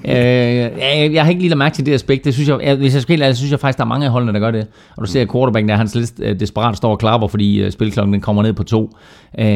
øh, 0.05 1.15
jeg, 1.15 1.23
har 1.23 1.29
ikke 1.29 1.41
lige 1.41 1.49
lagt 1.49 1.59
mærke 1.59 1.75
til 1.75 1.87
det 1.87 1.93
aspekt. 1.93 2.25
Det 2.25 2.35
synes 2.35 2.49
jeg, 2.49 2.61
jeg, 2.63 2.77
hvis 2.77 2.95
jeg 2.95 3.03
skal 3.03 3.19
helt 3.19 3.37
synes 3.37 3.51
jeg 3.51 3.61
faktisk, 3.61 3.79
der 3.79 3.85
er 3.85 3.89
mange 3.89 4.07
af 4.07 4.13
holdene, 4.13 4.33
der 4.33 4.39
gør 4.39 4.51
det. 4.51 4.67
Og 4.97 5.07
du 5.07 5.11
ser, 5.11 5.23
at 5.23 5.33
quarterbacken 5.33 5.69
der, 5.69 5.77
han 5.77 5.89
lidt 5.95 6.13
øh, 6.23 6.41
desperat 6.41 6.77
står 6.77 6.91
og 6.91 6.99
klapper, 6.99 7.29
fordi 7.29 7.63
øh, 7.63 7.73
spilklokken 7.73 8.13
den 8.13 8.21
kommer 8.21 8.43
ned 8.43 8.53
på 8.53 8.63
to. 8.63 8.97
Øh, 9.39 9.47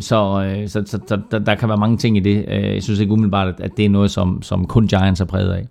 så 0.00 0.44
øh, 0.46 0.68
så, 0.68 0.82
så, 0.86 0.98
så 1.06 1.18
der, 1.30 1.38
der 1.38 1.54
kan 1.54 1.68
være 1.68 1.78
mange 1.78 1.96
ting 1.96 2.16
i 2.16 2.20
det. 2.20 2.44
Øh, 2.48 2.74
jeg 2.74 2.82
synes 2.82 3.00
ikke 3.00 3.12
umiddelbart, 3.12 3.48
at, 3.48 3.54
at 3.60 3.70
det 3.76 3.84
er 3.84 3.90
noget, 3.90 4.10
som, 4.10 4.42
som 4.42 4.66
kun 4.66 4.86
Giants 4.86 5.20
er 5.20 5.24
præget 5.24 5.52
af. 5.52 5.66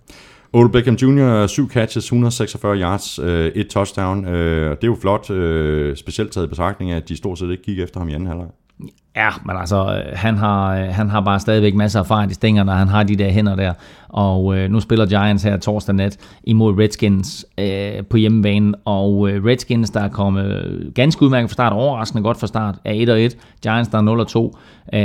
Old 0.54 0.72
Beckham 0.72 0.94
Jr., 0.94 1.46
7 1.46 1.68
catches, 1.68 2.04
146 2.04 2.80
yards, 2.80 3.18
øh, 3.18 3.52
et 3.54 3.68
touchdown. 3.68 4.24
Øh, 4.24 4.70
og 4.70 4.76
det 4.76 4.84
er 4.84 4.90
jo 4.90 4.98
flot, 5.00 5.30
øh, 5.30 5.96
specielt 5.96 6.32
taget 6.32 6.46
i 6.46 6.48
betragtning 6.48 6.90
af, 6.90 6.96
at 6.96 7.08
de 7.08 7.16
stort 7.16 7.38
set 7.38 7.50
ikke 7.50 7.62
gik 7.62 7.78
efter 7.78 8.00
ham 8.00 8.08
i 8.08 8.14
anden 8.14 8.26
halvleg. 8.26 8.48
Ja, 9.16 9.28
men 9.46 9.56
altså, 9.56 9.76
øh, 9.76 10.18
han 10.18 10.36
har, 10.36 10.76
øh, 10.76 10.88
han 10.88 11.10
har 11.10 11.20
bare 11.20 11.40
stadigvæk 11.40 11.74
masser 11.74 11.98
af 11.98 12.04
erfaring 12.04 12.30
i 12.30 12.34
stængerne, 12.34 12.72
og 12.72 12.78
han 12.78 12.88
har 12.88 13.02
de 13.02 13.16
der 13.16 13.30
hænder 13.30 13.56
der. 13.56 13.72
Og 14.08 14.56
øh, 14.56 14.70
nu 14.70 14.80
spiller 14.80 15.06
Giants 15.06 15.42
her 15.42 15.56
torsdag 15.56 15.94
nat 15.94 16.18
imod 16.44 16.78
Redskins 16.78 17.46
øh, 17.58 18.04
på 18.10 18.16
hjemmebane. 18.16 18.74
Og 18.84 19.30
øh, 19.30 19.44
Redskins, 19.44 19.90
der 19.90 20.00
er 20.00 20.08
kommet 20.08 20.92
ganske 20.94 21.22
udmærket 21.22 21.50
fra 21.50 21.52
start, 21.52 21.72
overraskende 21.72 22.22
godt 22.22 22.40
fra 22.40 22.46
start, 22.46 22.74
er 22.84 23.28
1-1. 23.30 23.36
Giants, 23.62 23.88
der 23.88 23.98
er 23.98 24.52
0-2. 24.92 24.96
Øh, 24.96 25.02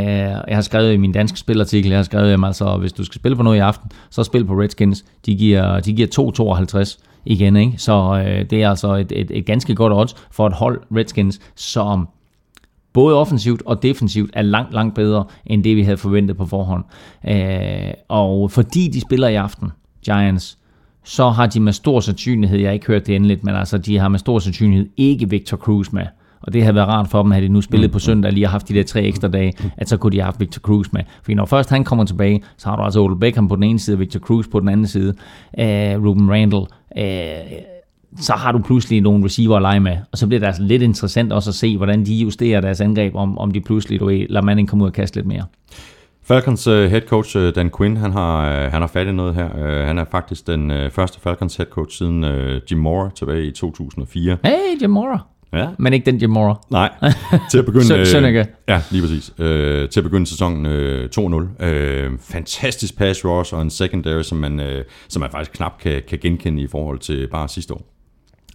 jeg 0.47 0.55
har 0.55 0.61
skrevet 0.61 0.93
i 0.93 0.97
min 0.97 1.11
danske 1.11 1.39
spilartikel, 1.39 1.89
jeg 1.89 1.97
har 1.97 2.03
skrevet, 2.03 2.33
at 2.33 2.39
altså, 2.45 2.77
hvis 2.77 2.93
du 2.93 3.03
skal 3.03 3.19
spille 3.19 3.35
på 3.35 3.43
noget 3.43 3.57
i 3.57 3.59
aften, 3.59 3.91
så 4.09 4.23
spil 4.23 4.45
på 4.45 4.53
Redskins. 4.53 5.05
De 5.25 5.35
giver, 5.35 5.79
de 5.79 5.93
giver 5.93 6.95
2-52 6.97 7.21
igen, 7.25 7.55
ikke? 7.55 7.73
Så 7.77 8.23
øh, 8.27 8.49
det 8.49 8.63
er 8.63 8.69
altså 8.69 8.93
et, 8.95 9.11
et, 9.11 9.31
et 9.31 9.45
ganske 9.45 9.75
godt 9.75 9.93
odds 9.93 10.15
for 10.31 10.47
et 10.47 10.53
hold 10.53 10.81
Redskins, 10.95 11.39
som 11.55 12.07
både 12.97 13.15
offensivt 13.15 13.61
og 13.65 13.83
defensivt 13.83 14.31
er 14.33 14.41
langt, 14.41 14.73
langt 14.73 14.95
bedre, 14.95 15.25
end 15.45 15.63
det 15.63 15.75
vi 15.75 15.83
havde 15.83 15.97
forventet 15.97 16.37
på 16.37 16.45
forhånd. 16.45 16.83
Øh, 17.27 17.93
og 18.07 18.51
fordi 18.51 18.87
de 18.87 19.01
spiller 19.01 19.27
i 19.27 19.35
aften, 19.35 19.71
Giants, 20.05 20.57
så 21.03 21.29
har 21.29 21.47
de 21.47 21.59
med 21.59 21.73
stor 21.73 21.99
sandsynlighed, 21.99 22.59
jeg 22.59 22.67
har 22.67 22.73
ikke 22.73 22.87
hørt 22.87 23.07
det 23.07 23.15
endeligt, 23.15 23.43
men 23.43 23.55
altså 23.55 23.77
de 23.77 23.97
har 23.97 24.07
med 24.07 24.19
stor 24.19 24.39
sandsynlighed 24.39 24.87
ikke 24.97 25.29
Victor 25.29 25.57
Cruz 25.57 25.91
med. 25.91 26.05
Og 26.41 26.53
det 26.53 26.63
havde 26.63 26.75
været 26.75 26.87
rart 26.87 27.07
for 27.07 27.21
dem, 27.21 27.31
havde 27.31 27.45
de 27.45 27.53
nu 27.53 27.61
spillet 27.61 27.91
på 27.91 27.99
søndag, 27.99 28.33
lige 28.33 28.45
har 28.45 28.51
haft 28.51 28.69
de 28.69 28.73
der 28.73 28.83
tre 28.83 29.01
ekstra 29.01 29.27
dage, 29.27 29.53
at 29.77 29.89
så 29.89 29.97
kunne 29.97 30.11
de 30.11 30.17
have 30.17 30.25
haft 30.25 30.39
Victor 30.39 30.59
Cruz 30.59 30.87
med. 30.91 31.01
Fordi 31.21 31.35
når 31.35 31.45
først 31.45 31.69
han 31.69 31.83
kommer 31.83 32.05
tilbage, 32.05 32.43
så 32.57 32.69
har 32.69 32.75
du 32.75 32.83
altså 32.83 32.99
Odell 32.99 33.19
Beckham 33.19 33.47
på 33.47 33.55
den 33.55 33.63
ene 33.63 33.79
side, 33.79 33.97
Victor 33.97 34.19
Cruz 34.19 34.45
på 34.51 34.59
den 34.59 34.69
anden 34.69 34.87
side, 34.87 35.13
øh, 35.59 36.05
Ruben 36.05 36.31
Randall, 36.31 36.65
øh, 36.97 37.76
så 38.19 38.33
har 38.33 38.51
du 38.51 38.59
pludselig 38.59 39.01
nogle 39.01 39.25
receiver 39.25 39.55
at 39.55 39.61
lege 39.61 39.79
med. 39.79 39.97
Og 40.11 40.17
så 40.17 40.27
bliver 40.27 40.39
det 40.39 40.47
altså 40.47 40.63
lidt 40.63 40.81
interessant 40.81 41.33
også 41.33 41.49
at 41.49 41.55
se, 41.55 41.77
hvordan 41.77 42.05
de 42.05 42.13
justerer 42.13 42.61
deres 42.61 42.81
angreb, 42.81 43.15
om, 43.15 43.37
om 43.37 43.51
de 43.51 43.61
pludselig, 43.61 43.99
du 43.99 44.05
ved, 44.05 44.27
lader 44.29 44.45
Manning 44.45 44.69
komme 44.69 44.83
ud 44.83 44.89
og 44.89 44.93
kaste 44.93 45.17
lidt 45.17 45.27
mere. 45.27 45.43
Falcons 46.23 46.67
uh, 46.67 46.73
head 46.73 47.01
coach 47.01 47.37
uh, 47.37 47.43
Dan 47.55 47.71
Quinn, 47.77 47.97
han 47.97 48.11
har, 48.11 48.65
uh, 48.65 48.71
han 48.71 48.81
har 48.81 48.87
fat 48.87 49.07
i 49.07 49.11
noget 49.11 49.35
her. 49.35 49.49
Uh, 49.55 49.87
han 49.87 49.97
er 49.97 50.05
faktisk 50.11 50.47
den 50.47 50.71
uh, 50.71 50.91
første 50.91 51.19
Falcons 51.21 51.55
head 51.55 51.67
coach 51.67 51.97
siden 51.97 52.23
uh, 52.23 52.71
Jim 52.71 52.79
Mora 52.79 53.09
tilbage 53.15 53.45
i 53.47 53.51
2004. 53.51 54.37
Hey, 54.43 54.81
Jim 54.81 54.89
Mora. 54.89 55.19
Ja. 55.53 55.67
Men 55.79 55.93
ikke 55.93 56.05
den 56.05 56.17
Jim 56.17 56.29
Mora. 56.29 56.59
Nej, 56.69 56.89
til 57.51 57.57
at 57.57 57.65
begynde... 57.65 57.85
Sø- 57.85 57.99
øh, 57.99 58.05
Sønneke. 58.05 58.45
Ja, 58.67 58.81
lige 58.91 59.01
præcis. 59.01 59.33
Øh, 59.39 59.89
til 59.89 59.99
at 59.99 60.03
begynde 60.03 60.25
sæsonen 60.25 60.65
øh, 60.65 61.09
2-0. 61.59 61.65
Øh, 61.65 62.11
fantastisk 62.19 62.97
pass 62.97 63.25
rush 63.25 63.53
og 63.53 63.61
en 63.61 63.69
secondary, 63.69 64.21
som 64.21 64.37
man, 64.37 64.59
øh, 64.59 64.85
som 65.07 65.19
man 65.19 65.31
faktisk 65.31 65.51
knap 65.53 65.79
kan, 65.79 66.01
kan 66.07 66.19
genkende 66.21 66.61
i 66.61 66.67
forhold 66.67 66.99
til 66.99 67.27
bare 67.31 67.47
sidste 67.47 67.73
år. 67.73 67.96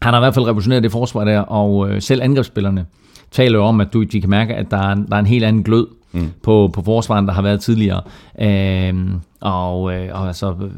Han 0.02 0.14
har 0.14 0.20
i 0.20 0.22
hvert 0.22 0.34
fald 0.34 0.46
revolutioneret 0.46 0.82
det 0.82 0.92
forsvar 0.92 1.24
der, 1.24 1.40
og 1.40 1.90
øh, 1.90 2.02
selv 2.02 2.22
angrebsspillerne 2.22 2.86
taler 3.30 3.58
jo 3.58 3.64
om, 3.64 3.80
at 3.80 3.92
du, 3.92 4.02
de 4.02 4.20
kan 4.20 4.30
mærke, 4.30 4.54
at 4.54 4.70
der 4.70 4.76
er, 4.76 4.94
der 4.94 5.16
er 5.16 5.20
en 5.20 5.26
helt 5.26 5.44
anden 5.44 5.62
glød 5.62 5.86
mm. 6.12 6.30
på, 6.42 6.70
på 6.74 6.82
forsvaren, 6.82 7.26
der 7.26 7.32
har 7.32 7.42
været 7.42 7.60
tidligere. 7.60 8.00
Øhm, 8.40 9.20
og, 9.40 9.94
øh, 9.94 10.08
og 10.12 10.26
altså, 10.26 10.50
øh, 10.50 10.70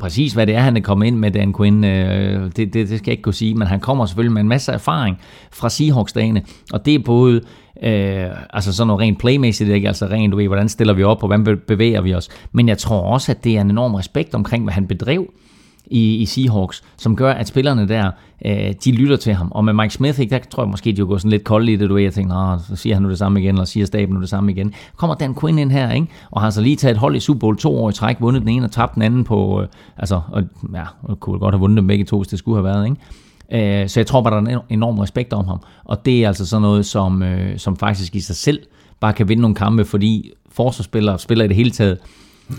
præcis 0.00 0.32
hvad 0.32 0.46
det 0.46 0.54
er, 0.54 0.60
han 0.60 0.76
er 0.76 0.80
kommet 0.80 1.06
ind 1.06 1.16
med, 1.16 1.30
Dan 1.30 1.54
Quinn, 1.54 1.84
øh, 1.84 2.44
det, 2.44 2.56
det, 2.56 2.74
det 2.74 2.88
skal 2.88 3.02
jeg 3.06 3.12
ikke 3.12 3.22
kunne 3.22 3.34
sige, 3.34 3.54
men 3.54 3.66
han 3.66 3.80
kommer 3.80 4.06
selvfølgelig 4.06 4.32
med 4.32 4.42
en 4.42 4.48
masse 4.48 4.72
erfaring 4.72 5.18
fra 5.52 5.68
Seahawks-dagene, 5.68 6.42
og 6.72 6.86
det 6.86 6.94
er 6.94 6.98
både 6.98 7.40
Øh, 7.82 8.26
altså 8.50 8.72
sådan 8.72 8.86
noget 8.86 9.00
rent 9.00 9.18
playmæssigt, 9.18 9.70
ikke? 9.70 9.88
altså 9.88 10.06
rent, 10.06 10.32
du 10.32 10.36
ved, 10.36 10.46
hvordan 10.46 10.68
stiller 10.68 10.94
vi 10.94 11.02
op, 11.02 11.22
og 11.22 11.26
hvordan 11.26 11.60
bevæger 11.66 12.00
vi 12.00 12.14
os. 12.14 12.28
Men 12.52 12.68
jeg 12.68 12.78
tror 12.78 13.00
også, 13.00 13.32
at 13.32 13.44
det 13.44 13.56
er 13.56 13.60
en 13.60 13.70
enorm 13.70 13.94
respekt 13.94 14.34
omkring, 14.34 14.64
hvad 14.64 14.74
han 14.74 14.86
bedrev 14.86 15.26
i, 15.90 16.16
i 16.16 16.26
Seahawks, 16.26 16.82
som 16.96 17.16
gør, 17.16 17.32
at 17.32 17.48
spillerne 17.48 17.88
der, 17.88 18.10
øh, 18.44 18.74
de 18.84 18.92
lytter 18.92 19.16
til 19.16 19.34
ham. 19.34 19.48
Og 19.50 19.64
med 19.64 19.72
Mike 19.72 19.94
Smith, 19.94 20.20
ikke, 20.20 20.30
der 20.30 20.38
tror 20.50 20.62
jeg 20.62 20.70
måske, 20.70 20.92
de 20.92 21.06
går 21.06 21.16
sådan 21.16 21.30
lidt 21.30 21.44
koldt 21.44 21.70
i 21.70 21.76
det, 21.76 21.88
du 21.88 21.94
ved, 21.94 22.02
jeg 22.02 22.12
tænker, 22.12 22.64
så 22.68 22.76
siger 22.76 22.94
han 22.94 23.02
nu 23.02 23.10
det 23.10 23.18
samme 23.18 23.40
igen, 23.40 23.54
eller 23.54 23.64
siger 23.64 23.86
staben 23.86 24.14
nu 24.14 24.20
det 24.20 24.28
samme 24.28 24.52
igen. 24.52 24.74
Kommer 24.96 25.14
Dan 25.14 25.34
Quinn 25.34 25.58
ind 25.58 25.70
her, 25.70 25.92
ikke? 25.92 26.06
og 26.30 26.40
har 26.40 26.50
så 26.50 26.60
lige 26.60 26.76
taget 26.76 26.94
et 26.94 26.98
hold 26.98 27.16
i 27.16 27.20
Super 27.20 27.38
Bowl 27.38 27.56
to 27.56 27.76
år 27.78 27.90
i 27.90 27.92
træk, 27.92 28.16
vundet 28.20 28.42
den 28.42 28.48
ene 28.48 28.64
og 28.64 28.70
tabt 28.70 28.94
den 28.94 29.02
anden 29.02 29.24
på, 29.24 29.60
øh, 29.62 29.68
altså, 29.96 30.20
og, 30.32 30.42
ja, 30.74 30.84
og 31.02 31.20
kunne 31.20 31.38
godt 31.38 31.54
have 31.54 31.60
vundet 31.60 31.76
dem 31.76 31.86
begge 31.86 32.04
to, 32.04 32.18
hvis 32.18 32.28
det 32.28 32.38
skulle 32.38 32.56
have 32.56 32.64
været, 32.64 32.84
ikke? 32.84 33.82
Øh, 33.82 33.88
så 33.88 34.00
jeg 34.00 34.06
tror 34.06 34.20
bare, 34.20 34.34
der 34.34 34.50
er 34.50 34.56
en 34.56 34.60
enorm 34.70 34.98
respekt 34.98 35.32
om 35.32 35.46
ham. 35.46 35.60
Og 35.84 36.04
det 36.06 36.24
er 36.24 36.28
altså 36.28 36.46
sådan 36.46 36.62
noget, 36.62 36.86
som, 36.86 37.22
øh, 37.22 37.58
som 37.58 37.76
faktisk 37.76 38.14
i 38.14 38.20
sig 38.20 38.36
selv 38.36 38.60
bare 39.00 39.12
kan 39.12 39.28
vinde 39.28 39.40
nogle 39.40 39.54
kampe, 39.54 39.84
fordi 39.84 40.30
forsvarsspillere 40.52 41.18
spiller 41.18 41.44
i 41.44 41.48
det 41.48 41.56
hele 41.56 41.70
taget 41.70 41.98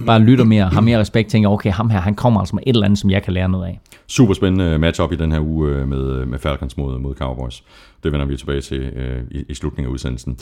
bare 0.06 0.20
lytter 0.20 0.46
mere, 0.46 0.70
har 0.70 0.82
mere 0.82 1.00
respekt, 1.00 1.30
tænker, 1.30 1.50
okay, 1.50 1.72
ham 1.72 1.90
her, 1.90 2.00
han 2.00 2.16
kommer 2.16 2.40
altså 2.40 2.56
med 2.56 2.64
et 2.68 2.74
eller 2.74 2.86
andet, 2.86 3.00
som 3.00 3.10
jeg 3.10 3.24
kan 3.24 3.34
lære 3.34 3.50
noget 3.50 3.68
af. 3.68 3.80
Super 4.08 4.34
spændende 4.34 4.78
matchup 4.78 5.12
i 5.12 5.16
den 5.16 5.32
her 5.32 5.40
uge 5.40 5.70
øh, 5.70 5.88
med, 5.88 6.20
øh, 6.22 6.28
med 6.28 6.40
Falcons 6.40 6.78
mod, 6.78 7.00
mod 7.00 7.16
Cowboys. 7.16 7.64
Det 8.04 8.12
vender 8.12 8.26
vi 8.26 8.38
tilbage 8.38 8.62
til 8.62 8.80
øh, 8.80 9.24
i, 9.32 9.44
i 9.50 9.54
slutningen 9.54 9.90
af 9.90 9.94
udsendelsen. 9.94 10.38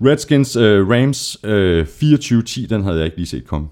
Redskins 0.00 0.56
øh, 0.56 0.88
Rams 0.88 1.38
øh, 1.44 1.86
24-10, 2.02 2.66
den 2.66 2.82
havde 2.82 2.96
jeg 2.96 3.04
ikke 3.04 3.16
lige 3.16 3.26
set 3.26 3.46
komme. 3.46 3.68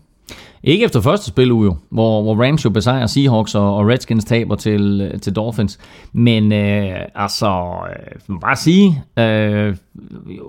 Ikke 0.66 0.84
efter 0.84 1.00
første 1.00 1.26
spil 1.26 1.48
jo, 1.48 1.76
hvor, 1.90 2.22
hvor 2.22 2.44
Rams 2.44 2.64
jo 2.64 2.70
besejrer 2.70 3.06
Seahawks 3.06 3.54
og, 3.54 3.76
og 3.76 3.88
Redskins 3.88 4.24
taber 4.24 4.56
til, 4.56 5.00
øh, 5.00 5.20
til 5.20 5.32
Dolphins. 5.32 5.78
Men 6.12 6.52
øh, 6.52 7.00
altså, 7.14 7.74
øh, 7.90 8.40
bare 8.40 8.56
sige, 8.56 9.02
øh, 9.18 9.76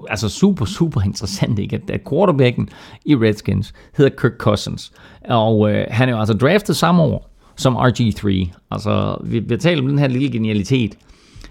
altså 0.10 0.30
super, 0.30 0.66
super 0.66 1.02
interessant, 1.02 1.60
ikke? 1.60 1.76
At, 1.76 1.90
at 1.90 2.02
quarterbacken 2.10 2.70
i 3.06 3.16
Redskins 3.16 3.74
hedder 3.98 4.12
Kirk 4.22 4.38
Cousins. 4.38 4.92
Og 5.30 5.72
øh, 5.72 5.86
han 5.90 6.10
er 6.10 6.14
jo 6.14 6.20
altså 6.20 6.34
draftet 6.34 6.76
samme 6.76 7.04
år 7.04 7.30
som 7.56 7.78
RG3. 7.78 8.50
Altså, 8.72 9.18
vi, 9.24 9.40
vi 9.40 9.58
taler 9.58 9.82
om 9.82 9.88
den 9.88 10.00
her 10.00 10.08
lille 10.08 10.32
genialitet 10.32 10.98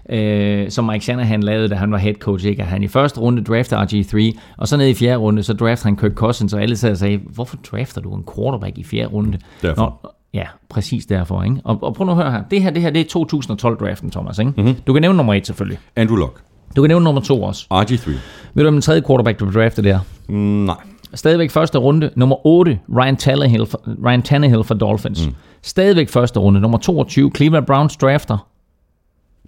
øh, 0.09 0.71
som 0.71 0.85
Mike 0.85 1.03
Shanahan 1.03 1.43
lavede, 1.43 1.69
da 1.69 1.75
han 1.75 1.91
var 1.91 1.97
head 1.97 2.13
coach. 2.13 2.45
Ikke? 2.45 2.61
At 2.61 2.67
han 2.67 2.83
i 2.83 2.87
første 2.87 3.19
runde 3.19 3.43
draftede 3.43 3.81
RG3, 3.81 4.39
og 4.57 4.67
så 4.67 4.77
ned 4.77 4.87
i 4.87 4.93
fjerde 4.93 5.17
runde, 5.17 5.43
så 5.43 5.53
draftede 5.53 5.87
han 5.87 5.97
Kirk 5.97 6.13
Cousins, 6.13 6.53
og 6.53 6.61
alle 6.61 6.77
sad 6.77 6.91
og 6.91 6.97
sagde, 6.97 7.17
hvorfor 7.17 7.57
drafter 7.71 8.01
du 8.01 8.15
en 8.15 8.23
quarterback 8.35 8.77
i 8.77 8.83
fjerde 8.83 9.07
runde? 9.07 9.37
Derfor. 9.61 9.99
Nå, 10.03 10.09
ja, 10.33 10.45
præcis 10.69 11.05
derfor. 11.05 11.43
Ikke? 11.43 11.57
Og, 11.63 11.83
og 11.83 11.93
prøv 11.93 12.05
nu 12.05 12.11
at 12.11 12.17
høre 12.17 12.31
her. 12.31 12.43
Det 12.51 12.61
her, 12.61 12.69
det 12.69 12.81
her 12.81 12.89
det 12.89 13.15
er 13.15 13.19
2012-draften, 13.19 14.11
Thomas. 14.11 14.39
Ikke? 14.39 14.51
Mm-hmm. 14.57 14.75
Du 14.87 14.93
kan 14.93 15.01
nævne 15.01 15.17
nummer 15.17 15.33
et 15.33 15.47
selvfølgelig. 15.47 15.79
Andrew 15.95 16.17
Luck. 16.17 16.41
Du 16.75 16.81
kan 16.81 16.89
nævne 16.89 17.03
nummer 17.03 17.21
to 17.21 17.43
også. 17.43 17.65
RG3. 17.73 18.11
Ved 18.53 18.63
du, 18.63 18.67
om 18.67 18.73
den 18.73 18.81
tredje 18.81 19.01
quarterback, 19.07 19.39
du 19.39 19.51
draftet 19.51 19.83
der? 19.83 19.99
Mm, 20.29 20.35
nej. 20.35 20.75
Stadigvæk 21.13 21.51
første 21.51 21.77
runde. 21.77 22.09
Nummer 22.15 22.47
8, 22.47 22.79
Ryan 22.97 23.15
Tannehill, 23.17 23.67
Ryan 24.05 24.21
Tannehill 24.21 24.63
for 24.63 24.73
Dolphins. 24.73 25.27
Mm. 25.27 25.33
Stadigvæk 25.61 26.09
første 26.09 26.39
runde. 26.39 26.59
Nummer 26.59 26.77
22, 26.77 27.31
Cleveland 27.35 27.65
Browns 27.65 27.97
drafter 27.97 28.47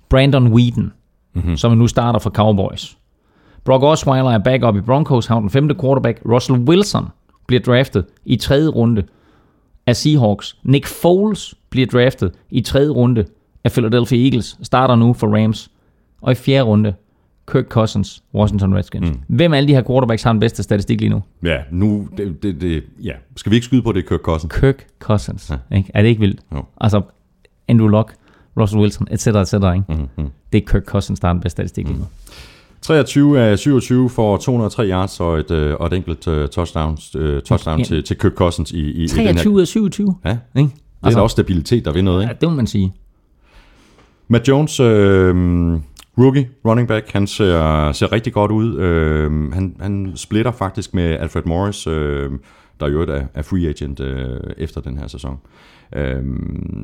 Brandon 0.09 0.47
Whedon, 0.47 0.91
mm-hmm. 1.33 1.57
som 1.57 1.77
nu 1.77 1.87
starter 1.87 2.19
for 2.19 2.29
Cowboys. 2.29 2.97
Brock 3.63 3.83
Osweiler 3.83 4.31
er 4.31 4.37
backup 4.37 4.75
i 4.75 4.81
Broncos, 4.81 5.25
har 5.25 5.39
den 5.39 5.49
femte 5.49 5.75
quarterback. 5.75 6.21
Russell 6.25 6.59
Wilson 6.59 7.07
bliver 7.47 7.61
draftet 7.61 8.05
i 8.25 8.35
tredje 8.35 8.67
runde 8.67 9.03
af 9.87 9.95
Seahawks. 9.95 10.57
Nick 10.63 10.85
Foles 10.87 11.55
bliver 11.69 11.87
draftet 11.87 12.31
i 12.49 12.61
tredje 12.61 12.89
runde 12.89 13.25
af 13.63 13.71
Philadelphia 13.71 14.23
Eagles, 14.23 14.57
starter 14.63 14.95
nu 14.95 15.13
for 15.13 15.27
Rams. 15.27 15.71
Og 16.21 16.31
i 16.31 16.35
fjerde 16.35 16.63
runde, 16.63 16.93
Kirk 17.51 17.65
Cousins, 17.65 18.23
Washington 18.33 18.75
Redskins. 18.75 19.09
Mm. 19.09 19.19
Hvem 19.27 19.53
af 19.53 19.57
alle 19.57 19.67
de 19.67 19.73
her 19.73 19.83
quarterbacks 19.83 20.23
har 20.23 20.31
den 20.31 20.39
bedste 20.39 20.63
statistik 20.63 21.01
lige 21.01 21.09
nu? 21.09 21.23
Ja, 21.43 21.57
nu, 21.71 22.07
det, 22.17 22.43
det, 22.43 22.61
det, 22.61 22.83
ja. 23.03 23.13
skal 23.35 23.49
vi 23.49 23.55
ikke 23.55 23.65
skyde 23.65 23.81
på, 23.81 23.91
det 23.91 24.07
Kirk 24.09 24.19
Cousins? 24.19 24.53
Kirk 24.53 24.87
Cousins. 24.99 25.51
Ja. 25.71 25.77
Ikke? 25.77 25.91
Er 25.93 26.01
det 26.01 26.09
ikke 26.09 26.19
vildt? 26.19 26.39
Jo. 26.55 26.65
Altså, 26.81 27.01
Andrew 27.67 27.87
Luck, 27.87 28.15
Russell 28.57 28.81
Wilson, 28.81 29.07
etc. 29.11 29.27
etc. 29.27 29.53
Ikke? 29.53 29.83
Mm-hmm. 29.89 30.29
Det 30.53 30.63
er 30.63 30.71
Kirk 30.71 30.83
Cousins, 30.85 31.19
der 31.19 31.27
er 31.27 31.33
den 31.33 31.41
bedste 31.41 31.55
statistik 31.57 31.87
lige 31.87 31.99
nu. 31.99 32.05
23 32.81 33.39
af 33.39 33.59
27 33.59 34.09
for 34.09 34.37
203 34.37 34.87
yards 34.89 35.19
og 35.19 35.39
et, 35.39 35.51
øh, 35.51 35.75
og 35.79 35.87
et 35.87 35.93
enkelt 35.93 36.27
uh, 36.27 36.45
touchdown, 36.47 36.91
uh, 37.15 37.21
touchdown 37.45 37.79
Ja. 37.79 37.83
til, 37.85 38.03
til 38.03 38.17
Kirk 38.17 38.33
Cousins 38.33 38.71
i, 38.71 38.79
i, 38.79 38.89
i 38.91 39.07
den 39.07 39.09
23 39.09 39.53
her. 39.53 39.61
af 39.61 39.67
27. 39.67 40.15
Ja, 40.25 40.29
det 40.29 40.37
Ikke? 40.55 40.71
er 41.01 41.05
Altså, 41.07 41.19
også 41.21 41.33
stabilitet, 41.33 41.85
der 41.85 41.91
vil 41.93 42.03
noget, 42.03 42.23
ja, 42.23 42.29
ikke? 42.29 42.41
det 42.41 42.49
må 42.49 42.55
man 42.55 42.67
sige. 42.67 42.93
Matt 44.27 44.47
Jones, 44.47 44.79
øh, 44.79 45.35
rookie 46.17 46.49
running 46.65 46.87
back, 46.87 47.11
han 47.13 47.27
ser, 47.27 47.91
ser 47.91 48.11
rigtig 48.11 48.33
godt 48.33 48.51
ud. 48.51 48.77
Øh, 48.77 49.53
han, 49.53 49.75
han 49.79 50.11
splitter 50.15 50.51
faktisk 50.51 50.93
med 50.93 51.03
Alfred 51.03 51.43
Morris, 51.45 51.87
øh, 51.87 52.31
der 52.79 52.87
jo 52.89 53.01
er, 53.01 53.21
er 53.33 53.41
free 53.41 53.69
agent 53.69 53.99
øh, 53.99 54.39
efter 54.57 54.81
den 54.81 54.97
her 54.97 55.07
sæson. 55.07 55.31
Øh, 55.33 55.37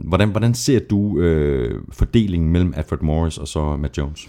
hvordan, 0.04 0.30
hvordan 0.30 0.54
ser 0.54 0.80
du 0.90 1.20
øh, 1.20 1.82
fordelingen 1.92 2.52
mellem 2.52 2.74
Alfred 2.78 3.00
Morris 3.02 3.38
og 3.38 3.48
så 3.48 3.76
Matt 3.76 3.98
Jones? 3.98 4.28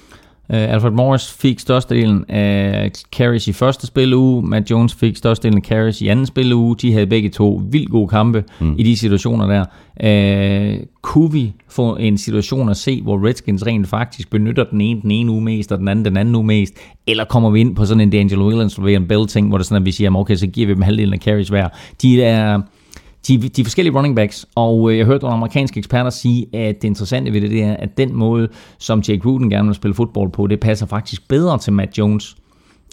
Uh, 0.48 0.56
Alfred 0.56 0.90
Morris 0.90 1.32
fik 1.32 1.60
størstedelen 1.60 2.24
af 2.28 2.90
carries 3.16 3.48
i 3.48 3.52
første 3.52 3.86
spilleuge. 3.86 4.42
Matt 4.42 4.70
Jones 4.70 4.94
fik 4.94 5.16
størstedelen 5.16 5.58
af 5.58 5.62
carries 5.62 6.00
i 6.00 6.08
anden 6.08 6.26
spilleuge. 6.26 6.76
De 6.76 6.92
havde 6.92 7.06
begge 7.06 7.28
to 7.28 7.62
vildt 7.70 7.90
gode 7.90 8.08
kampe 8.08 8.44
mm. 8.60 8.74
i 8.78 8.82
de 8.82 8.96
situationer 8.96 9.46
der. 9.46 9.64
Uh, 10.76 10.84
kunne 11.02 11.32
vi 11.32 11.52
få 11.68 11.96
en 11.96 12.18
situation 12.18 12.68
at 12.68 12.76
se, 12.76 13.02
hvor 13.02 13.26
Redskins 13.26 13.66
rent 13.66 13.88
faktisk 13.88 14.30
benytter 14.30 14.64
den 14.64 14.80
ene 14.80 15.00
den 15.02 15.10
ene 15.10 15.32
uge 15.32 15.42
mest, 15.42 15.72
og 15.72 15.78
den 15.78 15.88
anden 15.88 16.04
den 16.04 16.16
anden 16.16 16.34
uge 16.34 16.46
mest? 16.46 16.74
Eller 17.06 17.24
kommer 17.24 17.50
vi 17.50 17.60
ind 17.60 17.76
på 17.76 17.84
sådan 17.84 18.14
en 18.14 18.30
D'Angelo 18.30 18.42
Williams 18.42 18.78
og 18.78 18.92
en 18.92 19.06
Bell 19.06 19.26
ting, 19.26 19.48
hvor 19.48 19.58
det 19.58 19.66
sådan, 19.66 19.82
at 19.82 19.86
vi 19.86 19.92
siger, 19.92 20.16
okay, 20.16 20.36
så 20.36 20.46
giver 20.46 20.66
vi 20.66 20.74
dem 20.74 20.82
halvdelen 20.82 21.14
af 21.14 21.20
carries 21.20 21.48
hver. 21.48 21.68
De 22.02 22.22
er 22.22 22.60
de, 23.28 23.38
de 23.38 23.64
forskellige 23.64 23.96
running 23.96 24.16
backs, 24.16 24.46
og 24.54 24.90
øh, 24.90 24.98
jeg 24.98 25.06
hørte 25.06 25.24
nogle 25.24 25.36
amerikanske 25.36 25.78
eksperter 25.78 26.10
sige, 26.10 26.46
at 26.52 26.82
det 26.82 26.88
interessante 26.88 27.32
ved 27.32 27.40
det, 27.40 27.50
det 27.50 27.62
er, 27.62 27.76
at 27.76 27.98
den 27.98 28.14
måde, 28.14 28.48
som 28.78 29.02
Jake 29.08 29.20
Gruden 29.20 29.50
gerne 29.50 29.68
vil 29.68 29.74
spille 29.74 29.94
fodbold 29.94 30.30
på, 30.30 30.46
det 30.46 30.60
passer 30.60 30.86
faktisk 30.86 31.28
bedre 31.28 31.58
til 31.58 31.72
Matt 31.72 31.98
Jones, 31.98 32.36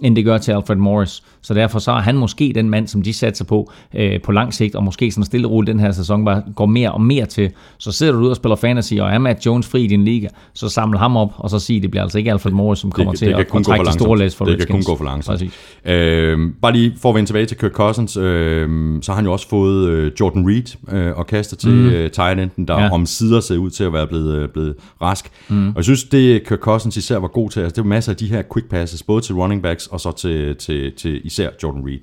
end 0.02 0.16
det 0.16 0.26
gør 0.26 0.38
til 0.38 0.52
Alfred 0.52 0.76
Morris. 0.76 1.24
Så 1.41 1.54
derfor 1.54 1.80
så 1.80 1.91
er 1.91 2.02
han 2.02 2.18
måske 2.18 2.52
den 2.56 2.70
mand, 2.70 2.88
som 2.88 3.02
de 3.02 3.14
satser 3.14 3.45
på 3.45 3.72
øh, 3.95 4.22
på 4.22 4.32
lang 4.32 4.54
sigt, 4.54 4.76
og 4.76 4.84
måske 4.84 5.12
sådan 5.12 5.26
stille 5.26 5.47
og 5.47 5.52
roligt 5.52 5.68
den 5.68 5.80
her 5.80 5.91
sæson 5.91 6.26
bare 6.26 6.43
går 6.56 6.66
mere 6.66 6.91
og 6.91 7.02
mere 7.02 7.26
til. 7.26 7.52
Så 7.78 7.91
sidder 7.91 8.14
du 8.14 8.20
ud 8.20 8.30
og 8.30 8.36
spiller 8.36 8.56
fantasy, 8.56 8.93
og 8.93 9.10
er 9.10 9.18
Matt 9.18 9.45
Jones 9.45 9.68
fri 9.68 9.84
i 9.84 9.88
din 9.88 10.06
liga, 10.06 10.28
så 10.54 10.70
samle 10.70 10.99
ham 10.99 11.18
op, 11.18 11.34
og 11.38 11.49
så 11.49 11.60
sig, 11.60 11.76
at 11.76 11.82
det 11.82 11.91
bliver 11.91 12.04
altså 12.04 12.18
ikke 12.18 12.32
Alfred 12.32 12.52
Morris, 12.52 12.80
som 12.80 12.91
kommer 12.91 13.12
det, 13.12 13.20
til 13.20 13.28
det 13.28 13.36
kan 13.36 13.45
at, 13.56 13.60
at 13.60 13.66
trække 13.66 13.86
de 13.86 13.93
store 13.93 14.18
læs 14.18 14.36
for 14.36 14.45
Det 14.45 14.58
kan 14.58 14.68
kun 14.68 14.76
Redskins. 14.76 14.86
gå 14.86 14.97
for 14.97 15.04
langsomt. 15.04 15.43
Øh, 15.86 16.39
bare 16.62 16.74
lige 16.74 16.93
for 17.02 17.10
at 17.10 17.16
vende 17.16 17.30
tilbage 17.30 17.45
til 17.45 17.58
Kirk 17.58 17.72
Cousins, 17.72 18.18
øh, 18.18 18.70
så 19.02 19.12
har 19.12 19.16
han 19.16 19.26
jo 19.26 19.32
også 19.32 19.49
fået 19.49 19.88
øh, 19.88 20.12
Jordan 20.20 20.47
Reed 20.47 20.95
øh, 20.95 21.18
og 21.18 21.28
kastet 21.28 21.60
til 21.60 21.72
mm. 21.72 21.89
øh, 21.89 22.10
enden, 22.32 22.68
der 22.68 22.80
ja. 22.80 22.89
om 22.89 23.06
sider 23.06 23.39
ser 23.39 23.58
ud 23.58 23.70
til 23.70 23.84
at 23.84 23.93
være 23.93 24.08
blevet, 24.08 24.36
øh, 24.36 24.49
blevet 24.49 24.76
rask. 25.02 25.32
Mm. 25.49 25.68
Og 25.68 25.76
jeg 25.76 25.84
synes, 25.84 26.04
det 26.04 26.47
Kirk 26.47 26.60
Cousins 26.60 26.97
især 26.97 27.18
var 27.18 27.28
god 27.28 27.49
til, 27.49 27.60
altså 27.60 27.76
det 27.76 27.84
var 27.84 27.89
masser 27.89 28.12
af 28.12 28.18
de 28.18 28.28
her 28.28 28.43
quick 28.54 28.70
passes, 28.70 29.04
både 29.04 29.22
til 29.22 29.36
running 29.36 29.64
backs 29.64 29.88
og 29.92 30.00
så 30.00 30.12
til, 30.12 30.56
til, 30.56 30.92
til 30.92 31.22
især 31.24 31.50
Jordan 31.64 31.86
Reed. 31.88 32.02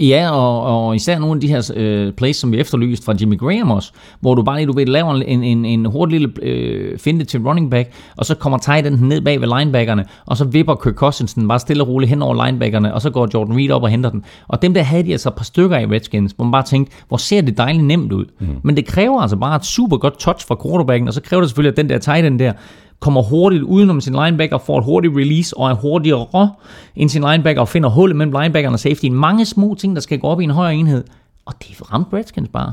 Ja, 0.00 0.30
og, 0.30 0.86
og 0.86 0.96
især 0.96 1.18
nogle 1.18 1.34
af 1.34 1.40
de 1.40 1.48
her 1.48 1.70
øh, 1.76 2.12
plays, 2.12 2.36
som 2.36 2.52
vi 2.52 2.58
efterlyste 2.58 3.04
fra 3.04 3.14
Jimmy 3.20 3.38
Graham 3.38 3.70
også, 3.70 3.92
hvor 4.20 4.34
du 4.34 4.42
bare 4.42 4.56
lige, 4.56 4.66
du 4.66 4.72
ved, 4.72 4.86
laver 4.86 5.14
en, 5.14 5.42
en, 5.42 5.64
en 5.64 5.84
hurtig 5.86 6.20
lille 6.20 6.34
øh, 6.42 6.98
finte 6.98 7.24
til 7.24 7.40
running 7.40 7.70
back, 7.70 7.92
og 8.16 8.26
så 8.26 8.34
kommer 8.34 8.68
enden 8.68 9.08
ned 9.08 9.20
bag 9.20 9.40
ved 9.40 9.58
linebackerne, 9.58 10.04
og 10.26 10.36
så 10.36 10.44
vipper 10.44 10.74
Kirk 10.74 10.94
Cousins 10.94 11.34
den 11.34 11.48
bare 11.48 11.58
stille 11.58 11.82
og 11.82 11.88
roligt 11.88 12.10
hen 12.10 12.22
over 12.22 12.46
linebackerne, 12.46 12.94
og 12.94 13.02
så 13.02 13.10
går 13.10 13.28
Jordan 13.34 13.56
Reed 13.56 13.70
op 13.70 13.82
og 13.82 13.88
henter 13.88 14.10
den. 14.10 14.24
Og 14.48 14.62
dem 14.62 14.74
der 14.74 14.82
havde 14.82 15.02
de 15.02 15.12
altså 15.12 15.28
et 15.28 15.34
par 15.34 15.44
stykker 15.44 15.78
i 15.78 15.86
Redskins, 15.86 16.32
hvor 16.32 16.44
man 16.44 16.52
bare 16.52 16.62
tænkte, 16.62 16.96
hvor 17.08 17.16
ser 17.16 17.40
det 17.40 17.58
dejligt 17.58 17.84
nemt 17.84 18.12
ud. 18.12 18.24
Mm. 18.38 18.46
Men 18.62 18.76
det 18.76 18.86
kræver 18.86 19.20
altså 19.20 19.36
bare 19.36 19.56
et 19.56 19.64
super 19.64 19.96
godt 19.96 20.18
touch 20.18 20.46
fra 20.46 20.56
quarterbacken, 20.64 21.08
og 21.08 21.14
så 21.14 21.20
kræver 21.22 21.40
det 21.40 21.50
selvfølgelig, 21.50 21.72
at 21.72 21.76
den 21.76 21.88
der 21.88 21.98
tight 21.98 22.26
end 22.26 22.38
der, 22.38 22.52
kommer 23.00 23.22
hurtigt 23.22 23.62
udenom 23.62 24.00
sin 24.00 24.12
linebacker, 24.12 24.58
får 24.58 24.78
et 24.78 24.84
hurtigt 24.84 25.16
release 25.16 25.56
og 25.56 25.70
er 25.70 25.74
hurtigere 25.74 26.50
end 26.96 27.08
sin 27.08 27.22
linebacker 27.22 27.60
og 27.60 27.68
finder 27.68 27.88
hullet 27.88 28.16
mellem 28.16 28.40
linebackerne 28.40 28.74
og 28.74 28.80
safety. 28.80 29.06
Mange 29.06 29.44
små 29.44 29.74
ting, 29.74 29.96
der 29.96 30.02
skal 30.02 30.18
gå 30.18 30.26
op 30.26 30.40
i 30.40 30.44
en 30.44 30.50
højere 30.50 30.74
enhed. 30.74 31.04
Og 31.44 31.54
det 31.58 31.92
ramte 31.92 32.16
Redskins 32.16 32.48
bare. 32.48 32.72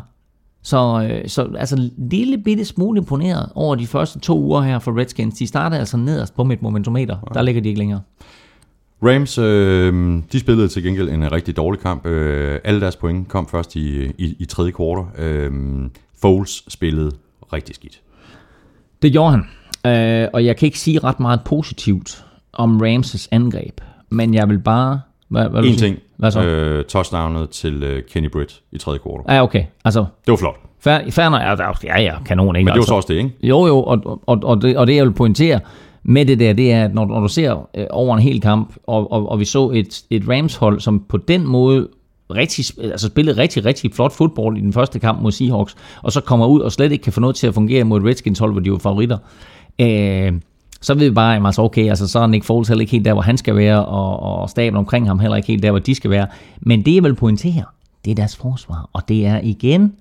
Så, 0.64 1.08
øh, 1.12 1.30
så 1.30 1.50
altså 1.58 1.90
lille 1.98 2.38
bitte 2.38 2.66
smule 2.66 2.98
imponeret 2.98 3.50
over 3.56 3.76
de 3.76 3.88
første 3.88 4.20
to 4.20 4.40
uger 4.40 4.62
her 4.62 4.80
for 4.80 5.00
Redskins. 5.00 5.38
De 5.38 5.48
startede 5.48 5.80
altså 5.80 5.98
nederst 5.98 6.36
på 6.36 6.44
mit 6.44 6.62
momentometer. 6.62 7.18
Der 7.34 7.42
ligger 7.42 7.62
de 7.62 7.68
ikke 7.68 7.80
længere. 7.80 8.02
Rams, 9.04 9.38
øh, 9.38 10.22
de 10.32 10.40
spillede 10.40 10.68
til 10.68 10.84
gengæld 10.84 11.10
en 11.10 11.32
rigtig 11.32 11.58
dårlig 11.58 11.82
kamp. 11.82 12.06
Øh, 12.06 12.60
alle 12.64 12.82
deres 12.82 12.96
point 12.96 13.28
kom 13.28 13.48
først 13.48 13.76
i, 13.76 14.06
i, 14.06 14.36
i 14.40 14.46
tredje 14.46 14.72
kvartal. 14.72 15.26
Øh, 15.26 15.52
Foles 16.22 16.64
spillede 16.68 17.12
rigtig 17.54 17.76
skidt. 17.76 18.02
Det 19.02 19.12
gjorde 19.12 19.32
han. 19.32 19.44
Øh, 19.88 20.28
og 20.34 20.46
jeg 20.46 20.58
kan 20.58 20.66
ikke 20.66 20.80
sige 20.80 21.00
ret 21.00 21.20
meget 21.20 21.40
positivt 21.46 22.26
om 22.54 22.82
Ramses 22.82 23.30
angreb. 23.32 23.82
Men 24.10 24.34
jeg 24.34 24.50
vil 24.50 24.60
bare... 24.60 25.02
Hvad, 25.30 25.50
hvad 25.50 25.60
En 25.60 25.66
du 25.72 25.78
sige? 25.78 25.88
ting. 25.88 26.00
Hvad 26.18 26.32
så? 26.32 26.42
Øh, 26.42 26.86
touchdownet 26.86 27.50
til 27.50 27.84
øh, 27.84 28.04
Kenny 28.12 28.30
Britt 28.30 28.62
i 28.72 28.78
tredje 28.78 29.00
kvartal. 29.00 29.36
Ja, 29.36 29.44
okay. 29.44 29.64
Altså, 29.86 30.00
Det 30.26 30.32
var 30.32 30.38
flot. 30.38 30.56
fair 31.14 31.30
nok. 31.30 31.42
Ja, 31.84 32.00
ja, 32.00 32.02
ja, 32.02 32.16
kanon, 32.26 32.56
ikke? 32.56 32.66
Men 32.66 32.74
det 32.74 32.74
var 32.74 32.74
altså. 32.74 32.88
så 32.88 32.96
også 32.96 33.08
det, 33.14 33.18
ikke? 33.18 33.32
Jo, 33.44 33.68
jo, 33.68 33.84
og, 33.84 34.22
og, 34.28 34.40
og, 34.44 34.62
det, 34.62 34.78
og 34.78 34.88
det 34.88 34.96
jeg 34.96 35.06
vil 35.06 35.14
pointere 35.14 35.60
med 36.04 36.26
det 36.26 36.40
der, 36.40 36.54
det 36.54 36.72
er, 36.72 36.86
at 36.86 36.94
når, 36.94 37.06
når 37.06 37.20
du 37.20 37.28
ser 37.28 37.70
øh, 37.78 37.86
over 37.90 38.16
en 38.18 38.24
hel 38.24 38.42
kamp, 38.42 38.76
og, 38.88 39.12
og, 39.12 39.30
og 39.30 39.40
vi 39.40 39.46
så 39.46 39.70
et, 39.70 40.02
et 40.10 40.24
Rams-hold, 40.30 40.80
som 40.80 41.04
på 41.10 41.18
den 41.18 41.48
måde 41.48 41.88
rigtig, 42.36 42.66
altså 42.92 43.08
spillede 43.08 43.42
rigtig, 43.42 43.66
rigtig 43.66 43.94
flot 43.94 44.12
fodbold 44.12 44.58
i 44.58 44.62
den 44.62 44.74
første 44.74 45.00
kamp 45.00 45.22
mod 45.22 45.32
Seahawks, 45.32 45.76
og 46.02 46.12
så 46.12 46.22
kommer 46.22 46.46
ud 46.46 46.60
og 46.60 46.72
slet 46.72 46.92
ikke 46.92 47.04
kan 47.04 47.14
få 47.14 47.20
noget 47.20 47.36
til 47.36 47.48
at 47.48 47.54
fungere 47.54 47.84
mod 47.84 48.00
et 48.00 48.06
Redskins 48.06 48.40
hold, 48.40 48.52
hvor 48.52 48.62
de 48.62 48.72
var 48.72 48.78
favoritter, 48.78 49.18
øh, 49.82 50.34
så 50.82 50.94
ved 50.94 51.10
vi 51.10 51.14
bare, 51.14 51.36
at 51.36 51.46
altså 51.46 51.62
okay, 51.62 51.90
altså, 51.90 52.08
så 52.08 52.20
er 52.20 52.28
Nick 52.28 52.46
Foles 52.46 52.68
heller 52.68 52.82
ikke 52.82 52.92
helt 52.92 53.06
der, 53.06 53.14
hvor 53.14 53.22
han 53.22 53.38
skal 53.38 53.56
være, 53.56 53.86
og, 53.86 54.20
og 54.20 54.50
staben 54.50 54.78
omkring 54.78 55.08
ham 55.08 55.20
heller 55.20 55.36
ikke 55.36 55.48
helt 55.48 55.64
der, 55.64 55.72
hvor 55.72 55.80
de 55.80 55.96
skal 55.96 56.12
være. 56.12 56.28
Men 56.62 56.86
det, 56.86 56.96
jeg 56.96 57.04
vil 57.04 57.16
pointere, 57.16 57.64
det 58.06 58.12
er 58.12 58.16
deres 58.16 58.36
forsvar, 58.36 58.90
og 58.94 59.10
det 59.10 59.26
er 59.26 59.40
igen 59.44 59.94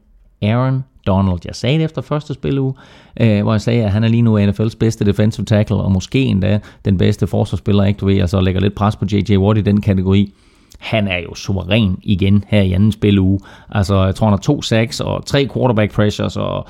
Aaron 0.43 0.85
Donald. 1.07 1.39
Jeg 1.45 1.55
sagde 1.55 1.79
det 1.79 1.85
efter 1.85 2.03
første 2.03 2.35
spiluge, 2.35 2.75
øh, 3.21 3.43
hvor 3.43 3.53
jeg 3.53 3.61
sagde, 3.61 3.85
at 3.85 3.91
han 3.91 4.05
er 4.05 4.09
lige 4.09 4.23
nu 4.23 4.47
NFL's 4.47 4.77
bedste 4.81 5.05
defensive 5.05 5.45
tackle, 5.45 5.77
og 5.77 5.93
måske 5.93 6.23
endda 6.23 6.61
den 6.85 6.99
bedste 6.99 7.27
forsvarsspiller, 7.27 7.85
ikke 7.85 7.99
du 7.99 8.07
ved, 8.07 8.23
og 8.23 8.29
så 8.29 8.41
lægger 8.41 8.61
lidt 8.61 8.75
pres 8.75 8.97
på 8.97 9.05
J.J. 9.13 9.37
Watt 9.37 9.59
i 9.59 9.63
den 9.63 9.81
kategori. 9.81 10.33
Han 10.79 11.09
er 11.09 11.19
jo 11.19 11.35
suveræn 11.35 11.99
igen 12.03 12.45
her 12.49 12.63
i 12.63 12.73
anden 12.73 12.93
spiluge. 12.93 13.41
Altså, 13.71 14.05
jeg 14.05 14.15
tror, 14.15 14.27
han 14.27 14.33
har 14.33 14.39
to 14.39 14.63
sacks 14.63 15.01
og 15.01 15.27
tre 15.27 15.49
quarterback 15.55 15.93
pressures 15.93 16.37
og 16.37 16.69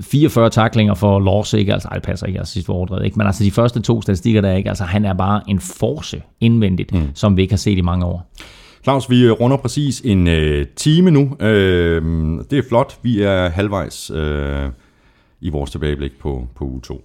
44 0.00 0.50
taklinger 0.50 0.94
for 0.94 1.18
loss, 1.18 1.52
ikke? 1.52 1.72
Altså, 1.72 1.88
det 1.94 2.02
passer 2.02 2.26
ikke, 2.26 2.38
jeg 2.38 2.46
sidst 2.46 2.68
overdrevet, 2.68 3.04
ikke? 3.04 3.18
Men 3.18 3.26
altså, 3.26 3.44
de 3.44 3.50
første 3.50 3.80
to 3.80 4.02
statistikker 4.02 4.40
der, 4.40 4.52
ikke? 4.52 4.68
Altså, 4.68 4.84
han 4.84 5.04
er 5.04 5.14
bare 5.14 5.40
en 5.48 5.60
force 5.60 6.22
indvendigt, 6.40 6.94
mm. 6.94 7.08
som 7.14 7.36
vi 7.36 7.42
ikke 7.42 7.52
har 7.52 7.58
set 7.58 7.78
i 7.78 7.80
mange 7.80 8.06
år. 8.06 8.30
Claus, 8.82 9.10
vi 9.10 9.30
runder 9.30 9.56
præcis 9.56 10.00
en 10.00 10.26
øh, 10.26 10.66
time 10.76 11.10
nu. 11.10 11.36
Øh, 11.40 12.02
det 12.50 12.58
er 12.58 12.62
flot. 12.68 12.98
Vi 13.02 13.22
er 13.22 13.48
halvvejs 13.48 14.10
øh, 14.10 14.68
i 15.40 15.50
vores 15.50 15.70
tilbageblik 15.70 16.18
på, 16.20 16.46
på 16.56 16.64
uge 16.64 16.80
2. 16.80 17.04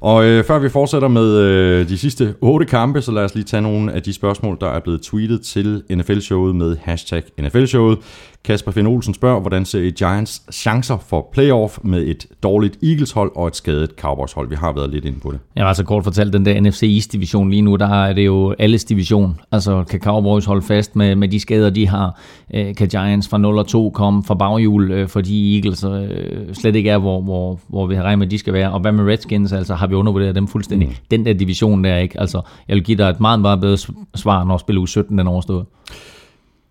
Og 0.00 0.24
øh, 0.24 0.44
før 0.44 0.58
vi 0.58 0.68
fortsætter 0.68 1.08
med 1.08 1.36
øh, 1.36 1.88
de 1.88 1.98
sidste 1.98 2.34
otte 2.40 2.66
kampe, 2.66 3.02
så 3.02 3.12
lad 3.12 3.24
os 3.24 3.34
lige 3.34 3.44
tage 3.44 3.60
nogle 3.60 3.92
af 3.92 4.02
de 4.02 4.12
spørgsmål, 4.12 4.56
der 4.60 4.68
er 4.70 4.80
blevet 4.80 5.02
tweetet 5.02 5.40
til 5.40 5.82
NFL-showet 5.90 6.56
med 6.56 6.76
hashtag 6.82 7.22
NFL-showet. 7.40 7.98
Kasper 8.44 8.72
Finn 8.72 8.86
Olsen 8.86 9.14
spørger, 9.14 9.40
hvordan 9.40 9.64
ser 9.64 9.80
I 9.80 9.90
Giants 9.90 10.42
chancer 10.52 10.98
for 11.08 11.28
playoff 11.32 11.78
med 11.82 12.06
et 12.06 12.26
dårligt 12.42 12.78
Eagles-hold 12.82 13.32
og 13.34 13.46
et 13.46 13.56
skadet 13.56 13.90
Cowboys-hold? 14.00 14.48
Vi 14.48 14.54
har 14.54 14.72
været 14.72 14.90
lidt 14.90 15.04
inde 15.04 15.20
på 15.20 15.30
det. 15.30 15.40
Jeg 15.56 15.64
har 15.64 15.68
altså 15.68 15.84
kort 15.84 16.04
fortalt, 16.04 16.32
den 16.32 16.46
der 16.46 16.60
NFC 16.60 16.82
East 16.82 17.12
division 17.12 17.50
lige 17.50 17.62
nu, 17.62 17.76
der 17.76 17.88
er 17.88 18.12
det 18.12 18.26
jo 18.26 18.54
alles 18.58 18.84
division. 18.84 19.40
Altså 19.52 19.84
kan 19.90 20.00
Cowboys 20.00 20.44
holde 20.44 20.62
fast 20.62 20.96
med, 20.96 21.14
med 21.14 21.28
de 21.28 21.40
skader, 21.40 21.70
de 21.70 21.88
har. 21.88 22.20
Øh, 22.54 22.74
kan 22.74 22.88
Giants 22.88 23.28
fra 23.28 23.38
0 23.38 23.58
og 23.58 23.66
2 23.66 23.90
komme 23.90 24.24
fra 24.24 24.34
baghjul, 24.34 24.90
øh, 24.90 25.08
fordi 25.08 25.56
Eagles 25.56 25.84
øh, 25.84 26.54
slet 26.54 26.76
ikke 26.76 26.90
er, 26.90 26.98
hvor, 26.98 27.20
hvor, 27.20 27.60
hvor 27.68 27.86
vi 27.86 27.94
har 27.94 28.02
regnet 28.02 28.18
med, 28.18 28.26
at 28.26 28.30
de 28.30 28.38
skal 28.38 28.52
være. 28.52 28.72
Og 28.72 28.80
hvad 28.80 28.92
med 28.92 29.04
Redskins, 29.04 29.52
altså 29.52 29.74
har 29.74 29.86
vi 29.88 29.94
undervurderet 29.94 30.34
dem 30.34 30.48
fuldstændig. 30.48 30.88
Mm. 30.88 30.94
Den 31.10 31.24
der 31.24 31.32
division 31.32 31.84
der, 31.84 31.96
ikke? 31.96 32.20
Altså, 32.20 32.42
jeg 32.68 32.74
vil 32.74 32.84
give 32.84 32.98
dig 32.98 33.08
et 33.08 33.20
meget, 33.20 33.40
meget 33.40 33.60
bedre 33.60 33.78
svar, 34.14 34.44
når 34.44 34.56
spil 34.56 34.78
uge 34.78 34.88
17 34.88 35.18
den 35.18 35.26
er 35.26 35.30
overstået. 35.30 35.66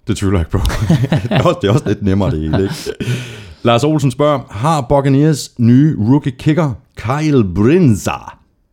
Det 0.07 0.18
tvivler 0.18 0.39
jeg 0.39 0.41
ikke 0.41 0.51
på. 0.51 0.57
det, 1.24 1.32
er 1.32 1.43
også, 1.43 1.59
det 1.61 1.68
er 1.68 1.74
også 1.74 1.88
lidt 1.88 2.01
nemmere 2.01 2.32
det 2.32 2.39
hele, 2.39 2.63
ikke? 2.63 2.74
Lars 3.63 3.84
Olsen 3.84 4.11
spørger, 4.11 4.39
har 4.49 4.82
Buccaneers 4.82 5.51
nye 5.59 5.95
rookie 5.99 6.32
kicker 6.32 6.74
Kyle 6.95 7.43
Brinza 7.55 8.11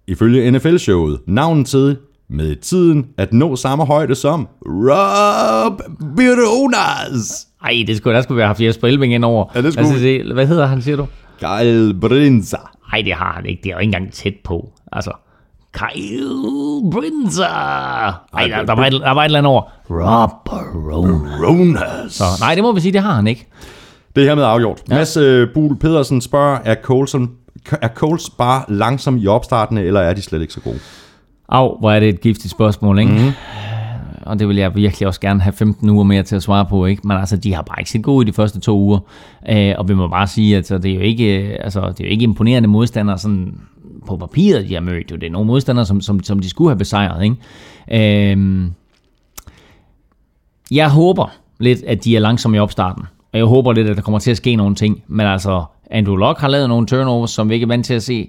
ifølge 0.06 0.50
NFL-showet 0.50 1.18
navnet 1.26 1.66
til 1.66 1.96
med 2.28 2.56
tiden 2.56 3.06
at 3.16 3.32
nå 3.32 3.56
samme 3.56 3.84
højde 3.84 4.14
som 4.14 4.48
Rob 4.66 5.82
Bironas? 6.16 7.46
Ej, 7.64 7.84
det 7.86 7.96
skulle, 7.96 8.16
der 8.16 8.22
skulle 8.22 8.40
have 8.40 8.46
haft 8.46 8.60
Jesper 8.60 8.88
Elving 8.88 9.14
ind 9.14 9.24
over. 9.24 9.44
Ja, 9.54 9.62
det 9.62 9.72
skulle 9.72 9.88
altså, 9.88 10.32
Hvad 10.34 10.46
hedder 10.46 10.66
han, 10.66 10.82
siger 10.82 10.96
du? 10.96 11.06
Kyle 11.38 11.94
Brinza. 11.94 12.58
Nej, 12.94 13.02
det 13.02 13.14
har 13.14 13.32
han 13.32 13.46
ikke. 13.46 13.62
Det 13.62 13.70
er 13.70 13.74
jo 13.74 13.78
ikke 13.78 13.96
engang 13.96 14.12
tæt 14.12 14.34
på. 14.44 14.72
Altså, 14.92 15.12
Kyle 15.72 16.90
Brinza. 16.92 17.42
Ej, 17.42 18.46
der, 18.48 18.64
der, 18.64 18.74
var 18.74 18.86
et, 18.86 18.92
der 18.92 19.10
var 19.10 19.20
et 19.20 19.24
eller 19.24 19.38
andet 19.38 19.50
over. 19.50 19.62
Rob 19.90 20.30
Barone. 20.44 21.46
Ronas. 21.46 22.12
Så, 22.12 22.24
nej, 22.40 22.54
det 22.54 22.64
må 22.64 22.72
vi 22.72 22.80
sige, 22.80 22.92
det 22.92 23.00
har 23.00 23.14
han 23.14 23.26
ikke. 23.26 23.46
Det 24.16 24.22
er 24.22 24.26
hermed 24.28 24.44
afgjort. 24.44 24.82
Ja. 24.90 24.94
Mads 24.94 25.16
uh, 25.16 25.48
Buhl 25.54 25.78
Pedersen 25.78 26.20
spørger, 26.20 26.58
er 26.64 26.74
Colson 26.82 27.30
er 27.82 27.88
Coles 27.88 28.30
bare 28.30 28.64
langsom 28.68 29.16
i 29.16 29.26
opstartene, 29.26 29.82
eller 29.82 30.00
er 30.00 30.14
de 30.14 30.22
slet 30.22 30.40
ikke 30.40 30.52
så 30.52 30.60
gode? 30.60 30.78
Au, 31.48 31.78
hvor 31.78 31.90
er 31.90 32.00
det 32.00 32.08
et 32.08 32.20
giftigt 32.20 32.50
spørgsmål, 32.50 32.98
ikke? 32.98 33.12
Mm-hmm. 33.12 33.32
Og 34.26 34.38
det 34.38 34.48
vil 34.48 34.56
jeg 34.56 34.74
virkelig 34.74 35.08
også 35.08 35.20
gerne 35.20 35.40
have 35.40 35.52
15 35.52 35.90
uger 35.90 36.04
mere 36.04 36.22
til 36.22 36.36
at 36.36 36.42
svare 36.42 36.66
på, 36.66 36.86
ikke? 36.86 37.02
Men 37.08 37.16
altså, 37.16 37.36
de 37.36 37.54
har 37.54 37.62
bare 37.62 37.80
ikke 37.80 37.90
set 37.90 38.02
gode 38.02 38.26
i 38.26 38.26
de 38.26 38.32
første 38.32 38.60
to 38.60 38.78
uger. 38.78 38.98
Øh, 39.48 39.74
og 39.78 39.88
vi 39.88 39.94
må 39.94 40.08
bare 40.08 40.26
sige, 40.26 40.54
at 40.54 40.56
altså, 40.56 40.78
det 40.78 40.90
er 40.90 40.94
jo 40.94 41.00
ikke, 41.00 41.42
øh, 41.42 41.56
altså, 41.60 41.80
det 41.80 42.00
er 42.00 42.04
jo 42.04 42.10
ikke 42.10 42.22
imponerende 42.22 42.68
modstandere 42.68 43.18
sådan 43.18 43.60
på 44.06 44.16
papiret, 44.16 44.68
de 44.68 44.74
har 44.74 44.80
mødt. 44.80 45.10
Jo. 45.10 45.16
Det 45.16 45.26
er 45.26 45.30
nogle 45.30 45.46
modstandere, 45.46 45.86
som, 45.86 46.00
som, 46.00 46.22
som 46.22 46.38
de 46.38 46.50
skulle 46.50 46.70
have 46.70 46.78
besejret, 46.78 47.24
ikke? 47.24 48.32
Øh, 48.32 48.66
jeg 50.70 50.90
håber 50.90 51.32
lidt, 51.60 51.82
at 51.82 52.04
de 52.04 52.16
er 52.16 52.20
langsomme 52.20 52.56
i 52.56 52.60
opstarten. 52.60 53.04
Og 53.32 53.38
jeg 53.38 53.46
håber 53.46 53.72
lidt, 53.72 53.88
at 53.88 53.96
der 53.96 54.02
kommer 54.02 54.18
til 54.18 54.30
at 54.30 54.36
ske 54.36 54.56
nogle 54.56 54.74
ting. 54.74 55.02
Men 55.06 55.26
altså, 55.26 55.64
Andrew 55.90 56.16
Locke 56.16 56.40
har 56.40 56.48
lavet 56.48 56.68
nogle 56.68 56.86
turnovers, 56.86 57.30
som 57.30 57.48
vi 57.48 57.54
ikke 57.54 57.64
er 57.64 57.68
vant 57.68 57.86
til 57.86 57.94
at 57.94 58.02
se. 58.02 58.28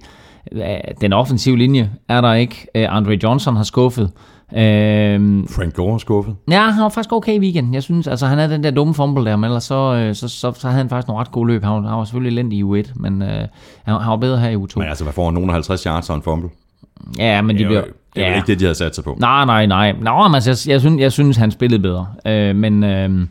Øh, 0.52 0.62
den 1.02 1.14
offensive 1.14 1.58
linje 1.58 1.92
er 2.10 2.22
der 2.22 2.34
ikke. 2.34 2.68
Øh, 2.76 2.86
Andre 2.90 3.18
Johnson 3.24 3.56
har 3.56 3.64
skuffet. 3.64 4.12
Øhm, 4.58 5.48
Frank 5.48 5.74
Gore 5.74 5.94
er 5.94 5.98
skuffet. 5.98 6.36
ja, 6.52 6.70
han 6.70 6.84
var 6.84 6.90
faktisk 6.90 7.14
okay 7.14 7.34
i 7.34 7.40
weekenden. 7.40 7.74
Jeg 7.74 7.84
synes, 7.84 8.08
altså 8.08 8.26
han 8.28 8.38
havde 8.38 8.54
den 8.54 8.64
der 8.64 8.72
dumme 8.72 8.94
fumble 8.94 9.26
der, 9.26 9.36
men 9.36 9.44
ellers 9.46 9.64
så, 9.64 9.94
øh, 9.96 10.16
så, 10.16 10.28
så, 10.28 10.52
så 10.56 10.68
havde 10.68 10.78
han 10.78 10.90
faktisk 10.90 11.08
nogle 11.08 11.20
ret 11.22 11.32
gode 11.32 11.48
løb. 11.48 11.64
Han 11.64 11.72
var, 11.74 11.82
han 11.90 11.98
var 11.98 12.04
selvfølgelig 12.04 12.32
elendig 12.40 12.60
i 12.60 12.64
U1, 12.64 12.92
men 12.96 13.22
øh, 13.22 13.28
han, 13.30 13.48
han 14.02 14.10
var 14.10 14.16
bedre 14.18 14.40
her 14.40 14.50
i 14.50 14.56
U2. 14.56 14.68
Men 14.76 14.88
altså, 14.88 15.04
hvad 15.04 15.14
får 15.14 15.26
han? 15.26 15.34
Nogen 15.34 15.50
af 15.50 15.54
50 15.54 15.84
yards 15.84 16.10
og 16.10 16.16
en 16.16 16.22
fumble? 16.22 16.50
Ja, 17.18 17.42
men 17.42 17.56
de 17.56 17.60
Det 17.60 17.66
er, 17.66 17.70
bliver... 17.70 17.82
det 18.16 18.24
er 18.24 18.30
ja. 18.30 18.36
ikke 18.36 18.48
det, 18.48 18.60
de 18.60 18.66
havde 18.66 18.76
sat 18.76 18.96
sig 18.96 19.04
på. 19.04 19.18
Nej, 19.20 19.46
nej, 19.46 19.66
nej. 19.66 19.92
Nå, 20.02 20.28
men 20.28 20.36
altså, 20.36 20.50
jeg, 20.50 20.74
jeg, 20.74 20.80
synes, 20.82 21.00
jeg 21.02 21.12
synes, 21.12 21.38
han 21.38 21.52
spillede 21.52 21.82
bedre. 21.82 22.08
Øh, 22.28 22.56
men 22.56 22.84
øh, 22.84 23.28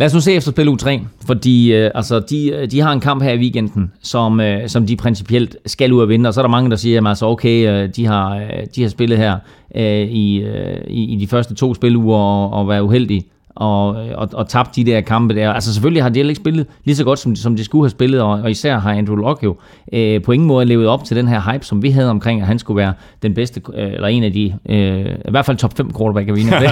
lad 0.00 0.06
os 0.06 0.14
nu 0.14 0.20
se 0.20 0.32
efter 0.32 0.50
spil 0.50 0.68
u 0.68 0.76
3, 0.76 1.00
fordi 1.26 1.72
øh, 1.72 1.90
altså, 1.94 2.20
de, 2.20 2.48
øh, 2.48 2.70
de 2.70 2.80
har 2.80 2.92
en 2.92 3.00
kamp 3.00 3.22
her 3.22 3.32
i 3.32 3.38
weekenden, 3.38 3.92
som, 4.02 4.40
øh, 4.40 4.68
som 4.68 4.86
de 4.86 4.96
principielt 4.96 5.56
skal 5.66 5.92
ud 5.92 6.00
og 6.00 6.08
vinde, 6.08 6.28
og 6.28 6.34
så 6.34 6.40
er 6.40 6.42
der 6.42 6.48
mange, 6.50 6.70
der 6.70 6.76
siger, 6.76 7.00
at 7.00 7.08
altså, 7.08 7.26
okay, 7.26 7.68
øh, 7.70 7.88
de, 7.96 8.06
har, 8.06 8.36
øh, 8.36 8.66
de 8.76 8.82
har 8.82 8.88
spillet 8.88 9.18
her 9.18 9.38
øh, 9.74 10.08
i, 10.08 10.40
øh, 10.40 10.80
i, 10.88 11.04
i 11.04 11.16
de 11.16 11.26
første 11.26 11.54
to 11.54 11.74
spiluger 11.74 12.18
og, 12.18 12.52
og 12.52 12.68
været 12.68 12.80
uheldige 12.80 13.22
og, 13.54 13.88
og, 13.88 14.28
og 14.32 14.48
tabt 14.48 14.76
de 14.76 14.84
der 14.84 15.00
kampe 15.00 15.34
der. 15.34 15.52
Altså 15.52 15.72
selvfølgelig 15.72 16.02
har 16.02 16.10
de 16.10 16.20
ikke 16.20 16.34
spillet 16.34 16.66
lige 16.84 16.96
så 16.96 17.04
godt, 17.04 17.18
som, 17.18 17.36
som 17.36 17.56
de 17.56 17.64
skulle 17.64 17.84
have 17.84 17.90
spillet, 17.90 18.20
og, 18.20 18.30
og 18.30 18.50
især 18.50 18.78
har 18.78 18.92
Andrew 18.92 19.16
Luck 19.16 19.44
jo 19.44 19.56
øh, 19.92 20.22
på 20.22 20.32
ingen 20.32 20.46
måde 20.46 20.64
levet 20.64 20.86
op 20.86 21.04
til 21.04 21.16
den 21.16 21.28
her 21.28 21.52
hype, 21.52 21.64
som 21.64 21.82
vi 21.82 21.90
havde 21.90 22.10
omkring, 22.10 22.40
at 22.40 22.46
han 22.46 22.58
skulle 22.58 22.76
være 22.76 22.92
den 23.22 23.34
bedste, 23.34 23.62
øh, 23.74 23.92
eller 23.92 24.08
en 24.08 24.24
af 24.24 24.32
de, 24.32 24.58
øh, 24.68 25.06
i 25.06 25.30
hvert 25.30 25.46
fald 25.46 25.56
top 25.56 25.76
5 25.76 25.92
quarterback, 25.98 26.28
er 26.28 26.32
vi 26.32 26.40
enige 26.40 26.60
det. 26.60 26.70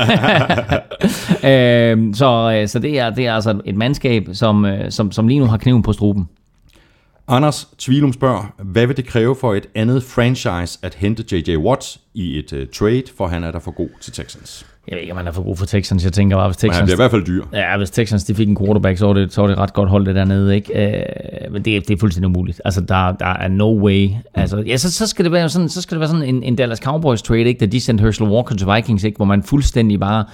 øh, 1.50 2.14
så 2.14 2.64
så 2.66 2.78
det, 2.78 2.98
er, 2.98 3.10
det 3.10 3.26
er 3.26 3.34
altså 3.34 3.60
et 3.64 3.76
mandskab, 3.76 4.28
som, 4.32 4.64
øh, 4.64 4.90
som, 4.90 5.12
som 5.12 5.28
lige 5.28 5.40
nu 5.40 5.46
har 5.46 5.56
kniven 5.56 5.82
på 5.82 5.92
struben. 5.92 6.28
Anders 7.30 7.68
Tvilum 7.78 8.12
spørger, 8.12 8.54
hvad 8.62 8.86
vil 8.86 8.96
det 8.96 9.06
kræve 9.06 9.36
for 9.36 9.54
et 9.54 9.66
andet 9.74 10.02
franchise 10.02 10.78
at 10.82 10.94
hente 10.94 11.24
J.J. 11.32 11.56
Watt 11.56 11.98
i 12.14 12.38
et 12.38 12.52
uh, 12.52 12.58
trade, 12.74 13.02
for 13.16 13.26
han 13.26 13.44
er 13.44 13.50
der 13.50 13.58
for 13.58 13.70
god 13.70 13.88
til 14.00 14.12
Texans? 14.12 14.66
Jeg 14.88 14.96
ved 14.96 15.00
ikke, 15.02 15.12
om 15.12 15.16
han 15.16 15.26
er 15.26 15.32
for 15.32 15.42
god 15.42 15.56
for 15.56 15.66
Texans. 15.66 16.04
Jeg 16.04 16.12
tænker 16.12 16.36
bare, 16.36 16.48
hvis 16.48 16.62
Men 16.62 16.70
han 16.70 16.78
Texans... 16.80 16.86
bliver 16.88 16.96
i 16.96 17.02
hvert 17.02 17.10
fald 17.10 17.26
dyr. 17.26 17.44
Ja, 17.52 17.76
hvis 17.76 17.90
Texans 17.90 18.24
de 18.24 18.34
fik 18.34 18.48
en 18.48 18.56
quarterback, 18.56 18.98
så 18.98 19.06
var 19.06 19.12
det, 19.12 19.32
så 19.32 19.40
var 19.40 19.48
det 19.48 19.58
ret 19.58 19.72
godt 19.72 19.88
hold 19.88 20.06
det 20.06 20.14
dernede, 20.14 20.54
ikke? 20.54 20.96
Øh, 20.98 21.52
men 21.52 21.62
det, 21.64 21.76
er- 21.76 21.80
det 21.80 21.90
er 21.90 21.96
fuldstændig 22.00 22.26
umuligt. 22.28 22.60
Altså, 22.64 22.80
der, 22.80 23.12
der 23.12 23.26
er 23.26 23.48
no 23.48 23.78
way. 23.84 24.08
Altså, 24.34 24.62
ja, 24.66 24.76
så, 24.76 24.92
så, 24.92 25.06
skal 25.06 25.24
det 25.24 25.32
være 25.32 25.48
sådan, 25.48 25.68
så 25.68 25.82
skal 25.82 25.94
det 25.94 26.00
være 26.00 26.08
sådan 26.08 26.22
en, 26.34 26.42
en 26.42 26.56
Dallas 26.56 26.78
Cowboys 26.78 27.22
trade, 27.22 27.40
ikke? 27.44 27.60
Da 27.60 27.66
de 27.66 27.80
sendte 27.80 28.02
Herschel 28.02 28.28
Walker 28.28 28.54
til 28.54 28.66
Vikings, 28.74 29.04
ikke? 29.04 29.16
Hvor 29.16 29.24
man 29.26 29.42
fuldstændig 29.42 30.00
bare 30.00 30.24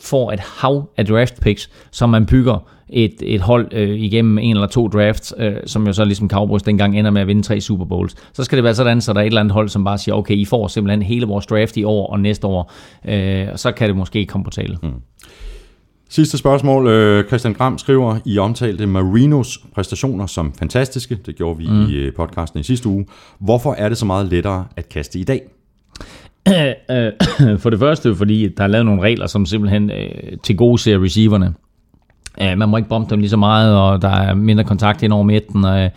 får 0.00 0.32
et 0.32 0.40
hav 0.40 0.90
af 0.96 1.06
draft 1.06 1.40
picks, 1.40 1.70
som 1.90 2.10
man 2.10 2.26
bygger 2.26 2.58
et, 2.88 3.14
et 3.22 3.40
hold 3.40 3.68
øh, 3.72 4.00
igennem 4.00 4.38
en 4.38 4.56
eller 4.56 4.66
to 4.66 4.88
drafts, 4.88 5.34
øh, 5.38 5.52
som 5.66 5.86
jo 5.86 5.92
så 5.92 6.04
ligesom 6.04 6.30
Cowboys 6.30 6.62
dengang 6.62 6.98
ender 6.98 7.10
med 7.10 7.20
at 7.20 7.26
vinde 7.26 7.42
tre 7.42 7.60
Super 7.60 7.84
Bowls. 7.84 8.14
Så 8.32 8.44
skal 8.44 8.56
det 8.56 8.64
være 8.64 8.74
sådan, 8.74 9.00
så 9.00 9.12
der 9.12 9.18
er 9.18 9.22
et 9.22 9.26
eller 9.26 9.40
andet 9.40 9.52
hold, 9.52 9.68
som 9.68 9.84
bare 9.84 9.98
siger, 9.98 10.14
okay, 10.14 10.34
I 10.34 10.44
får 10.44 10.68
simpelthen 10.68 11.02
hele 11.02 11.26
vores 11.26 11.46
draft 11.46 11.76
i 11.76 11.84
år 11.84 12.06
og 12.06 12.20
næste 12.20 12.46
år, 12.46 12.72
øh, 13.08 13.48
og 13.52 13.58
så 13.58 13.72
kan 13.72 13.88
det 13.88 13.96
måske 13.96 14.26
komme 14.26 14.44
på 14.44 14.50
tale. 14.50 14.78
Mm. 14.82 14.90
Sidste 16.08 16.38
spørgsmål. 16.38 16.86
Øh, 16.88 17.26
Christian 17.26 17.54
Gram 17.54 17.78
skriver, 17.78 18.18
I 18.24 18.38
omtalte 18.38 18.86
Marinos 18.86 19.58
præstationer 19.74 20.26
som 20.26 20.52
fantastiske. 20.52 21.18
Det 21.26 21.36
gjorde 21.36 21.58
vi 21.58 21.66
mm. 21.68 21.86
i 21.88 21.94
øh, 21.94 22.12
podcasten 22.14 22.60
i 22.60 22.62
sidste 22.62 22.88
uge. 22.88 23.06
Hvorfor 23.40 23.72
er 23.72 23.88
det 23.88 23.98
så 23.98 24.06
meget 24.06 24.26
lettere 24.26 24.64
at 24.76 24.88
kaste 24.88 25.18
i 25.18 25.24
dag? 25.24 25.42
Øh, 26.48 27.58
for 27.62 27.70
det 27.70 27.78
første, 27.78 28.14
fordi 28.14 28.48
der 28.48 28.64
er 28.64 28.68
lavet 28.68 28.86
nogle 28.86 29.02
regler, 29.02 29.26
som 29.26 29.46
simpelthen 29.46 29.90
øh, 29.90 30.38
til 30.42 30.56
gode 30.56 30.78
ser 30.78 31.04
receiverne. 31.04 31.54
Øh, 32.42 32.58
man 32.58 32.68
må 32.68 32.76
ikke 32.76 32.88
bombe 32.88 33.10
dem 33.10 33.20
lige 33.20 33.30
så 33.30 33.36
meget, 33.36 33.76
og 33.76 34.02
der 34.02 34.08
er 34.08 34.34
mindre 34.34 34.64
kontakt 34.64 35.02
ind 35.02 35.12
over 35.12 35.22
midten. 35.22 35.64
Og, 35.64 35.90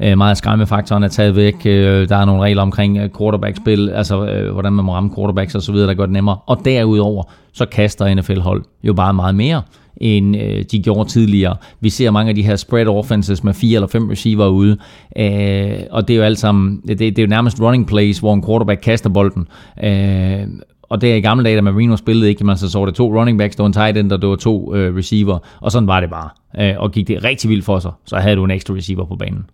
Øh, 0.00 0.18
meget 0.18 0.30
af 0.30 0.36
skræmmefaktoren 0.36 1.02
er 1.02 1.08
taget 1.08 1.36
væk. 1.36 1.54
Øh, 1.64 2.08
der 2.08 2.16
er 2.16 2.24
nogle 2.24 2.42
regler 2.42 2.62
omkring 2.62 2.98
øh, 2.98 3.10
quarterback-spil, 3.18 3.90
altså 3.90 4.26
øh, 4.26 4.52
hvordan 4.52 4.72
man 4.72 4.84
må 4.84 4.94
ramme 4.94 5.14
quarterbacks 5.16 5.54
og 5.54 5.62
så 5.62 5.72
videre, 5.72 5.88
der 5.88 5.94
gør 5.94 6.06
det 6.06 6.12
nemmere. 6.12 6.36
Og 6.46 6.60
derudover, 6.64 7.22
så 7.52 7.66
kaster 7.66 8.14
NFL-hold 8.14 8.64
jo 8.82 8.94
bare 8.94 9.14
meget 9.14 9.34
mere 9.34 9.62
end 10.00 10.36
øh, 10.36 10.64
de 10.72 10.82
gjorde 10.82 11.10
tidligere. 11.10 11.56
Vi 11.80 11.90
ser 11.90 12.10
mange 12.10 12.28
af 12.28 12.34
de 12.34 12.42
her 12.42 12.56
spread 12.56 12.86
offenses 12.86 13.44
med 13.44 13.54
fire 13.54 13.74
eller 13.74 13.88
fem 13.88 14.08
receiver 14.08 14.46
ude, 14.46 14.76
øh, 15.18 15.80
og 15.90 16.08
det 16.08 16.14
er 16.14 16.18
jo 16.18 16.24
alt 16.24 16.38
sammen, 16.38 16.80
det, 16.88 16.98
det 16.98 17.18
er 17.18 17.22
jo 17.22 17.28
nærmest 17.28 17.60
running 17.60 17.86
plays, 17.86 18.18
hvor 18.18 18.34
en 18.34 18.44
quarterback 18.44 18.80
kaster 18.80 19.10
bolden. 19.10 19.48
Øh, 19.84 20.46
og 20.82 21.00
det 21.00 21.12
er 21.12 21.16
i 21.16 21.20
gamle 21.20 21.44
dage, 21.44 21.56
da 21.56 21.60
Marino 21.60 21.96
spillede 21.96 22.28
ikke, 22.28 22.44
man 22.44 22.56
så 22.56 22.70
så 22.70 22.86
det 22.86 22.94
to 22.94 23.18
running 23.20 23.38
backs, 23.38 23.56
der 23.56 23.62
var 23.62 23.66
en 23.66 23.72
tight 23.72 23.96
end, 23.96 24.12
og 24.12 24.22
der 24.22 24.28
var 24.28 24.36
to 24.36 24.74
øh, 24.74 24.96
receiver, 24.96 25.38
og 25.60 25.72
sådan 25.72 25.86
var 25.86 26.00
det 26.00 26.10
bare. 26.10 26.28
Øh, 26.60 26.74
og 26.78 26.92
gik 26.92 27.08
det 27.08 27.24
rigtig 27.24 27.50
vildt 27.50 27.64
for 27.64 27.78
sig, 27.78 27.92
så 28.06 28.16
havde 28.16 28.36
du 28.36 28.44
en 28.44 28.50
ekstra 28.50 28.74
receiver 28.74 29.04
på 29.04 29.16
banen. 29.16 29.44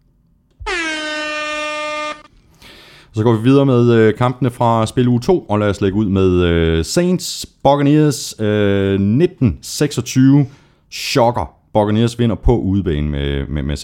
Så 3.15 3.23
går 3.23 3.33
vi 3.33 3.43
videre 3.43 3.67
med 3.67 3.93
øh, 3.93 4.15
kampene 4.15 4.51
fra 4.51 4.87
spil 4.87 5.09
uge 5.09 5.21
2, 5.21 5.41
og 5.41 5.59
lad 5.59 5.69
os 5.69 5.81
lægge 5.81 5.97
ud 5.97 6.09
med 6.09 6.43
øh, 6.43 6.85
Saints 6.85 7.47
Buccaneers 7.63 8.35
øh, 8.41 8.93
1926 8.93 10.47
chokker. 10.93 11.55
Buccaneers 11.75 12.19
vinder 12.19 12.37
på 12.37 12.59
udebane 12.59 13.09
med, 13.09 13.47
med, 13.49 13.63
med 13.63 13.77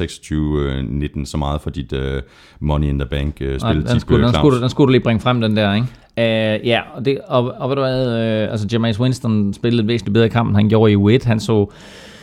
26-19, 1.20 1.24
så 1.24 1.36
meget 1.36 1.60
for 1.60 1.70
dit 1.70 1.92
øh, 1.92 2.22
Money 2.60 2.88
in 2.88 2.98
the 2.98 3.08
Bank 3.08 3.36
øh, 3.40 3.60
spil. 3.60 3.86
den, 3.86 4.00
skulle, 4.00 4.26
den, 4.26 4.34
skulle, 4.34 4.60
den 4.60 4.70
skulle 4.70 4.86
du 4.86 4.92
lige 4.92 5.02
bringe 5.02 5.20
frem, 5.20 5.40
den 5.40 5.56
der, 5.56 5.74
ikke? 5.74 5.86
Uh, 6.16 6.66
ja, 6.66 6.80
og, 6.94 7.04
det, 7.04 7.18
og, 7.28 7.54
og 7.58 7.68
ved 7.68 7.76
du 7.76 7.82
hvad, 7.82 8.06
uh, 8.06 8.52
altså 8.52 8.66
Jameis 8.72 9.00
Winston 9.00 9.54
spillede 9.54 9.82
et 9.82 9.88
væsentligt 9.88 10.14
bedre 10.14 10.28
kamp, 10.28 10.48
end 10.48 10.56
han 10.56 10.68
gjorde 10.68 10.92
i 10.92 10.96
U1. 10.96 11.26
Han 11.26 11.40
så, 11.40 11.66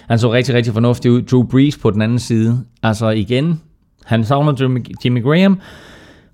han 0.07 0.19
så 0.19 0.33
rigtig, 0.33 0.55
rigtig 0.55 0.73
fornuftig 0.73 1.11
ud. 1.11 1.21
Drew 1.21 1.43
Brees 1.43 1.77
på 1.77 1.91
den 1.91 2.01
anden 2.01 2.19
side. 2.19 2.63
Altså 2.83 3.09
igen, 3.09 3.61
han 4.05 4.23
savner 4.23 4.53
Jimmy, 4.61 4.85
Jimmy 5.05 5.23
Graham, 5.23 5.59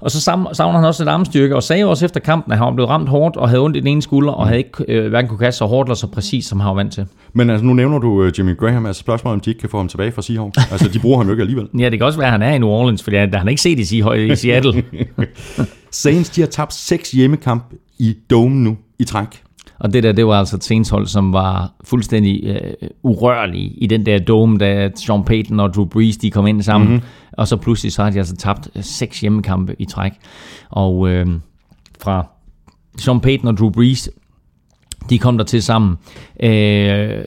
og 0.03 0.11
så 0.11 0.21
savner 0.53 0.71
han 0.71 0.85
også 0.85 1.03
lidt 1.03 1.09
armstyrke, 1.09 1.55
og 1.55 1.63
sagde 1.63 1.85
også 1.85 2.05
efter 2.05 2.19
kampen, 2.19 2.53
at 2.53 2.57
han 2.59 2.75
blevet 2.75 2.89
ramt 2.89 3.09
hårdt, 3.09 3.37
og 3.37 3.49
havde 3.49 3.61
ondt 3.61 3.77
i 3.77 3.79
den 3.79 3.87
ene 3.87 4.01
skulder, 4.01 4.31
og 4.31 4.47
havde 4.47 4.57
ikke 4.57 4.85
øh, 4.87 5.09
hverken 5.09 5.29
kunne 5.29 5.37
kaste 5.37 5.57
så 5.57 5.65
hårdt 5.65 5.87
eller 5.87 5.95
så 5.95 6.07
præcis, 6.07 6.45
som 6.45 6.59
han 6.59 6.67
var 6.67 6.73
vant 6.73 6.93
til. 6.93 7.05
Men 7.33 7.49
altså, 7.49 7.65
nu 7.65 7.73
nævner 7.73 7.99
du 7.99 8.23
øh, 8.23 8.31
Jimmy 8.37 8.57
Graham, 8.57 8.85
altså 8.85 8.99
spørgsmålet 8.99 9.33
om 9.33 9.39
de 9.39 9.49
ikke 9.49 9.59
kan 9.59 9.69
få 9.69 9.77
ham 9.77 9.87
tilbage 9.87 10.11
fra 10.11 10.21
Seahawks. 10.21 10.57
Altså, 10.71 10.89
de 10.89 10.99
bruger 10.99 11.17
ham 11.17 11.27
jo 11.27 11.31
ikke 11.31 11.41
alligevel. 11.41 11.67
Ja, 11.79 11.89
det 11.89 11.99
kan 11.99 12.05
også 12.05 12.19
være, 12.19 12.27
at 12.27 12.31
han 12.31 12.41
er 12.41 12.51
i 12.53 12.57
New 12.57 12.69
Orleans, 12.69 13.03
fordi 13.03 13.17
han, 13.17 13.33
han 13.33 13.41
har 13.41 13.49
ikke 13.49 13.61
set 13.61 13.79
i, 13.79 14.31
i 14.31 14.35
Seattle. 14.35 14.83
Saints, 15.91 16.29
de 16.29 16.41
har 16.41 16.47
tabt 16.47 16.73
seks 16.73 17.11
hjemmekamp 17.11 17.63
i 17.99 18.15
Dome 18.29 18.55
nu 18.55 18.77
i 18.99 19.03
træk. 19.03 19.42
Og 19.83 19.93
det 19.93 20.03
der, 20.03 20.11
det 20.11 20.27
var 20.27 20.39
altså 20.39 20.55
et 20.55 20.63
Saints 20.63 20.89
hold, 20.89 21.07
som 21.07 21.33
var 21.33 21.73
fuldstændig 21.83 22.43
øh, 22.43 22.89
urørlige 23.03 23.69
i 23.69 23.87
den 23.87 24.05
der 24.05 24.19
dome, 24.19 24.57
da 24.57 24.89
Sean 24.95 25.23
Payton 25.23 25.59
og 25.59 25.73
Drew 25.73 25.85
Brees, 25.85 26.17
de 26.17 26.31
kom 26.31 26.47
ind 26.47 26.61
sammen. 26.61 26.89
Mm-hmm. 26.89 27.05
Og 27.31 27.47
så 27.47 27.57
pludselig 27.57 27.91
så 27.91 28.03
har 28.03 28.09
de 28.09 28.17
altså 28.17 28.35
tabt 28.35 28.69
øh, 28.75 28.83
seks 28.83 29.19
hjemmekampe 29.19 29.75
i 29.79 29.85
træk. 29.85 30.11
Og 30.69 31.09
øh, 31.09 31.27
fra 32.01 32.27
Sean 32.97 33.19
Payton 33.19 33.47
og 33.47 33.57
Drew 33.57 33.69
Brees, 33.69 34.09
de 35.09 35.19
kom 35.19 35.37
der 35.37 35.45
til 35.45 35.63
sammen. 35.63 35.97
Øh, 36.43 37.23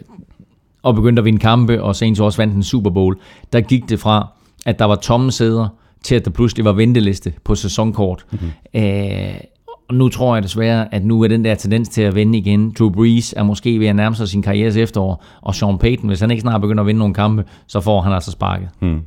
og 0.83 0.95
begyndte 0.95 1.21
at 1.21 1.25
vinde 1.25 1.39
kampe, 1.39 1.83
og 1.83 1.97
Saints 1.97 2.21
også 2.21 2.43
vandt 2.43 2.55
en 2.55 2.63
Super 2.63 2.91
Bowl. 2.91 3.17
Der 3.53 3.61
gik 3.61 3.89
det 3.89 4.01
fra, 4.01 4.29
at 4.67 4.79
der 4.79 4.85
var 4.85 4.95
tomme 4.95 5.33
sæder, 5.33 5.69
til 6.03 6.15
at 6.15 6.25
der 6.25 6.31
pludselig 6.31 6.65
var 6.65 6.73
venteliste 6.73 7.33
på 7.45 7.55
sæsonkort. 7.55 8.27
Mm-hmm. 8.33 8.51
Øh, 8.75 9.41
og 9.89 9.95
nu 9.95 10.09
tror 10.09 10.37
jeg 10.37 10.43
desværre, 10.43 10.95
at 10.95 11.05
nu 11.05 11.23
er 11.23 11.29
den 11.29 11.45
der 11.45 11.55
tendens 11.55 11.89
til 11.89 12.03
at 12.03 12.15
vinde 12.15 12.39
igen. 12.39 12.75
Drew 12.79 12.91
Brees 12.91 13.35
er 13.37 13.43
måske 13.43 13.81
ved 13.81 13.87
at 13.87 13.97
nærme 13.97 14.17
sig 14.17 14.29
sin 14.29 14.43
karrieres 14.43 14.77
efterår, 14.77 15.25
og 15.43 15.55
Sean 15.55 15.79
Payton, 15.79 16.09
hvis 16.09 16.21
han 16.21 16.31
ikke 16.31 16.41
snart 16.41 16.61
begynder 16.61 16.83
at 16.83 16.87
vinde 16.87 16.99
nogle 16.99 17.15
kampe, 17.15 17.45
så 17.67 17.81
får 17.81 18.01
han 18.01 18.13
altså 18.13 18.31
sparket. 18.31 18.69
Hmm. 18.81 19.01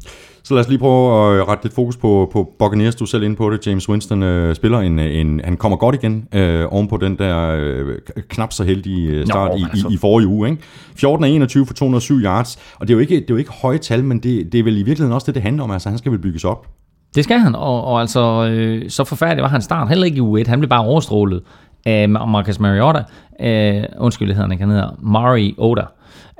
Så 0.43 0.53
lad 0.53 0.61
os 0.61 0.69
lige 0.69 0.80
prøve 0.80 1.39
at 1.41 1.47
rette 1.47 1.63
lidt 1.63 1.73
fokus 1.73 1.97
på, 1.97 2.30
på 2.34 2.53
Buccaneers. 2.59 2.95
Du 2.95 3.03
er 3.03 3.07
selv 3.07 3.23
inde 3.23 3.36
på 3.36 3.49
det. 3.49 3.67
James 3.67 3.89
Winston 3.89 4.23
øh, 4.23 4.55
spiller 4.55 4.80
en, 4.80 4.99
en... 4.99 5.41
Han 5.43 5.57
kommer 5.57 5.77
godt 5.77 5.95
igen 5.95 6.27
øh, 6.34 6.65
oven 6.69 6.88
på 6.88 6.97
den 6.97 7.17
der 7.17 7.55
øh, 7.59 7.97
knap 8.30 8.53
så 8.53 8.63
heldige 8.63 9.09
øh, 9.09 9.25
start 9.25 9.51
Nå, 9.51 9.57
i, 9.57 9.63
altså. 9.71 9.88
i, 9.88 9.93
i 9.93 9.97
forrige 9.97 10.27
uge. 10.27 10.49
Ikke? 10.49 10.61
14 10.95 11.23
af 11.25 11.30
21 11.30 11.65
for 11.65 11.73
207 11.73 12.19
yards. 12.19 12.59
Og 12.80 12.88
det 12.88 12.93
er 12.93 12.95
jo 12.95 12.99
ikke, 12.99 13.15
det 13.15 13.21
er 13.21 13.25
jo 13.30 13.38
ikke 13.38 13.51
høje 13.51 13.77
tal, 13.77 14.03
men 14.03 14.19
det, 14.19 14.51
det 14.51 14.59
er 14.59 14.63
vel 14.63 14.73
i 14.73 14.84
virkeligheden 14.84 15.13
også 15.13 15.25
det, 15.25 15.36
det 15.36 15.43
handler 15.43 15.63
om. 15.63 15.71
Altså, 15.71 15.89
han 15.89 15.97
skal 15.97 16.11
vel 16.11 16.19
bygges 16.19 16.43
op. 16.45 16.67
Det 17.16 17.24
skal 17.24 17.39
han, 17.39 17.55
og, 17.55 17.84
og 17.84 18.01
altså, 18.01 18.47
øh, 18.51 18.89
så 18.89 19.03
forfærdelig 19.03 19.43
var 19.43 19.49
han 19.49 19.62
start 19.62 19.89
heller 19.89 20.05
ikke 20.05 20.18
i 20.18 20.43
U1. 20.43 20.49
Han 20.49 20.60
blev 20.60 20.70
bare 20.70 20.86
overstrålet 20.86 21.41
af 21.86 22.10
Marcus 22.10 22.60
Mariota. 22.60 23.03
Øh, 23.39 23.84
undskyld, 23.97 24.28
hedder 24.28 24.41
han 24.41 24.51
ikke, 24.51 24.64
han 24.64 24.72
hedder 24.72 24.95
Mari 24.99 25.55
Oda. 25.57 25.86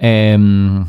Øh, 0.04 0.82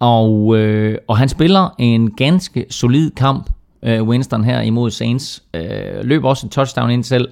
og, 0.00 0.58
øh, 0.58 0.98
og 1.08 1.18
han 1.18 1.28
spiller 1.28 1.74
en 1.78 2.10
ganske 2.10 2.66
solid 2.70 3.10
kamp, 3.10 3.50
øh, 3.82 4.02
Winston 4.02 4.44
her 4.44 4.60
imod 4.60 4.90
Saints. 4.90 5.42
Øh, 5.54 5.64
løb 6.02 6.24
også 6.24 6.46
et 6.46 6.52
touchdown 6.52 6.90
ind 6.90 7.04
selv. 7.04 7.28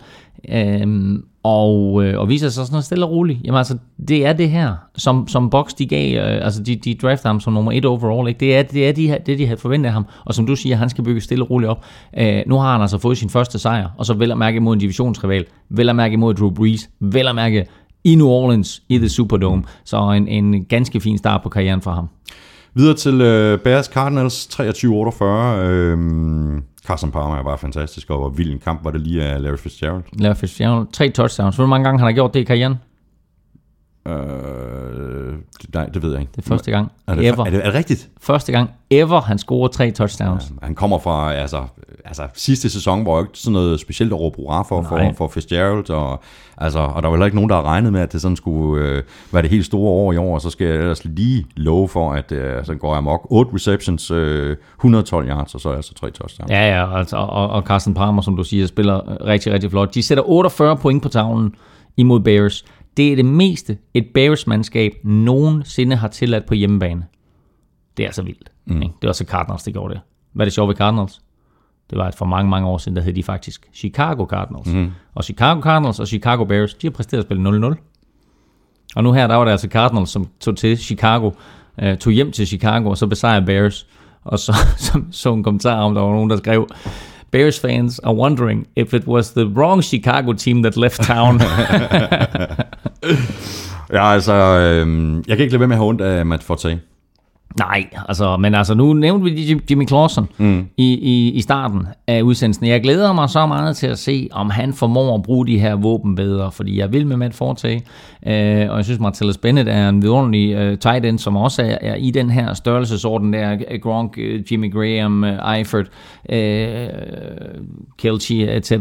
Øhm, 0.49 1.25
og, 1.43 2.05
øh, 2.05 2.21
og 2.21 2.29
viser 2.29 2.49
sig 2.49 2.67
sådan 2.67 2.73
noget 2.73 2.85
stille 2.85 3.05
og 3.05 3.11
roligt. 3.11 3.41
Jamen 3.45 3.59
altså, 3.59 3.79
det 4.09 4.27
er 4.27 4.33
det 4.33 4.51
her, 4.51 4.75
som, 4.97 5.29
som 5.29 5.51
Box 5.51 5.75
de 5.75 5.87
gav, 5.87 6.17
øh, 6.17 6.45
altså 6.45 6.63
de, 6.63 6.77
de 6.77 6.95
draftede 6.95 7.29
ham 7.29 7.41
som 7.41 7.53
nummer 7.53 7.73
et 7.73 7.85
overall, 7.85 8.29
ikke? 8.29 8.41
Det 8.41 8.57
er, 8.57 8.63
det 8.63 8.89
er 8.89 8.93
de 8.93 9.09
her, 9.09 9.19
det, 9.19 9.39
de 9.39 9.47
havde 9.47 9.61
forventet 9.61 9.87
af 9.87 9.93
ham, 9.93 10.07
og 10.25 10.35
som 10.35 10.47
du 10.47 10.57
siger, 10.57 10.77
han 10.77 10.89
skal 10.89 11.05
bygge 11.05 11.21
stille 11.21 11.45
og 11.45 11.51
roligt 11.51 11.71
op. 11.71 11.85
Øh, 12.19 12.43
nu 12.47 12.59
har 12.59 12.73
han 12.73 12.81
altså 12.81 12.99
fået 12.99 13.19
sin 13.19 13.31
første 13.31 13.59
sejr, 13.59 13.89
og 13.99 14.07
så 14.07 14.15
vel 14.15 14.31
at 14.33 14.39
mærke 14.39 14.57
imod 14.57 14.75
en 14.75 14.81
divisionsrival, 14.81 15.45
vel 15.69 15.89
at 15.89 15.97
mærke 15.97 16.13
imod 16.13 16.35
Drew 16.35 16.51
Brees, 16.51 16.91
vel 17.01 17.29
at 17.29 17.35
mærke 17.35 17.67
i 18.05 18.15
New 18.15 18.29
Orleans, 18.29 18.83
i 18.89 18.99
The 18.99 19.09
Superdome. 19.09 19.63
Så 19.85 20.11
en, 20.11 20.29
en 20.29 20.65
ganske 20.65 21.01
fin 21.01 21.19
start 21.19 21.43
på 21.43 21.49
karrieren 21.49 21.81
for 21.81 21.91
ham. 21.91 22.09
Videre 22.75 22.95
til 22.95 23.21
øh, 23.21 23.59
Bears 23.59 23.87
Cardinals 23.87 24.47
23-48. 24.47 25.25
Øh, 25.25 25.99
Carson 26.87 27.11
Palmer 27.11 27.37
er 27.37 27.43
bare 27.43 27.59
fantastisk, 27.59 28.11
og 28.11 28.19
hvor 28.19 28.29
vild 28.29 28.53
en 28.53 28.59
kamp 28.59 28.85
var 28.85 28.91
det 28.91 29.01
lige 29.01 29.23
af 29.23 29.43
Larry 29.43 29.57
Fitzgerald. 29.57 30.03
Larry 30.13 30.35
Fitzgerald, 30.35 30.87
tre 30.93 31.11
touchdowns. 31.11 31.57
Hvor 31.57 31.67
mange 31.67 31.85
gange 31.85 31.99
han 31.99 32.07
har 32.07 32.13
gjort 32.13 32.35
det 32.35 32.41
i 32.41 32.45
karrieren? 32.45 32.75
Øh, 34.09 35.35
nej, 35.75 35.87
det 35.87 36.03
ved 36.03 36.11
jeg 36.13 36.21
ikke. 36.21 36.33
Det 36.37 36.45
er 36.45 36.49
første 36.49 36.71
gang 36.71 36.93
er 37.07 37.15
det, 37.15 37.29
ever. 37.29 37.45
Er 37.45 37.51
det, 37.51 37.59
er 37.61 37.65
det 37.65 37.75
rigtigt? 37.75 38.09
Første 38.21 38.53
gang 38.53 38.71
ever, 38.91 39.21
han 39.21 39.39
scorer 39.39 39.69
tre 39.69 39.91
touchdowns. 39.91 40.51
Ja, 40.51 40.67
han 40.67 40.75
kommer 40.75 40.99
fra, 40.99 41.33
altså, 41.35 41.63
altså 42.05 42.23
sidste 42.35 42.71
sæson, 42.71 43.03
hvor 43.03 43.21
ikke 43.21 43.33
sådan 43.35 43.53
noget 43.53 43.81
specielt 43.81 44.13
at 44.13 44.21
råbe 44.21 44.37
for, 44.37 44.65
for, 44.89 45.13
for 45.17 45.29
Fitzgerald, 45.29 45.91
og, 45.91 46.21
altså, 46.59 46.79
og 46.79 47.03
der 47.03 47.09
var 47.09 47.17
heller 47.17 47.27
ikke 47.27 47.37
nogen, 47.37 47.51
der 47.51 47.57
har 47.57 47.63
regnet 47.63 47.93
med, 47.93 48.01
at 48.01 48.13
det 48.13 48.21
sådan 48.21 48.37
skulle 48.37 48.85
øh, 48.85 49.03
være 49.33 49.43
det 49.43 49.51
helt 49.51 49.67
store 49.67 49.91
år 49.91 50.13
i 50.13 50.17
år, 50.17 50.35
og 50.35 50.41
så 50.41 50.51
skal 50.51 50.67
jeg 50.67 50.77
ellers 50.77 51.05
lige 51.05 51.47
love 51.57 51.89
for, 51.89 52.13
at 52.13 52.33
øh, 52.33 52.57
altså, 52.57 52.75
går 52.75 52.95
amok. 52.95 53.27
8 53.31 53.55
receptions, 53.55 54.11
øh, 54.11 54.57
112 54.79 55.29
yards, 55.29 55.55
og 55.55 55.61
så 55.61 55.69
er 55.69 55.77
altså 55.77 55.95
tre 55.95 56.11
touchdowns. 56.11 56.51
Ja, 56.51 56.69
ja, 56.69 56.99
altså, 56.99 57.17
og, 57.17 57.51
og 57.51 57.63
Carsten 57.63 57.95
Palmer, 57.95 58.23
som 58.23 58.37
du 58.37 58.45
siger, 58.45 58.67
spiller 58.67 59.25
rigtig, 59.27 59.53
rigtig 59.53 59.71
flot. 59.71 59.95
De 59.95 60.03
sætter 60.03 60.31
48 60.31 60.77
point 60.77 61.03
på 61.03 61.09
tavlen 61.09 61.55
imod 61.97 62.21
Bears. 62.21 62.65
Det 63.01 63.13
er 63.13 63.17
det 63.17 63.25
meste, 63.25 63.79
et 63.95 64.07
Bears-mandskab 64.15 64.93
nogensinde 65.05 65.97
har 65.97 66.09
tilladt 66.09 66.47
på 66.47 66.55
hjemmebane. 66.55 67.07
Det 67.97 68.07
er 68.07 68.13
så 68.13 68.23
vildt. 68.23 68.53
Mm. 68.67 68.83
Ikke? 68.83 68.95
Det 69.03 69.07
var 69.07 69.13
så 69.13 69.25
Cardinals, 69.25 69.63
der 69.63 69.71
gjorde 69.71 69.95
det. 69.95 70.01
Hvad 70.33 70.45
er 70.45 70.47
det 70.47 70.53
sjovt 70.53 70.69
ved 70.69 70.77
Cardinals? 70.77 71.21
Det 71.91 71.99
var, 71.99 72.05
at 72.05 72.15
for 72.15 72.25
mange, 72.25 72.51
mange 72.51 72.69
år 72.69 72.79
siden, 72.79 72.97
der 72.97 73.03
hed 73.03 73.13
de 73.13 73.23
faktisk 73.23 73.69
Chicago 73.75 74.25
Cardinals. 74.25 74.67
Mm. 74.75 74.91
Og 75.15 75.25
Chicago 75.25 75.61
Cardinals 75.61 76.01
og 76.01 76.09
Chicago 76.09 76.45
Bears, 76.45 76.75
de 76.75 76.87
har 76.87 76.91
præsteret 76.93 77.19
at 77.19 77.27
spille 77.27 77.69
0-0. 77.69 77.75
Og 78.97 79.03
nu 79.03 79.13
her, 79.13 79.27
der 79.27 79.35
var 79.35 79.45
det 79.45 79.53
altså 79.53 79.69
Cardinals, 79.69 80.11
som 80.11 80.29
tog 80.41 80.57
til 80.57 80.79
Chicago, 80.79 81.31
øh, 81.83 81.99
tog 81.99 82.13
hjem 82.13 82.33
til 82.33 82.47
Chicago, 82.47 82.91
og 82.91 82.99
så 82.99 83.07
besejrede 83.07 83.47
Bears. 83.47 83.87
Og 84.25 84.39
så, 84.39 84.53
så, 84.77 85.03
så 85.11 85.33
en 85.33 85.45
kommentar 85.45 85.81
om, 85.81 85.95
der 85.95 86.03
var 86.03 86.13
nogen, 86.13 86.31
der 86.31 86.37
skrev, 86.37 86.69
Bears 87.31 87.59
fans 87.59 87.99
are 87.99 88.15
wondering 88.15 88.67
if 88.77 88.95
it 88.95 89.07
was 89.07 89.33
the 89.33 89.47
wrong 89.47 89.83
Chicago 89.83 90.33
team 90.33 90.63
that 90.63 90.77
left 90.77 91.03
town. 91.03 91.41
ja, 93.93 94.13
altså, 94.13 94.33
øh, 94.33 94.87
jeg 95.29 95.37
kan 95.37 95.45
ikke 95.45 95.53
lade 95.53 95.61
være 95.61 95.69
med 95.69 95.77
at 95.77 95.79
have 95.79 95.89
ondt 95.89 96.01
af 96.01 96.27
Matt 96.27 96.43
Forte. 96.43 96.81
Nej, 97.59 97.89
altså, 98.09 98.37
men 98.37 98.55
altså 98.55 98.75
nu 98.75 98.93
nævnte 98.93 99.25
vi 99.25 99.61
Jimmy 99.71 99.89
Clausen 99.89 100.29
mm. 100.39 100.69
i, 100.77 100.93
i, 100.93 101.31
i 101.31 101.41
starten 101.41 101.87
af 102.07 102.23
udsendelsen. 102.23 102.67
Jeg 102.67 102.83
glæder 102.83 103.13
mig 103.13 103.31
så 103.31 103.47
meget 103.47 103.77
til 103.77 103.87
at 103.87 103.99
se, 103.99 104.29
om 104.33 104.51
han 104.51 104.73
formår 104.73 105.15
at 105.15 105.23
bruge 105.23 105.47
de 105.47 105.59
her 105.59 105.75
våben 105.75 106.15
bedre, 106.15 106.53
fordi 106.53 106.79
jeg 106.79 106.93
vil 106.93 107.07
med 107.07 107.17
Matt 107.17 107.35
Forte, 107.35 107.75
øh, 108.27 108.71
og 108.71 108.77
jeg 108.77 108.85
synes 108.85 109.01
Martellus 109.01 109.37
Bennett 109.37 109.69
er 109.69 109.89
en 109.89 110.03
vidunderlig 110.03 110.55
øh, 110.55 110.79
tight 110.79 111.05
end, 111.05 111.19
som 111.19 111.37
også 111.37 111.63
er, 111.63 111.79
er 111.81 111.95
i 111.95 112.11
den 112.11 112.31
her 112.31 112.55
størrelsesorden 112.55 113.33
der, 113.33 113.79
Gronk, 113.83 114.19
øh, 114.19 114.53
Jimmy 114.53 114.73
Graham, 114.73 115.25
øh, 115.25 115.57
Eifert, 115.57 115.87
øh, 116.29 116.89
Kelchi, 117.99 118.43
etc., 118.43 118.73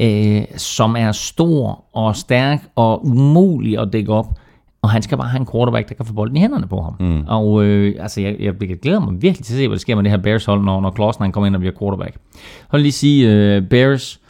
øh, 0.00 0.42
som 0.56 0.96
er 0.96 1.12
stor 1.12 1.84
og 1.92 2.16
stærk 2.16 2.62
og 2.76 3.06
umulig 3.06 3.78
at 3.78 3.88
dække 3.92 4.12
op. 4.12 4.26
Og 4.82 4.90
han 4.90 5.02
skal 5.02 5.18
bare 5.18 5.28
have 5.28 5.40
en 5.40 5.46
quarterback, 5.52 5.88
der 5.88 5.94
kan 5.94 6.06
få 6.06 6.12
bolden 6.12 6.36
i 6.36 6.40
hænderne 6.40 6.66
på 6.66 6.82
ham. 6.82 6.96
Mm. 7.00 7.24
Og 7.26 7.64
øh, 7.64 7.94
altså, 8.00 8.20
jeg, 8.20 8.36
jeg, 8.40 8.54
jeg 8.68 8.80
glæder 8.80 9.00
mig 9.00 9.22
virkelig 9.22 9.44
til 9.44 9.54
at 9.54 9.58
se, 9.58 9.68
hvad 9.68 9.76
der 9.76 9.80
sker 9.80 9.94
med 9.94 10.02
det 10.04 10.10
her 10.10 10.18
Bears-hold, 10.18 10.64
når, 10.64 10.80
når 10.80 10.92
Clausen 10.94 11.22
han 11.22 11.32
kommer 11.32 11.46
ind 11.46 11.56
og 11.56 11.60
bliver 11.60 11.74
quarterback. 11.78 12.16
Vil 12.72 12.80
lige 12.80 12.92
sige, 12.92 13.56
uh, 13.58 13.68
Bears 13.68 14.20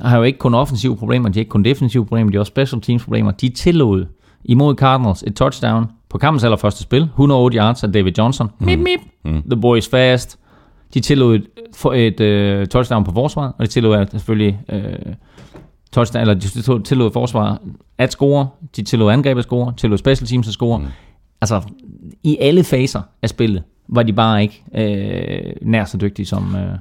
har 0.00 0.16
jo 0.16 0.22
ikke 0.22 0.38
kun 0.38 0.54
offensive 0.54 0.96
problemer, 0.96 1.28
de 1.28 1.34
har 1.34 1.40
ikke 1.40 1.50
kun 1.50 1.64
defensive 1.64 2.06
problemer, 2.06 2.30
de 2.30 2.36
har 2.36 2.40
også 2.40 2.50
special 2.50 2.80
teams 2.80 3.04
problemer. 3.04 3.30
De 3.30 3.48
tillod 3.48 4.06
imod 4.44 4.74
Cardinals 4.74 5.22
et 5.26 5.36
touchdown 5.36 5.86
på 6.08 6.18
kampens 6.18 6.44
allerførste 6.44 6.82
spil, 6.82 7.02
108 7.02 7.58
yards 7.58 7.84
af 7.84 7.92
David 7.92 8.12
Johnson. 8.18 8.50
Mm. 8.58 8.66
Mip, 8.66 8.78
mip. 8.78 9.00
Mm. 9.24 9.42
The 9.50 9.60
boy 9.60 9.78
is 9.78 9.88
fast. 9.88 10.38
De 10.94 11.00
tillod 11.00 11.34
et, 11.34 11.46
for 11.74 11.92
et 11.92 12.20
øh, 12.20 12.66
touchdown 12.66 13.04
på 13.04 13.12
forsvaret, 13.12 13.52
og 13.58 13.66
de 13.66 13.70
tillod 13.70 14.06
selvfølgelig 14.10 14.60
øh, 14.68 15.14
touchdown, 15.94 16.20
eller 16.20 16.34
de 16.34 16.82
tillod, 16.82 17.10
forsvaret 17.12 17.58
at 17.98 18.12
score, 18.12 18.48
de 18.76 18.82
tillod 18.82 19.12
angreb 19.12 19.38
at 19.38 19.44
score, 19.44 19.74
tillod 19.76 19.98
special 19.98 20.28
teams 20.28 20.48
at 20.48 20.54
score. 20.54 20.78
Mm. 20.78 20.84
Altså, 21.40 21.60
i 22.22 22.36
alle 22.40 22.64
faser 22.64 23.02
af 23.22 23.28
spillet 23.28 23.62
var 23.88 24.02
de 24.02 24.12
bare 24.12 24.42
ikke 24.42 24.64
øh, 24.76 25.52
nær 25.62 25.84
så 25.84 25.96
dygtige 25.96 26.26
som, 26.26 26.56
øh, 26.56 26.78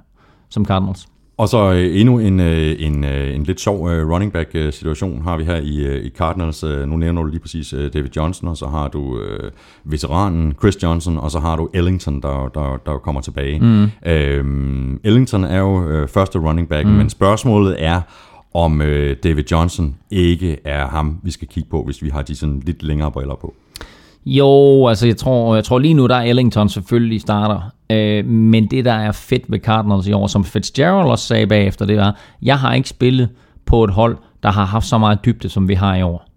som 0.49 0.65
Cardinals. 0.65 1.07
Og 1.37 1.49
så 1.49 1.71
øh, 1.71 1.99
endnu 1.99 2.19
en, 2.19 2.39
øh, 2.39 2.75
en, 2.79 3.03
øh, 3.03 3.35
en 3.35 3.43
lidt 3.43 3.59
sjov 3.59 3.89
øh, 3.89 4.09
running 4.09 4.33
back 4.33 4.49
øh, 4.53 4.73
situation 4.73 5.21
har 5.21 5.37
vi 5.37 5.43
her 5.43 5.55
i, 5.55 5.77
øh, 5.77 6.05
i 6.05 6.09
Cardinals. 6.09 6.63
Øh, 6.63 6.87
nu 6.87 6.95
nævner 6.95 7.21
du 7.21 7.27
lige 7.27 7.39
præcis 7.39 7.73
øh, 7.73 7.93
David 7.93 8.09
Johnson, 8.15 8.49
og 8.49 8.57
så 8.57 8.67
har 8.67 8.87
du 8.87 9.19
øh, 9.19 9.51
veteranen 9.83 10.53
Chris 10.59 10.83
Johnson, 10.83 11.17
og 11.17 11.31
så 11.31 11.39
har 11.39 11.55
du 11.55 11.69
Ellington, 11.73 12.21
der, 12.21 12.49
der, 12.53 12.77
der 12.85 12.97
kommer 12.97 13.21
tilbage. 13.21 13.59
Mm. 13.59 14.11
Øh, 14.11 14.97
Ellington 15.03 15.43
er 15.43 15.59
jo 15.59 15.87
øh, 15.87 16.07
første 16.07 16.39
running 16.39 16.69
back, 16.69 16.87
mm. 16.87 16.93
men 16.93 17.09
spørgsmålet 17.09 17.75
er, 17.83 18.01
om 18.53 18.81
øh, 18.81 19.17
David 19.23 19.43
Johnson 19.51 19.95
ikke 20.11 20.57
er 20.65 20.87
ham, 20.87 21.19
vi 21.23 21.31
skal 21.31 21.47
kigge 21.47 21.69
på, 21.69 21.83
hvis 21.83 22.03
vi 22.03 22.09
har 22.09 22.21
de 22.21 22.35
sådan 22.35 22.61
lidt 22.65 22.83
længere 22.83 23.11
briller 23.11 23.35
på. 23.35 23.53
Jo, 24.25 24.87
altså 24.87 25.07
jeg 25.07 25.17
tror, 25.17 25.55
jeg 25.55 25.63
tror 25.63 25.79
lige 25.79 25.93
nu, 25.93 26.07
der 26.07 26.15
er 26.15 26.23
Ellington 26.23 26.69
selvfølgelig 26.69 27.21
starter. 27.21 27.61
Øh, 27.89 28.25
men 28.25 28.67
det, 28.67 28.85
der 28.85 28.93
er 28.93 29.11
fedt 29.11 29.43
ved 29.47 29.59
Cardinals 29.59 30.07
i 30.07 30.11
år, 30.11 30.27
som 30.27 30.43
Fitzgerald 30.43 31.09
også 31.09 31.27
sagde 31.27 31.47
bagefter, 31.47 31.85
det 31.85 31.97
var, 31.97 32.19
jeg 32.41 32.59
har 32.59 32.73
ikke 32.73 32.89
spillet 32.89 33.29
på 33.65 33.83
et 33.83 33.89
hold, 33.89 34.17
der 34.43 34.51
har 34.51 34.65
haft 34.65 34.85
så 34.85 34.97
meget 34.97 35.25
dybde, 35.25 35.49
som 35.49 35.67
vi 35.67 35.73
har 35.73 35.95
i 35.95 36.01
år. 36.01 36.32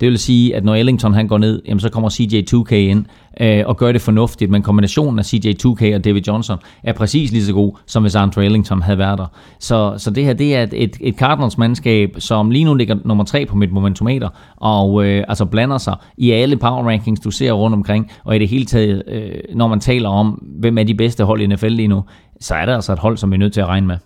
Det 0.00 0.08
vil 0.08 0.18
sige, 0.18 0.56
at 0.56 0.64
når 0.64 0.74
Ellington 0.74 1.14
han 1.14 1.28
går 1.28 1.38
ned, 1.38 1.62
jamen, 1.66 1.80
så 1.80 1.88
kommer 1.88 2.10
CJ2K 2.10 2.74
ind 2.74 3.04
øh, 3.40 3.62
og 3.66 3.76
gør 3.76 3.92
det 3.92 4.00
fornuftigt, 4.00 4.50
men 4.50 4.62
kombinationen 4.62 5.18
af 5.18 5.34
CJ2K 5.34 5.94
og 5.94 6.04
David 6.04 6.22
Johnson 6.26 6.58
er 6.82 6.92
præcis 6.92 7.32
lige 7.32 7.44
så 7.44 7.52
god, 7.52 7.72
som 7.86 8.02
hvis 8.02 8.14
Andre 8.14 8.44
Ellington 8.44 8.82
havde 8.82 8.98
været 8.98 9.18
der. 9.18 9.26
Så, 9.58 9.94
så 9.98 10.10
det 10.10 10.24
her 10.24 10.32
det 10.32 10.56
er 10.56 10.66
et, 10.72 10.96
et 11.00 11.14
Cardinals-mandskab, 11.14 12.14
som 12.18 12.50
lige 12.50 12.64
nu 12.64 12.74
ligger 12.74 12.96
nummer 13.04 13.24
tre 13.24 13.46
på 13.46 13.56
mit 13.56 13.72
momentometer, 13.72 14.28
og 14.56 15.04
øh, 15.04 15.24
altså 15.28 15.44
blander 15.44 15.78
sig 15.78 15.96
i 16.16 16.30
alle 16.30 16.56
power 16.56 16.88
rankings, 16.88 17.20
du 17.20 17.30
ser 17.30 17.52
rundt 17.52 17.74
omkring, 17.74 18.10
og 18.24 18.36
i 18.36 18.38
det 18.38 18.48
hele 18.48 18.64
taget, 18.64 19.02
øh, 19.06 19.30
når 19.54 19.68
man 19.68 19.80
taler 19.80 20.08
om, 20.08 20.42
hvem 20.60 20.78
er 20.78 20.82
de 20.82 20.94
bedste 20.94 21.24
hold 21.24 21.40
i 21.40 21.46
NFL 21.46 21.68
lige 21.68 21.88
nu, 21.88 22.04
så 22.40 22.54
er 22.54 22.66
det 22.66 22.72
altså 22.72 22.92
et 22.92 22.98
hold, 22.98 23.16
som 23.16 23.30
vi 23.30 23.34
er 23.34 23.38
nødt 23.38 23.52
til 23.52 23.60
at 23.60 23.66
regne 23.66 23.86
med. 23.86 23.96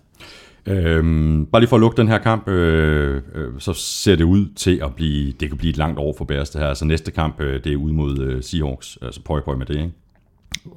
Øhm, 0.67 1.45
bare 1.45 1.61
lige 1.61 1.69
for 1.69 1.75
at 1.75 1.79
lukke 1.79 1.97
den 1.97 2.07
her 2.07 2.17
kamp, 2.17 2.47
øh, 2.47 3.21
øh, 3.35 3.51
så 3.59 3.73
ser 3.73 4.15
det 4.15 4.23
ud 4.23 4.45
til 4.55 4.79
at 4.83 4.95
blive, 4.95 5.31
det 5.39 5.49
kan 5.49 5.57
blive 5.57 5.69
et 5.69 5.77
langt 5.77 5.99
år 5.99 6.15
for 6.17 6.25
Bears 6.25 6.49
det 6.49 6.61
her. 6.61 6.67
Altså 6.67 6.85
næste 6.85 7.11
kamp, 7.11 7.41
øh, 7.41 7.63
det 7.63 7.73
er 7.73 7.77
ud 7.77 7.91
mod 7.91 8.19
øh, 8.19 8.43
Seahawks. 8.43 8.97
Altså 9.01 9.21
pøj 9.21 9.41
pøj 9.41 9.55
med 9.55 9.65
det, 9.65 9.75
ikke? 9.75 9.91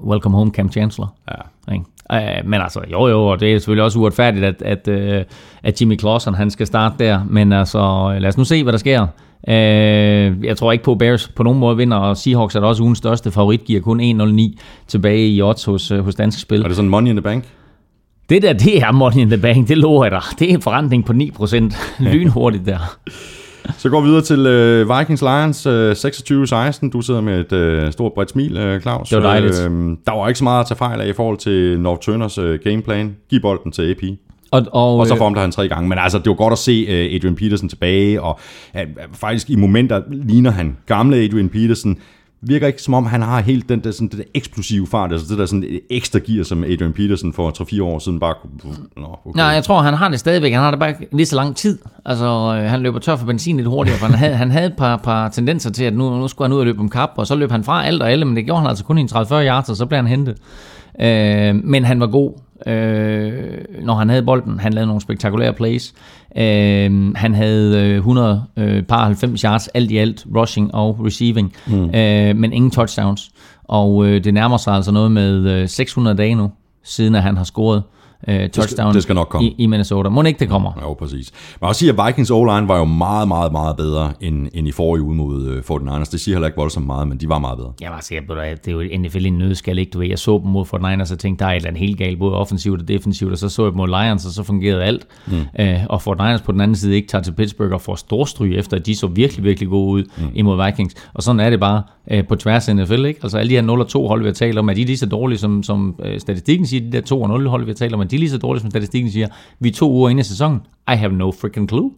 Welcome 0.05 0.37
home, 0.37 0.51
Cam 0.51 0.73
Chancellor. 0.73 1.15
Ja. 1.29 1.73
Ikke? 1.73 1.85
Uh, 2.13 2.51
men 2.51 2.61
altså, 2.61 2.81
jo 2.93 3.07
jo, 3.07 3.27
og 3.27 3.41
det 3.41 3.55
er 3.55 3.59
selvfølgelig 3.59 3.85
også 3.85 3.99
uretfærdigt, 3.99 4.45
at, 4.45 4.63
at, 4.63 4.89
uh, 4.89 5.25
at 5.63 5.81
Jimmy 5.81 5.99
Clausen, 5.99 6.35
han 6.35 6.51
skal 6.51 6.67
starte 6.67 7.05
der. 7.05 7.25
Men 7.31 7.53
altså, 7.53 8.13
lad 8.21 8.29
os 8.29 8.39
nu 8.39 8.45
se, 8.45 8.63
hvad 8.63 8.73
der 8.73 8.79
sker. 8.79 9.03
Uh, 9.49 10.45
jeg 10.45 10.57
tror 10.57 10.73
ikke 10.73 10.85
på, 10.85 10.93
at 10.93 10.99
Bears 10.99 11.29
på 11.29 11.43
nogen 11.43 11.59
måde 11.59 11.77
vinder, 11.77 11.97
og 11.97 12.17
Seahawks 12.17 12.55
er 12.55 12.61
da 12.61 12.67
også 12.67 12.83
ugens 12.83 12.99
største 12.99 13.31
favorit, 13.31 13.65
giver 13.65 13.81
kun 13.81 14.01
1-0-9 14.01 14.59
tilbage 14.87 15.29
i 15.29 15.43
odds 15.43 15.65
hos, 15.65 15.93
hos 16.01 16.15
Dansk 16.15 16.41
Spil. 16.41 16.63
Er 16.63 16.67
det 16.67 16.77
sådan 16.77 16.91
money 16.91 17.11
in 17.11 17.17
the 17.17 17.23
bank? 17.23 17.45
Det 18.29 18.43
der, 18.43 18.53
det 18.53 18.79
er 18.79 18.93
money 18.93 19.17
in 19.17 19.29
the 19.29 19.39
bank, 19.39 19.69
det 19.69 19.79
lover 19.79 20.05
jeg 20.05 20.11
dig. 20.11 20.23
Det 20.39 20.51
er 20.51 20.55
en 20.55 20.63
forretning 20.63 21.05
på 21.05 21.13
9% 21.13 21.57
lynhurtigt 21.99 22.67
der. 22.67 22.97
Så 23.79 23.89
går 23.89 24.01
vi 24.01 24.07
videre 24.07 24.23
til 24.23 24.47
øh, 24.47 24.99
Vikings 24.99 25.23
Lions 25.23 25.67
øh, 25.67 25.93
26-16. 25.93 26.91
Du 26.91 27.01
sidder 27.01 27.21
med 27.21 27.41
et 27.41 27.53
øh, 27.53 27.93
stort 27.93 28.13
bredt 28.13 28.31
smil, 28.31 28.57
øh, 28.57 28.81
Claus. 28.81 29.09
Det 29.09 29.17
var 29.17 29.23
dejligt. 29.23 29.61
Øh, 29.61 29.97
der 30.07 30.13
var 30.19 30.29
ikke 30.29 30.39
så 30.39 30.45
meget 30.45 30.61
at 30.61 30.67
tage 30.67 30.79
fejl 30.79 31.01
af 31.01 31.09
i 31.09 31.13
forhold 31.13 31.39
til 31.39 31.81
North 31.81 32.01
Turners 32.01 32.39
øh, 32.39 32.59
gameplan. 32.65 33.17
Giv 33.31 33.41
bolden 33.41 33.73
til 33.73 33.91
AP. 33.91 34.03
Og, 34.51 34.67
og, 34.73 34.97
Og 34.99 35.07
så 35.07 35.17
formler 35.17 35.41
han 35.41 35.51
tre 35.53 35.69
gange. 35.69 35.89
Men 35.89 35.99
altså, 35.99 36.19
det 36.19 36.27
var 36.27 36.35
godt 36.35 36.53
at 36.53 36.59
se 36.59 36.87
øh, 36.89 37.15
Adrian 37.15 37.35
Peterson 37.35 37.69
tilbage, 37.69 38.23
og 38.23 38.39
øh, 38.77 38.83
faktisk 39.13 39.51
i 39.51 39.57
momenter 39.57 40.03
ligner 40.11 40.51
han 40.51 40.77
gamle 40.87 41.17
Adrian 41.17 41.49
Peterson. 41.49 41.97
Virker 42.41 42.67
ikke 42.67 42.83
som 42.83 42.95
om, 42.95 43.07
han 43.07 43.23
har 43.23 43.41
helt 43.41 43.69
den 43.69 43.81
der, 43.85 43.91
sådan, 43.91 44.09
det 44.09 44.19
der 44.19 44.25
eksplosive 44.35 44.87
fart, 44.87 45.13
altså 45.13 45.27
det 45.31 45.39
der 45.39 45.47
sådan 45.47 45.65
øh, 45.65 45.81
ekstra 45.91 46.19
gear, 46.19 46.45
som 46.45 46.65
Adrian 46.65 46.93
Peterson 46.93 47.33
for 47.33 47.51
3-4 47.79 47.83
år 47.83 47.99
siden 47.99 48.21
bare 48.21 48.35
kunne... 48.43 48.75
Nå, 48.97 49.19
okay. 49.25 49.37
Nej, 49.37 49.47
jeg 49.47 49.65
tror, 49.65 49.83
han 49.83 49.95
har 49.95 50.09
det 50.09 50.21
stadigvæk. 50.21 50.53
Han 50.53 50.63
har 50.63 50.71
det 50.71 50.81
bare 50.81 50.95
lige 51.13 51.27
så 51.27 51.37
lang 51.37 51.57
tid. 51.57 51.79
Altså, 52.05 52.27
øh, 52.27 52.71
han 52.71 52.81
løber 52.81 52.99
tør 52.99 53.17
for 53.17 53.27
benzin 53.27 53.57
lidt 53.57 53.69
hurtigere, 53.69 53.99
for 53.99 54.07
han 54.07 54.15
havde, 54.19 54.35
han 54.35 54.51
havde 54.51 54.67
et 54.67 54.77
par, 54.77 54.97
par 54.97 55.29
tendenser 55.29 55.71
til, 55.71 55.85
at 55.85 55.95
nu, 55.95 56.19
nu 56.19 56.29
skulle 56.29 56.49
han 56.49 56.53
ud 56.55 56.61
og 56.61 56.67
løbe 56.67 56.81
om 56.81 56.89
kap, 56.89 57.11
og 57.17 57.27
så 57.27 57.35
løb 57.35 57.51
han 57.51 57.65
fra 57.65 57.87
alt 57.87 58.03
og 58.03 58.11
alle, 58.11 58.25
men 58.25 58.37
det 58.37 58.45
gjorde 58.45 58.61
han 58.61 58.69
altså 58.69 58.85
kun 58.85 58.99
i 58.99 59.01
en 59.01 59.09
30-40 59.13 59.35
yards, 59.35 59.69
og 59.69 59.77
så 59.77 59.87
blev 59.87 59.97
han 59.97 60.07
hentet. 60.07 60.37
Øh, 61.01 61.55
men 61.65 61.85
han 61.85 62.01
var 62.01 62.07
god, 62.07 62.33
øh, 62.67 63.59
når 63.83 63.95
han 63.95 64.09
havde 64.09 64.23
bolden. 64.23 64.61
Han 64.61 64.73
lavede 64.73 64.87
nogle 64.87 65.03
spektakulære 65.03 65.53
plays. 65.53 65.95
Øh, 66.37 67.15
han 67.15 67.35
havde 67.35 67.91
øh, 67.91 67.97
100 67.97 68.45
øh, 68.57 68.83
par 68.83 69.05
90 69.05 69.41
yards 69.41 69.69
alt 69.69 69.91
i 69.91 69.97
alt, 69.97 70.27
rushing 70.37 70.75
og 70.75 71.01
receiving, 71.05 71.53
mm. 71.67 71.95
øh, 71.95 72.37
men 72.37 72.53
ingen 72.53 72.71
touchdowns. 72.71 73.31
Og 73.65 74.07
øh, 74.07 74.25
det 74.25 74.35
nærmer 74.35 74.57
sig 74.57 74.75
altså 74.75 74.93
noget 74.93 75.13
med 75.13 75.51
øh, 75.51 75.69
600 75.69 76.17
dage 76.17 76.35
nu, 76.35 76.51
siden 76.85 77.15
at 77.15 77.23
han 77.23 77.37
har 77.37 77.45
scoret 77.45 77.83
øh, 78.29 78.49
touchdown 78.49 78.95
det 78.95 79.03
skal 79.03 79.15
nok 79.15 79.29
komme. 79.29 79.49
I, 79.49 79.55
i 79.59 79.67
Minnesota. 79.67 80.09
Må 80.09 80.23
ikke 80.23 80.41
det 80.41 80.49
kommer? 80.49 80.73
Jo, 80.83 80.95
præcis. 80.95 81.33
Men 81.61 81.69
også 81.69 81.79
sige, 81.79 81.93
at 81.93 82.07
Vikings 82.07 82.31
O-line 82.31 82.69
var 82.69 82.79
jo 82.79 82.85
meget, 82.85 83.29
meget, 83.29 83.53
meget 83.53 83.77
bedre 83.77 84.13
end, 84.21 84.49
end 84.55 84.69
i 84.69 84.73
forrige 84.73 85.03
uge 85.03 85.15
mod 85.15 85.63
uh, 85.71 85.77
49ers. 85.77 86.11
Det 86.11 86.21
siger 86.21 86.35
heller 86.35 86.47
ikke 86.47 86.57
voldsomt 86.57 86.87
meget, 86.87 87.09
men 87.09 87.19
de 87.19 87.29
var 87.29 87.39
meget 87.39 87.59
bedre. 87.59 87.73
Jeg 87.81 87.91
var 87.91 88.01
sikker 88.01 88.27
på, 88.27 88.33
at 88.33 88.65
det 88.65 88.75
er 88.75 88.83
jo 88.83 89.01
NFL 89.01 89.25
i 89.25 89.29
en 89.29 89.39
nødskal, 89.39 89.79
ikke? 89.79 89.91
Du 89.91 89.99
ved, 89.99 90.09
jeg 90.09 90.19
så 90.19 90.41
dem 90.45 90.51
mod 90.51 90.65
49ers 90.65 91.13
og 91.13 91.19
tænkte, 91.19 91.45
der 91.45 91.51
er 91.51 91.53
et 91.53 91.57
eller 91.57 91.69
andet 91.69 91.81
helt 91.81 91.99
galt, 91.99 92.19
både 92.19 92.35
offensivt 92.35 92.81
og 92.81 92.89
defensivt, 92.89 93.33
og 93.33 93.39
så 93.39 93.49
så 93.49 93.63
jeg 93.63 93.73
dem 93.73 93.77
mod 93.77 93.89
Lions, 93.89 94.27
og 94.27 94.33
så 94.33 94.43
fungerede 94.43 94.85
alt. 94.85 95.07
Mm. 95.27 95.61
Øh, 95.61 95.79
og 95.89 96.01
49ers 96.03 96.45
på 96.45 96.53
den 96.53 96.61
anden 96.61 96.77
side 96.77 96.95
ikke 96.97 97.09
tager 97.09 97.23
til 97.23 97.33
Pittsburgh 97.33 97.73
og 97.73 97.81
får 97.81 97.95
storstryg, 97.95 98.59
efter 98.59 98.77
at 98.77 98.87
de 98.87 98.97
så 98.97 99.07
virkelig, 99.07 99.45
virkelig 99.45 99.69
gode 99.69 99.93
ud 99.93 100.05
mm. 100.19 100.25
imod 100.35 100.65
Vikings. 100.65 100.95
Og 101.15 101.23
sådan 101.23 101.41
er 101.41 101.51
det 101.51 101.61
bare 101.61 101.83
øh, 102.11 102.27
på 102.27 102.37
tværs 102.37 102.69
af 102.69 102.77
NFL, 102.77 103.05
ikke? 103.05 103.21
Altså 103.23 103.39
alle 103.39 103.51
de 103.51 103.55
her 103.55 103.85
0-2 104.05 104.09
hold, 104.09 104.21
vi 104.21 104.27
har 104.27 104.33
talt 104.33 104.59
om, 104.59 104.69
er 104.69 104.75
de 104.75 104.85
lige 104.85 104.97
så 104.97 105.07
dårlige, 105.07 105.39
som, 105.39 105.63
som 105.63 106.01
øh, 106.05 106.21
statistikken 106.21 106.67
siger, 106.67 106.91
de 106.91 106.93
der 106.93 107.37
2-0 107.45 107.49
hold, 107.49 107.65
vi 107.65 107.71
har 107.71 107.75
talt 107.75 107.95
om, 107.95 108.08
er 108.09 108.17
de 108.17 108.19
lige 108.19 108.31
så 108.31 108.39
dårlige, 108.39 108.61
som 108.61 108.71
statistikken 108.71 109.13
siger, 109.13 109.29
vi 109.61 109.69
er 109.69 109.73
to 109.73 109.93
uger 109.93 110.11
inde 110.11 110.21
i 110.21 110.25
sæsonen. 110.25 110.61
I 110.93 110.97
have 110.97 111.13
no 111.13 111.31
freaking 111.31 111.69
clue. 111.69 111.91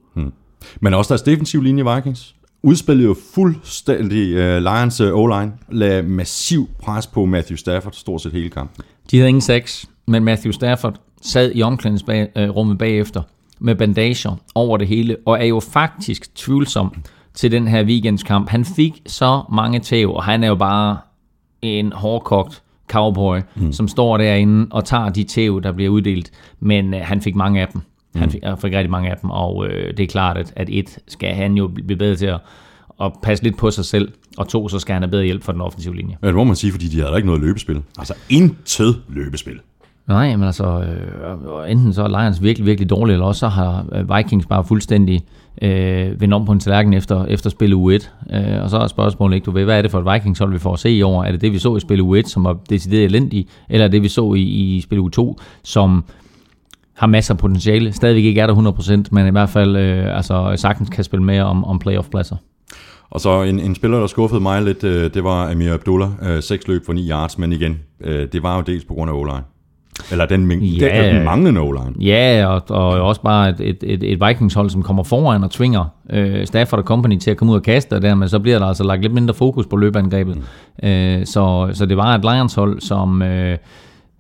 Men 0.81 0.95
også 0.95 1.09
deres 1.09 1.23
defensiv 1.23 1.63
linje 1.63 1.95
Vikings 1.95 2.35
udspillede 2.63 3.09
jo 3.09 3.17
fuldstændig 3.35 4.33
uh, 4.33 4.63
Lions 4.63 5.01
uh, 5.01 5.09
O-line, 5.09 5.53
lagde 5.69 6.03
massiv 6.03 6.69
pres 6.79 7.07
på 7.07 7.25
Matthew 7.25 7.57
Stafford 7.57 7.93
stort 7.93 8.21
set 8.21 8.33
hele 8.33 8.51
kampen. 8.51 8.85
De 9.11 9.17
havde 9.17 9.29
ingen 9.29 9.41
sex, 9.41 9.85
men 10.07 10.25
Matthew 10.25 10.53
Stafford 10.53 11.01
sad 11.23 11.53
i 11.55 11.63
omklædningsrummet 11.63 12.79
bagefter 12.79 13.23
med 13.59 13.75
bandager 13.75 14.37
over 14.55 14.77
det 14.77 14.89
hele, 14.89 15.17
og 15.27 15.41
er 15.41 15.45
jo 15.45 15.61
faktisk 15.61 16.35
tvivlsom 16.35 16.95
til 17.35 17.53
den 17.53 17.69
her 17.69 17.85
weekendskamp. 17.85 18.49
Han 18.49 18.65
fik 18.65 19.03
så 19.07 19.43
mange 19.53 19.81
tæv, 19.81 20.15
og 20.15 20.25
han 20.25 20.45
er 20.45 20.49
jo 20.49 20.55
bare 20.55 20.99
en 21.63 21.93
hårdkogt 21.93 22.63
cowboy, 22.91 23.39
mm. 23.57 23.73
som 23.73 23.89
står 23.89 24.17
derinde 24.17 24.67
og 24.71 24.85
tager 24.85 25.09
de 25.09 25.25
tæv, 25.25 25.63
der 25.63 25.73
bliver 25.73 25.91
uddelt, 25.91 26.31
men 26.61 26.95
øh, 26.95 27.01
han 27.03 27.21
fik 27.21 27.35
mange 27.35 27.61
af 27.61 27.69
dem. 27.69 27.81
Han 28.17 28.31
fik, 28.31 28.41
han 28.45 28.59
fik 28.59 28.73
rigtig 28.73 28.91
mange 28.91 29.11
af 29.11 29.17
dem, 29.23 29.31
og 29.31 29.67
øh, 29.67 29.97
det 29.97 30.01
er 30.01 30.07
klart, 30.07 30.37
at, 30.37 30.53
at 30.57 30.69
et 30.71 30.99
skal 31.09 31.35
han 31.35 31.55
jo 31.55 31.69
blive 31.69 31.99
bedre 31.99 32.17
til 32.17 32.27
at, 32.27 32.41
at 33.01 33.13
passe 33.23 33.45
lidt 33.45 33.57
på 33.57 33.71
sig 33.71 33.85
selv, 33.85 34.13
og 34.39 34.49
to, 34.49 34.69
så 34.69 34.79
skal 34.79 34.93
han 34.93 35.03
have 35.03 35.11
bedre 35.11 35.25
hjælp 35.25 35.43
fra 35.43 35.53
den 35.53 35.61
offensive 35.61 35.97
linje. 35.97 36.17
Ja, 36.23 36.27
det 36.27 36.37
må 36.37 36.45
man 36.45 36.57
sige, 36.57 36.73
fordi 36.73 36.89
de 36.89 37.01
havde 37.01 37.17
ikke 37.17 37.27
noget 37.27 37.41
løbespil. 37.43 37.83
Altså 37.99 38.15
intet 38.29 38.97
løbespil. 39.09 39.61
Nej, 40.09 40.37
men 40.37 40.47
altså, 40.47 40.65
øh, 40.65 41.71
enten 41.71 41.93
så 41.93 42.03
er 42.03 42.09
Lions 42.09 42.43
virkelig, 42.43 42.67
virkelig 42.67 42.91
dårlige, 42.91 43.15
eller 43.15 43.27
også 43.27 43.39
så 43.39 43.49
har 43.49 43.87
øh, 43.93 44.17
Vikings 44.17 44.47
bare 44.47 44.65
fuldstændig 44.65 45.15
øh, 45.15 45.40
Øh, 45.63 46.21
vendt 46.21 46.35
om 46.35 46.45
på 46.45 46.53
en 46.53 46.61
tallerken 46.61 46.95
efter, 46.95 47.25
efter 47.25 47.51
spil 47.51 47.75
u 47.75 47.91
1. 47.91 48.13
Øh, 48.33 48.63
og 48.63 48.71
så 48.71 48.79
er 48.79 48.87
spørgsmålet 48.87 49.35
ikke, 49.35 49.45
du 49.45 49.51
ved, 49.51 49.65
hvad 49.65 49.79
er 49.79 49.83
det 49.83 49.91
for 49.91 49.99
et 49.99 50.15
Vikings 50.15 50.39
hold, 50.39 50.53
vi 50.53 50.59
får 50.59 50.73
at 50.73 50.79
se 50.79 50.91
i 50.91 51.03
år? 51.03 51.25
Er 51.25 51.33
det 51.33 51.41
det, 51.41 51.53
vi 51.53 51.59
så 51.59 51.77
i 51.77 51.81
spil 51.81 52.01
u 52.01 52.15
1, 52.15 52.29
som 52.29 52.45
var 52.45 52.57
decideret 52.71 53.05
elendig, 53.05 53.49
eller 53.69 53.85
er 53.85 53.89
det, 53.89 54.03
vi 54.03 54.09
så 54.09 54.35
i, 54.35 54.41
i 54.41 54.81
spil 54.81 54.99
u 54.99 55.09
2, 55.09 55.39
som 55.63 56.05
har 56.95 57.07
masser 57.07 57.35
af 57.35 57.39
potentiale, 57.39 57.93
stadigvæk 57.93 58.25
ikke 58.25 58.41
er 58.41 58.47
der 58.47 58.55
100%, 58.55 59.09
men 59.11 59.27
i 59.27 59.31
hvert 59.31 59.49
fald 59.49 59.77
øh, 59.77 60.17
altså, 60.17 60.53
sagtens 60.57 60.89
kan 60.89 61.05
spille 61.05 61.25
med 61.25 61.41
om, 61.41 61.65
om 61.65 61.79
playoff-pladser. 61.79 62.37
Og 63.11 63.21
så 63.21 63.43
en, 63.43 63.61
en 63.61 63.75
spiller, 63.75 64.01
der 64.01 64.07
skuffede 64.07 64.41
mig 64.41 64.63
lidt, 64.63 64.85
øh, 64.85 65.15
det 65.15 65.25
var 65.25 65.51
Amir 65.51 65.75
Abdullah. 65.75 66.11
Øh, 66.23 66.43
seks 66.43 66.69
løb 66.69 66.87
for 66.87 66.93
9 66.93 67.11
yards, 67.11 67.39
men 67.39 67.53
igen, 67.53 67.79
øh, 68.01 68.29
det 68.33 68.43
var 68.43 68.57
jo 68.57 68.63
dels 68.63 68.85
på 68.85 68.95
grund 68.95 69.11
af 69.11 69.15
o 69.15 69.41
eller 70.11 70.27
den, 70.27 70.53
ja. 70.53 70.87
Ja. 70.87 71.07
den, 71.07 71.15
den 71.15 71.25
manglende 71.25 71.61
o-line. 71.61 71.95
Ja, 72.01 72.47
og, 72.47 72.63
og 72.69 73.01
også 73.01 73.23
bare 73.23 73.51
et, 73.51 73.61
et, 73.61 73.79
et, 73.83 74.13
et 74.13 74.21
Vikings-hold, 74.29 74.71
som 74.71 74.83
kommer 74.83 75.03
foran 75.03 75.45
og 75.45 75.51
tvinger 75.51 75.85
øh, 76.11 76.47
Stafford 76.47 76.79
og 76.79 76.85
company 76.85 77.19
til 77.19 77.31
at 77.31 77.37
komme 77.37 77.53
ud 77.53 77.59
og 77.59 77.63
kaste, 77.63 77.95
og 77.95 78.03
dermed 78.03 78.29
så 78.29 78.39
bliver 78.39 78.59
der 78.59 78.67
altså 78.67 78.85
lagt 78.85 79.03
lidt 79.03 79.15
mindre 79.15 79.35
fokus 79.35 79.67
på 79.67 79.77
løbeangrebet. 79.77 80.37
Mm. 80.83 80.89
Øh, 80.89 81.27
så, 81.27 81.71
så 81.73 81.87
det 81.87 81.97
var 81.97 82.15
et 82.15 82.21
Lions-hold, 82.21 82.81
som, 82.81 83.23
øh, 83.23 83.59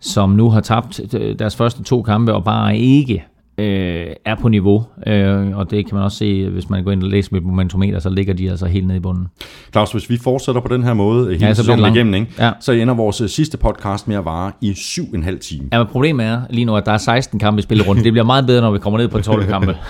som 0.01 0.31
nu 0.31 0.51
har 0.51 0.61
tabt 0.61 1.01
deres 1.39 1.57
første 1.57 1.83
to 1.83 2.03
kampe, 2.03 2.35
og 2.35 2.45
bare 2.45 2.79
ikke 2.79 3.25
øh, 3.61 4.07
er 4.25 4.35
på 4.41 4.49
niveau, 4.49 4.85
øh, 5.07 5.57
og 5.57 5.71
det 5.71 5.87
kan 5.87 5.95
man 5.95 6.05
også 6.05 6.19
se, 6.19 6.49
hvis 6.49 6.71
man 6.71 6.85
går 6.85 6.91
ind 6.91 7.03
og 7.03 7.09
læser 7.09 7.29
med 7.33 7.41
momentometer, 7.41 7.99
så 7.99 8.11
ligger 8.11 8.35
de 8.35 8.51
altså 8.51 8.67
helt 8.67 8.87
nede 8.87 8.97
i 8.97 9.01
bunden. 9.01 9.27
Claus, 9.73 9.93
hvis 9.93 10.11
vi 10.11 10.19
fortsætter 10.19 10.61
på 10.61 10.75
den 10.75 10.83
her 10.83 10.95
måde 10.95 11.33
hele 11.33 11.47
Ja, 11.47 11.55
så 11.55 11.63
sæsonen 11.63 11.95
igennem, 11.95 12.15
ikke? 12.15 12.27
Ja. 12.39 12.51
så 12.61 12.73
ender 12.73 12.95
vores 12.95 13.21
øh, 13.21 13.29
sidste 13.29 13.59
podcast 13.59 14.09
med 14.09 14.17
at 14.17 14.25
vare 14.25 14.53
i 14.61 14.75
syv 14.75 15.05
og 15.11 15.17
en 15.17 15.23
halv 15.23 15.39
time. 15.39 15.69
Ja, 15.73 15.79
men 15.79 15.87
problemet 15.87 16.27
er 16.27 16.41
lige 16.51 16.65
nu, 16.65 16.77
at 16.77 16.87
der 16.87 16.93
er 16.93 16.99
16 16.99 17.39
kampe 17.39 17.59
i 17.59 17.63
spillerunden. 17.63 18.05
Det 18.05 18.13
bliver 18.13 18.25
meget 18.25 18.47
bedre, 18.47 18.61
når 18.61 18.71
vi 18.71 18.79
kommer 18.79 18.99
ned 18.99 19.09
på 19.09 19.21
12 19.21 19.47
kampe. 19.47 19.77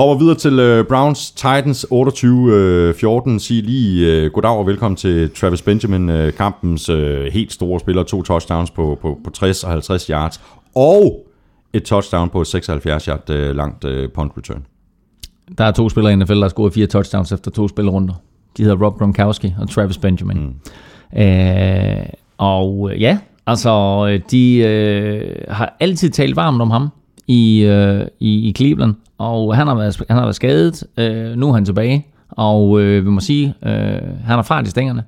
Hopper 0.00 0.18
videre 0.18 0.34
til 0.34 0.58
øh, 0.58 0.84
Browns 0.86 1.30
Titans 1.30 1.86
28-14. 1.92 3.38
Sig 3.38 3.62
lige 3.62 4.16
øh, 4.16 4.30
goddag 4.32 4.50
og 4.50 4.66
velkommen 4.66 4.96
til 4.96 5.30
Travis 5.30 5.62
Benjamin, 5.62 6.08
øh, 6.08 6.32
kampens 6.32 6.88
øh, 6.88 7.32
helt 7.32 7.52
store 7.52 7.80
spiller. 7.80 8.02
To 8.02 8.22
touchdowns 8.22 8.70
på, 8.70 8.98
på, 9.02 9.18
på 9.24 9.30
60 9.30 9.64
og 9.64 9.70
50 9.70 10.06
yards. 10.06 10.40
Og 10.74 11.26
et 11.72 11.82
touchdown 11.82 12.28
på 12.28 12.40
et 12.40 12.46
76 12.46 13.04
yard 13.04 13.30
øh, 13.30 13.56
langt 13.56 13.84
øh, 13.84 14.08
punt 14.10 14.32
return. 14.36 14.66
Der 15.58 15.64
er 15.64 15.70
to 15.70 15.88
spillere 15.88 16.12
i 16.12 16.16
NFL, 16.16 16.34
der 16.34 16.40
har 16.40 16.48
scoret 16.48 16.72
fire 16.72 16.86
touchdowns 16.86 17.32
efter 17.32 17.50
to 17.50 17.68
spillerunder. 17.68 18.14
De 18.56 18.62
hedder 18.62 18.84
Rob 18.84 18.98
Gronkowski 18.98 19.54
og 19.58 19.70
Travis 19.70 19.98
Benjamin. 19.98 20.36
Mm. 20.36 21.20
Øh, 21.20 22.06
og 22.38 22.90
øh, 22.92 23.00
ja, 23.00 23.18
altså 23.46 24.06
øh, 24.10 24.20
de 24.30 24.56
øh, 24.56 25.34
har 25.48 25.76
altid 25.80 26.10
talt 26.10 26.36
varmt 26.36 26.62
om 26.62 26.70
ham 26.70 26.88
i, 27.26 27.60
øh, 27.60 28.06
i, 28.20 28.48
i 28.48 28.52
Cleveland, 28.56 28.94
og 29.18 29.56
han 29.56 29.66
har 29.66 29.74
været, 29.74 30.02
han 30.08 30.16
har 30.16 30.24
været 30.24 30.36
skadet. 30.36 30.84
Øh, 30.96 31.36
nu 31.36 31.48
er 31.48 31.52
han 31.52 31.64
tilbage, 31.64 32.06
og 32.28 32.80
øh, 32.80 33.04
vi 33.04 33.10
må 33.10 33.20
sige, 33.20 33.54
øh, 33.62 33.72
han 34.24 34.34
har 34.36 34.42
fart 34.42 34.66
i 34.66 34.70
stængerne, 34.70 35.04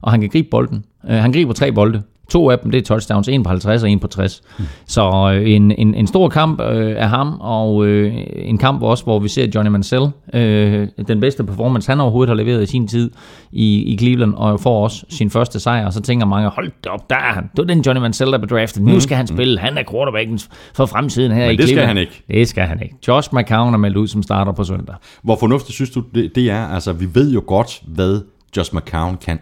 og 0.00 0.10
han 0.10 0.20
kan 0.20 0.30
gribe 0.30 0.48
bolden. 0.50 0.84
Øh, 1.08 1.16
han 1.16 1.32
griber 1.32 1.52
tre 1.52 1.72
bolde. 1.72 2.02
To 2.30 2.50
af 2.50 2.58
dem, 2.58 2.70
det 2.70 2.78
er 2.78 2.82
touchdowns, 2.82 3.28
en 3.28 3.42
på 3.42 3.48
50 3.48 3.82
og 3.82 3.90
en 3.90 3.98
på 3.98 4.06
60. 4.06 4.42
Mm. 4.58 4.64
Så 4.86 5.32
øh, 5.34 5.50
en, 5.50 5.72
en, 5.78 5.94
en 5.94 6.06
stor 6.06 6.28
kamp 6.28 6.60
øh, 6.60 6.94
af 6.98 7.08
ham, 7.08 7.36
og 7.40 7.86
øh, 7.86 8.12
en 8.36 8.58
kamp 8.58 8.82
også, 8.82 9.04
hvor 9.04 9.18
vi 9.18 9.28
ser 9.28 9.46
Johnny 9.54 9.70
Mansell, 9.70 10.06
øh, 10.34 10.88
den 11.08 11.20
bedste 11.20 11.44
performance, 11.44 11.90
han 11.90 12.00
overhovedet 12.00 12.28
har 12.28 12.34
leveret 12.34 12.62
i 12.62 12.66
sin 12.66 12.88
tid 12.88 13.10
i, 13.52 13.82
i 13.82 13.98
Cleveland, 13.98 14.34
og 14.34 14.60
får 14.60 14.84
også 14.84 15.04
sin 15.08 15.30
første 15.30 15.60
sejr, 15.60 15.86
og 15.86 15.92
så 15.92 16.00
tænker 16.00 16.26
mange, 16.26 16.48
hold 16.48 16.70
da 16.84 16.88
op, 16.88 17.10
der 17.10 17.16
er 17.16 17.32
han. 17.32 17.42
Det 17.42 17.58
var 17.58 17.64
den 17.64 17.80
Johnny 17.80 18.00
Mansell, 18.00 18.32
der 18.32 18.38
blev 18.38 18.48
draftet. 18.48 18.82
Nu 18.82 19.00
skal 19.00 19.16
han 19.16 19.26
spille. 19.26 19.58
Han 19.58 19.78
er 19.78 19.82
quarterbacken 19.90 20.40
for 20.74 20.86
fremtiden 20.86 21.32
her 21.32 21.46
Men 21.46 21.54
i 21.54 21.56
det 21.56 21.64
skal 21.64 21.68
Cleveland. 21.68 21.88
han 21.88 21.98
ikke. 21.98 22.22
Det 22.28 22.48
skal 22.48 22.64
han 22.64 22.82
ikke. 22.82 22.96
Josh 23.08 23.28
McCown 23.34 23.74
er 23.74 23.78
meldt 23.78 23.96
ud 23.96 24.06
som 24.06 24.22
starter 24.22 24.52
på 24.52 24.64
søndag. 24.64 24.94
Hvor 25.22 25.36
fornuftigt 25.36 25.74
synes 25.74 25.90
du, 25.90 26.02
det, 26.14 26.32
det 26.34 26.50
er? 26.50 26.66
Altså, 26.66 26.92
vi 26.92 27.06
ved 27.14 27.32
jo 27.32 27.42
godt, 27.46 27.82
hvad 27.86 28.20
Josh 28.56 28.74
McCown 28.76 29.16
kan. 29.16 29.38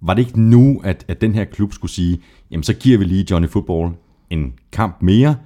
Var 0.00 0.14
det 0.14 0.26
ikke 0.26 0.40
nu, 0.40 0.80
at, 0.84 1.04
at 1.08 1.20
den 1.20 1.34
her 1.34 1.44
klub 1.44 1.72
skulle 1.72 1.90
sige, 1.92 2.18
jamen 2.50 2.62
så 2.62 2.72
giver 2.72 2.98
vi 2.98 3.04
lige 3.04 3.26
Johnny 3.30 3.48
Football 3.48 3.90
en 4.30 4.52
kamp 4.72 4.96
mere? 5.02 5.36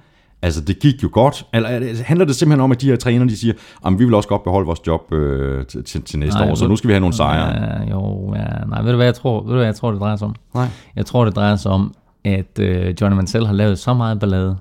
Altså, 0.41 0.61
det 0.61 0.79
gik 0.79 1.03
jo 1.03 1.09
godt. 1.11 1.45
Eller 1.53 1.69
er 1.69 1.79
det- 1.79 2.01
handler 2.01 2.25
det 2.25 2.35
simpelthen 2.35 2.61
om, 2.61 2.71
at 2.71 2.81
de 2.81 2.85
her 2.89 2.95
trænere, 2.95 3.27
de 3.27 3.37
siger, 3.37 3.53
at 3.85 3.99
vi 3.99 4.05
vil 4.05 4.13
også 4.13 4.29
godt 4.29 4.43
beholde 4.43 4.65
vores 4.65 4.79
job 4.87 5.13
øh, 5.13 5.65
til, 5.65 6.01
til, 6.03 6.19
næste 6.19 6.39
Nej, 6.39 6.49
år, 6.51 6.55
så 6.55 6.67
nu 6.67 6.75
skal 6.75 6.87
vi 6.87 6.93
have 6.93 6.99
nogle 6.99 7.15
sejre. 7.15 7.47
Ja, 7.47 7.89
jo, 7.91 8.33
ja, 8.35 8.65
nej, 8.67 8.81
ved 8.81 8.89
du 8.91 8.95
hvad 8.95 9.05
jeg 9.05 9.15
tror, 9.15 9.41
ved 9.41 9.49
du, 9.49 9.55
hvad 9.55 9.65
jeg 9.65 9.75
tror, 9.75 9.91
det 9.91 9.99
drejer 9.99 10.15
sig 10.15 10.27
om? 10.27 10.35
Nej. 10.55 10.67
Jeg 10.95 11.05
tror, 11.05 11.25
det 11.25 11.35
drejer 11.35 11.55
sig 11.55 11.71
om, 11.71 11.93
at 12.25 12.59
øh, 12.59 12.95
Johnny 13.01 13.15
Mansell 13.15 13.45
har 13.45 13.53
lavet 13.53 13.79
så 13.79 13.93
meget 13.93 14.19
ballade, 14.19 14.57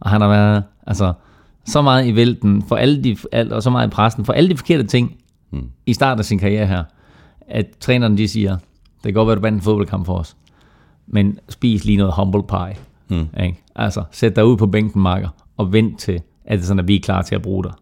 og 0.00 0.10
han 0.10 0.20
har 0.20 0.28
været 0.28 0.62
altså, 0.86 1.12
så 1.66 1.82
meget 1.82 2.06
i 2.06 2.16
vælten, 2.16 2.62
for 2.68 2.76
alle 2.76 3.04
de, 3.04 3.16
alt, 3.32 3.52
og 3.52 3.62
så 3.62 3.70
meget 3.70 3.86
i 3.86 3.90
pressen, 3.90 4.24
for 4.24 4.32
alle 4.32 4.50
de 4.50 4.56
forkerte 4.56 4.84
ting 4.84 5.16
mm. 5.52 5.68
i 5.86 5.92
starten 5.94 6.18
af 6.18 6.24
sin 6.24 6.38
karriere 6.38 6.66
her, 6.66 6.84
at 7.48 7.66
træneren 7.80 8.18
de 8.18 8.28
siger, 8.28 8.56
det 9.04 9.12
kan 9.12 9.14
godt 9.14 9.26
være, 9.26 9.36
du 9.36 9.40
vandt 9.40 9.56
en 9.56 9.62
fodboldkamp 9.62 10.06
for 10.06 10.18
os, 10.18 10.36
men 11.06 11.38
spis 11.48 11.84
lige 11.84 11.98
noget 11.98 12.14
humble 12.16 12.42
pie. 12.42 12.76
Mm. 13.08 13.28
Ikke? 13.42 13.62
Altså, 13.76 14.04
sæt 14.10 14.36
dig 14.36 14.44
ud 14.44 14.56
på 14.56 14.66
bænken, 14.66 15.02
Marker, 15.02 15.28
og 15.56 15.72
vent 15.72 15.98
til, 15.98 16.20
at 16.44 16.58
det 16.58 16.64
er 16.64 16.66
sådan, 16.66 16.78
at 16.78 16.88
vi 16.88 16.96
er 16.96 17.00
klar 17.00 17.22
til 17.22 17.34
at 17.34 17.42
bruge 17.42 17.64
dig. 17.64 17.72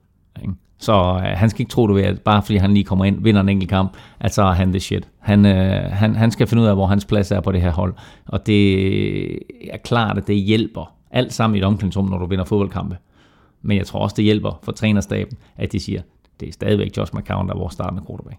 Ikke? 0.43 0.55
Så 0.79 0.93
øh, 0.93 1.23
han 1.23 1.51
skal 1.51 1.61
ikke 1.61 1.71
tro, 1.71 1.87
du 1.87 1.95
ved, 1.95 2.03
at 2.03 2.21
bare 2.21 2.43
fordi 2.43 2.57
han 2.57 2.75
lige 2.75 2.85
kommer 2.85 3.05
ind, 3.05 3.23
vinder 3.23 3.41
en 3.41 3.49
enkelt 3.49 3.71
kamp, 3.71 3.97
at 4.21 4.35
så 4.35 4.43
er 4.43 4.53
han 4.53 4.73
det 4.73 4.83
shit. 4.83 5.09
Han, 5.19 5.47
øh, 5.47 5.93
han, 5.93 6.17
han 6.17 6.31
skal 6.31 6.47
finde 6.47 6.63
ud 6.63 6.69
af, 6.69 6.75
hvor 6.75 6.87
hans 6.87 7.05
plads 7.05 7.31
er 7.31 7.41
på 7.41 7.53
det 7.53 7.61
her 7.61 7.71
hold. 7.71 7.95
Og 8.27 8.47
det 8.47 9.33
er 9.73 9.77
klart, 9.85 10.19
at 10.19 10.27
det 10.27 10.37
hjælper 10.37 10.95
alt 11.11 11.33
sammen 11.33 11.57
i 11.57 11.59
et 11.59 11.65
omklædningsrum, 11.65 12.09
når 12.09 12.19
du 12.19 12.27
vinder 12.27 12.45
fodboldkampe. 12.45 12.97
Men 13.63 13.77
jeg 13.77 13.87
tror 13.87 14.01
også, 14.01 14.15
det 14.17 14.25
hjælper 14.25 14.59
for 14.63 14.73
trænerstaben, 14.73 15.39
at 15.57 15.73
de 15.73 15.81
siger, 15.81 16.03
det 16.41 16.49
er 16.49 16.53
stadigvæk 16.53 16.97
Josh 16.97 17.15
McCown, 17.15 17.49
der 17.49 17.55
er 17.55 17.59
vores 17.59 17.75
startende 17.75 18.03
quarterback. 18.07 18.39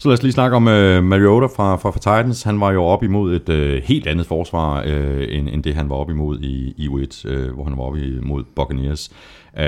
Så 0.00 0.08
lad 0.08 0.18
os 0.18 0.22
lige 0.22 0.32
snakke 0.32 0.56
om 0.56 0.66
uh, 0.66 1.04
Mariota 1.04 1.46
fra, 1.46 1.76
fra, 1.76 1.90
fra 1.90 1.98
Titans. 1.98 2.42
Han 2.42 2.60
var 2.60 2.72
jo 2.72 2.84
op 2.84 3.02
imod 3.02 3.34
et 3.34 3.48
uh, 3.48 3.84
helt 3.84 4.06
andet 4.06 4.26
forsvar, 4.26 4.82
uh, 4.82 4.88
end, 5.28 5.48
end 5.48 5.62
det 5.62 5.74
han 5.74 5.90
var 5.90 5.96
op 5.96 6.10
imod 6.10 6.40
i, 6.40 6.74
i 6.76 6.88
U1, 6.88 7.30
uh, 7.30 7.54
hvor 7.54 7.64
han 7.64 7.76
var 7.76 7.82
op 7.82 7.96
imod 7.96 8.44
Buccaneers. 8.56 9.10
Uh, 9.52 9.62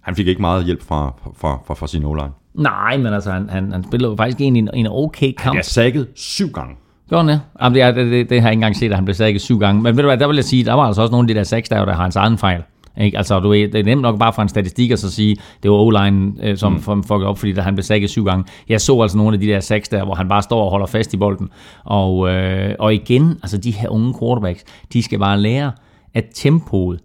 han 0.00 0.14
fik 0.16 0.26
ikke 0.26 0.40
meget 0.40 0.64
hjælp 0.64 0.82
fra, 0.82 1.14
fra, 1.36 1.58
fra, 1.66 1.74
fra 1.74 1.86
sin 1.86 2.04
O-line. 2.04 2.32
Nej, 2.54 2.96
men 2.96 3.06
altså, 3.06 3.30
han, 3.30 3.48
han, 3.50 3.72
han 3.72 3.84
spiller 3.84 4.08
jo 4.08 4.16
faktisk 4.16 4.40
en, 4.40 4.68
en, 4.74 4.86
okay 4.90 5.32
kamp. 5.38 5.54
Han 5.54 5.56
er 5.56 5.62
sækket 5.62 6.08
syv 6.14 6.48
gange. 6.48 6.74
Gjorde 7.08 7.24
han 7.24 7.32
det? 7.32 7.40
Jamen, 7.62 7.76
det, 7.76 7.96
det, 7.96 8.12
det, 8.12 8.30
det, 8.30 8.40
har 8.40 8.48
jeg 8.48 8.52
ikke 8.52 8.58
engang 8.58 8.76
set, 8.76 8.90
at 8.90 8.94
han 8.94 9.04
blev 9.04 9.14
sækket 9.14 9.42
syv 9.42 9.58
gange. 9.58 9.82
Men 9.82 9.96
ved 9.96 10.02
du 10.02 10.08
hvad, 10.08 10.18
der 10.18 10.26
vil 10.26 10.36
jeg 10.36 10.44
sige, 10.44 10.64
der 10.64 10.72
var 10.72 10.82
altså 10.82 11.02
også 11.02 11.12
nogle 11.12 11.24
af 11.24 11.34
de 11.34 11.38
der 11.38 11.44
seks, 11.44 11.68
der, 11.68 11.84
der 11.84 11.94
har 11.94 12.02
hans 12.02 12.16
egen 12.16 12.38
fejl. 12.38 12.62
Ikke? 13.00 13.18
Altså, 13.18 13.40
du 13.40 13.52
det 13.52 13.74
er 13.74 13.84
nemt 13.84 14.02
nok 14.02 14.18
bare 14.18 14.32
fra 14.32 14.42
en 14.42 14.48
statistik 14.48 14.90
at 14.90 14.98
så 14.98 15.10
sige, 15.10 15.36
det 15.62 15.70
var 15.70 15.76
O-line, 15.76 16.32
øh, 16.42 16.56
som 16.56 16.72
mm. 16.72 17.02
fuckede 17.02 17.26
op, 17.28 17.38
fordi 17.38 17.52
der, 17.52 17.62
han 17.62 17.74
blev 17.74 17.82
sækket 17.82 18.10
syv 18.10 18.24
gange. 18.24 18.44
Jeg 18.68 18.80
så 18.80 19.02
altså 19.02 19.18
nogle 19.18 19.34
af 19.34 19.40
de 19.40 19.46
der 19.46 19.60
seks 19.60 19.88
der, 19.88 20.04
hvor 20.04 20.14
han 20.14 20.28
bare 20.28 20.42
står 20.42 20.64
og 20.64 20.70
holder 20.70 20.86
fast 20.86 21.14
i 21.14 21.16
bolden. 21.16 21.50
Og, 21.84 22.28
øh, 22.28 22.74
og 22.78 22.94
igen, 22.94 23.38
altså 23.42 23.58
de 23.58 23.70
her 23.70 23.88
unge 23.88 24.14
quarterbacks, 24.20 24.64
de 24.92 25.02
skal 25.02 25.18
bare 25.18 25.40
lære, 25.40 25.72
at 26.14 26.24
tempoet 26.34 27.00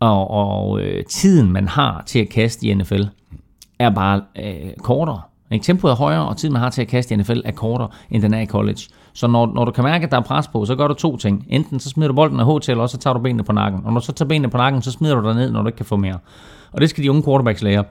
og, 0.00 0.30
og 0.30 0.80
øh, 0.80 1.04
tiden, 1.04 1.52
man 1.52 1.68
har 1.68 2.02
til 2.06 2.18
at 2.18 2.28
kaste 2.28 2.66
i 2.66 2.74
NFL, 2.74 3.02
er 3.78 3.90
bare 3.90 4.22
øh, 4.38 4.70
kortere. 4.78 5.20
Ikke? 5.52 5.64
Tempoet 5.64 5.90
er 5.92 5.96
højere, 5.96 6.28
og 6.28 6.36
tiden, 6.36 6.52
man 6.52 6.62
har 6.62 6.70
til 6.70 6.82
at 6.82 6.88
kaste 6.88 7.14
i 7.14 7.16
NFL, 7.16 7.40
er 7.44 7.52
kortere, 7.52 7.88
end 8.10 8.22
den 8.22 8.34
er 8.34 8.40
i 8.40 8.46
college. 8.46 8.80
Så 9.12 9.26
når, 9.26 9.46
når 9.54 9.64
du 9.64 9.70
kan 9.70 9.84
mærke, 9.84 10.04
at 10.04 10.10
der 10.10 10.16
er 10.16 10.22
pres 10.22 10.48
på, 10.48 10.64
så 10.64 10.76
gør 10.76 10.88
du 10.88 10.94
to 10.94 11.16
ting. 11.16 11.46
Enten 11.48 11.80
så 11.80 11.88
smider 11.88 12.08
du 12.08 12.14
bolden 12.14 12.40
af 12.40 12.56
HT, 12.56 12.68
eller 12.68 12.86
så 12.86 12.98
tager 12.98 13.14
du 13.14 13.20
benene 13.20 13.42
på 13.42 13.52
nakken. 13.52 13.80
Og 13.84 13.92
når 13.92 14.00
du 14.00 14.06
så 14.06 14.12
tager 14.12 14.28
benene 14.28 14.50
på 14.50 14.56
nakken, 14.56 14.82
så 14.82 14.90
smider 14.90 15.14
du 15.14 15.28
dig 15.28 15.34
ned, 15.34 15.50
når 15.50 15.62
du 15.62 15.68
ikke 15.68 15.76
kan 15.76 15.86
få 15.86 15.96
mere. 15.96 16.18
Og 16.72 16.80
det 16.80 16.90
skal 16.90 17.04
de 17.04 17.10
unge 17.10 17.22
quarterbacks 17.22 17.62
lære. 17.62 17.84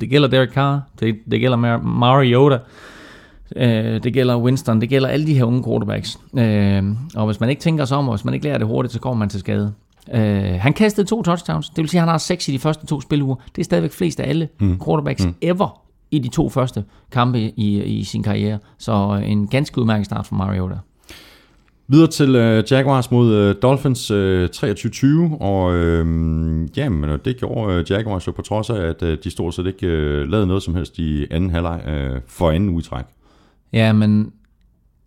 Det 0.00 0.10
gælder 0.10 0.28
Derek 0.28 0.50
Carr, 0.50 0.80
det, 1.00 1.16
det 1.30 1.40
gælder 1.40 1.56
Mar- 1.56 1.82
Mariota, 1.82 2.58
øh, 3.56 4.02
det 4.02 4.12
gælder 4.12 4.36
Winston, 4.36 4.80
det 4.80 4.88
gælder 4.88 5.08
alle 5.08 5.26
de 5.26 5.34
her 5.34 5.44
unge 5.44 5.64
quarterbacks. 5.64 6.18
Øh, 6.38 6.82
og 7.16 7.26
hvis 7.26 7.40
man 7.40 7.50
ikke 7.50 7.60
tænker 7.60 7.84
sig 7.84 7.96
om, 7.96 8.08
og 8.08 8.14
hvis 8.14 8.24
man 8.24 8.34
ikke 8.34 8.44
lærer 8.44 8.58
det 8.58 8.66
hurtigt, 8.66 8.92
så 8.92 9.00
kommer 9.00 9.18
man 9.18 9.28
til 9.28 9.40
skade. 9.40 9.72
Øh, 10.14 10.54
han 10.60 10.72
kastede 10.72 11.06
to 11.06 11.22
touchdowns, 11.22 11.70
det 11.70 11.78
vil 11.78 11.88
sige, 11.88 11.98
at 11.98 12.02
han 12.02 12.08
har 12.08 12.18
seks 12.18 12.48
i 12.48 12.52
de 12.52 12.58
første 12.58 12.86
to 12.86 13.00
spiluger. 13.00 13.36
Det 13.56 13.62
er 13.62 13.64
stadigvæk 13.64 13.92
flest 13.92 14.20
af 14.20 14.28
alle 14.28 14.48
mm. 14.60 14.80
quarterbacks 14.84 15.26
mm. 15.26 15.34
ever 15.42 15.87
i 16.10 16.18
de 16.18 16.28
to 16.28 16.48
første 16.48 16.84
kampe 17.10 17.40
i, 17.40 17.82
i 17.82 18.04
sin 18.04 18.22
karriere. 18.22 18.58
Så 18.78 19.18
øh, 19.22 19.30
en 19.30 19.46
ganske 19.46 19.80
udmærket 19.80 20.06
start 20.06 20.26
for 20.26 20.34
Mariota. 20.34 20.76
Videre 21.90 22.10
til 22.10 22.34
øh, 22.34 22.64
Jaguars 22.70 23.10
mod 23.10 23.34
øh, 23.34 23.54
Dolphins 23.62 24.10
øh, 24.10 24.48
23-20, 24.56 25.42
og 25.42 25.74
øh, 25.74 26.68
jamen, 26.76 27.18
det 27.24 27.36
gjorde 27.36 27.74
øh, 27.74 27.84
Jaguars 27.90 28.26
jo 28.26 28.32
på 28.32 28.42
trods 28.42 28.70
af, 28.70 28.80
at 28.80 29.02
øh, 29.02 29.18
de 29.24 29.30
stort 29.30 29.54
set 29.54 29.66
ikke 29.66 29.86
øh, 29.86 30.28
lavede 30.28 30.46
noget 30.46 30.62
som 30.62 30.74
helst 30.74 30.98
i 30.98 31.26
anden 31.30 31.50
halvleg 31.50 31.82
øh, 31.86 32.20
for 32.26 32.50
anden 32.50 32.70
udtræk. 32.70 33.04
Ja, 33.72 33.92
men 33.92 34.32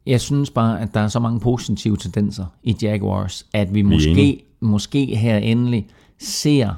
jeg 0.05 0.21
synes 0.21 0.49
bare, 0.49 0.81
at 0.81 0.93
der 0.93 0.99
er 0.99 1.07
så 1.07 1.19
mange 1.19 1.39
positive 1.39 1.97
tendenser 1.97 2.45
i 2.63 2.75
Jaguars, 2.81 3.45
at 3.53 3.73
vi 3.73 3.81
måske, 3.81 4.43
måske 4.59 5.15
her 5.15 5.37
endelig 5.37 5.87
ser 6.19 6.69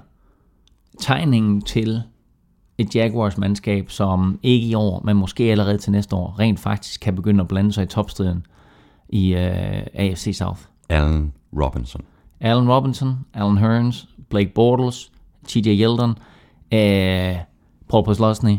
tegningen 1.00 1.62
til 1.62 2.02
et 2.78 2.96
Jaguars-mandskab, 2.96 3.90
som 3.90 4.40
ikke 4.44 4.68
i 4.68 4.76
år, 4.76 5.02
men 5.06 5.18
måske 5.18 5.44
allerede 5.44 5.78
til 5.78 5.92
næste 5.92 6.16
år, 6.16 6.36
rent 6.40 6.60
faktisk 6.60 7.02
kan 7.02 7.16
begynde 7.16 7.42
at 7.42 7.48
blande 7.48 7.74
sig 7.74 7.84
i 7.84 7.88
topstriden 7.88 8.46
i 9.10 9.34
uh, 9.34 9.40
AFC 9.94 10.36
South. 10.38 10.60
Allen 10.90 11.34
Robinson. 11.62 12.02
Allen 12.42 12.72
Robinson, 12.72 13.20
Allen 13.34 13.58
Hearns, 13.58 14.08
Blake 14.30 14.52
Bortles, 14.56 15.12
TJ 15.48 15.68
Yeldon, 15.68 16.10
øh, 16.74 17.36
Paul 17.90 18.06
Postlosny. 18.06 18.52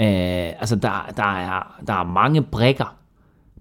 Øh, 0.00 0.52
altså, 0.60 0.76
der, 0.76 1.12
der, 1.16 1.36
er, 1.36 1.76
der 1.86 1.92
er 1.92 2.04
mange 2.04 2.42
brækker 2.42 2.96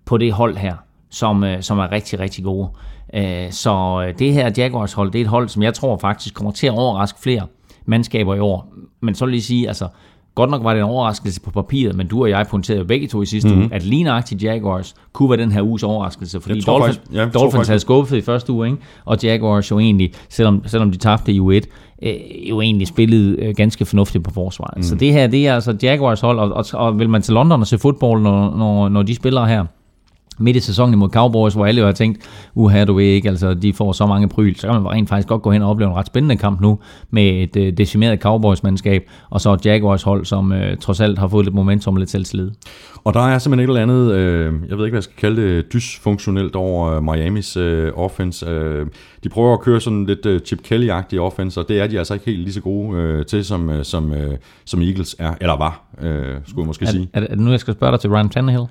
på 0.06 0.18
det 0.18 0.34
hold 0.34 0.58
her, 0.58 0.76
som, 1.10 1.44
øh, 1.44 1.62
som 1.62 1.80
er 1.80 1.92
rigtig, 1.92 2.20
rigtig 2.20 2.44
gode. 2.44 2.70
Øh, 3.14 3.52
så 3.52 4.06
øh, 4.08 4.20
det 4.20 4.34
her 4.34 4.52
Jaguars 4.58 4.94
hold, 4.94 5.12
det 5.12 5.22
er 5.22 5.26
et 5.26 5.30
hold, 5.30 5.50
som 5.50 5.64
jeg 5.64 5.74
tror 5.74 5.98
faktisk 5.98 6.34
kommer 6.36 6.52
til 6.52 6.68
at 6.68 6.74
overraske 6.74 7.20
flere 7.20 7.48
mandskaber 7.86 8.36
i 8.36 8.40
år. 8.40 8.74
Men 9.06 9.16
så 9.16 9.26
vil 9.26 9.30
jeg 9.32 9.36
lige 9.36 9.44
sige, 9.44 9.68
altså, 9.68 9.88
godt 10.36 10.50
nok 10.50 10.64
var 10.64 10.74
det 10.74 10.80
en 10.80 10.86
overraskelse 10.86 11.42
på 11.42 11.52
papiret, 11.52 11.96
men 11.96 12.08
du 12.08 12.22
og 12.22 12.30
jeg 12.30 12.46
pointerede 12.50 12.80
jo 12.80 12.86
begge 12.86 13.08
to 13.08 13.22
i 13.22 13.26
sidste 13.26 13.50
mm-hmm. 13.50 13.64
uge, 13.64 13.74
at 13.74 13.84
lige 13.84 14.04
nøjagtigt 14.04 14.44
Jaguars 14.44 14.96
kunne 15.14 15.30
være 15.30 15.40
den 15.40 15.52
her 15.52 15.62
uges 15.62 15.84
overraskelse, 15.84 16.42
fordi 16.42 16.56
Jeg 16.58 16.66
Dolphins, 16.68 16.96
faktisk- 16.98 17.14
ja, 17.16 17.20
Dolphins 17.26 17.54
faktisk- 17.54 17.68
havde 17.70 17.80
skuffet 17.80 18.18
i 18.18 18.22
første 18.22 18.54
uge, 18.54 18.68
ikke? 18.68 18.78
og 19.06 19.18
Jaguars 19.24 19.72
jo 19.72 19.80
egentlig, 19.80 20.12
selvom, 20.30 20.64
selvom 20.66 20.92
de 20.92 20.98
tabte 20.98 21.32
i 21.32 21.40
U1, 21.40 21.62
øh, 22.04 22.14
jo 22.50 22.62
egentlig 22.62 22.88
spillede 22.88 23.40
øh, 23.40 23.56
ganske 23.56 23.86
fornuftigt 23.86 24.24
på 24.24 24.32
forsvaret. 24.32 24.78
Mm. 24.78 24.84
Så 24.84 24.96
det 24.96 25.14
her, 25.14 25.28
det 25.28 25.48
er 25.48 25.56
altså 25.56 25.78
Jaguars 25.84 26.22
hold, 26.22 26.40
og, 26.40 26.52
og, 26.54 26.66
og 26.74 27.00
vil 27.00 27.10
man 27.10 27.22
til 27.22 27.34
London 27.34 27.62
og 27.62 27.68
se 27.68 27.78
fodbold, 27.78 28.22
når, 28.22 28.58
når, 28.58 28.90
når 28.90 29.04
de 29.04 29.16
spiller 29.16 29.46
her, 29.46 29.66
midt 30.40 30.58
i 30.58 30.60
sæsonen 30.60 31.00
mod 31.00 31.10
Cowboys, 31.10 31.54
hvor 31.54 31.66
alle 31.66 31.80
jo 31.80 31.86
har 31.86 31.94
tænkt, 31.94 32.30
uha, 32.56 32.86
du 32.86 32.94
ved 32.94 33.06
ikke, 33.06 33.30
altså 33.30 33.54
de 33.54 33.74
får 33.74 33.92
så 33.92 34.06
mange 34.06 34.28
pryl, 34.30 34.56
så 34.56 34.68
kan 34.68 34.82
man 34.82 34.92
rent 34.92 35.10
faktisk 35.10 35.28
godt 35.28 35.42
gå 35.42 35.52
hen 35.52 35.62
og 35.62 35.70
opleve 35.70 35.90
en 35.90 35.96
ret 35.96 36.08
spændende 36.08 36.38
kamp 36.38 36.62
nu, 36.62 36.80
med 37.10 37.24
et 37.44 37.56
øh, 37.56 37.74
decimeret 37.78 38.20
Cowboys-mandskab, 38.22 39.10
og 39.30 39.42
så 39.42 39.54
et 39.54 39.66
Jaguars-hold, 39.66 40.26
som 40.26 40.52
øh, 40.52 40.78
trods 40.78 41.00
alt 41.02 41.20
har 41.20 41.28
fået 41.28 41.46
lidt 41.46 41.56
momentum 41.56 41.94
og 41.94 42.00
lidt 42.00 42.10
selvtillid. 42.10 42.52
Og 43.04 43.14
der 43.14 43.20
er 43.20 43.38
simpelthen 43.38 43.70
et 43.70 43.78
eller 43.78 43.94
andet, 43.94 44.12
øh, 44.14 44.54
jeg 44.70 44.78
ved 44.78 44.86
ikke, 44.86 44.94
hvad 44.94 44.98
jeg 44.98 45.04
skal 45.04 45.16
kalde 45.18 45.42
det, 45.42 45.74
dysfunktionelt 45.74 46.56
over 46.56 46.92
øh, 46.92 47.04
Miamis 47.04 47.58
øh, 47.58 47.92
offense. 47.96 48.46
Øh, 48.46 48.88
de 49.24 49.30
prøver 49.30 49.54
at 49.54 49.60
køre 49.62 49.82
sådan 49.82 50.06
lidt 50.06 50.26
øh, 50.26 50.40
Chip 50.40 50.60
Kelly-agtig 50.72 51.20
offense, 51.20 51.60
og 51.60 51.70
det 51.70 51.80
er 51.82 51.88
de 51.88 51.98
altså 51.98 52.14
ikke 52.14 52.26
helt 52.26 52.40
lige 52.40 52.54
så 52.54 52.62
gode 52.62 52.98
øh, 52.98 53.26
til, 53.26 53.46
som, 53.46 53.70
øh, 53.70 53.84
som, 53.84 54.14
øh, 54.14 54.38
som 54.66 54.82
Eagles 54.82 55.16
er, 55.20 55.34
eller 55.42 55.58
var, 55.58 55.82
øh, 56.02 56.36
skulle 56.46 56.62
jeg 56.62 56.68
måske 56.68 56.86
Er, 56.86 56.90
sige. 56.90 57.10
er, 57.14 57.22
er 57.22 57.28
det 57.28 57.40
nu, 57.40 57.52
jeg 57.52 57.60
skal 57.60 57.74
spørge 57.74 57.92
dig 57.92 58.00
til 58.00 58.10
Ryan 58.10 58.30
Tannehill? 58.30 58.66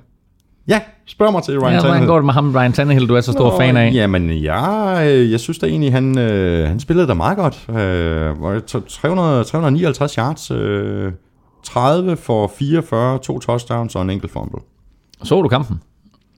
Ja, 0.69 0.81
spørg 1.07 1.33
mig 1.33 1.43
til 1.43 1.61
Ryan 1.61 1.63
Ja, 1.63 1.71
hvordan 1.71 1.83
Tannehill. 1.83 2.07
går 2.07 2.17
det 2.17 2.25
med 2.25 2.35
ham, 2.35 2.55
Ryan 2.57 2.73
Tannehill, 2.73 3.09
du 3.09 3.15
er 3.15 3.21
så 3.21 3.33
stor 3.33 3.51
Nå, 3.51 3.59
fan 3.59 3.77
af? 3.77 3.91
Jamen, 3.95 4.43
jeg, 4.45 5.07
øh, 5.07 5.31
jeg 5.31 5.41
synes 5.41 5.59
da 5.59 5.67
egentlig, 5.67 5.93
han, 5.93 6.19
øh, 6.19 6.69
han 6.69 6.81
spillede 6.81 7.07
da 7.07 7.15
meget 7.15 7.37
godt. 7.37 7.67
Øh, 7.69 8.43
var 8.43 8.53
det 8.53 8.85
300, 8.89 9.45
359 9.45 10.15
yards, 10.15 10.51
øh, 10.51 11.13
30 11.65 12.17
for 12.17 12.53
44, 12.59 13.19
to 13.19 13.39
touchdowns 13.39 13.97
og 13.97 14.03
en 14.03 14.11
enkelt 14.11 14.33
fumble. 14.33 14.61
Så 15.23 15.43
du 15.43 15.49
kampen? 15.49 15.81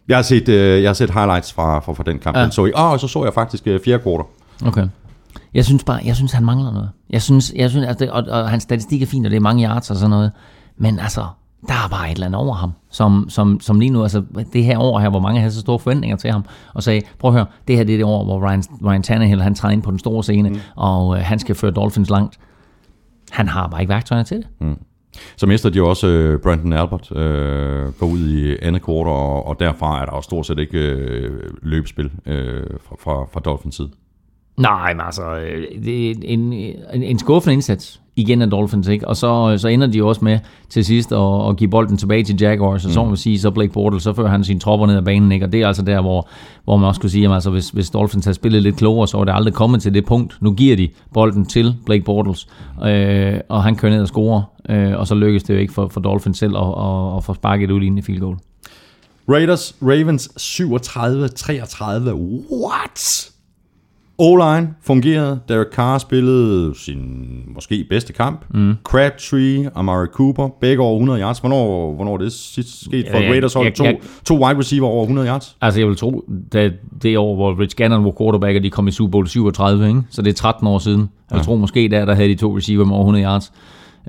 Jeg 0.09 0.17
har 0.17 0.23
set, 0.23 0.49
øh, 0.49 0.83
jeg 0.83 0.89
har 0.89 0.95
set 0.95 1.11
highlights 1.11 1.53
fra, 1.53 1.79
fra, 1.81 1.93
fra 1.93 2.03
den 2.07 2.19
kamp. 2.19 2.37
Ja. 2.37 2.43
Ja. 2.43 2.51
Så 2.51 2.65
I, 2.65 2.73
oh, 2.75 2.91
og 2.91 3.01
så 3.01 3.09
så 3.09 3.25
jeg 3.25 3.35
faktisk 3.35 3.67
øh, 3.67 3.81
fjerde 3.85 4.03
quarter. 4.03 4.25
Okay. 4.67 4.89
Jeg 5.55 5.65
synes 5.65 5.85
bare, 5.85 6.01
jeg 6.05 6.17
synes, 6.17 6.33
han 6.33 6.45
mangler 6.45 6.73
noget. 6.73 6.91
Jeg 7.11 7.23
synes, 7.23 7.53
jeg 7.57 7.71
synes 7.71 7.87
altså, 7.87 8.05
det, 8.05 8.13
og, 8.13 8.25
og, 8.29 8.51
hans 8.51 8.63
statistik 8.63 9.03
er 9.03 9.07
fint, 9.07 9.27
og 9.27 9.31
det 9.31 9.37
er 9.37 9.41
mange 9.41 9.69
yards 9.69 9.91
og 9.91 9.97
sådan 9.97 10.11
noget. 10.11 10.33
Men 10.79 10.99
altså, 10.99 11.27
der 11.69 11.75
er 11.75 11.89
bare 11.91 12.11
et 12.11 12.15
eller 12.15 12.27
andet 12.27 12.41
over 12.41 12.55
ham, 12.55 12.73
som, 12.91 13.27
som, 13.29 13.61
som 13.61 13.81
lige 13.81 13.91
nu, 13.91 14.03
altså 14.03 14.23
det 14.53 14.65
her 14.65 14.79
år 14.79 14.99
her, 14.99 15.09
hvor 15.09 15.21
mange 15.21 15.41
havde 15.41 15.53
så 15.53 15.61
store 15.61 15.79
forventninger 15.79 16.17
til 16.17 16.31
ham, 16.31 16.45
og 16.75 16.83
sagde, 16.83 17.03
prøv 17.19 17.31
at 17.31 17.35
høre, 17.35 17.47
det 17.69 17.77
her 17.77 17.85
det 17.85 17.93
er 17.93 17.97
det 17.99 18.05
år, 18.05 18.25
hvor 18.25 18.49
Ryan, 18.49 18.63
Ryan 18.85 19.03
Tannehill, 19.03 19.43
han 19.43 19.55
træder 19.55 19.73
ind 19.73 19.83
på 19.83 19.91
den 19.91 19.99
store 19.99 20.23
scene, 20.23 20.49
mm. 20.49 20.59
og 20.77 21.17
øh, 21.17 21.23
han 21.25 21.39
skal 21.39 21.55
føre 21.55 21.71
Dolphins 21.71 22.11
langt. 22.11 22.39
Han 23.31 23.49
har 23.49 23.69
bare 23.69 23.81
ikke 23.81 23.91
værktøjerne 23.91 24.25
til 24.25 24.37
det. 24.37 24.47
Så 25.37 25.47
mister 25.47 25.71
de 25.71 25.77
jo 25.77 25.89
også 25.89 26.07
øh, 26.07 26.41
Brandon 26.41 26.73
Albert, 26.73 27.17
øh, 27.17 27.93
går 27.93 28.07
ud 28.07 28.29
i 28.29 28.57
andet 28.63 28.85
quarter, 28.85 29.13
og, 29.13 29.47
og 29.47 29.61
derfra 29.61 30.01
er 30.01 30.05
der 30.05 30.17
jo 30.17 30.23
stort 30.23 30.47
set 30.47 30.59
ikke 30.59 30.79
øh, 30.79 31.51
løbespil 31.63 32.11
øh, 32.27 32.65
fra, 32.89 32.97
fra, 32.99 33.27
fra 33.33 33.41
Dolphins 33.41 33.77
side. 33.77 33.91
Nej, 34.59 34.95
men 34.95 35.01
altså, 35.01 35.23
øh, 35.23 35.85
det 35.85 36.11
er 36.11 36.15
en, 36.25 36.53
en, 36.53 37.03
en 37.03 37.19
skuffende 37.19 37.53
indsats 37.53 38.01
igen 38.17 38.43
af 38.43 38.51
Dolphins, 38.51 38.89
ikke? 38.89 39.09
Og 39.09 39.17
så, 39.17 39.55
så 39.59 39.69
ender 39.69 39.87
de 39.87 39.99
jo 39.99 40.09
også 40.09 40.25
med 40.25 40.39
til 40.69 40.85
sidst 40.85 41.13
at, 41.13 41.49
at 41.49 41.57
give 41.57 41.71
bolden 41.71 41.97
tilbage 41.97 42.25
til 42.25 42.37
Jaguars, 42.41 42.85
og 42.85 42.91
så 42.91 43.01
må 43.01 43.07
man 43.07 43.17
sige, 43.17 43.39
så 43.41 43.51
Blake 43.51 43.73
Bortles, 43.73 44.03
så 44.03 44.13
fører 44.13 44.29
han 44.29 44.45
sine 44.45 44.61
tropper 44.61 44.87
ned 44.87 44.97
ad 44.97 45.03
banen, 45.03 45.33
ikke? 45.33 45.47
Og 45.47 45.53
det 45.53 45.63
er 45.63 45.67
altså 45.67 45.83
der, 45.83 46.01
hvor, 46.01 46.29
hvor 46.65 46.77
man 46.77 46.89
også 46.89 47.01
kunne 47.01 47.11
sige, 47.11 47.29
at 47.29 47.35
altså, 47.35 47.51
hvis, 47.51 47.71
hvis 47.71 47.91
Dolphins 47.91 48.25
havde 48.25 48.35
spillet 48.35 48.63
lidt 48.63 48.77
klogere, 48.77 49.09
så 49.09 49.17
var 49.17 49.25
det 49.25 49.33
aldrig 49.35 49.55
kommet 49.55 49.83
til 49.83 49.95
det 49.95 50.05
punkt. 50.05 50.39
Nu 50.41 50.53
giver 50.53 50.77
de 50.77 50.89
bolden 51.15 51.47
til 51.47 51.75
Blake 51.87 52.05
Bortles, 52.05 52.49
øh, 52.85 53.41
og 53.49 53.63
han 53.63 53.77
kører 53.77 53.93
ned 53.93 54.01
og 54.01 54.09
scorer, 54.09 54.43
øh, 54.69 54.99
og 54.99 55.07
så 55.07 55.15
lykkes 55.15 55.43
det 55.43 55.55
jo 55.55 55.59
ikke 55.59 55.73
for, 55.73 55.89
for 55.89 56.01
Dolphins 56.01 56.39
selv 56.39 56.57
at, 56.57 56.63
at, 56.63 57.17
at 57.17 57.25
få 57.25 57.35
sparket 57.35 57.71
ud 57.71 57.83
i 57.83 58.03
field 58.03 58.21
goal. 58.21 58.37
Raiders, 59.29 59.77
Ravens 59.83 60.29
37-33. 60.39 62.13
What? 62.65 63.36
O-line 64.19 64.69
fungerede. 64.83 65.41
Derek 65.49 65.67
Carr 65.73 65.99
spillede 65.99 66.75
sin 66.79 66.99
måske 67.55 67.87
bedste 67.91 68.13
kamp. 68.13 68.45
Mm. 68.55 68.75
Crabtree, 68.85 69.71
Amari 69.75 70.07
Cooper, 70.07 70.49
begge 70.61 70.83
over 70.83 70.95
100 70.95 71.21
yards. 71.21 71.39
Hvornår, 71.39 71.95
hvornår 71.95 72.17
det 72.17 72.33
sidst 72.33 72.85
sket 72.85 73.07
for 73.11 73.17
Ja, 73.19 73.25
ja, 73.25 73.31
Raiders 73.31 73.55
hold? 73.55 73.73
To, 73.73 73.85
jeg- 73.85 73.99
to 74.25 74.35
wide 74.47 74.59
receiver 74.59 74.89
over 74.89 75.03
100 75.03 75.29
yards. 75.29 75.57
Altså, 75.61 75.81
jeg 75.81 75.89
vil 75.89 75.97
tro, 75.97 76.25
da 76.53 76.71
det 77.03 77.19
år, 77.19 77.35
hvor 77.35 77.61
Rich 77.61 77.77
Gannon 77.77 78.05
var 78.05 78.13
quarterback, 78.21 78.57
og 78.57 78.63
de 78.63 78.71
kom 78.71 78.89
i 78.89 78.91
Super 78.91 79.11
Bowl 79.11 79.27
37, 79.29 79.89
ikke? 79.89 80.03
så 80.11 80.23
det 80.23 80.31
er 80.31 80.35
13 80.35 80.67
år 80.67 80.79
siden. 80.79 81.09
Jeg 81.33 81.43
tror 81.43 81.57
måske 81.57 81.89
der, 81.89 82.05
der 82.05 82.15
havde 82.15 82.29
de 82.29 82.35
to 82.35 82.57
receiver 82.57 82.85
med 82.85 82.95
over 82.95 83.03
100 83.05 83.25
yards, 83.25 83.53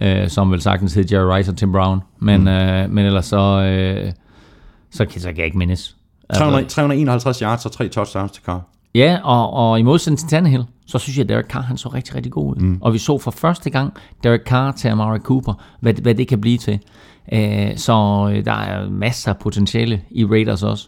øh, 0.01 0.29
som 0.29 0.51
vel 0.51 0.61
sagtens 0.61 0.93
hed 0.93 1.05
Jerry 1.11 1.37
Rice 1.37 1.51
og 1.51 1.57
Tim 1.57 1.71
Brown. 1.71 1.99
Men, 2.19 2.41
mm. 2.41 2.47
øh, 2.47 2.89
men 2.89 3.05
ellers 3.05 3.25
så, 3.25 3.37
øh, 3.37 4.11
så, 4.91 5.05
kan, 5.05 5.21
så 5.21 5.27
kan 5.27 5.37
jeg 5.37 5.45
ikke 5.45 5.57
mindes. 5.57 5.95
Altså, 6.29 6.43
300, 6.43 6.65
351 6.69 7.39
yards 7.39 7.65
og 7.65 7.71
tre 7.71 7.87
touchdowns 7.87 8.31
til 8.31 8.43
Carr. 8.43 8.61
Ja, 8.97 9.19
og, 9.23 9.53
og 9.53 9.79
i 9.79 9.83
modsætning 9.83 10.19
til 10.19 10.27
Tannehill, 10.27 10.63
så 10.85 10.97
synes 10.99 11.17
jeg, 11.17 11.23
at 11.23 11.29
Derek 11.29 11.45
Carr 11.45 11.61
han 11.61 11.77
så 11.77 11.89
rigtig, 11.89 12.15
rigtig 12.15 12.31
god 12.31 12.55
ud. 12.55 12.55
Mm. 12.61 12.77
Og 12.81 12.93
vi 12.93 12.97
så 12.97 13.17
for 13.17 13.31
første 13.31 13.69
gang 13.69 13.93
Derek 14.23 14.41
Carr 14.45 14.71
til 14.71 14.87
Amari 14.87 15.19
Cooper, 15.19 15.53
hvad, 15.79 15.93
hvad 15.93 16.15
det 16.15 16.27
kan 16.27 16.41
blive 16.41 16.57
til. 16.57 16.79
Øh, 17.33 17.77
så 17.77 17.93
øh, 18.33 18.45
der 18.45 18.51
er 18.53 18.89
masser 18.89 19.31
af 19.31 19.37
potentiale 19.37 20.01
i 20.11 20.25
Raiders 20.25 20.63
også. 20.63 20.87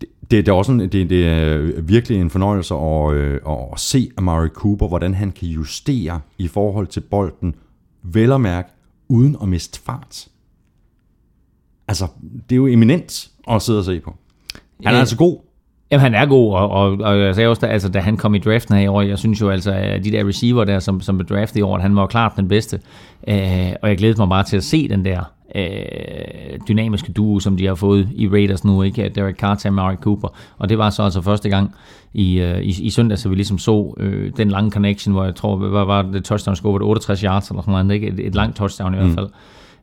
Det, 0.00 0.08
det, 0.30 0.48
er 0.48 0.52
også 0.52 0.72
en, 0.72 0.80
det, 0.80 0.92
det 1.10 1.28
er 1.28 1.80
virkelig 1.82 2.20
en 2.20 2.30
fornøjelse 2.30 2.74
at, 2.74 3.12
øh, 3.14 3.40
at 3.72 3.80
se 3.80 4.10
Amari 4.16 4.48
Cooper, 4.48 4.88
hvordan 4.88 5.14
han 5.14 5.30
kan 5.32 5.48
justere 5.48 6.20
i 6.38 6.48
forhold 6.48 6.86
til 6.86 7.00
bolden, 7.00 7.54
vel 8.02 8.32
at 8.32 8.40
mærke, 8.40 8.68
uden 9.08 9.36
at 9.42 9.48
miste 9.48 9.80
fart. 9.80 10.28
Altså, 11.88 12.06
det 12.48 12.54
er 12.54 12.56
jo 12.56 12.66
eminent 12.66 13.30
at 13.48 13.62
sidde 13.62 13.78
og 13.78 13.84
se 13.84 14.00
på. 14.00 14.16
Han 14.54 14.86
er 14.86 14.96
Ja. 14.96 15.00
altså 15.00 15.16
god. 15.16 15.51
Jamen, 15.92 16.02
han 16.02 16.14
er 16.14 16.26
god, 16.26 16.54
og, 16.54 16.70
og, 16.70 16.98
og 17.00 17.20
jeg 17.20 17.34
sagde 17.34 17.48
også, 17.48 17.66
da, 17.66 17.72
altså, 17.72 17.88
da 17.88 17.98
han 17.98 18.16
kom 18.16 18.34
i 18.34 18.38
draften 18.38 18.74
her 18.74 18.82
i 18.82 18.86
år, 18.86 19.02
jeg 19.02 19.18
synes 19.18 19.40
jo 19.40 19.50
altså, 19.50 19.72
at 19.72 20.04
de 20.04 20.12
der 20.12 20.28
receiver 20.28 20.64
der, 20.64 20.78
som, 20.78 21.00
som 21.00 21.18
blev 21.18 21.28
draftet 21.28 21.56
i 21.60 21.62
år, 21.62 21.78
han 21.78 21.96
var 21.96 22.06
klart 22.06 22.32
den 22.36 22.48
bedste. 22.48 22.80
Øh, 23.28 23.72
og 23.82 23.88
jeg 23.88 23.98
glæder 23.98 24.16
mig 24.18 24.28
bare 24.28 24.44
til 24.44 24.56
at 24.56 24.64
se 24.64 24.88
den 24.88 25.04
der 25.04 25.20
øh, 25.54 26.58
dynamiske 26.68 27.12
duo, 27.12 27.40
som 27.40 27.56
de 27.56 27.66
har 27.66 27.74
fået 27.74 28.08
i 28.14 28.28
Raiders 28.28 28.64
nu, 28.64 28.82
ikke? 28.82 29.08
Derek 29.08 29.36
Carr 29.36 29.54
til 29.54 29.68
Amari 29.68 29.96
Cooper. 29.96 30.28
Og 30.58 30.68
det 30.68 30.78
var 30.78 30.90
så 30.90 31.02
altså 31.02 31.20
første 31.20 31.48
gang 31.48 31.74
i, 32.14 32.40
øh, 32.40 32.60
i, 32.60 32.82
i 32.82 32.90
søndag, 32.90 33.18
så 33.18 33.28
vi 33.28 33.34
ligesom 33.34 33.58
så 33.58 33.94
øh, 33.96 34.32
den 34.36 34.48
lange 34.48 34.70
connection, 34.70 35.14
hvor 35.14 35.24
jeg 35.24 35.34
tror, 35.34 35.56
hvad 35.56 35.84
var 35.84 36.02
det 36.02 36.24
touchdown 36.24 36.56
score, 36.56 36.72
var 36.72 36.78
det 36.78 36.88
68 36.88 37.20
yards 37.20 37.48
eller 37.48 37.62
sådan 37.62 37.86
noget, 37.86 37.94
ikke? 37.94 38.06
Et, 38.06 38.26
et 38.26 38.34
langt 38.34 38.56
touchdown 38.56 38.94
i 38.94 38.96
hvert 38.96 39.14
fald. 39.14 39.28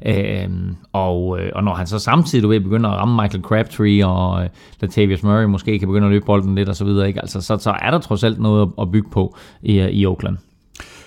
Øhm, 0.05 0.75
og, 0.93 1.39
øh, 1.39 1.51
og 1.55 1.63
når 1.63 1.73
han 1.73 1.87
så 1.87 1.99
samtidig 1.99 2.43
du 2.43 2.47
ved, 2.47 2.59
begynder 2.59 2.89
at 2.89 2.97
ramme 2.97 3.21
Michael 3.21 3.43
Crabtree 3.43 4.07
og 4.07 4.43
øh, 4.43 4.49
Latavius 4.81 5.23
Murray 5.23 5.45
måske 5.45 5.79
kan 5.79 5.87
begynde 5.87 6.07
at 6.07 6.11
løbe 6.11 6.25
bolden 6.25 6.55
lidt 6.55 6.69
og 6.69 6.75
så 6.75 6.85
videre, 6.85 7.07
ikke? 7.07 7.21
Altså, 7.21 7.41
så, 7.41 7.57
så 7.57 7.75
er 7.81 7.91
der 7.91 7.99
trods 7.99 8.23
alt 8.23 8.39
noget 8.39 8.69
at, 8.81 8.91
bygge 8.91 9.09
på 9.11 9.35
i, 9.61 9.79
øh, 9.79 9.89
i 9.89 10.05
Oakland. 10.05 10.37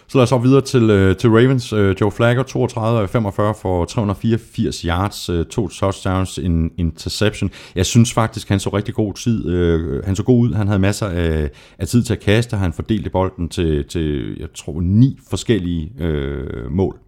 Så 0.09 0.19
lad 0.19 0.23
os 0.23 0.33
op 0.33 0.45
videre 0.45 0.61
til, 0.61 0.91
øh, 0.91 1.17
til 1.17 1.31
Ravens. 1.31 1.73
Øh, 1.73 1.97
Joe 2.01 2.11
Flacco, 2.11 2.43
32 2.43 3.09
45 3.09 3.55
for 3.63 3.85
384 3.85 4.81
yards, 4.81 5.29
øh, 5.29 5.47
to 5.47 5.69
touchdowns, 5.69 6.39
en 6.39 6.71
interception. 6.79 7.51
Jeg 7.75 7.87
synes 7.87 8.13
faktisk, 8.13 8.49
han 8.49 8.61
så 8.61 8.71
rigtig 8.71 8.95
god 8.95 9.15
tid. 9.15 9.49
Øh, 9.49 10.05
han 10.05 10.17
så 10.17 10.23
god 10.23 10.41
ud. 10.41 10.55
Han 10.55 10.67
havde 10.67 10.79
masser 10.79 11.07
af, 11.07 11.51
af 11.79 11.89
tid 11.89 12.03
til 12.03 12.13
at 12.13 12.21
kaste. 12.21 12.57
Han 12.57 12.73
fordelte 12.73 13.11
bolden 13.11 13.49
til, 13.49 13.85
til 13.85 14.37
jeg 14.41 14.49
tror, 14.55 14.81
ni 14.81 15.19
forskellige 15.31 15.93
øh, 15.99 16.71
mål 16.71 16.99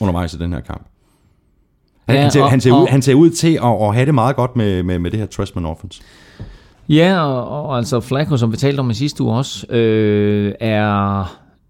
undervejs 0.00 0.34
i 0.34 0.38
den 0.38 0.52
her 0.52 0.60
kamp. 0.60 0.89
Han, 2.10 2.16
Ja, 2.18 2.22
han, 2.22 2.30
ser, 2.30 2.42
og- 2.42 2.50
han, 2.50 2.60
ser 2.60 2.72
ud, 2.72 2.80
og- 2.82 2.88
han 2.88 3.02
ser 3.02 3.14
ud 3.14 3.30
til 3.30 3.58
at, 3.62 3.82
at 3.82 3.94
have 3.94 4.06
det 4.06 4.14
meget 4.14 4.36
godt 4.36 4.56
med, 4.56 4.82
med, 4.82 4.98
med 4.98 5.10
det 5.10 5.18
her 5.18 5.26
Trestman 5.26 5.66
offense. 5.66 6.02
Ja, 6.88 7.20
og, 7.22 7.48
og 7.66 7.76
altså 7.76 8.00
Flacco, 8.00 8.36
som 8.36 8.52
vi 8.52 8.56
talte 8.56 8.80
om 8.80 8.90
i 8.90 8.94
sidste 8.94 9.22
uge 9.22 9.32
også, 9.32 9.66
øh, 9.66 10.54
er, 10.60 11.20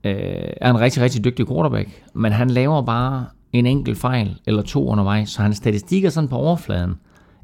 øh, 0.04 0.14
er 0.60 0.70
en 0.70 0.80
rigtig, 0.80 1.02
rigtig 1.02 1.24
dygtig 1.24 1.48
quarterback. 1.48 2.02
Men 2.14 2.32
han 2.32 2.50
laver 2.50 2.82
bare 2.82 3.24
en 3.52 3.66
enkelt 3.66 3.98
fejl 3.98 4.36
eller 4.46 4.62
to 4.62 4.88
undervejs, 4.88 5.30
så 5.30 5.42
hans 5.42 5.56
statistikker 5.56 6.10
sådan 6.10 6.28
på 6.28 6.36
overfladen 6.36 6.94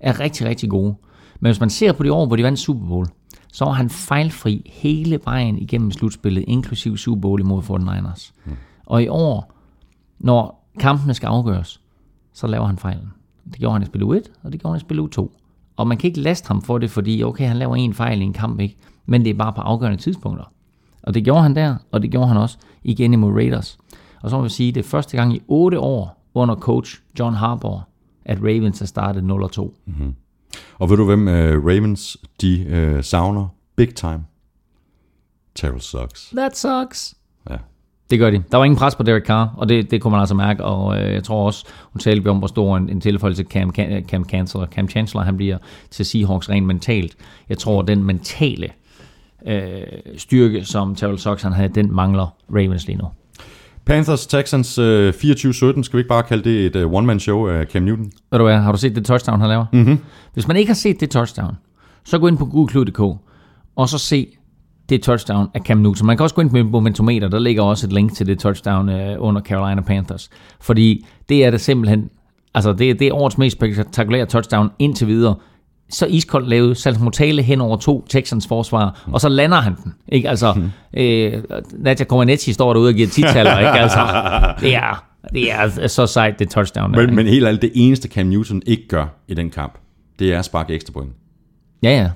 er 0.01 0.21
rigtig, 0.21 0.47
rigtig 0.49 0.71
gode. 0.71 0.95
Men 1.41 1.49
hvis 1.49 1.61
man 1.61 1.71
ser 1.71 1.93
på 1.93 2.03
de 2.03 2.13
år, 2.13 2.27
hvor 2.27 2.37
de 2.37 2.43
vandt 2.43 2.59
Super 2.59 2.87
Bowl, 2.87 3.07
så 3.53 3.65
var 3.65 3.73
han 3.73 3.91
fejlfri 3.91 4.71
hele 4.75 5.19
vejen 5.25 5.59
igennem 5.59 5.91
slutspillet, 5.91 6.45
inklusiv 6.49 6.97
Super 6.97 7.21
Bowl 7.21 7.41
imod 7.41 7.63
49ers. 7.63 8.33
Mm. 8.45 8.53
Og 8.87 9.03
i 9.03 9.09
år, 9.09 9.53
når 10.19 10.71
kampene 10.81 11.15
skal 11.15 11.27
afgøres, 11.27 11.81
så 12.37 12.47
laver 12.47 12.67
han 12.67 12.79
fejlen. 12.79 13.13
Det 13.45 13.59
gjorde 13.61 13.73
han 13.73 13.83
i 13.83 13.87
spil 13.87 14.03
1, 14.03 14.31
og 14.43 14.53
det 14.53 14.61
gjorde 14.61 14.75
han 14.75 14.77
i 14.77 14.81
spil 14.81 15.09
2. 15.09 15.33
Og 15.77 15.87
man 15.87 15.99
kan 15.99 16.09
ikke 16.09 16.21
laste 16.21 16.49
ham 16.49 16.63
for 16.63 16.79
det, 16.79 16.91
fordi 16.91 17.23
okay, 17.23 17.49
han 17.49 17.57
laver 17.57 17.77
en 17.77 17.95
fejl 17.95 18.21
i 18.21 18.25
en 18.25 18.33
kamp, 18.33 18.61
ikke? 18.61 18.77
Men 19.07 19.25
det 19.25 19.31
er 19.31 19.35
bare 19.35 19.53
på 19.53 19.61
afgørende 19.61 20.03
tidspunkter. 20.03 20.53
Og 21.03 21.15
det 21.15 21.25
gjorde 21.25 21.43
han 21.43 21.57
der, 21.57 21.77
og 21.93 22.03
det 22.03 22.11
gjorde 22.11 22.29
han 22.29 22.37
også 22.37 22.59
igen 22.85 23.13
imod 23.13 23.33
Raiders. 23.33 23.79
Og 24.23 24.31
så 24.31 24.37
må 24.37 24.43
vi 24.43 24.49
sige, 24.49 24.73
det 24.73 24.81
er 24.81 24.89
første 24.89 25.17
gang 25.17 25.35
i 25.35 25.41
8 25.49 25.81
år 25.81 26.23
under 26.35 26.55
coach 26.55 27.01
John 27.19 27.35
Harbaugh, 27.35 27.81
at 28.25 28.39
Ravens 28.39 28.83
er 28.83 28.87
startet 28.87 29.23
0-2. 29.23 29.27
Og 30.79 30.91
ved 30.91 30.97
du, 30.97 31.05
hvem 31.05 31.29
øh, 31.29 31.65
Ravens 31.65 32.17
de 32.41 32.65
øh, 32.65 33.05
savner 33.05 33.49
big 33.77 33.95
time? 33.95 34.25
Terrell 35.55 35.81
Suggs. 35.81 36.33
That 36.37 36.59
sucks. 36.59 37.15
Det 38.11 38.19
gør 38.19 38.31
de. 38.31 38.43
Der 38.51 38.57
var 38.57 38.65
ingen 38.65 38.79
pres 38.79 38.95
på 38.95 39.03
Derek 39.03 39.25
Carr, 39.27 39.55
og 39.57 39.69
det, 39.69 39.91
det 39.91 40.01
kunne 40.01 40.11
man 40.11 40.21
altså 40.21 40.35
mærke, 40.35 40.65
og 40.65 40.99
øh, 41.01 41.13
jeg 41.13 41.25
tror 41.25 41.47
også, 41.47 41.67
hun 41.93 42.01
talte 42.01 42.29
om, 42.29 42.39
hvor 42.39 42.47
stor 42.47 42.77
en, 42.77 42.89
en 42.89 43.01
tilfælde 43.01 43.37
til 43.37 43.47
Cam, 43.47 43.73
Cam, 43.73 44.03
Cam 44.09 44.29
Chancellor. 44.29 44.67
Cam 44.67 44.89
Chancellor, 44.89 45.23
han 45.23 45.37
bliver 45.37 45.59
til 45.91 46.07
Seahawks 46.07 46.51
rent 46.51 46.67
mentalt. 46.67 47.17
Jeg 47.49 47.59
tror, 47.59 47.83
den 47.83 48.05
mentale 48.05 48.69
øh, 49.47 49.83
styrke, 50.17 50.65
som 50.65 50.95
Terrell 50.95 51.19
Sox 51.19 51.43
han 51.43 51.53
havde, 51.53 51.69
den 51.69 51.95
mangler 51.95 52.35
Ravens 52.51 52.87
lige 52.87 52.99
nu. 52.99 53.09
Panthers, 53.87 54.27
Texans 54.27 54.79
øh, 54.79 55.09
24-17. 55.09 55.13
Skal 55.53 55.77
vi 55.93 55.99
ikke 55.99 56.09
bare 56.09 56.23
kalde 56.23 56.45
det 56.45 56.67
et 56.67 56.77
øh, 56.77 56.93
one-man-show 56.93 57.49
af 57.49 57.67
Cam 57.67 57.83
Newton? 57.83 58.13
Ved 58.31 58.39
du 58.39 58.45
hvad, 58.45 58.57
har 58.57 58.73
du 58.73 58.79
set 58.79 58.97
det 58.97 59.05
touchdown, 59.05 59.41
han 59.41 59.49
laver? 59.49 59.67
Mm-hmm. 59.73 59.99
Hvis 60.35 60.49
man 60.49 60.57
ikke 60.57 60.69
har 60.69 60.75
set 60.75 61.01
det 61.01 61.11
touchdown, 61.11 61.57
så 62.05 62.19
gå 62.19 62.27
ind 62.27 62.39
på 62.39 62.47
gulklud.dk, 62.47 63.01
og 63.77 63.89
så 63.89 63.99
se 63.99 64.36
det 64.89 65.03
touchdown 65.03 65.49
af 65.55 65.61
Cam 65.61 65.79
Newton. 65.79 66.07
Man 66.07 66.17
kan 66.17 66.25
også 66.25 66.35
gå 66.35 66.41
ind 66.43 66.51
på 66.51 66.57
momentometer, 66.63 67.29
der 67.29 67.39
ligger 67.39 67.63
også 67.63 67.87
et 67.87 67.93
link 67.93 68.15
til 68.15 68.27
det 68.27 68.39
touchdown 68.39 68.89
øh, 68.89 69.17
under 69.19 69.41
Carolina 69.41 69.81
Panthers. 69.81 70.31
Fordi 70.61 71.07
det 71.29 71.45
er 71.45 71.51
det 71.51 71.61
simpelthen, 71.61 72.11
altså 72.55 72.73
det, 72.73 72.99
det 72.99 73.09
er 73.09 73.15
årets 73.15 73.39
mest 73.39 73.57
spektakulære 73.57 74.27
touchdown 74.27 74.71
indtil 74.79 75.07
videre. 75.07 75.35
Så 75.91 76.07
iskoldt 76.07 76.49
lavet 76.49 76.77
Saltomotale 76.77 77.43
hen 77.43 77.61
over 77.61 77.77
to 77.77 78.07
Texans 78.09 78.47
forsvar, 78.47 79.03
og 79.13 79.21
så 79.21 79.29
lander 79.29 79.61
han 79.61 79.75
den. 79.85 79.95
Ikke? 80.09 80.29
Altså, 80.29 80.53
Mhm. 80.57 80.71
øh, 81.01 81.43
Nadja 81.79 82.05
Comaneci 82.05 82.53
står 82.53 82.73
derude 82.73 82.89
og 82.89 82.95
giver 82.95 83.09
titaller, 83.09 83.59
ikke? 83.59 83.71
Altså, 83.71 83.99
det 84.61 84.75
er, 84.77 85.05
det 85.35 85.53
er 85.53 85.87
så 85.89 86.07
sejt, 86.07 86.39
det 86.39 86.51
touchdown. 86.51 86.93
Der, 86.93 86.99
Men, 86.99 87.09
ikke? 87.09 87.15
men 87.17 87.27
helt 87.27 87.47
ærligt, 87.47 87.63
det 87.63 87.71
eneste 87.75 88.09
Cam 88.09 88.27
Newton 88.27 88.63
ikke 88.67 88.89
gør 88.89 89.07
i 89.29 89.35
den 89.35 89.51
kamp, 89.51 89.79
det 90.19 90.35
er 90.35 90.39
at 90.39 90.45
sparke 90.45 90.75
ekstra 90.75 90.93
point. 90.93 91.11
Ja, 91.83 91.91
ja. 91.91 92.11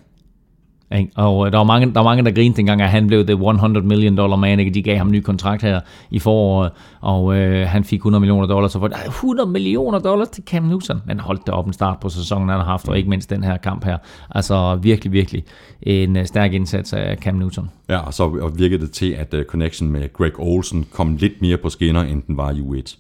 Ikke? 0.95 1.11
Og 1.17 1.47
øh, 1.47 1.53
der 1.53 1.59
var, 1.59 1.65
mange, 1.65 1.87
der 1.87 1.93
var 1.93 2.03
mange, 2.03 2.25
der 2.25 2.31
grinede 2.31 2.57
dengang, 2.57 2.83
at 2.83 2.89
han 2.89 3.07
blev 3.07 3.27
the 3.27 3.33
100 3.33 3.87
million 3.87 4.17
dollar 4.17 4.37
man. 4.37 4.61
Ikke? 4.61 4.71
De 4.71 4.83
gav 4.83 4.97
ham 4.97 5.07
en 5.07 5.13
ny 5.13 5.21
kontrakt 5.21 5.63
her 5.63 5.81
i 6.11 6.19
foråret, 6.19 6.71
og 7.01 7.37
øh, 7.37 7.69
han 7.69 7.85
fik 7.85 7.99
100 7.99 8.21
millioner 8.21 8.47
dollars. 8.47 8.73
Så 8.73 8.79
for, 8.79 8.89
"Ej, 8.89 9.05
100 9.07 9.49
millioner 9.51 9.99
dollars 9.99 10.29
til 10.29 10.45
Cam 10.45 10.63
Newton. 10.63 11.03
Men 11.07 11.21
holdt 11.21 11.47
det 11.47 11.55
op 11.55 11.67
en 11.67 11.73
start 11.73 12.01
på 12.01 12.09
sæsonen, 12.09 12.49
han 12.49 12.59
har 12.59 12.65
haft, 12.65 12.89
og 12.89 12.99
ikke 12.99 13.11
mindst 13.11 13.31
den 13.31 13.45
her 13.45 13.57
kamp 13.57 13.85
her. 13.85 13.99
Altså 14.31 14.79
virkelig, 14.83 15.13
virkelig 15.13 15.45
en 15.83 16.17
øh, 16.17 16.27
stærk 16.27 16.53
indsats 16.53 16.93
af 16.93 17.17
Cam 17.17 17.35
Newton. 17.35 17.71
Ja, 17.89 17.99
og 17.99 18.15
så 18.15 18.23
og 18.25 18.59
virkede 18.59 18.81
det 18.81 18.91
til, 18.91 19.11
at 19.11 19.35
uh, 19.35 19.43
connection 19.43 19.91
med 19.91 20.13
Greg 20.13 20.33
Olsen 20.39 20.87
kom 20.93 21.17
lidt 21.17 21.43
mere 21.43 21.57
på 21.57 21.69
skinner, 21.71 22.03
end 22.03 22.23
den 22.27 22.37
var 22.37 22.51
i 22.51 22.61
U1. 22.61 22.97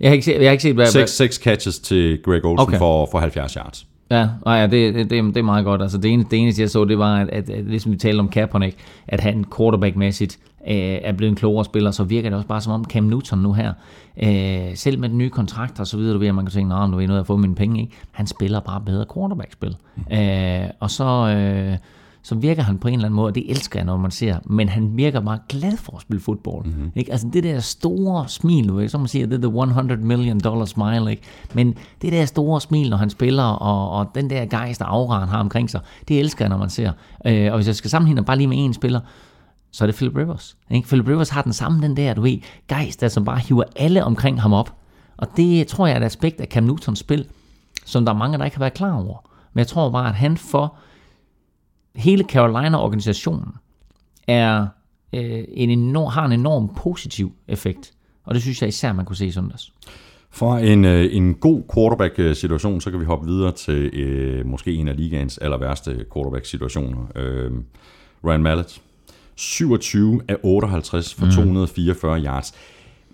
Jeg 0.00 0.10
har 0.10 0.12
ikke 0.12 0.24
set, 0.24 0.34
jeg 0.34 0.44
har 0.44 0.50
ikke 0.52 0.62
set 0.62 0.74
hvad, 0.74 0.84
hvad, 0.84 1.06
6, 1.06 1.16
6 1.16 1.36
catches 1.36 1.78
til 1.78 2.18
Greg 2.24 2.44
Olsen 2.44 2.68
okay. 2.68 2.78
for, 2.78 3.08
for 3.10 3.18
70 3.18 3.54
yards. 3.54 3.86
Ja, 4.12 4.28
nej, 4.44 4.54
ja 4.54 4.66
det, 4.66 4.94
det, 4.94 5.10
det, 5.10 5.36
er 5.36 5.42
meget 5.42 5.64
godt. 5.64 5.82
Altså, 5.82 5.98
det, 5.98 6.12
eneste, 6.12 6.30
det 6.30 6.38
eneste, 6.38 6.62
jeg 6.62 6.70
så, 6.70 6.84
det 6.84 6.98
var, 6.98 7.16
at, 7.16 7.28
at, 7.28 7.50
at 7.50 7.64
ligesom 7.64 7.92
vi 7.92 7.96
talte 7.96 8.20
om 8.20 8.28
Kaepernick, 8.28 8.76
at 9.08 9.20
han 9.20 9.44
quarterback-mæssigt 9.56 10.38
øh, 10.68 10.98
er 11.02 11.12
blevet 11.12 11.30
en 11.30 11.36
klogere 11.36 11.64
spiller, 11.64 11.90
så 11.90 12.04
virker 12.04 12.30
det 12.30 12.36
også 12.36 12.48
bare 12.48 12.60
som 12.60 12.72
om 12.72 12.84
Cam 12.84 13.04
Newton 13.04 13.38
nu 13.38 13.52
her, 13.52 13.72
øh, 14.22 14.76
selv 14.76 14.98
med 14.98 15.08
den 15.08 15.18
nye 15.18 15.30
kontrakt 15.30 15.80
og 15.80 15.86
så 15.86 15.96
videre, 15.96 16.14
du 16.14 16.18
ved, 16.18 16.28
at 16.28 16.34
man 16.34 16.44
kan 16.44 16.52
tænke, 16.52 16.68
nå, 16.68 16.86
nu 16.86 16.96
er 16.96 17.00
jeg 17.00 17.08
nødt 17.08 17.20
at 17.20 17.26
få 17.26 17.36
mine 17.36 17.54
penge, 17.54 17.80
ikke? 17.80 17.92
Han 18.10 18.26
spiller 18.26 18.60
bare 18.60 18.80
bedre 18.80 19.04
quarterback-spil. 19.14 19.76
Øh, 20.12 20.70
og 20.80 20.90
så... 20.90 21.04
Øh, 21.36 21.78
så 22.22 22.34
virker 22.34 22.62
han 22.62 22.78
på 22.78 22.88
en 22.88 22.94
eller 22.94 23.06
anden 23.06 23.16
måde, 23.16 23.26
og 23.26 23.34
det 23.34 23.50
elsker 23.50 23.78
jeg, 23.78 23.86
når 23.86 23.96
man 23.96 24.10
ser, 24.10 24.36
men 24.44 24.68
han 24.68 24.96
virker 24.96 25.20
bare 25.20 25.38
glad 25.48 25.76
for 25.76 25.96
at 25.96 26.02
spille 26.02 26.20
fodbold. 26.20 26.66
Mm-hmm. 26.66 26.92
Ikke? 26.96 27.12
Altså 27.12 27.28
det 27.32 27.44
der 27.44 27.60
store 27.60 28.28
smil, 28.28 28.76
ved, 28.76 28.88
som 28.88 29.00
man 29.00 29.08
siger, 29.08 29.26
det 29.26 29.44
er 29.44 29.50
the 29.50 29.60
100 29.60 30.00
million 30.00 30.40
dollar 30.40 30.64
smile, 30.64 31.10
ikke? 31.10 31.22
men 31.54 31.74
det 32.02 32.12
der 32.12 32.24
store 32.24 32.60
smil, 32.60 32.90
når 32.90 32.96
han 32.96 33.10
spiller, 33.10 33.44
og, 33.44 33.90
og 33.90 34.06
den 34.14 34.30
der 34.30 34.46
gejst 34.46 34.82
og 34.82 34.94
aura, 34.94 35.18
han 35.18 35.28
har 35.28 35.40
omkring 35.40 35.70
sig, 35.70 35.80
det 36.08 36.20
elsker 36.20 36.44
jeg, 36.44 36.48
når 36.48 36.58
man 36.58 36.70
ser. 36.70 36.92
Øh, 37.26 37.52
og 37.52 37.56
hvis 37.56 37.66
jeg 37.66 37.76
skal 37.76 37.90
sammenligne 37.90 38.18
ham 38.18 38.24
bare 38.24 38.36
lige 38.36 38.48
med 38.48 38.64
en 38.64 38.74
spiller, 38.74 39.00
så 39.72 39.84
er 39.84 39.86
det 39.86 39.94
Philip 39.94 40.16
Rivers. 40.16 40.56
Ikke? 40.70 40.88
Philip 40.88 41.08
Rivers 41.08 41.28
har 41.28 41.42
den 41.42 41.52
samme, 41.52 41.82
den 41.82 41.96
der, 41.96 42.14
du 42.14 42.22
ved, 42.22 42.38
gejst, 42.68 43.00
der 43.00 43.08
som 43.08 43.24
bare 43.24 43.38
hiver 43.38 43.64
alle 43.76 44.04
omkring 44.04 44.42
ham 44.42 44.52
op. 44.52 44.74
Og 45.16 45.28
det 45.36 45.66
tror 45.66 45.86
jeg 45.86 45.94
er 45.94 46.00
et 46.00 46.04
aspekt 46.04 46.40
af 46.40 46.46
Cam 46.46 46.64
Newtons 46.64 46.98
spil, 46.98 47.26
som 47.84 48.04
der 48.04 48.12
er 48.12 48.16
mange, 48.16 48.38
der 48.38 48.44
ikke 48.44 48.56
har 48.56 48.62
været 48.62 48.74
klar 48.74 48.92
over. 48.92 49.28
Men 49.52 49.58
jeg 49.58 49.66
tror 49.66 49.90
bare, 49.90 50.08
at 50.08 50.14
han 50.14 50.36
får 50.36 50.78
hele 51.96 52.24
Carolina-organisationen 52.24 53.48
er, 54.26 54.66
øh, 55.12 55.44
en 55.48 55.70
enorm, 55.70 56.12
har 56.12 56.26
en 56.26 56.32
enorm 56.32 56.74
positiv 56.76 57.32
effekt. 57.48 57.92
Og 58.24 58.34
det 58.34 58.42
synes 58.42 58.62
jeg 58.62 58.68
især, 58.68 58.92
man 58.92 59.04
kunne 59.04 59.16
se 59.16 59.26
i 59.26 59.30
søndags. 59.30 59.72
Fra 60.30 60.60
en, 60.60 60.84
øh, 60.84 61.16
en 61.16 61.34
god 61.34 61.62
quarterback-situation, 61.74 62.80
så 62.80 62.90
kan 62.90 63.00
vi 63.00 63.04
hoppe 63.04 63.26
videre 63.26 63.52
til 63.52 63.90
øh, 63.94 64.46
måske 64.46 64.74
en 64.74 64.88
af 64.88 64.96
ligaens 64.96 65.38
aller 65.38 65.58
værste 65.58 66.04
quarterback-situationer. 66.14 67.06
Øh, 67.16 67.50
Ryan 68.24 68.42
Mallet. 68.42 68.80
27 69.34 70.20
af 70.28 70.36
58 70.42 71.14
for 71.14 71.26
mm. 71.26 71.32
244 71.32 72.20
yards. 72.20 72.54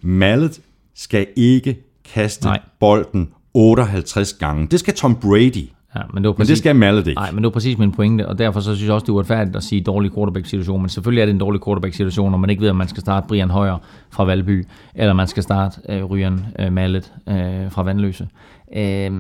Mallet 0.01 0.61
skal 0.95 1.27
ikke 1.37 1.83
kaste 2.05 2.45
Nej. 2.45 2.57
Nej. 2.57 2.67
bolden 2.81 3.33
58 3.55 4.33
gange. 4.33 4.67
Det 4.67 4.81
skal 4.81 4.95
Tom 4.95 5.17
Brady. 5.21 5.69
Ja, 5.95 6.01
men 6.15 6.23
det 6.23 6.29
var 6.29 6.35
Men 6.39 6.47
det 6.47 6.59
skal 6.59 6.77
Mallet 6.77 7.07
ikke. 7.07 7.21
Nej, 7.21 7.31
men 7.31 7.39
det 7.39 7.45
var 7.45 7.51
præcis 7.51 7.79
min 7.79 7.93
pointe, 7.93 8.29
og 8.29 8.39
derfor 8.39 8.61
så 8.61 8.75
synes 8.75 8.87
jeg 8.87 8.95
også, 8.95 9.05
det 9.05 9.09
er 9.09 9.15
uretfærdigt 9.15 9.57
at 9.57 9.63
sige 9.63 9.81
dårlig 9.81 10.15
quarterback-situation, 10.15 10.81
men 10.81 10.89
selvfølgelig 10.89 11.21
er 11.21 11.27
det 11.27 11.33
en 11.33 11.39
dårlig 11.41 11.65
quarterback-situation, 11.65 12.31
når 12.31 12.39
man 12.39 12.51
ikke 12.51 12.63
ved, 12.63 12.71
om 12.71 12.77
man 12.77 12.89
skal 12.89 13.01
starte 13.01 13.27
Brian 13.29 13.51
Højer 13.51 13.77
fra 14.11 14.25
Valby, 14.25 14.67
eller 14.95 15.13
man 15.13 15.27
skal 15.27 15.43
starte 15.43 15.81
øh, 15.89 16.05
Ryan 16.05 16.47
øh, 16.59 16.73
Mallet 16.73 17.13
øh, 17.29 17.71
fra 17.71 17.83
Vandløse. 17.83 18.29
Øh, 18.77 19.13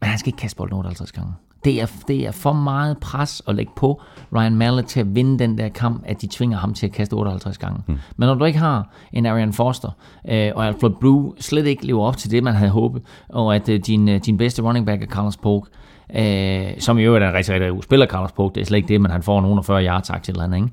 men 0.00 0.10
han 0.10 0.18
skal 0.18 0.28
ikke 0.28 0.36
kaste 0.36 0.56
bolden 0.56 0.76
58 0.76 1.12
gange. 1.12 1.32
Det 1.64 1.82
er, 1.82 1.86
det 2.08 2.26
er 2.26 2.30
for 2.30 2.52
meget 2.52 2.98
pres 2.98 3.42
at 3.48 3.54
lægge 3.54 3.72
på 3.76 4.02
Ryan 4.36 4.56
Mallet 4.56 4.86
til 4.86 5.00
at 5.00 5.14
vinde 5.14 5.38
den 5.38 5.58
der 5.58 5.68
kamp, 5.68 6.02
at 6.06 6.22
de 6.22 6.28
tvinger 6.30 6.58
ham 6.58 6.74
til 6.74 6.86
at 6.86 6.92
kaste 6.92 7.14
58 7.14 7.58
gange. 7.58 7.80
Mm. 7.86 7.98
Men 8.16 8.26
når 8.26 8.34
du 8.34 8.44
ikke 8.44 8.58
har 8.58 8.90
en 9.12 9.26
Arian 9.26 9.52
Foster, 9.52 9.90
øh, 10.28 10.52
og 10.54 10.66
Alfred 10.66 10.90
Blue 11.00 11.34
slet 11.40 11.66
ikke 11.66 11.86
lever 11.86 12.04
op 12.04 12.16
til 12.16 12.30
det, 12.30 12.42
man 12.42 12.54
havde 12.54 12.70
håbet, 12.70 13.02
og 13.28 13.54
at 13.56 13.68
øh, 13.68 13.80
din, 13.80 14.08
øh, 14.08 14.20
din 14.20 14.36
bedste 14.36 14.62
running 14.62 14.86
back 14.86 15.02
er 15.02 15.06
Carlos 15.06 15.36
Polk, 15.36 15.68
øh, 16.14 16.66
som 16.78 16.98
i 16.98 17.02
øvrigt 17.02 17.24
er 17.24 17.28
en 17.28 17.34
rigtig, 17.34 17.54
rigtig 17.54 17.70
god 17.70 17.82
spiller, 17.82 18.06
Carlos 18.06 18.32
Polk, 18.32 18.54
det 18.54 18.60
er 18.60 18.64
slet 18.64 18.76
ikke 18.76 18.88
det, 18.88 19.00
men 19.00 19.10
han 19.10 19.22
får 19.22 19.40
nogen 19.40 19.64
40 19.64 19.84
yards 19.84 20.10
til 20.22 20.32
eller 20.32 20.44
andet, 20.44 20.56
ikke? 20.56 20.68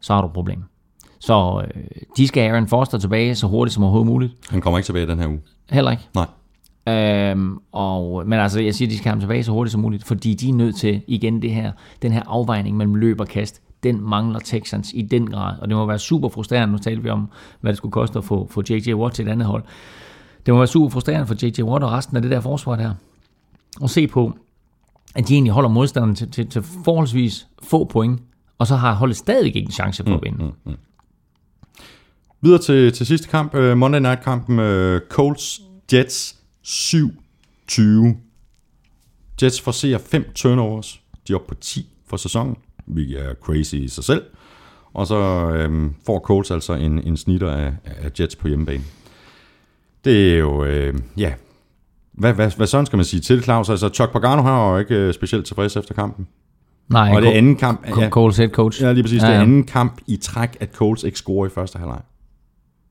så 0.00 0.14
har 0.14 0.20
du 0.20 0.26
et 0.26 0.32
problem. 0.32 0.64
Så 1.20 1.64
øh, 1.64 1.82
de 2.16 2.28
skal 2.28 2.50
Aaron 2.50 2.68
Foster 2.68 2.98
tilbage 2.98 3.34
så 3.34 3.46
hurtigt 3.46 3.74
som 3.74 3.82
overhovedet 3.82 4.06
muligt. 4.06 4.32
Han 4.50 4.60
kommer 4.60 4.78
ikke 4.78 4.86
tilbage 4.86 5.06
den 5.06 5.18
her 5.18 5.28
uge. 5.28 5.40
Heller 5.70 5.90
ikke. 5.90 6.08
Nej. 6.14 6.26
Øhm, 6.88 7.58
og, 7.72 8.26
men 8.26 8.38
altså, 8.38 8.60
jeg 8.60 8.74
siger, 8.74 8.88
at 8.88 8.90
de 8.90 8.96
skal 8.96 9.04
have 9.04 9.12
ham 9.12 9.20
tilbage 9.20 9.44
så 9.44 9.52
hurtigt 9.52 9.72
som 9.72 9.80
muligt, 9.80 10.04
fordi 10.04 10.34
de 10.34 10.48
er 10.48 10.54
nødt 10.54 10.76
til, 10.76 11.02
igen 11.06 11.42
det 11.42 11.50
her, 11.50 11.72
den 12.02 12.12
her 12.12 12.22
afvejning 12.26 12.76
mellem 12.76 12.94
løb 12.94 13.20
og 13.20 13.28
kast, 13.28 13.62
den 13.82 14.00
mangler 14.00 14.40
Texans 14.40 14.92
i 14.94 15.02
den 15.02 15.30
grad, 15.30 15.58
og 15.60 15.68
det 15.68 15.76
må 15.76 15.86
være 15.86 15.98
super 15.98 16.28
frustrerende, 16.28 16.72
nu 16.72 16.78
talte 16.78 17.02
vi 17.02 17.08
om, 17.08 17.28
hvad 17.60 17.72
det 17.72 17.76
skulle 17.76 17.92
koste 17.92 18.18
at 18.18 18.24
få, 18.24 18.48
få 18.50 18.62
J.J. 18.70 18.94
Watt 18.94 19.14
til 19.14 19.26
et 19.26 19.30
andet 19.30 19.46
hold. 19.46 19.64
Det 20.46 20.54
må 20.54 20.58
være 20.58 20.66
super 20.66 20.88
frustrerende 20.88 21.26
for 21.26 21.34
J.J. 21.42 21.62
Watt 21.62 21.84
og 21.84 21.92
resten 21.92 22.16
af 22.16 22.22
det 22.22 22.30
der 22.30 22.40
forsvar 22.40 22.76
der, 22.76 22.94
og 23.80 23.90
se 23.90 24.06
på, 24.06 24.32
at 25.14 25.28
de 25.28 25.34
egentlig 25.34 25.52
holder 25.52 25.70
modstanderen 25.70 26.14
til, 26.14 26.30
til, 26.30 26.46
til 26.46 26.62
forholdsvis 26.84 27.46
få 27.62 27.84
point, 27.84 28.20
og 28.58 28.66
så 28.66 28.76
har 28.76 28.94
holdet 28.94 29.16
stadigvæk 29.16 29.56
ikke 29.56 29.66
en 29.66 29.72
chance 29.72 30.04
for 30.04 30.14
at 30.14 30.20
mm, 30.20 30.24
vinde. 30.24 30.44
Mm, 30.44 30.50
mm, 30.64 30.70
mm. 30.70 30.76
Videre 32.40 32.58
til, 32.58 32.92
til 32.92 33.06
sidste 33.06 33.28
kamp, 33.28 33.54
uh, 33.54 33.76
Monday 33.76 34.00
Night-kampen, 34.00 34.58
øh, 34.58 34.96
uh, 34.96 35.00
Colts-Jets. 35.18 36.41
27. 36.62 38.16
Jets 39.42 39.60
forser 39.60 39.98
5 39.98 40.32
turnovers. 40.34 41.00
De 41.28 41.32
er 41.32 41.36
oppe 41.36 41.48
på 41.48 41.60
10 41.60 41.86
for 42.06 42.16
sæsonen, 42.16 42.56
hvilket 42.86 43.20
er 43.20 43.34
crazy 43.34 43.74
i 43.74 43.88
sig 43.88 44.04
selv. 44.04 44.22
Og 44.94 45.06
så 45.06 45.16
øhm, 45.54 45.94
får 46.06 46.18
Colts 46.18 46.50
altså 46.50 46.72
en, 46.72 46.98
en 46.98 47.16
snitter 47.16 47.50
af, 47.50 47.72
af 47.84 48.10
Jets 48.20 48.36
på 48.36 48.48
hjemmebane. 48.48 48.84
Det 50.04 50.34
er 50.34 50.38
jo, 50.38 50.64
øh, 50.64 50.94
ja, 51.16 51.32
hvad, 52.12 52.32
hvad, 52.32 52.50
hvad 52.56 52.66
sådan 52.66 52.86
skal 52.86 52.96
man 52.96 53.04
sige 53.04 53.20
til 53.20 53.42
Claus? 53.42 53.68
Altså, 53.68 53.88
Chuck 53.88 54.12
Pagano 54.12 54.42
har 54.42 54.72
jo 54.72 54.78
ikke 54.78 54.94
øh, 54.94 55.14
specielt 55.14 55.46
tilfreds 55.46 55.76
efter 55.76 55.94
kampen. 55.94 56.28
Nej, 56.88 57.12
og 57.14 57.22
det 57.22 57.28
er 57.28 57.38
anden 57.38 57.56
kamp. 57.56 57.86
Ja, 57.98 58.08
Coles 58.08 58.36
head 58.36 58.48
coach. 58.48 58.82
Ja, 58.82 58.92
lige 58.92 59.02
præcis. 59.02 59.22
Ja, 59.22 59.26
ja. 59.26 59.32
Det 59.32 59.38
er 59.38 59.42
anden 59.42 59.64
kamp 59.64 60.00
i 60.06 60.16
træk, 60.16 60.56
at 60.60 60.74
Coles 60.74 61.04
ikke 61.04 61.18
scorer 61.18 61.46
i 61.46 61.50
første 61.50 61.78
halvleg. 61.78 62.00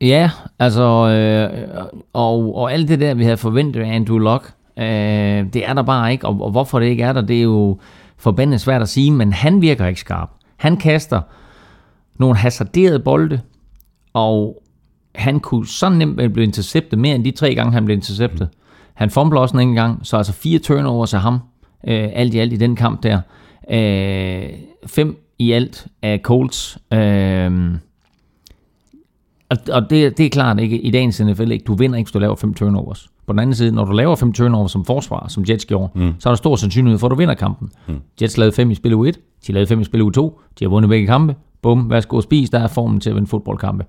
Ja, 0.02 0.32
altså, 0.60 1.08
øh, 1.10 1.68
og, 2.14 2.56
og 2.56 2.74
alt 2.74 2.88
det 2.88 3.00
der, 3.00 3.14
vi 3.14 3.24
havde 3.24 3.38
forventet 3.38 3.82
af 3.82 3.96
Andrew 3.96 4.18
Locke, 4.18 4.48
øh, 4.78 5.54
det 5.54 5.68
er 5.70 5.74
der 5.74 5.82
bare 5.82 6.12
ikke, 6.12 6.28
og, 6.28 6.42
og 6.42 6.52
hvorfor 6.52 6.80
det 6.80 6.86
ikke 6.86 7.04
er 7.04 7.14
der, 7.14 7.22
det 7.22 7.38
er 7.38 7.44
jo 7.44 7.80
forbandet 8.18 8.62
svært 8.62 8.82
at 8.82 8.90
sige, 8.90 9.12
men 9.12 9.34
han 9.34 9.62
virker 9.62 9.88
ikke 9.88 10.00
skarp. 10.00 10.30
Han 10.58 10.78
kaster 10.78 11.22
nogle 12.16 12.36
hasarderede 12.36 13.00
bolde, 13.00 13.42
og 14.14 14.64
han 15.16 15.40
kunne 15.40 15.68
så 15.68 15.90
nemt 15.90 16.16
blive 16.16 16.44
interceptet 16.44 17.00
mere 17.00 17.16
end 17.16 17.26
de 17.26 17.32
tre 17.32 17.56
gange, 17.56 17.74
han 17.74 17.86
blev 17.86 17.96
interceptet. 17.96 18.50
Han 18.94 19.10
fumbler 19.10 19.40
også 19.40 19.58
en 19.58 19.74
gang, 19.74 20.00
så 20.04 20.18
altså 20.18 20.34
fire 20.34 20.60
turnovers 20.60 21.14
af 21.14 21.22
ham, 21.22 21.40
øh, 21.88 22.10
alt 22.14 22.34
i 22.34 22.40
alt 22.40 22.54
i 22.54 22.58
den 22.58 22.76
kamp 22.76 23.04
der. 23.04 23.22
Øh, 23.72 24.50
fem 24.88 25.18
i 25.40 25.52
alt 25.52 25.88
af 26.02 26.20
Colts. 26.24 26.78
Øh, 26.94 27.76
og, 29.52 29.58
og 29.72 29.90
det, 29.90 30.18
det 30.18 30.26
er 30.26 30.30
klart 30.30 30.60
ikke 30.60 30.80
i 30.80 30.92
dagens 30.92 31.22
NFL 31.22 31.52
ikke. 31.52 31.64
Du 31.64 31.74
vinder 31.74 31.98
ikke, 31.98 32.08
hvis 32.08 32.12
du 32.12 32.20
laver 32.20 32.36
fem 32.36 32.54
turnovers. 32.54 33.10
På 33.28 33.34
den 33.34 33.40
anden 33.40 33.56
side, 33.56 33.72
når 33.72 33.86
du 33.86 33.92
laver 33.92 34.16
fem 34.16 34.34
turnovers 34.34 34.72
som 34.72 34.86
forsvar, 34.86 35.28
som 35.28 35.46
Jets 35.50 35.66
gjorde, 35.66 35.92
mm. 35.96 36.14
så 36.20 36.30
er 36.30 36.32
der 36.32 36.38
stor 36.38 36.56
sandsynlighed 36.56 37.00
for, 37.00 37.08
at 37.08 37.12
du 37.12 37.16
vinder 37.16 37.34
kampen. 37.34 37.70
Mm. 37.88 38.00
Jets 38.22 38.38
lavede 38.38 38.56
fem 38.56 38.72
i 38.72 38.76
spil 38.76 38.94
u 38.94 39.04
1, 39.04 39.20
de 39.48 39.52
lavede 39.52 39.68
fem 39.68 39.82
i 39.82 39.84
spil 39.84 40.02
u 40.02 40.10
2, 40.10 40.40
de 40.60 40.66
har 40.66 40.70
vundet 40.70 40.90
begge 40.90 41.08
kampe. 41.08 41.36
Bum, 41.62 41.90
værsgo 41.90 42.16
og 42.16 42.24
spis, 42.24 42.50
der 42.50 42.60
er 42.60 42.68
formen 42.68 43.00
til 43.00 43.10
at 43.10 43.16
vinde 43.16 43.28
fodboldkampe. 43.28 43.86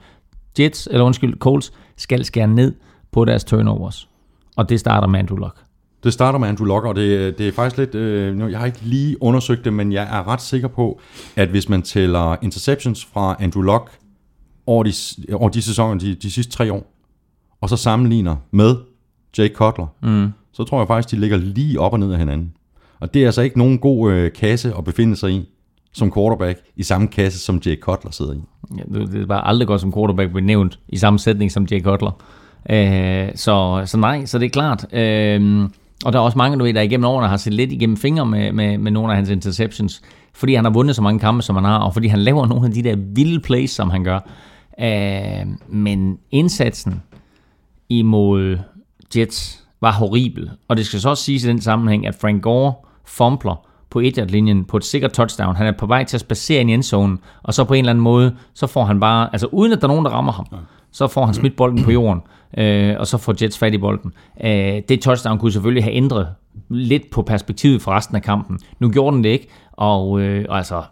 Jets, 0.58 0.88
eller 0.90 1.04
undskyld, 1.04 1.38
Colts, 1.38 1.72
skal 1.96 2.24
skære 2.24 2.46
ned 2.46 2.74
på 3.12 3.24
deres 3.24 3.44
turnovers. 3.44 4.08
Og 4.56 4.68
det 4.68 4.80
starter 4.80 5.08
med 5.08 5.18
Andrew 5.18 5.38
Luck. 5.38 5.56
Det 6.04 6.12
starter 6.12 6.38
med 6.38 6.48
Andrew 6.48 6.66
Luck, 6.66 6.84
og 6.84 6.96
det, 6.96 7.38
det 7.38 7.48
er 7.48 7.52
faktisk 7.52 7.78
lidt... 7.78 7.94
Øh, 7.94 8.50
jeg 8.50 8.58
har 8.58 8.66
ikke 8.66 8.82
lige 8.82 9.22
undersøgt 9.22 9.64
det, 9.64 9.72
men 9.72 9.92
jeg 9.92 10.02
er 10.02 10.28
ret 10.28 10.42
sikker 10.42 10.68
på, 10.68 11.00
at 11.36 11.48
hvis 11.48 11.68
man 11.68 11.82
tæller 11.82 12.36
interceptions 12.42 13.04
fra 13.04 13.36
Andrew 13.40 13.62
Luck 13.62 13.90
over 14.66 14.84
de, 14.84 14.92
over 15.32 15.48
de 15.48 15.62
sæsoner, 15.62 15.98
de, 15.98 16.14
de 16.14 16.30
sidste 16.30 16.52
tre 16.52 16.72
år, 16.72 16.92
og 17.60 17.68
så 17.68 17.76
sammenligner 17.76 18.36
med 18.50 18.76
Jake 19.38 19.54
Cutler, 19.54 19.86
mm. 20.02 20.28
så 20.52 20.64
tror 20.64 20.80
jeg 20.80 20.88
faktisk, 20.88 21.14
de 21.14 21.20
ligger 21.20 21.36
lige 21.36 21.80
op 21.80 21.92
og 21.92 22.00
ned 22.00 22.12
af 22.12 22.18
hinanden. 22.18 22.52
Og 23.00 23.14
det 23.14 23.22
er 23.22 23.26
altså 23.26 23.42
ikke 23.42 23.58
nogen 23.58 23.78
god 23.78 24.12
øh, 24.12 24.32
kasse 24.32 24.74
at 24.78 24.84
befinde 24.84 25.16
sig 25.16 25.30
i 25.32 25.48
som 25.92 26.12
quarterback, 26.12 26.60
i 26.76 26.82
samme 26.82 27.08
kasse 27.08 27.38
som 27.38 27.60
Jay 27.66 27.80
Cutler 27.80 28.10
sidder 28.10 28.32
i. 28.32 28.40
Ja, 28.78 28.82
det 29.02 29.22
er 29.22 29.26
bare 29.26 29.46
aldrig 29.46 29.68
godt 29.68 29.80
som 29.80 29.92
quarterback 29.92 30.30
blive 30.30 30.46
nævnt 30.46 30.78
i 30.88 30.96
samme 30.96 31.18
sætning 31.18 31.52
som 31.52 31.66
Jay 31.70 31.82
Cutler. 31.82 32.22
Øh, 32.70 33.28
så, 33.34 33.82
så 33.86 33.96
nej, 33.98 34.26
så 34.26 34.38
det 34.38 34.46
er 34.46 34.50
klart. 34.50 34.86
Øh, 34.92 35.68
og 36.04 36.12
der 36.12 36.18
er 36.18 36.22
også 36.22 36.38
mange, 36.38 36.58
du 36.58 36.64
ved, 36.64 36.74
der 36.74 36.80
igennem 36.80 37.04
årene 37.04 37.28
har 37.28 37.36
set 37.36 37.54
lidt 37.54 37.72
igennem 37.72 37.96
fingre 37.96 38.26
med, 38.26 38.52
med, 38.52 38.78
med 38.78 38.92
nogle 38.92 39.12
af 39.12 39.16
hans 39.16 39.30
interceptions, 39.30 40.02
fordi 40.34 40.54
han 40.54 40.64
har 40.64 40.72
vundet 40.72 40.96
så 40.96 41.02
mange 41.02 41.20
kampe, 41.20 41.42
som 41.42 41.56
han 41.56 41.64
har, 41.64 41.78
og 41.78 41.92
fordi 41.92 42.08
han 42.08 42.18
laver 42.18 42.46
nogle 42.46 42.66
af 42.66 42.72
de 42.72 42.82
der 42.82 42.96
vilde 42.96 43.40
plays, 43.40 43.70
som 43.70 43.90
han 43.90 44.04
gør. 44.04 44.28
Øh, 44.80 45.46
men 45.68 46.18
indsatsen 46.30 47.02
imod 47.88 48.58
Jets 49.16 49.64
var 49.80 49.92
horribel. 49.92 50.50
Og 50.68 50.76
det 50.76 50.86
skal 50.86 51.00
så 51.00 51.10
også 51.10 51.24
siges 51.24 51.44
i 51.44 51.48
den 51.48 51.60
sammenhæng, 51.60 52.06
at 52.06 52.14
Frank 52.14 52.42
Gore 52.42 52.74
fumbler 53.04 53.66
på 53.90 54.00
1 54.00 54.30
linjen 54.30 54.64
på 54.64 54.76
et 54.76 54.84
sikkert 54.84 55.12
touchdown. 55.12 55.56
Han 55.56 55.66
er 55.66 55.72
på 55.72 55.86
vej 55.86 56.04
til 56.04 56.16
at 56.16 56.20
spacere 56.20 56.60
ind 56.60 56.70
i 56.70 56.74
endzonen, 56.74 57.18
og 57.42 57.54
så 57.54 57.64
på 57.64 57.74
en 57.74 57.78
eller 57.78 57.90
anden 57.90 58.04
måde, 58.04 58.36
så 58.54 58.66
får 58.66 58.84
han 58.84 59.00
bare, 59.00 59.28
altså 59.32 59.46
uden 59.46 59.72
at 59.72 59.80
der 59.80 59.86
er 59.86 59.92
nogen, 59.92 60.04
der 60.04 60.10
rammer 60.10 60.32
ham, 60.32 60.46
så 60.92 61.06
får 61.06 61.24
han 61.24 61.34
smidt 61.34 61.56
bolden 61.56 61.84
på 61.84 61.90
jorden, 61.90 62.22
øh, 62.58 62.96
og 62.98 63.06
så 63.06 63.18
får 63.18 63.34
Jets 63.42 63.58
fat 63.58 63.74
i 63.74 63.78
bolden. 63.78 64.12
Øh, 64.44 64.82
det 64.88 65.00
touchdown 65.00 65.38
kunne 65.38 65.52
selvfølgelig 65.52 65.84
have 65.84 65.94
ændret 65.94 66.28
lidt 66.68 67.10
på 67.10 67.22
perspektivet 67.22 67.82
for 67.82 67.92
resten 67.92 68.16
af 68.16 68.22
kampen. 68.22 68.58
Nu 68.78 68.90
gjorde 68.90 69.16
den 69.16 69.24
det 69.24 69.30
ikke, 69.30 69.48
og, 69.72 70.20
øh, 70.20 70.46
og 70.48 70.58
altså, 70.58 70.82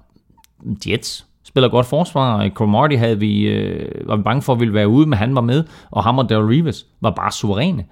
Jets 0.87 1.27
spiller 1.51 1.69
godt 1.69 1.87
forsvar. 1.87 2.49
Cromarty 2.49 2.97
havde 2.97 3.19
vi, 3.19 3.43
øh, 3.43 4.09
var 4.09 4.17
vi 4.17 4.23
bange 4.23 4.43
for, 4.43 4.53
at 4.53 4.61
ville 4.61 4.75
være 4.75 4.89
ude, 4.89 5.07
men 5.07 5.19
han 5.19 5.35
var 5.35 5.41
med, 5.41 5.65
og 5.91 6.05
ham 6.05 6.19
og 6.19 6.31
Daryl 6.31 6.47
Reeves 6.55 6.87
var 7.01 7.11
bare 7.11 7.33
suveræne. 7.33 7.85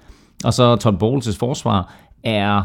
Og 0.44 0.54
så 0.54 0.76
Todd 0.76 1.02
Bowles' 1.02 1.38
forsvar 1.38 1.94
er 2.24 2.62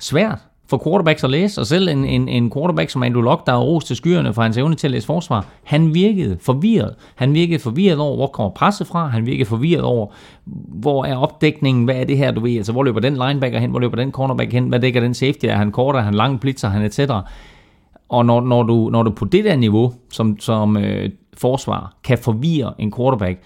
svært 0.00 0.38
for 0.70 0.82
quarterbacks 0.84 1.24
at 1.24 1.30
læse, 1.30 1.60
og 1.60 1.66
selv 1.66 1.88
en, 1.88 2.04
en, 2.04 2.28
en 2.28 2.52
quarterback 2.52 2.90
som 2.90 3.02
Andrew 3.02 3.22
Luck, 3.22 3.46
der 3.46 3.52
er 3.52 3.58
ros 3.58 3.84
til 3.84 3.96
skyerne 3.96 4.34
for 4.34 4.42
hans 4.42 4.56
evne 4.56 4.74
til 4.74 4.86
at 4.86 4.90
læse 4.90 5.06
forsvar, 5.06 5.46
han 5.64 5.94
virkede 5.94 6.38
forvirret. 6.40 6.94
Han 7.14 7.34
virkede 7.34 7.58
forvirret 7.58 7.98
over, 7.98 8.16
hvor 8.16 8.26
kommer 8.26 8.50
presset 8.50 8.86
fra, 8.86 9.06
han 9.06 9.26
virkede 9.26 9.48
forvirret 9.48 9.82
over, 9.82 10.06
hvor 10.68 11.04
er 11.04 11.16
opdækningen, 11.16 11.84
hvad 11.84 11.96
er 11.96 12.04
det 12.04 12.18
her, 12.18 12.30
du 12.30 12.40
ved, 12.40 12.56
altså 12.56 12.72
hvor 12.72 12.84
løber 12.84 13.00
den 13.00 13.14
linebacker 13.14 13.58
hen, 13.58 13.70
hvor 13.70 13.80
løber 13.80 13.96
den 13.96 14.12
cornerback 14.12 14.52
hen, 14.52 14.68
hvad 14.68 14.80
dækker 14.80 15.00
den 15.00 15.14
safety, 15.14 15.46
er 15.46 15.56
han 15.56 15.72
kort, 15.72 15.96
er 15.96 16.00
han 16.00 16.14
lang, 16.14 16.40
blitzer, 16.40 16.68
han 16.68 16.82
etc. 16.82 17.00
Og 18.08 18.26
når, 18.26 18.40
når, 18.40 18.62
du, 18.62 18.88
når 18.92 19.02
du 19.02 19.10
på 19.10 19.24
det 19.24 19.44
der 19.44 19.56
niveau, 19.56 19.94
som, 20.10 20.40
som 20.40 20.76
øh, 20.76 21.10
forsvar, 21.34 21.96
kan 22.04 22.18
forvirre 22.18 22.74
en 22.78 22.92
quarterback, 22.92 23.42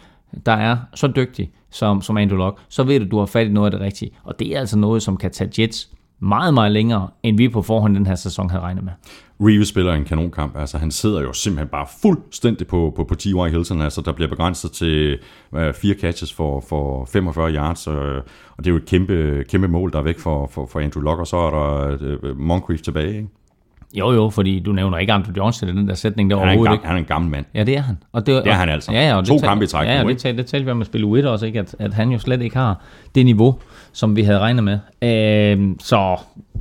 der 0.46 0.52
er 0.52 0.76
så 0.94 1.06
dygtig 1.06 1.50
som, 1.70 2.02
som 2.02 2.16
Andrew 2.16 2.38
Luck, 2.38 2.60
så 2.68 2.82
ved 2.82 3.00
du, 3.00 3.06
du 3.10 3.18
har 3.18 3.26
fat 3.26 3.46
i 3.46 3.50
noget 3.50 3.66
af 3.66 3.78
det 3.78 3.86
rigtige. 3.86 4.10
Og 4.24 4.38
det 4.38 4.56
er 4.56 4.60
altså 4.60 4.78
noget, 4.78 5.02
som 5.02 5.16
kan 5.16 5.30
tage 5.30 5.62
Jets 5.62 5.90
meget, 6.22 6.54
meget 6.54 6.72
længere, 6.72 7.08
end 7.22 7.36
vi 7.36 7.48
på 7.48 7.62
forhånd 7.62 7.94
den 7.96 8.06
her 8.06 8.14
sæson 8.14 8.50
havde 8.50 8.62
regnet 8.62 8.84
med. 8.84 8.92
Reeves 9.40 9.68
spiller 9.68 9.92
en 9.92 10.04
kanonkamp. 10.04 10.56
Altså, 10.56 10.78
han 10.78 10.90
sidder 10.90 11.22
jo 11.22 11.32
simpelthen 11.32 11.68
bare 11.68 11.86
fuldstændig 12.02 12.66
på, 12.66 12.92
på, 12.96 13.04
på 13.04 13.14
T.Y. 13.14 13.50
Hilton. 13.50 13.82
Altså, 13.82 14.00
der 14.00 14.12
bliver 14.12 14.28
begrænset 14.28 14.72
til 14.72 15.18
øh, 15.54 15.74
fire 15.74 15.94
catches 15.94 16.32
for, 16.32 16.60
for 16.60 17.04
45 17.04 17.52
yards, 17.52 17.88
Øh, 17.88 18.22
og 18.56 18.64
det 18.64 18.66
er 18.66 18.70
jo 18.70 18.76
et 18.76 18.86
kæmpe, 18.86 19.44
kæmpe 19.48 19.68
mål, 19.68 19.92
der 19.92 19.98
er 19.98 20.02
væk 20.02 20.18
for, 20.18 20.46
for, 20.46 20.66
for 20.66 20.80
Andrew 20.80 21.02
Luck, 21.02 21.18
og 21.18 21.26
så 21.26 21.36
er 21.36 21.50
der 21.50 21.96
øh, 22.00 22.38
Moncrief 22.38 22.80
tilbage, 22.80 23.16
ikke? 23.16 23.28
Jo, 23.94 24.12
jo, 24.12 24.30
fordi 24.30 24.60
du 24.60 24.72
nævner 24.72 24.98
ikke 24.98 25.12
Andrew 25.12 25.34
Johnson 25.36 25.68
i 25.68 25.72
den 25.72 25.88
der 25.88 25.94
sætning 25.94 26.30
der 26.30 26.36
Han 26.36 26.44
er, 26.48 26.50
overhovedet 26.50 26.70
gam, 26.70 26.74
ikke. 26.74 26.86
han 26.86 26.96
er 26.96 27.00
en 27.00 27.04
gammel 27.04 27.30
mand. 27.30 27.44
Ja, 27.54 27.64
det 27.64 27.76
er 27.76 27.80
han. 27.82 27.98
Og 28.12 28.26
det, 28.26 28.44
Det 28.44 28.50
er 28.52 28.56
han 28.56 28.68
altså. 28.68 28.92
Ja, 28.92 29.08
ja, 29.08 29.16
og 29.16 29.24
To 29.26 29.34
det 29.34 29.42
kampe 29.42 29.64
i 29.64 29.66
træk 29.66 29.86
Ja, 29.88 29.92
ja 29.94 30.02
det, 30.02 30.08
ikke? 30.10 30.20
tal, 30.20 30.36
det 30.36 30.46
talte 30.46 30.64
vi 30.64 30.70
om 30.70 30.80
at 30.80 30.86
spille 30.86 31.06
U1 31.06 31.26
også, 31.26 31.46
ikke? 31.46 31.58
At, 31.58 31.76
at 31.78 31.94
han 31.94 32.10
jo 32.10 32.18
slet 32.18 32.42
ikke 32.42 32.56
har 32.56 32.80
det 33.14 33.24
niveau, 33.24 33.58
som 33.92 34.16
vi 34.16 34.22
havde 34.22 34.38
regnet 34.38 34.64
med. 34.64 34.78
Øh, 35.02 35.76
så, 35.80 36.16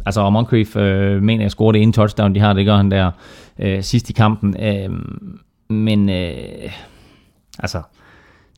altså 0.06 0.30
Moncrief 0.30 0.76
øh, 0.76 1.24
mener 1.24 1.44
jeg 1.44 1.52
scorede 1.52 1.74
det 1.78 1.82
ene 1.82 1.94
touchdown, 1.94 2.36
de 2.36 2.40
har, 2.40 2.53
det 2.53 2.66
gør 2.66 2.78
han 2.78 2.91
der 2.91 3.12
øh, 3.60 3.84
sidst 3.84 4.10
i 4.10 4.14
kampen. 4.14 4.56
Øh, 4.64 4.90
men, 5.70 6.10
øh, 6.10 6.72
altså, 7.60 7.82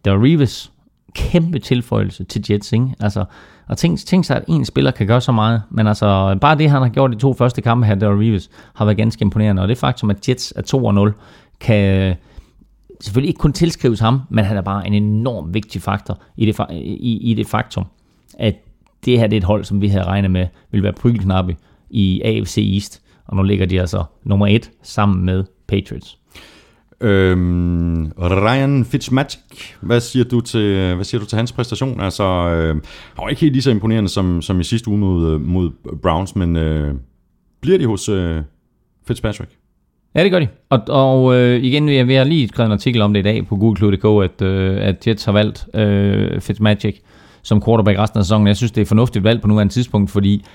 der 0.05 0.11
var 0.11 0.23
Reeves 0.25 0.71
kæmpe 1.15 1.59
tilføjelse 1.59 2.23
til 2.23 2.45
Jets, 2.49 2.71
ikke? 2.73 2.87
Altså, 2.99 3.25
og 3.67 3.77
tænk, 3.77 3.99
tænk 3.99 4.25
sig, 4.25 4.37
at 4.37 4.43
en 4.47 4.65
spiller 4.65 4.91
kan 4.91 5.07
gøre 5.07 5.21
så 5.21 5.31
meget, 5.31 5.61
men 5.69 5.87
altså, 5.87 6.37
bare 6.41 6.57
det, 6.57 6.69
han 6.69 6.81
har 6.81 6.89
gjort 6.89 7.11
i 7.11 7.15
de 7.15 7.19
to 7.19 7.33
første 7.33 7.61
kampe 7.61 7.85
her, 7.85 7.95
der 7.95 8.19
Reeves, 8.19 8.49
har 8.73 8.85
været 8.85 8.97
ganske 8.97 9.21
imponerende, 9.21 9.61
og 9.61 9.67
det 9.67 9.77
faktum, 9.77 10.09
at 10.09 10.29
Jets 10.29 10.53
er 10.55 11.11
2-0, 11.11 11.21
kan 11.59 12.15
selvfølgelig 13.01 13.29
ikke 13.29 13.39
kun 13.39 13.53
tilskrives 13.53 13.99
ham, 13.99 14.21
men 14.29 14.45
han 14.45 14.57
er 14.57 14.61
bare 14.61 14.87
en 14.87 14.93
enorm 14.93 15.53
vigtig 15.53 15.81
faktor 15.81 16.21
i 16.37 16.45
det, 16.45 16.59
i, 16.71 17.31
i 17.31 17.33
det 17.33 17.47
faktum, 17.47 17.85
at 18.39 18.55
det 19.05 19.19
her 19.19 19.27
det 19.27 19.35
er 19.35 19.41
et 19.41 19.43
hold, 19.43 19.63
som 19.63 19.81
vi 19.81 19.87
havde 19.87 20.05
regnet 20.05 20.31
med, 20.31 20.47
ville 20.71 20.83
være 20.83 20.93
prygelknappe 20.93 21.55
i 21.89 22.21
AFC 22.21 22.57
East, 22.73 23.01
og 23.25 23.35
nu 23.35 23.43
ligger 23.43 23.65
de 23.65 23.79
altså 23.79 24.03
nummer 24.23 24.47
et 24.47 24.71
sammen 24.81 25.25
med 25.25 25.43
Patriots. 25.67 26.19
Øhm, 27.03 28.11
Ryan 28.17 28.85
Fitzmagic, 28.85 29.39
hvad 29.81 29.99
siger 29.99 30.23
du 30.23 30.41
til, 30.41 30.95
hvad 30.95 31.05
siger 31.05 31.21
du 31.21 31.27
til 31.27 31.35
hans 31.35 31.51
præstation? 31.51 32.01
Altså, 32.01 32.23
øh, 32.23 32.67
han 32.67 33.23
var 33.23 33.29
ikke 33.29 33.41
helt 33.41 33.53
lige 33.53 33.63
så 33.63 33.71
imponerende 33.71 34.09
som, 34.09 34.41
som 34.41 34.59
i 34.59 34.63
sidste 34.63 34.89
uge 34.89 34.99
mod, 34.99 35.33
øh, 35.33 35.41
mod 35.41 35.71
Browns, 36.01 36.35
men 36.35 36.55
øh, 36.55 36.93
bliver 37.61 37.77
de 37.77 37.85
hos 37.87 38.09
øh, 38.09 38.41
Fitzpatrick? 39.07 39.51
Ja, 40.15 40.23
det 40.23 40.31
gør 40.31 40.39
de. 40.39 40.47
Og, 40.69 40.79
og 40.87 41.35
øh, 41.35 41.63
igen, 41.63 41.87
vi 41.87 42.13
har, 42.13 42.23
lige 42.23 42.47
skrevet 42.47 42.67
en 42.67 42.71
artikel 42.71 43.01
om 43.01 43.13
det 43.13 43.19
i 43.19 43.23
dag 43.23 43.47
på 43.47 43.55
google.dk, 43.55 44.31
at, 44.31 44.47
øh, 44.47 44.77
at 44.81 45.07
Jets 45.07 45.25
har 45.25 45.31
valgt 45.31 45.67
øh, 45.73 46.41
Fitzmagic 46.41 46.99
som 47.41 47.63
quarterback 47.63 47.99
resten 47.99 48.19
af 48.19 48.25
sæsonen. 48.25 48.47
Jeg 48.47 48.57
synes, 48.57 48.71
det 48.71 48.81
er 48.81 48.85
fornuftigt 48.85 49.23
valg 49.23 49.41
på 49.41 49.47
nuværende 49.47 49.73
tidspunkt, 49.73 50.11
fordi 50.11 50.45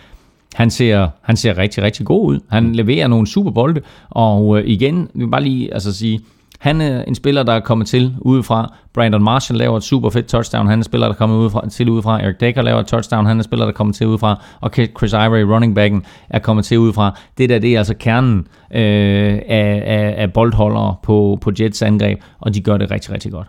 han 0.54 0.70
ser, 0.70 1.08
han 1.22 1.36
ser 1.36 1.58
rigtig, 1.58 1.82
rigtig 1.82 2.06
god 2.06 2.28
ud. 2.28 2.40
Han 2.48 2.74
leverer 2.74 3.08
nogle 3.08 3.26
super 3.26 3.50
bolde, 3.50 3.80
og 4.10 4.58
øh, 4.58 4.68
igen, 4.68 5.08
vi 5.14 5.24
vil 5.24 5.30
bare 5.30 5.42
lige 5.42 5.74
altså 5.74 5.94
sige, 5.94 6.20
han 6.58 6.80
er 6.80 7.04
en 7.04 7.14
spiller, 7.14 7.42
der 7.42 7.52
er 7.52 7.60
kommet 7.60 7.86
til 7.86 8.14
udefra. 8.20 8.74
Brandon 8.94 9.22
Marshall 9.22 9.58
laver 9.58 9.76
et 9.76 9.82
super 9.82 10.10
fedt 10.10 10.26
touchdown. 10.26 10.66
Han 10.66 10.78
er 10.78 10.80
en 10.80 10.84
spiller, 10.84 11.06
der 11.06 11.14
er 11.14 11.18
kommet 11.18 11.36
udefra, 11.36 11.68
til 11.68 11.90
udefra. 11.90 12.22
Eric 12.22 12.36
Decker 12.40 12.62
laver 12.62 12.80
et 12.80 12.86
touchdown. 12.86 13.26
Han 13.26 13.36
er 13.36 13.40
en 13.40 13.44
spiller, 13.44 13.64
der 13.64 13.72
er 13.72 13.76
kommet 13.76 13.96
til 13.96 14.06
udefra. 14.06 14.44
Og 14.60 14.70
Chris 14.98 15.12
Ivory, 15.12 15.40
running 15.40 15.74
backen, 15.74 16.04
er 16.30 16.38
kommet 16.38 16.64
til 16.64 16.78
udefra. 16.78 17.18
Det 17.38 17.48
der, 17.48 17.58
det 17.58 17.74
er 17.74 17.78
altså 17.78 17.94
kernen 17.94 18.38
øh, 18.74 19.32
af, 19.48 19.82
af, 19.86 20.14
af 20.16 20.32
boldholdere 20.32 20.96
på, 21.02 21.38
på 21.40 21.52
Jets 21.60 21.82
angreb, 21.82 22.18
og 22.38 22.54
de 22.54 22.60
gør 22.60 22.76
det 22.76 22.90
rigtig, 22.90 23.12
rigtig 23.12 23.32
godt. 23.32 23.48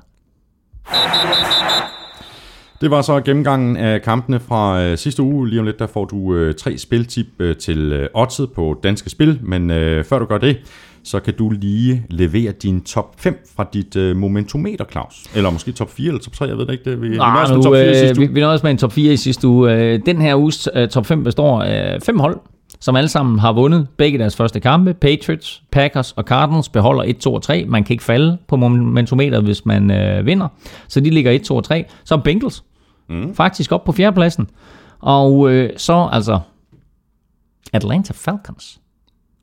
Det 2.82 2.92
var 2.92 3.02
så 3.02 3.22
gennemgangen 3.22 3.78
af 3.78 4.02
kampene 4.02 4.40
fra 4.40 4.84
øh, 4.84 4.98
sidste 4.98 5.24
uge. 5.24 5.50
Lige 5.50 5.60
om 5.60 5.66
lidt, 5.66 5.80
der 5.80 5.88
får 5.88 6.06
du 6.06 6.36
øh, 6.36 6.56
tre 6.56 6.78
spiltip 6.78 7.28
øh, 7.40 7.56
til 7.56 7.92
øh, 7.92 8.08
oddset 8.14 8.52
på 8.52 8.80
danske 8.84 9.10
spil. 9.10 9.40
Men 9.44 9.72
øh, 9.72 10.04
før 10.04 10.20
du 10.20 10.26
gør 10.26 10.38
det, 10.38 10.58
så 11.04 11.20
kan 11.20 11.34
du 11.34 11.50
lige 11.50 12.06
levere 12.10 12.52
din 12.52 12.82
top 12.82 13.16
5 13.18 13.46
fra 13.56 13.68
dit 13.74 13.96
øh, 13.96 14.18
momentometer, 14.18 14.86
Claus. 14.92 15.26
Eller 15.36 15.50
måske 15.50 15.72
top 15.72 15.90
4 15.92 16.08
eller 16.08 16.22
top 16.22 16.34
3, 16.34 16.46
jeg 16.46 16.58
ved 16.58 16.66
det 16.66 16.72
ikke. 16.74 16.92
Det, 16.92 17.02
vi, 17.02 17.10
vi 17.10 17.18
Ah, 17.22 17.34
nøjes 17.34 17.52
nu, 17.52 17.62
top 17.62 17.74
4 17.74 17.86
i 17.86 17.90
øh, 17.90 17.96
sidste 17.96 18.20
vi, 18.20 18.28
vi 18.28 18.40
nåede 18.40 18.54
også 18.54 18.66
med 18.66 18.72
en 18.72 18.78
top 18.78 18.92
4 18.92 19.14
i 19.14 19.18
sidste 19.18 19.48
uge. 19.48 19.74
Øh, 19.74 20.00
Den 20.06 20.22
her 20.22 20.36
uges 20.36 20.70
øh, 20.76 20.88
top 20.90 21.06
5 21.06 21.24
består 21.24 21.62
af 21.62 22.02
fem 22.02 22.20
hold, 22.20 22.40
som 22.80 22.96
alle 22.96 23.08
sammen 23.08 23.40
har 23.40 23.54
vundet 23.54 23.88
begge 23.98 24.18
deres 24.20 24.36
første 24.36 24.60
kampe. 24.60 24.94
Patriots, 24.94 25.64
Packers 25.72 26.12
og 26.12 26.24
Cardinals 26.24 26.70
beholder 26.70 27.04
1, 27.04 27.18
2 27.18 27.34
og 27.34 27.42
3. 27.42 27.66
Man 27.66 27.84
kan 27.84 27.94
ikke 27.94 28.04
falde 28.04 28.38
på 28.48 28.56
momentometeret, 28.56 29.44
hvis 29.44 29.66
man 29.66 29.92
øh, 29.92 30.26
vinder. 30.26 30.48
Så 30.88 31.00
de 31.00 31.10
ligger 31.10 31.32
1, 31.32 31.42
2 31.42 31.56
og 31.56 31.64
3. 31.64 31.86
Så 32.04 32.16
er 32.16 32.20
Bengals 32.20 32.64
mm. 33.10 33.36
faktisk 33.36 33.72
op 33.72 33.84
på 33.84 33.92
fjerdepladsen. 33.92 34.50
Og 35.00 35.52
øh, 35.52 35.70
så 35.78 36.10
altså 36.12 36.40
Atlanta 37.74 38.14
Falcons 38.16 38.80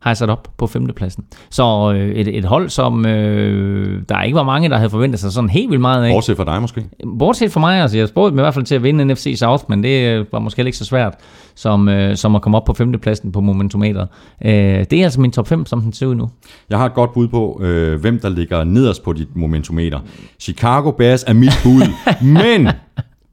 har 0.07 0.11
jeg 0.11 0.17
sat 0.17 0.31
op 0.31 0.49
på 0.59 0.67
femtepladsen. 0.67 1.25
Så 1.51 1.93
øh, 1.97 2.09
et, 2.09 2.39
et 2.39 2.45
hold, 2.45 2.69
som 2.69 3.07
øh, 3.07 4.03
der 4.09 4.23
ikke 4.23 4.37
var 4.37 4.43
mange, 4.43 4.69
der 4.69 4.77
havde 4.77 4.91
forventet 4.91 5.21
sig 5.21 5.33
sådan 5.33 5.51
helt 5.51 5.71
vildt 5.71 5.81
meget 5.81 6.05
af. 6.05 6.13
Bortset 6.13 6.37
fra 6.37 6.45
dig 6.45 6.61
måske. 6.61 6.85
Bortset 7.19 7.53
fra 7.53 7.61
mig, 7.61 7.81
altså 7.83 7.99
jeg 7.99 8.09
spurgte 8.09 8.31
dem 8.31 8.39
i 8.39 8.43
hvert 8.43 8.55
fald 8.55 8.65
til 8.65 8.75
at 8.75 8.83
vinde 8.83 9.05
NFC 9.05 9.35
South, 9.39 9.65
men 9.69 9.83
det 9.83 10.09
øh, 10.09 10.27
var 10.33 10.39
måske 10.39 10.65
ikke 10.65 10.79
så 10.79 10.85
svært, 10.85 11.15
som, 11.55 11.89
øh, 11.89 12.17
som 12.17 12.37
at 12.37 12.43
komme 12.43 12.59
op 12.59 12.65
på 12.65 12.73
femtepladsen 12.73 13.33
på 13.33 13.41
momentometeret. 13.41 14.09
Øh, 14.45 14.51
det 14.51 14.93
er 14.93 15.05
altså 15.05 15.21
min 15.21 15.33
top 15.33 15.49
5, 15.49 15.67
som 15.67 15.81
den 15.81 15.93
ser 15.93 16.07
ud 16.07 16.15
nu. 16.15 16.29
Jeg 16.71 16.79
har 16.79 16.87
et 16.87 16.95
godt 16.95 17.13
bud 17.13 17.29
på, 17.29 17.61
øh, 17.63 18.01
hvem 18.01 18.19
der 18.19 18.29
ligger 18.29 18.65
nederst 18.65 19.05
på 19.05 19.13
dit 19.13 19.37
momentometer. 19.37 19.99
Chicago 20.41 20.91
Bears 20.91 21.23
er 21.23 21.33
mit 21.33 21.61
bud, 21.65 21.83
men 22.43 22.69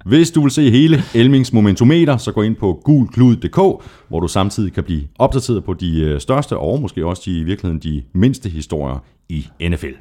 hvis 0.05 0.31
du 0.31 0.41
vil 0.41 0.51
se 0.51 0.71
hele 0.71 1.03
Elmings 1.13 1.53
momentometer, 1.53 2.17
så 2.17 2.31
gå 2.31 2.41
ind 2.41 2.55
på 2.55 2.81
gulklud.dk, 2.84 3.57
hvor 4.09 4.19
du 4.19 4.27
samtidig 4.27 4.73
kan 4.73 4.84
blive 4.84 5.01
opdateret 5.19 5.63
på 5.63 5.73
de 5.73 6.01
øh, 6.01 6.19
største 6.19 6.57
og 6.57 6.81
måske 6.81 7.05
også 7.05 7.23
de, 7.25 7.39
i 7.39 7.43
virkeligheden 7.43 7.80
de 7.80 8.03
mindste 8.13 8.49
historier 8.49 9.03
i 9.30 9.47
NFL. 9.69 9.93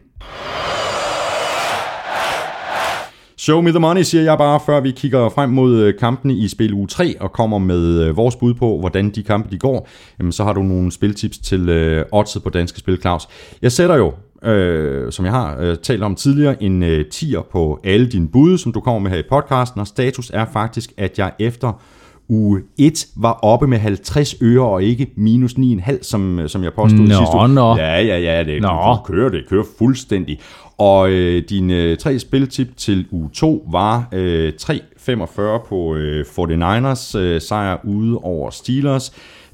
Show 3.36 3.60
me 3.60 3.70
the 3.70 3.78
money, 3.78 4.02
siger 4.02 4.22
jeg 4.22 4.38
bare, 4.38 4.60
før 4.66 4.80
vi 4.80 4.90
kigger 4.90 5.28
frem 5.28 5.50
mod 5.50 5.80
øh, 5.80 5.98
kampene 5.98 6.34
i 6.34 6.48
spil 6.48 6.72
uge 6.72 6.86
3 6.86 7.14
og 7.20 7.32
kommer 7.32 7.58
med 7.58 8.00
øh, 8.00 8.16
vores 8.16 8.36
bud 8.36 8.54
på, 8.54 8.78
hvordan 8.78 9.10
de 9.10 9.22
kampe 9.22 9.50
de 9.50 9.58
går. 9.58 9.88
Jamen, 10.18 10.32
så 10.32 10.44
har 10.44 10.52
du 10.52 10.62
nogle 10.62 10.92
spiltips 10.92 11.38
til 11.38 11.68
øh, 11.68 12.04
oddset 12.12 12.42
på 12.42 12.50
danske 12.50 12.78
spil, 12.78 13.00
Claus. 13.00 13.28
Jeg 13.62 13.72
sætter 13.72 13.96
jo, 13.96 14.12
øh, 14.44 15.12
som 15.12 15.24
jeg 15.24 15.32
har 15.32 15.56
øh, 15.60 15.76
talt 15.76 16.02
om 16.02 16.14
tidligere, 16.14 16.62
en 16.62 16.82
øh, 16.82 17.06
tier 17.06 17.40
på 17.52 17.80
alle 17.84 18.06
dine 18.08 18.28
bud, 18.28 18.58
som 18.58 18.72
du 18.72 18.80
kommer 18.80 18.98
med 19.00 19.10
her 19.10 19.18
i 19.18 19.22
podcasten, 19.30 19.80
og 19.80 19.86
status 19.86 20.30
er 20.34 20.44
faktisk, 20.52 20.92
at 20.96 21.18
jeg 21.18 21.32
efter 21.38 21.82
uge 22.28 22.60
1 22.78 23.06
var 23.16 23.32
oppe 23.32 23.66
med 23.66 23.78
50 23.78 24.34
øre 24.42 24.64
og 24.64 24.82
ikke 24.82 25.06
minus 25.16 25.52
9,5, 25.52 26.02
som, 26.02 26.40
som 26.48 26.64
jeg 26.64 26.72
påstod 26.72 26.98
Nå, 26.98 27.06
sidste 27.06 27.36
uge. 27.36 27.48
nå. 27.48 27.76
Ja, 27.76 28.00
ja, 28.00 28.18
ja, 28.18 28.44
det, 28.44 28.62
Nå. 28.62 28.96
kører 29.04 29.28
det, 29.28 29.48
kører 29.48 29.64
fuldstændig. 29.78 30.40
Og 30.78 31.10
øh, 31.10 31.42
dine 31.48 31.74
øh, 31.74 31.96
tre 31.96 32.18
spiltip 32.18 32.76
til 32.76 33.06
uge 33.10 33.30
2 33.32 33.68
var 33.72 34.08
øh, 34.12 34.52
3,45 34.62 35.68
på 35.68 35.94
øh, 35.94 36.24
49ers 36.38 37.18
øh, 37.18 37.40
sejr 37.40 37.76
ude 37.84 38.18
over 38.18 38.50
Steelers. 38.50 39.12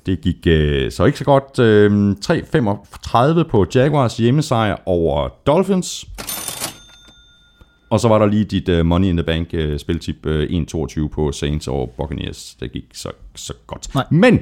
Det 0.09 0.20
gik 0.20 0.47
øh, 0.47 0.93
så 0.93 1.05
ikke 1.05 1.18
så 1.18 1.24
godt. 1.24 1.59
Øh, 1.59 2.10
3,35 3.40 3.51
på 3.51 3.66
Jaguars 3.74 4.16
hjemmesejr 4.16 4.76
over 4.86 5.28
Dolphins. 5.47 6.06
Og 7.90 8.01
så 8.01 8.09
var 8.09 8.18
der 8.18 8.26
lige 8.26 8.44
dit 8.44 8.68
uh, 8.68 8.86
Money 8.86 9.09
in 9.09 9.16
the 9.16 9.24
Bank 9.24 9.48
uh, 9.55 9.76
spiltip 9.76 10.26
uh, 10.26 10.32
1.22 10.32 11.09
på 11.09 11.32
Saints 11.32 11.68
over 11.68 11.86
Buccaneers. 11.86 12.56
Det 12.60 12.72
gik 12.72 12.85
så, 12.93 13.10
så 13.36 13.52
godt. 13.66 13.94
Nej. 13.94 14.05
Men, 14.10 14.40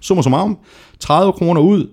summa 0.00 0.22
summarum, 0.22 0.58
30 1.00 1.32
kroner 1.32 1.60
ud, 1.60 1.86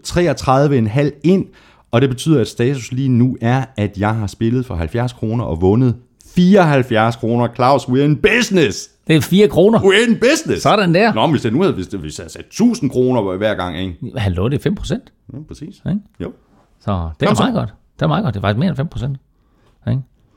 33,5 1.14 1.20
ind, 1.24 1.46
og 1.92 2.02
det 2.02 2.10
betyder, 2.10 2.42
at 2.42 2.48
status 2.48 2.92
lige 2.92 3.10
nu 3.10 3.38
er, 3.42 3.66
at 3.78 3.98
jeg 3.98 4.16
har 4.16 4.28
spillet 4.28 4.66
for 4.66 4.76
70 4.76 5.14
kroner 5.14 5.44
og 5.44 5.62
vundet 5.62 5.96
74 6.36 7.16
kroner. 7.16 7.48
Claus, 7.56 7.84
we're 7.84 8.02
in 8.02 8.18
business! 8.18 8.90
Det 9.10 9.16
er 9.18 9.22
4 9.22 9.48
kroner. 9.48 9.80
We're 9.80 10.10
in 10.10 10.18
business! 10.20 10.62
Sådan 10.64 10.94
der. 10.94 11.14
Nå, 11.14 11.22
men 11.22 11.32
hvis 11.32 11.42
det 11.42 11.54
nu 11.54 11.62
havde, 11.62 11.74
hvis 11.74 11.88
det, 11.88 12.00
hvis 12.00 12.18
jeg 12.20 12.24
havde 12.24 12.34
sat 12.34 12.46
1000 12.46 12.90
kroner 12.90 13.38
hver 13.38 13.56
gang, 13.56 13.78
ikke? 13.80 13.96
Hallo, 14.18 14.48
det 14.48 14.58
er 14.60 14.64
5 14.64 14.76
procent. 14.76 15.04
Ja, 15.34 15.38
præcis. 15.48 15.68
Ikke? 15.90 16.00
Jo. 16.20 16.32
Så 16.80 17.10
det 17.20 17.26
er 17.26 17.30
Kom 17.30 17.36
så. 17.36 17.44
meget 17.44 17.56
godt. 17.56 17.74
Det 17.96 18.02
er 18.02 18.08
meget 18.08 18.24
godt. 18.24 18.34
Det 18.34 18.40
er 18.40 18.42
faktisk 18.42 18.60
mere 18.60 18.70
end 18.70 18.78
5 18.78 18.88
procent. 18.88 19.18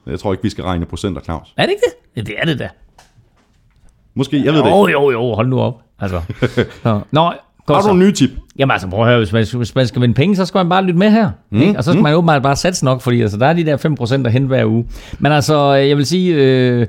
Jeg 0.07 0.19
tror 0.21 0.33
ikke, 0.33 0.43
vi 0.43 0.49
skal 0.51 0.65
regne 0.65 0.87
procenter, 0.87 1.21
Claus. 1.23 1.55
Er 1.57 1.63
det 1.63 1.71
ikke 1.71 1.83
det? 1.87 2.17
Ja, 2.17 2.21
det 2.23 2.35
er 2.39 2.45
det 2.45 2.59
da. 2.59 2.69
Måske, 4.15 4.45
jeg 4.45 4.53
ved 4.53 4.63
det 4.63 4.71
Jo, 4.71 4.87
ikke. 4.87 5.01
jo, 5.01 5.11
jo, 5.11 5.35
hold 5.35 5.49
nu 5.49 5.61
op. 5.61 5.81
Altså. 6.01 6.21
Så. 6.83 7.01
Nå, 7.11 7.33
godt 7.67 7.77
Har 7.77 7.77
du 7.77 7.83
så. 7.83 7.91
en 7.91 7.99
ny 7.99 8.11
tip? 8.13 8.31
Jamen 8.59 8.71
altså, 8.73 8.89
prøv 8.89 9.01
at 9.01 9.07
høre, 9.07 9.19
hvis 9.19 9.33
man, 9.33 9.47
hvis 9.57 9.75
man 9.75 9.87
skal 9.87 10.03
vinde 10.03 10.15
penge, 10.15 10.37
så 10.37 10.45
skal 10.47 10.59
man 10.59 10.69
bare 10.69 10.83
lytte 10.85 10.99
med 10.99 11.11
her. 11.11 11.31
Mm. 11.51 11.61
Ikke? 11.61 11.79
Og 11.79 11.85
så 11.85 11.93
skal 11.93 12.03
man 12.03 12.15
åbenbart 12.15 12.43
bare 12.43 12.57
satse 12.57 12.85
nok, 12.85 13.01
fordi 13.01 13.23
altså, 13.23 13.37
der 13.39 13.47
er 13.47 13.53
de 13.53 13.65
der 13.65 13.77
5% 14.23 14.27
at 14.27 14.33
hente 14.33 14.47
hver 14.49 14.65
uge. 14.67 14.87
Men 15.19 15.33
altså, 15.33 15.73
jeg 15.73 15.97
vil 15.97 16.07
sige, 16.07 16.35
øh, 16.35 16.87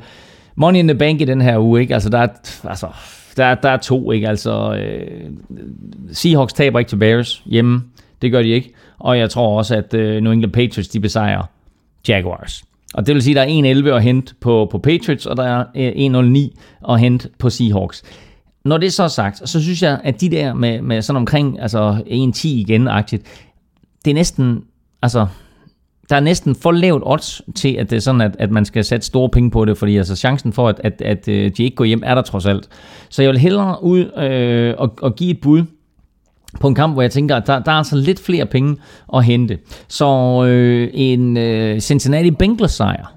money 0.55 0.80
in 0.80 0.88
the 0.88 0.97
bank 0.97 1.21
i 1.21 1.25
den 1.25 1.41
her 1.41 1.59
uge, 1.59 1.81
ikke? 1.81 1.93
Altså, 1.93 2.09
der 2.09 2.17
er, 2.17 2.27
altså, 2.63 2.88
der, 3.38 3.55
der 3.55 3.69
er 3.69 3.77
to, 3.77 4.11
ikke? 4.11 4.30
Altså, 4.30 4.75
øh, 4.75 5.31
Seahawks 6.11 6.53
taber 6.53 6.80
ikke 6.80 6.89
til 6.89 6.97
Bears 6.97 7.43
hjemme. 7.45 7.84
Det 8.21 8.31
gør 8.31 8.41
de 8.41 8.49
ikke. 8.49 8.73
Og 8.99 9.19
jeg 9.19 9.30
tror 9.30 9.57
også, 9.57 9.75
at 9.75 9.93
øh, 9.93 10.21
New 10.21 10.31
England 10.31 10.51
Patriots, 10.51 10.88
de 10.89 10.99
besejrer 10.99 11.43
Jaguars. 12.07 12.63
Og 12.93 13.07
det 13.07 13.15
vil 13.15 13.23
sige, 13.23 13.39
at 13.39 13.47
der 13.47 13.71
er 13.71 13.91
1-11 13.91 13.95
at 13.95 14.03
hente 14.03 14.34
på, 14.41 14.67
på 14.71 14.77
Patriots, 14.77 15.25
og 15.25 15.38
der 15.38 15.43
er 15.43 15.65
øh, 15.75 16.45
1-09 16.88 16.91
at 16.93 16.99
hente 16.99 17.30
på 17.39 17.49
Seahawks. 17.49 18.03
Når 18.65 18.77
det 18.77 18.88
er 18.88 18.91
så 18.91 19.07
sagt, 19.07 19.49
så 19.49 19.61
synes 19.61 19.84
jeg, 19.84 19.99
at 20.03 20.21
de 20.21 20.30
der 20.30 20.53
med, 20.53 20.81
med 20.81 21.01
sådan 21.01 21.17
omkring 21.17 21.61
altså 21.61 22.03
1-10 22.07 22.47
igen-agtigt, 22.47 23.23
det 24.05 24.11
er 24.11 24.15
næsten, 24.15 24.63
altså, 25.01 25.27
der 26.14 26.19
er 26.19 26.23
næsten 26.23 26.56
for 26.56 26.72
lavt 26.72 27.03
odds 27.06 27.41
til, 27.56 27.76
at 27.80 27.90
det 27.90 27.95
er 27.95 27.99
sådan, 27.99 28.22
at, 28.22 28.35
at 28.40 28.52
man 28.52 28.65
skal 28.65 28.84
sætte 28.84 29.06
store 29.06 29.30
penge 29.30 29.52
på 29.52 29.65
det, 29.65 29.77
fordi 29.77 29.98
altså 29.98 30.15
chancen 30.15 30.53
for, 30.53 30.69
at, 30.69 30.81
at, 30.84 31.02
at 31.02 31.27
øh, 31.27 31.52
de 31.57 31.64
ikke 31.64 31.76
går 31.76 31.85
hjem, 31.85 32.02
er 32.06 32.15
der 32.15 32.22
trods 32.22 32.45
alt. 32.45 32.69
Så 33.10 33.22
jeg 33.22 33.31
vil 33.31 33.40
hellere 33.40 33.84
ud 33.84 34.11
øh, 34.18 34.76
og, 34.77 34.94
og 35.02 35.15
give 35.15 35.31
et 35.31 35.41
bud 35.41 35.64
på 36.60 36.68
en 36.68 36.76
kamp, 36.76 36.94
hvor 36.94 37.02
jeg 37.02 37.11
tænker, 37.11 37.35
at 37.35 37.48
der, 37.48 37.60
der 37.60 37.72
er 37.72 37.76
altså 37.76 37.95
lidt 37.95 38.19
flere 38.19 38.45
penge 38.45 38.77
at 39.14 39.23
hente. 39.23 39.57
Så 39.88 40.06
øh, 40.48 40.90
en 40.94 41.38
øh, 41.38 41.80
Cincinnati 41.80 42.31
Bengals 42.31 42.72
sejr 42.72 43.15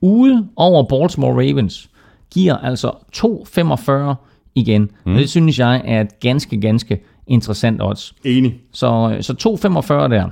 ude 0.00 0.48
over 0.56 0.82
Baltimore 0.82 1.32
Ravens 1.32 1.90
giver 2.34 2.56
altså 2.56 2.90
2,45 3.16 4.14
igen. 4.54 4.90
Mm. 5.04 5.12
Og 5.12 5.18
det 5.18 5.30
synes 5.30 5.58
jeg 5.58 5.82
er 5.84 6.00
et 6.00 6.20
ganske, 6.20 6.60
ganske 6.60 7.02
interessant 7.26 7.82
odds. 7.82 8.14
Enig. 8.24 8.54
Så, 8.72 9.16
så 9.20 9.32
2,45 9.32 10.08
der. 10.08 10.30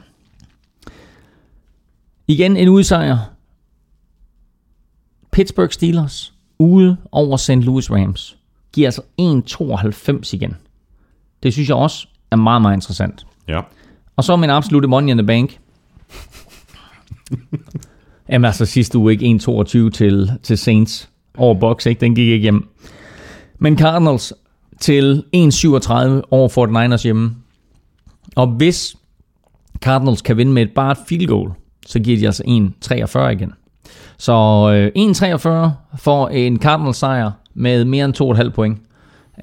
Igen 2.26 2.56
en 2.56 2.68
udsejr. 2.68 3.16
Pittsburgh 5.32 5.72
Steelers 5.72 6.34
ude 6.58 6.96
over 7.12 7.36
St. 7.36 7.50
Louis 7.50 7.90
Rams 7.90 8.36
giver 8.72 8.88
altså 8.88 9.02
1,92 10.22 10.34
igen. 10.34 10.56
Det 11.42 11.52
synes 11.52 11.68
jeg 11.68 11.76
også 11.76 12.06
er 12.30 12.36
meget, 12.36 12.62
meget 12.62 12.76
interessant. 12.76 13.26
Ja. 13.48 13.60
Og 14.16 14.24
så 14.24 14.36
min 14.36 14.50
absolute 14.50 14.88
money 14.88 15.10
in 15.10 15.18
the 15.18 15.26
bank. 15.26 15.58
Jamen 18.28 18.44
altså 18.44 18.66
sidste 18.66 18.98
uge 18.98 19.12
ikke 19.12 19.26
1,22 19.26 19.90
til, 19.90 20.30
til 20.42 20.58
Saints 20.58 21.10
over 21.36 21.54
Bucks, 21.54 21.86
ikke? 21.86 22.00
Den 22.00 22.14
gik 22.14 22.28
ikke 22.28 22.42
hjem. 22.42 22.68
Men 23.58 23.78
Cardinals 23.78 24.32
til 24.80 25.24
1,37 25.36 25.40
over 26.30 26.94
49ers 26.94 27.02
hjemme. 27.02 27.36
Og 28.36 28.46
hvis 28.46 28.96
Cardinals 29.78 30.22
kan 30.22 30.36
vinde 30.36 30.52
med 30.52 30.62
et 30.62 30.70
bare 30.74 30.92
et 30.92 30.98
field 31.08 31.26
goal, 31.26 31.52
så 31.86 31.98
giver 31.98 32.18
de 32.18 32.26
altså 32.26 32.42
1,43 32.46 33.28
igen. 33.28 33.52
Så 34.18 34.32
øh, 34.72 35.02
1,43 35.66 35.98
for 35.98 36.28
en 36.28 36.58
Cardinals 36.58 36.96
sejr 36.96 37.30
med 37.54 37.84
mere 37.84 38.04
end 38.04 38.38
2,5 38.44 38.48
point. 38.48 38.78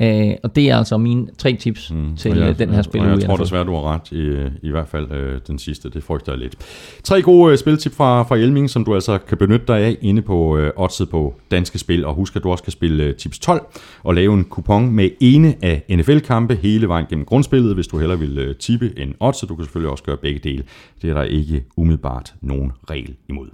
Øh, 0.02 0.32
og 0.44 0.56
det 0.56 0.70
er 0.70 0.78
altså 0.78 0.98
mine 0.98 1.28
tre 1.38 1.54
tips 1.54 1.92
mm, 1.92 2.16
til 2.16 2.38
jeg, 2.38 2.50
øh, 2.50 2.60
den 2.60 2.70
her 2.70 2.82
spil. 2.82 3.02
og 3.02 3.10
jeg 3.10 3.26
tror 3.26 3.38
desværre, 3.38 3.64
du 3.64 3.76
har 3.76 3.94
ret 3.94 4.12
i, 4.12 4.50
i 4.68 4.70
hvert 4.70 4.88
fald 4.88 5.12
øh, 5.12 5.40
den 5.48 5.60
sidste. 5.60 5.90
Det 5.90 6.04
frygter 6.04 6.32
jeg 6.32 6.40
lidt. 6.40 6.56
Tre 7.04 7.22
gode 7.22 7.52
øh, 7.52 7.58
spiltip 7.58 7.94
fra, 7.94 8.24
fra 8.24 8.36
Hjelming, 8.36 8.70
som 8.70 8.86
du 8.86 8.94
altså 8.94 9.18
kan 9.18 9.38
benytte 9.38 9.66
dig 9.68 9.80
af 9.80 9.98
inde 10.02 10.22
på 10.22 10.58
øh, 10.58 10.72
oddset 10.76 11.10
på 11.10 11.36
Danske 11.52 11.80
Spil. 11.80 12.06
Og 12.06 12.14
husk, 12.14 12.36
at 12.36 12.44
du 12.44 12.52
også 12.52 12.64
kan 12.64 12.72
spille 12.72 13.04
øh, 13.04 13.16
tips 13.16 13.40
12 13.40 13.62
og 14.04 14.16
lave 14.16 14.34
en 14.34 14.44
kupon 14.44 14.92
med 14.92 15.10
ene 15.20 15.56
af 15.62 15.84
NFL-kampe 15.90 16.56
hele 16.56 16.88
vejen 16.88 17.06
gennem 17.10 17.26
grundspillet, 17.26 17.74
hvis 17.74 17.88
du 17.88 17.98
hellere 17.98 18.20
vil 18.20 18.38
øh, 18.38 18.56
tippe 18.56 18.94
en 18.98 19.16
oddset. 19.20 19.50
Du 19.50 19.56
kan 19.56 19.66
selvfølgelig 19.66 19.92
også 19.92 20.04
gøre 20.04 20.18
begge 20.18 20.40
dele. 20.40 20.64
Det 21.02 21.10
er 21.10 21.14
der 21.14 21.24
ikke 21.24 21.64
umiddelbart 21.78 22.34
nogen 22.42 22.72
regel 22.90 23.16
imod. 23.30 23.48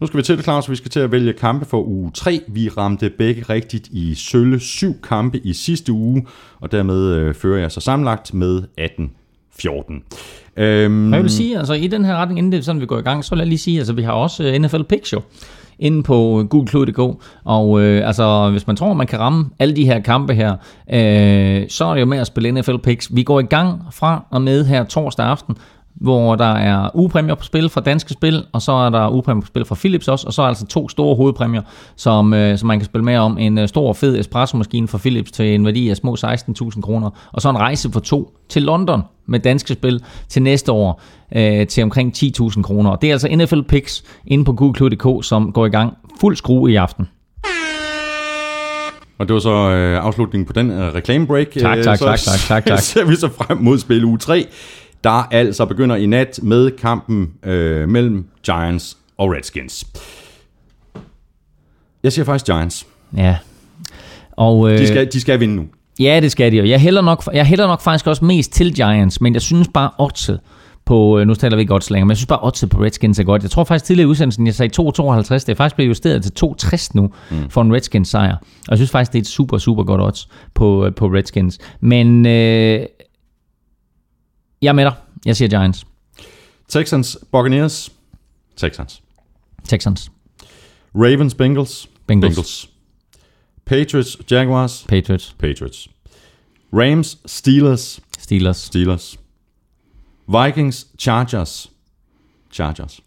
Nu 0.00 0.06
skal 0.06 0.18
vi 0.18 0.22
til 0.22 0.42
Claus. 0.42 0.70
Vi 0.70 0.76
skal 0.76 0.90
til 0.90 1.00
at 1.00 1.12
vælge 1.12 1.32
kampe 1.32 1.64
for 1.64 1.82
uge 1.82 2.10
3. 2.14 2.40
Vi 2.48 2.68
ramte 2.68 3.10
begge 3.10 3.42
rigtigt 3.50 3.88
i 3.88 4.14
sølle 4.14 4.60
syv 4.60 4.94
kampe 5.02 5.38
i 5.38 5.52
sidste 5.52 5.92
uge, 5.92 6.26
og 6.60 6.72
dermed 6.72 7.14
øh, 7.14 7.34
fører 7.34 7.60
jeg 7.60 7.72
så 7.72 7.80
sammenlagt 7.80 8.34
med 8.34 8.62
18-14. 8.80 10.62
Øhm, 10.62 11.12
Jeg 11.14 11.22
vil 11.22 11.30
sige, 11.30 11.58
altså 11.58 11.74
i 11.74 11.86
den 11.86 12.04
her 12.04 12.16
retning, 12.16 12.38
inden 12.38 12.52
det 12.52 12.58
er 12.58 12.62
sådan, 12.62 12.80
vi 12.80 12.86
går 12.86 12.98
i 12.98 13.02
gang, 13.02 13.24
så 13.24 13.30
vil 13.30 13.38
jeg 13.38 13.48
lige 13.48 13.58
sige, 13.58 13.78
altså 13.78 13.92
vi 13.92 14.02
har 14.02 14.12
også 14.12 14.44
øh, 14.44 14.58
NFL 14.58 14.82
Picture 14.82 15.22
inde 15.78 16.02
på 16.02 16.40
øh, 16.40 16.46
gulklud.dk, 16.46 16.98
og 17.44 17.80
øh, 17.80 18.08
altså 18.08 18.50
hvis 18.50 18.66
man 18.66 18.76
tror, 18.76 18.92
man 18.94 19.06
kan 19.06 19.18
ramme 19.20 19.50
alle 19.58 19.76
de 19.76 19.84
her 19.84 20.00
kampe 20.00 20.34
her, 20.34 20.52
øh, 20.92 21.68
så 21.68 21.84
er 21.84 21.94
det 21.94 22.00
jo 22.00 22.06
med 22.06 22.18
at 22.18 22.26
spille 22.26 22.52
NFL 22.52 22.76
Picks. 22.76 23.14
Vi 23.16 23.22
går 23.22 23.40
i 23.40 23.44
gang 23.44 23.82
fra 23.92 24.24
og 24.30 24.42
med 24.42 24.64
her 24.64 24.84
torsdag 24.84 25.26
aften, 25.26 25.56
hvor 26.00 26.34
der 26.34 26.52
er 26.52 26.90
ugepræmier 26.94 27.34
på 27.34 27.44
spil 27.44 27.68
fra 27.68 27.80
Danske 27.80 28.12
Spil, 28.12 28.44
og 28.52 28.62
så 28.62 28.72
er 28.72 28.90
der 28.90 29.08
ugepræmier 29.08 29.40
på 29.40 29.46
spil 29.46 29.64
fra 29.64 29.74
Philips 29.74 30.08
også, 30.08 30.26
og 30.26 30.32
så 30.32 30.42
er 30.42 30.46
der 30.46 30.48
altså 30.48 30.66
to 30.66 30.88
store 30.88 31.16
hovedpræmier, 31.16 31.62
som, 31.96 32.34
øh, 32.34 32.58
som 32.58 32.66
man 32.66 32.78
kan 32.78 32.86
spille 32.86 33.04
med 33.04 33.16
om. 33.16 33.38
En 33.38 33.58
øh, 33.58 33.68
stor 33.68 33.92
fed 33.92 34.18
espresso-maskine 34.18 34.88
fra 34.88 34.98
Philips 34.98 35.32
til 35.32 35.54
en 35.54 35.64
værdi 35.64 35.88
af 35.88 35.96
små 35.96 36.14
16.000 36.14 36.80
kroner, 36.80 37.10
og 37.32 37.42
så 37.42 37.50
en 37.50 37.58
rejse 37.58 37.92
for 37.92 38.00
to 38.00 38.32
til 38.48 38.62
London 38.62 39.02
med 39.26 39.40
Danske 39.40 39.72
Spil 39.72 40.02
til 40.28 40.42
næste 40.42 40.72
år 40.72 41.02
øh, 41.36 41.66
til 41.66 41.82
omkring 41.82 42.12
10.000 42.16 42.62
kroner. 42.62 42.90
Og 42.90 43.02
det 43.02 43.08
er 43.08 43.12
altså 43.12 43.28
NFL 43.28 43.60
Picks 43.62 44.04
inde 44.26 44.44
på 44.44 44.52
google.dk, 44.52 45.24
som 45.24 45.52
går 45.52 45.66
i 45.66 45.70
gang 45.70 45.94
fuld 46.20 46.36
skrue 46.36 46.72
i 46.72 46.76
aften. 46.76 47.08
Og 49.18 49.28
det 49.28 49.34
var 49.34 49.40
så 49.40 49.70
øh, 49.70 50.04
afslutningen 50.04 50.46
på 50.46 50.52
den 50.52 50.70
øh, 50.70 50.94
reklamebreak. 50.94 51.50
Tak, 51.50 51.78
Øh, 51.78 51.84
tak, 51.84 51.98
så 51.98 52.04
tak, 52.04 52.18
tak, 52.18 52.38
tak, 52.38 52.66
tak. 52.66 52.78
ser 52.92 53.04
vi 53.04 53.16
så 53.16 53.28
frem 53.28 53.58
mod 53.58 53.78
spil 53.78 54.04
uge 54.04 54.18
3, 54.18 54.46
der 55.06 55.28
altså 55.30 55.66
begynder 55.66 55.96
i 55.96 56.06
nat 56.06 56.40
med 56.42 56.70
kampen 56.70 57.30
øh, 57.42 57.88
mellem 57.88 58.26
Giants 58.44 58.96
og 59.18 59.32
Redskins. 59.32 59.86
Jeg 62.02 62.12
siger 62.12 62.24
faktisk 62.24 62.46
Giants. 62.46 62.86
Ja. 63.16 63.36
Og, 64.32 64.72
øh, 64.72 64.78
De 64.78 64.86
skal, 64.86 65.12
de 65.12 65.20
skal 65.20 65.40
vinde 65.40 65.56
nu. 65.56 65.64
Ja, 66.00 66.20
det 66.22 66.32
skal 66.32 66.52
de. 66.52 66.60
Og 66.60 66.68
jeg 66.68 66.80
hælder 66.80 67.02
nok, 67.02 67.22
jeg 67.32 67.46
hælder 67.46 67.66
nok 67.66 67.80
faktisk 67.80 68.06
også 68.06 68.24
mest 68.24 68.52
til 68.52 68.74
Giants, 68.74 69.20
men 69.20 69.34
jeg 69.34 69.42
synes 69.42 69.68
bare 69.74 69.90
oddset 69.98 70.40
på, 70.84 71.18
øh, 71.18 71.26
nu 71.26 71.34
taler 71.34 71.56
vi 71.56 71.60
ikke 71.60 71.74
odds 71.74 71.90
længere, 71.90 72.06
men 72.06 72.10
jeg 72.10 72.16
synes 72.16 72.26
bare 72.26 72.42
oddset 72.42 72.70
på 72.70 72.82
Redskins 72.82 73.18
er 73.18 73.24
godt. 73.24 73.42
Jeg 73.42 73.50
tror 73.50 73.64
faktisk 73.64 73.84
tidligere 73.84 74.06
i 74.06 74.10
udsendelsen, 74.10 74.46
jeg 74.46 74.54
sagde 74.54 74.82
2,52, 74.82 75.34
det 75.34 75.48
er 75.48 75.54
faktisk 75.54 75.76
blevet 75.76 75.88
justeret 75.88 76.22
til 76.22 76.32
2,60 76.46 76.88
nu 76.94 77.10
mm. 77.30 77.50
for 77.50 77.62
en 77.62 77.74
Redskins 77.74 78.08
sejr. 78.08 78.34
Og 78.36 78.70
jeg 78.70 78.78
synes 78.78 78.90
faktisk, 78.90 79.12
det 79.12 79.18
er 79.18 79.22
et 79.22 79.26
super, 79.26 79.58
super 79.58 79.82
godt 79.84 80.00
odds 80.00 80.28
på, 80.54 80.86
øh, 80.86 80.94
på 80.94 81.06
Redskins. 81.06 81.58
Men 81.80 82.26
øh, 82.26 82.80
jeg 84.66 84.70
er 84.70 84.74
med 84.74 84.84
dig. 84.84 84.94
Jeg 85.26 85.36
siger 85.36 85.48
Giants. 85.48 85.86
Texans, 86.68 87.18
Buccaneers, 87.32 87.92
Texans. 88.56 89.02
Texans. 89.64 90.12
Ravens, 90.94 91.34
Bengals, 91.34 91.88
Bengals. 92.06 92.34
Bengals. 92.34 92.70
Patriots, 93.64 94.16
Jaguars, 94.30 94.84
Patriots. 94.88 95.36
Patriots. 95.38 95.88
Rams, 96.72 97.18
Steelers, 97.26 98.00
Steelers. 98.18 98.56
Steelers. 98.56 99.18
Vikings, 100.28 100.86
Chargers, 100.98 101.70
Chargers. 102.52 103.00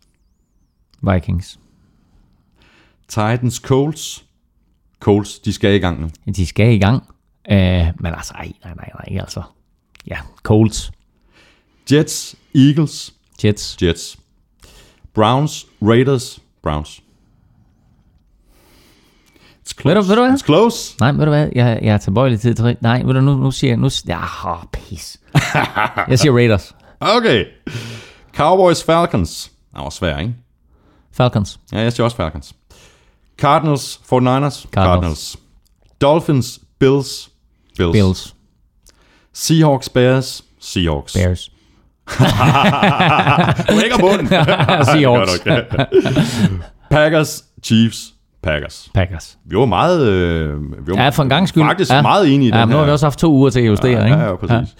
Vikings. 1.01 1.59
Titans, 3.07 3.55
Colts, 3.55 4.25
Colts, 4.99 5.39
de 5.39 5.53
skal 5.53 5.75
i 5.75 5.79
gang 5.79 6.01
nu. 6.01 6.09
De 6.35 6.45
skal 6.45 6.73
i 6.73 6.79
gang. 6.79 7.03
Uh, 7.51 7.55
men 7.55 8.05
altså, 8.05 8.33
ej, 8.33 8.51
nej, 8.63 8.73
nej, 8.75 8.89
nej, 8.93 9.19
altså. 9.19 9.43
Ja, 10.07 10.17
Colts, 10.43 10.91
Jets, 11.91 12.35
Eagles, 12.55 13.13
Jets. 13.43 13.77
Jets. 13.81 14.17
Browns, 15.13 15.65
Raiders, 15.81 16.39
Browns. 16.63 17.01
It's 19.65 19.73
close. 19.81 19.95
Ved 19.95 19.95
du- 19.95 20.01
ved 20.07 20.15
du 20.15 20.21
hvad? 20.21 20.33
It's 20.33 20.45
close. 20.45 20.95
Nej, 20.99 21.11
ved 21.11 21.25
du 21.25 21.29
hvad? 21.31 21.49
Jeg, 21.55 21.79
jeg 21.81 21.93
er 21.93 21.97
tilbøjelig 21.97 22.39
til 22.41 22.49
at 22.63 22.81
Nej, 22.81 23.01
ved 23.03 23.13
du, 23.13 23.21
nu, 23.21 23.35
nu 23.37 23.51
siger 23.51 23.71
jeg... 23.71 23.77
Nu, 23.77 23.89
ja, 24.07 24.51
oh, 24.51 24.63
pis. 24.73 25.19
jeg 26.09 26.19
siger 26.19 26.33
Raiders. 26.33 26.75
Okay. 26.99 27.45
Cowboys, 28.35 28.83
Falcons. 28.83 29.51
Det 29.75 29.83
var 29.83 29.89
svær, 29.89 30.17
ikke? 30.17 30.35
Falcons. 31.11 31.59
Ja, 31.71 31.79
jeg 31.79 31.93
siger 31.93 32.03
også 32.03 32.17
Falcons. 32.17 32.53
Cardinals, 33.37 33.95
49ers, 34.13 34.69
Cardinals. 34.71 35.37
Dolphins, 36.01 36.59
Bills, 36.79 37.29
Bills. 37.77 37.91
Bills. 37.91 38.35
Seahawks, 39.33 39.89
Bears, 39.89 40.43
Seahawks. 40.59 41.13
Bears. 41.13 41.51
Du 43.69 43.73
ikke 43.83 43.95
bunden. 43.99 44.27
Seahawks. 44.27 45.39
Godt. 45.39 45.65
Packers, 46.91 47.43
Chiefs, 47.63 48.13
Packers. 48.43 48.89
Packers. 48.93 49.37
Vi 49.45 49.57
var 49.57 49.65
meget... 49.65 50.07
Øh, 50.07 50.53
vi 50.87 50.91
var 50.91 51.03
Ja, 51.03 51.09
for 51.09 51.23
en 51.23 51.29
gang 51.29 51.47
skyld. 51.49 51.63
faktisk 51.63 51.91
ja. 51.91 52.01
meget 52.01 52.33
enige 52.33 52.49
i 52.49 52.53
ja, 52.55 52.61
den 52.61 52.69
nu 52.69 52.75
har 52.75 52.81
her. 52.81 52.85
vi 52.85 52.91
også 52.91 53.05
haft 53.05 53.19
to 53.19 53.31
uger 53.31 53.49
til 53.49 53.59
at 53.59 53.67
justere, 53.67 53.91
ikke? 54.05 54.17
Ja, 54.17 54.29
ja, 54.29 54.35
præcis. 54.35 54.75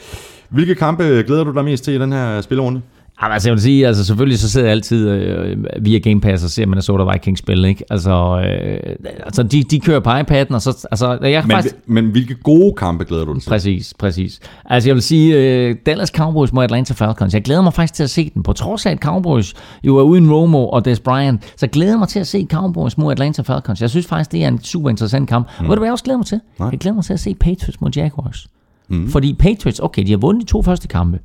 Hvilke 0.50 0.76
kampe 0.76 1.04
glæder 1.04 1.44
du 1.44 1.52
dig 1.54 1.64
mest 1.66 1.84
til 1.84 1.94
i 1.94 2.00
den 2.00 2.12
her 2.12 2.42
spillerunde? 2.42 2.82
Jamen, 3.22 3.34
altså, 3.34 3.50
jeg 3.50 3.54
vil 3.54 3.62
sige, 3.62 3.88
altså 3.88 4.06
selvfølgelig 4.06 4.40
så 4.40 4.50
sidder 4.50 4.68
jeg 4.68 4.72
altid 4.72 5.10
øh, 5.10 5.58
via 5.82 6.00
Game 6.00 6.22
Pass 6.22 6.44
og 6.44 6.50
ser 6.50 6.66
Minnesota 6.66 7.12
Vikings 7.12 7.40
spille, 7.40 7.70
ikke? 7.70 7.84
Altså, 7.90 8.42
øh, 8.46 8.96
altså 9.26 9.44
de, 9.44 9.64
de 9.64 9.80
kører 9.80 10.00
på 10.00 10.10
iPad'en, 10.10 10.54
og 10.54 10.62
så, 10.62 10.88
altså, 10.92 11.18
jeg 11.22 11.44
Men, 11.44 11.52
faktisk... 11.52 11.76
men 11.86 12.06
hvilke 12.06 12.36
gode 12.36 12.74
kampe 12.78 13.04
glæder 13.04 13.26
du 13.26 13.34
dig 13.34 13.42
til? 13.42 13.50
Præcis, 13.50 13.94
præcis. 14.00 14.40
Altså 14.66 14.90
jeg 14.90 14.96
vil 14.96 15.04
sige, 15.04 15.36
øh, 15.36 15.76
Dallas 15.86 16.10
Cowboys 16.10 16.54
mod 16.54 16.64
Atlanta 16.64 16.94
Falcons. 16.94 17.34
Jeg 17.34 17.42
glæder 17.42 17.62
mig 17.62 17.74
faktisk 17.74 17.94
til 17.94 18.04
at 18.04 18.10
se 18.10 18.32
den. 18.34 18.44
På 18.44 18.54
trods 18.54 18.86
af, 18.86 18.92
at 18.92 19.00
Cowboys 19.00 19.54
jo 19.84 19.98
er 19.98 20.04
uden 20.04 20.34
Romo 20.34 20.68
og 20.68 20.86
Des 20.86 21.00
Bryant, 21.00 21.54
så 21.58 21.68
glæder 21.68 21.92
jeg 21.92 22.00
mig 22.00 22.08
til 22.08 22.20
at 22.20 22.28
se 22.28 22.48
Cowboys 22.52 22.98
mod 22.98 23.12
Atlanta 23.12 23.42
Falcons. 23.42 23.82
Jeg 23.82 23.90
synes 23.90 24.06
faktisk, 24.06 24.32
det 24.32 24.44
er 24.44 24.48
en 24.48 24.62
super 24.64 24.90
interessant 24.90 25.30
kamp. 25.30 25.48
Mm. 25.60 25.68
Ved 25.68 25.76
du, 25.76 25.80
hvad 25.80 25.88
jeg 25.88 25.92
også 25.92 26.04
glæder 26.04 26.18
mig 26.18 26.26
til? 26.26 26.40
Nej. 26.60 26.70
Jeg 26.70 26.80
glæder 26.80 26.96
mig 26.96 27.04
til 27.04 27.14
at 27.14 27.20
se 27.20 27.36
Patriots 27.36 27.82
mod 27.82 27.92
Jaguars. 27.96 28.48
Mm. 28.88 29.10
Fordi 29.10 29.34
Patriots, 29.34 29.80
okay, 29.80 30.04
de 30.04 30.12
har 30.12 30.18
vundet 30.18 30.48
de 30.48 30.52
to 30.52 30.62
første 30.62 30.88
kampe. 30.88 31.20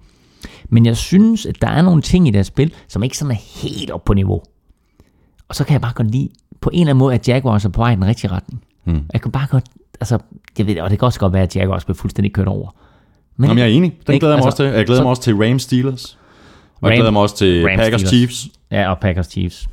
Men 0.69 0.87
jeg 0.87 0.97
synes, 0.97 1.47
at 1.47 1.57
der 1.63 1.69
er 1.69 1.83
nogle 1.83 2.03
ting 2.03 2.29
i 2.29 2.31
deres 2.31 2.47
spil, 2.47 2.73
som 2.89 3.03
ikke 3.03 3.19
sådan 3.19 3.31
er 3.33 3.63
helt 3.63 3.91
op 3.91 4.05
på 4.05 4.15
niveau. 4.15 4.43
Og 5.49 5.55
så 5.55 5.65
kan 5.65 5.73
jeg 5.73 5.81
bare 5.81 5.93
godt 5.95 6.11
lide, 6.11 6.29
på 6.61 6.71
en 6.73 6.81
eller 6.81 6.91
anden 6.91 6.99
måde, 6.99 7.15
at 7.15 7.29
Jaguars 7.29 7.65
er 7.65 7.69
på 7.69 7.81
vej 7.81 7.93
i 7.93 7.95
den 7.95 8.05
rigtige 8.07 8.31
retning. 8.31 8.63
Mm. 8.85 9.01
Jeg 9.13 9.21
kan 9.23 9.31
bare 9.33 9.47
godt, 9.51 9.65
altså, 10.01 10.19
jeg 10.59 10.67
ved, 10.67 10.81
og 10.81 10.91
det 10.91 10.99
kan 10.99 11.07
også 11.07 11.21
godt 11.21 11.33
være, 11.33 11.43
at 11.43 11.57
Jaguars 11.57 11.85
bliver 11.85 11.97
fuldstændig 11.97 12.33
kørt 12.33 12.49
over. 12.49 12.75
Men 13.37 13.49
Jamen, 13.49 13.59
jeg 13.59 13.65
er 13.65 13.71
enig. 13.77 13.93
Den 14.07 14.15
Ikke? 14.15 14.23
glæder 14.25 14.35
jeg 14.35 14.39
mig 14.43 14.47
Altså, 14.47 14.63
også 14.63 14.71
til. 14.73 14.77
Jeg 14.79 14.87
glæder 14.87 14.99
så- 15.01 15.03
mig 15.03 15.11
også 15.11 15.23
til 15.23 15.35
Rams 15.37 15.63
Steelers. 15.63 16.19
Og 16.81 16.89
jeg 16.89 16.91
Ram- 16.93 16.97
glæder 16.99 17.11
mig 17.11 17.23
også 17.23 17.37
til 17.37 17.65
Rams, 17.67 17.81
Packers 17.81 18.01
Steelers. 18.01 18.33
Chiefs. 18.35 18.49
Ja, 18.71 18.91
og 18.91 18.99
Packers 18.99 19.27
Chiefs. 19.27 19.69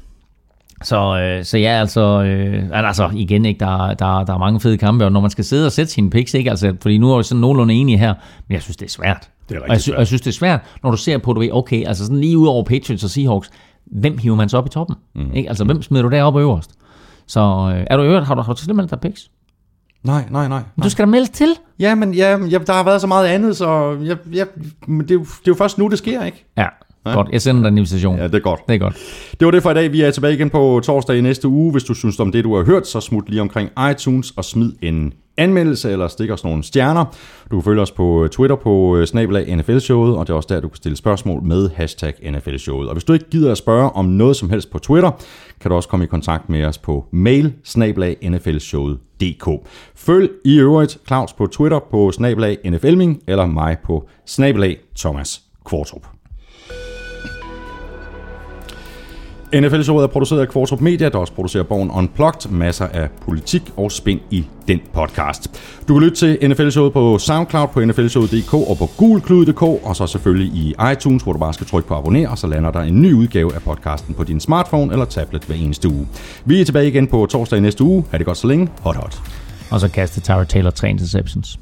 Så, 0.83 1.17
øh, 1.19 1.45
så 1.45 1.57
ja, 1.57 1.69
altså, 1.79 2.01
øh, 2.23 2.63
altså 2.71 3.09
igen, 3.15 3.45
ikke, 3.45 3.59
der, 3.59 3.93
der, 3.93 4.23
der 4.23 4.33
er 4.33 4.37
mange 4.37 4.59
fede 4.59 4.77
kampe, 4.77 5.05
og 5.05 5.11
når 5.11 5.21
man 5.21 5.29
skal 5.31 5.43
sidde 5.43 5.65
og 5.65 5.71
sætte 5.71 5.91
sine 5.91 6.09
picks, 6.09 6.33
ikke, 6.33 6.49
altså, 6.49 6.75
fordi 6.81 6.97
nu 6.97 7.13
er 7.13 7.17
vi 7.17 7.23
sådan 7.23 7.41
nogenlunde 7.41 7.73
enige 7.73 7.97
her, 7.97 8.13
men 8.47 8.53
jeg 8.53 8.61
synes, 8.61 8.77
det 8.77 8.85
er 8.85 8.89
svært. 8.89 9.29
Det 9.51 9.57
er 9.57 9.61
og 9.61 9.69
jeg, 9.69 9.81
sy- 9.81 9.89
og 9.89 9.97
jeg 9.99 10.07
synes, 10.07 10.21
det 10.21 10.27
er 10.27 10.33
svært, 10.33 10.59
når 10.83 10.91
du 10.91 10.97
ser 10.97 11.17
på, 11.17 11.33
du 11.33 11.39
ved, 11.39 11.49
okay, 11.51 11.87
altså 11.87 12.03
sådan 12.05 12.19
lige 12.21 12.37
ud 12.37 12.47
over 12.47 12.63
Patriots 12.63 13.03
og 13.03 13.09
Seahawks, 13.09 13.49
hvem 13.85 14.17
hiver 14.17 14.35
man 14.35 14.49
så 14.49 14.57
op 14.57 14.65
i 14.65 14.69
toppen? 14.69 14.95
Mm. 15.15 15.33
Ikke? 15.33 15.49
Altså, 15.49 15.63
hvem 15.65 15.81
smider 15.81 16.03
du 16.03 16.09
deroppe 16.09 16.39
øverst? 16.39 16.71
Så 17.27 17.39
øh, 17.75 17.83
er 17.89 17.97
du 17.97 18.03
øvrigt, 18.03 18.25
har 18.25 18.35
du, 18.35 18.41
har 18.41 18.53
du 18.53 18.61
tilmeldt 18.65 18.91
dig 18.91 18.99
picks? 18.99 19.31
Nej, 20.03 20.25
nej, 20.29 20.47
nej. 20.47 20.61
Du 20.83 20.89
skal 20.89 21.05
da 21.05 21.09
melde 21.11 21.31
til. 21.31 21.49
Ja, 21.79 21.95
men 21.95 22.13
ja, 22.13 22.37
der 22.37 22.73
har 22.73 22.83
været 22.83 23.01
så 23.01 23.07
meget 23.07 23.27
andet, 23.27 23.57
så 23.57 23.97
jeg, 24.03 24.17
jeg, 24.33 24.47
men 24.87 25.01
det, 25.01 25.11
er 25.11 25.15
jo, 25.15 25.19
det 25.19 25.27
er 25.29 25.41
jo 25.47 25.53
først 25.53 25.77
nu, 25.77 25.87
det 25.87 25.97
sker, 25.97 26.23
ikke? 26.23 26.45
Ja, 26.57 26.67
ja. 27.05 27.13
godt. 27.13 27.27
Jeg 27.31 27.41
sender 27.41 27.61
dig 27.61 27.69
en 27.69 27.77
invitation. 27.77 28.17
Ja, 28.17 28.23
det 28.23 28.35
er 28.35 28.39
godt. 28.39 28.59
Det 28.67 28.75
er 28.75 28.79
godt. 28.79 28.95
Det 29.39 29.45
var 29.45 29.51
det 29.51 29.63
for 29.63 29.71
i 29.71 29.73
dag. 29.73 29.91
Vi 29.91 30.01
er 30.01 30.11
tilbage 30.11 30.33
igen 30.33 30.49
på 30.49 30.81
torsdag 30.83 31.17
i 31.17 31.21
næste 31.21 31.47
uge. 31.47 31.71
Hvis 31.71 31.83
du 31.83 31.93
synes 31.93 32.19
om 32.19 32.31
det, 32.31 32.43
du 32.43 32.55
har 32.55 32.63
hørt, 32.63 32.87
så 32.87 32.99
smut 32.99 33.29
lige 33.29 33.41
omkring 33.41 33.69
iTunes 33.91 34.31
og 34.31 34.45
smid 34.45 34.71
en 34.81 35.13
anmeldelse 35.37 35.91
eller 35.91 36.07
stik 36.07 36.29
os 36.29 36.43
nogle 36.43 36.63
stjerner. 36.63 37.05
Du 37.51 37.55
kan 37.55 37.63
følge 37.63 37.81
os 37.81 37.91
på 37.91 38.27
Twitter 38.31 38.55
på 38.55 38.97
øh, 38.97 39.07
snabelag 39.07 39.57
NFL-showet, 39.57 40.17
og 40.17 40.27
det 40.27 40.33
er 40.33 40.37
også 40.37 40.47
der, 40.53 40.59
du 40.59 40.67
kan 40.67 40.75
stille 40.75 40.95
spørgsmål 40.95 41.43
med 41.43 41.69
hashtag 41.75 42.13
NFL-showet. 42.31 42.87
Og 42.87 42.93
hvis 42.93 43.03
du 43.03 43.13
ikke 43.13 43.29
gider 43.29 43.51
at 43.51 43.57
spørge 43.57 43.89
om 43.89 44.05
noget 44.05 44.35
som 44.35 44.49
helst 44.49 44.71
på 44.71 44.79
Twitter, 44.79 45.11
kan 45.61 45.71
du 45.71 45.75
også 45.75 45.89
komme 45.89 46.05
i 46.05 46.07
kontakt 46.07 46.49
med 46.49 46.65
os 46.65 46.77
på 46.77 47.05
mail 47.11 47.53
snabelag 47.63 48.17
nflshowet.dk. 48.29 49.67
Følg 49.95 50.29
i 50.45 50.59
øvrigt 50.59 50.97
Claus 51.07 51.33
på 51.33 51.47
Twitter 51.47 51.79
på 51.91 52.11
snabelag 52.11 52.57
NFLming 52.65 53.23
eller 53.27 53.45
mig 53.45 53.77
på 53.83 54.09
snabelag 54.25 54.77
Thomas 54.97 55.41
Kvartrup. 55.65 56.20
NFL-showet 59.55 60.03
er 60.03 60.07
produceret 60.07 60.41
af 60.41 60.49
Kvartrup 60.49 60.81
Media, 60.81 61.09
der 61.09 61.17
også 61.17 61.33
producerer 61.33 61.63
Born 61.63 61.91
Unplugged, 61.91 62.51
masser 62.51 62.87
af 62.87 63.09
politik 63.21 63.61
og 63.77 63.91
spænd 63.91 64.19
i 64.29 64.45
den 64.67 64.79
podcast. 64.93 65.61
Du 65.87 65.93
kan 65.93 66.03
lytte 66.03 66.17
til 66.17 66.49
NFL-showet 66.49 66.93
på 66.93 67.17
SoundCloud, 67.17 67.67
på 67.67 67.85
nflshowet.dk 67.85 68.53
og 68.53 68.77
på 68.77 68.89
gulklud.dk, 68.97 69.61
og 69.61 69.95
så 69.95 70.07
selvfølgelig 70.07 70.47
i 70.53 70.75
iTunes, 70.91 71.23
hvor 71.23 71.33
du 71.33 71.39
bare 71.39 71.53
skal 71.53 71.67
trykke 71.67 71.87
på 71.87 71.95
abonner, 71.95 72.29
og 72.29 72.37
så 72.37 72.47
lander 72.47 72.71
der 72.71 72.79
en 72.81 73.01
ny 73.01 73.13
udgave 73.13 73.55
af 73.55 73.61
podcasten 73.61 74.13
på 74.13 74.23
din 74.23 74.39
smartphone 74.39 74.91
eller 74.91 75.05
tablet 75.05 75.43
hver 75.43 75.55
eneste 75.55 75.89
uge. 75.89 76.07
Vi 76.45 76.61
er 76.61 76.65
tilbage 76.65 76.87
igen 76.87 77.07
på 77.07 77.25
torsdag 77.25 77.57
i 77.57 77.61
næste 77.61 77.83
uge. 77.83 78.05
Ha' 78.11 78.17
det 78.17 78.25
godt 78.25 78.37
så 78.37 78.47
længe. 78.47 78.69
Hot 78.81 78.95
hot. 78.95 79.21
Og 79.71 79.79
så 79.79 79.87
kaste 79.87 80.21
Tyra 80.21 80.43
Taylor 80.43 80.69
tre 80.69 80.89
interceptions. 80.89 81.59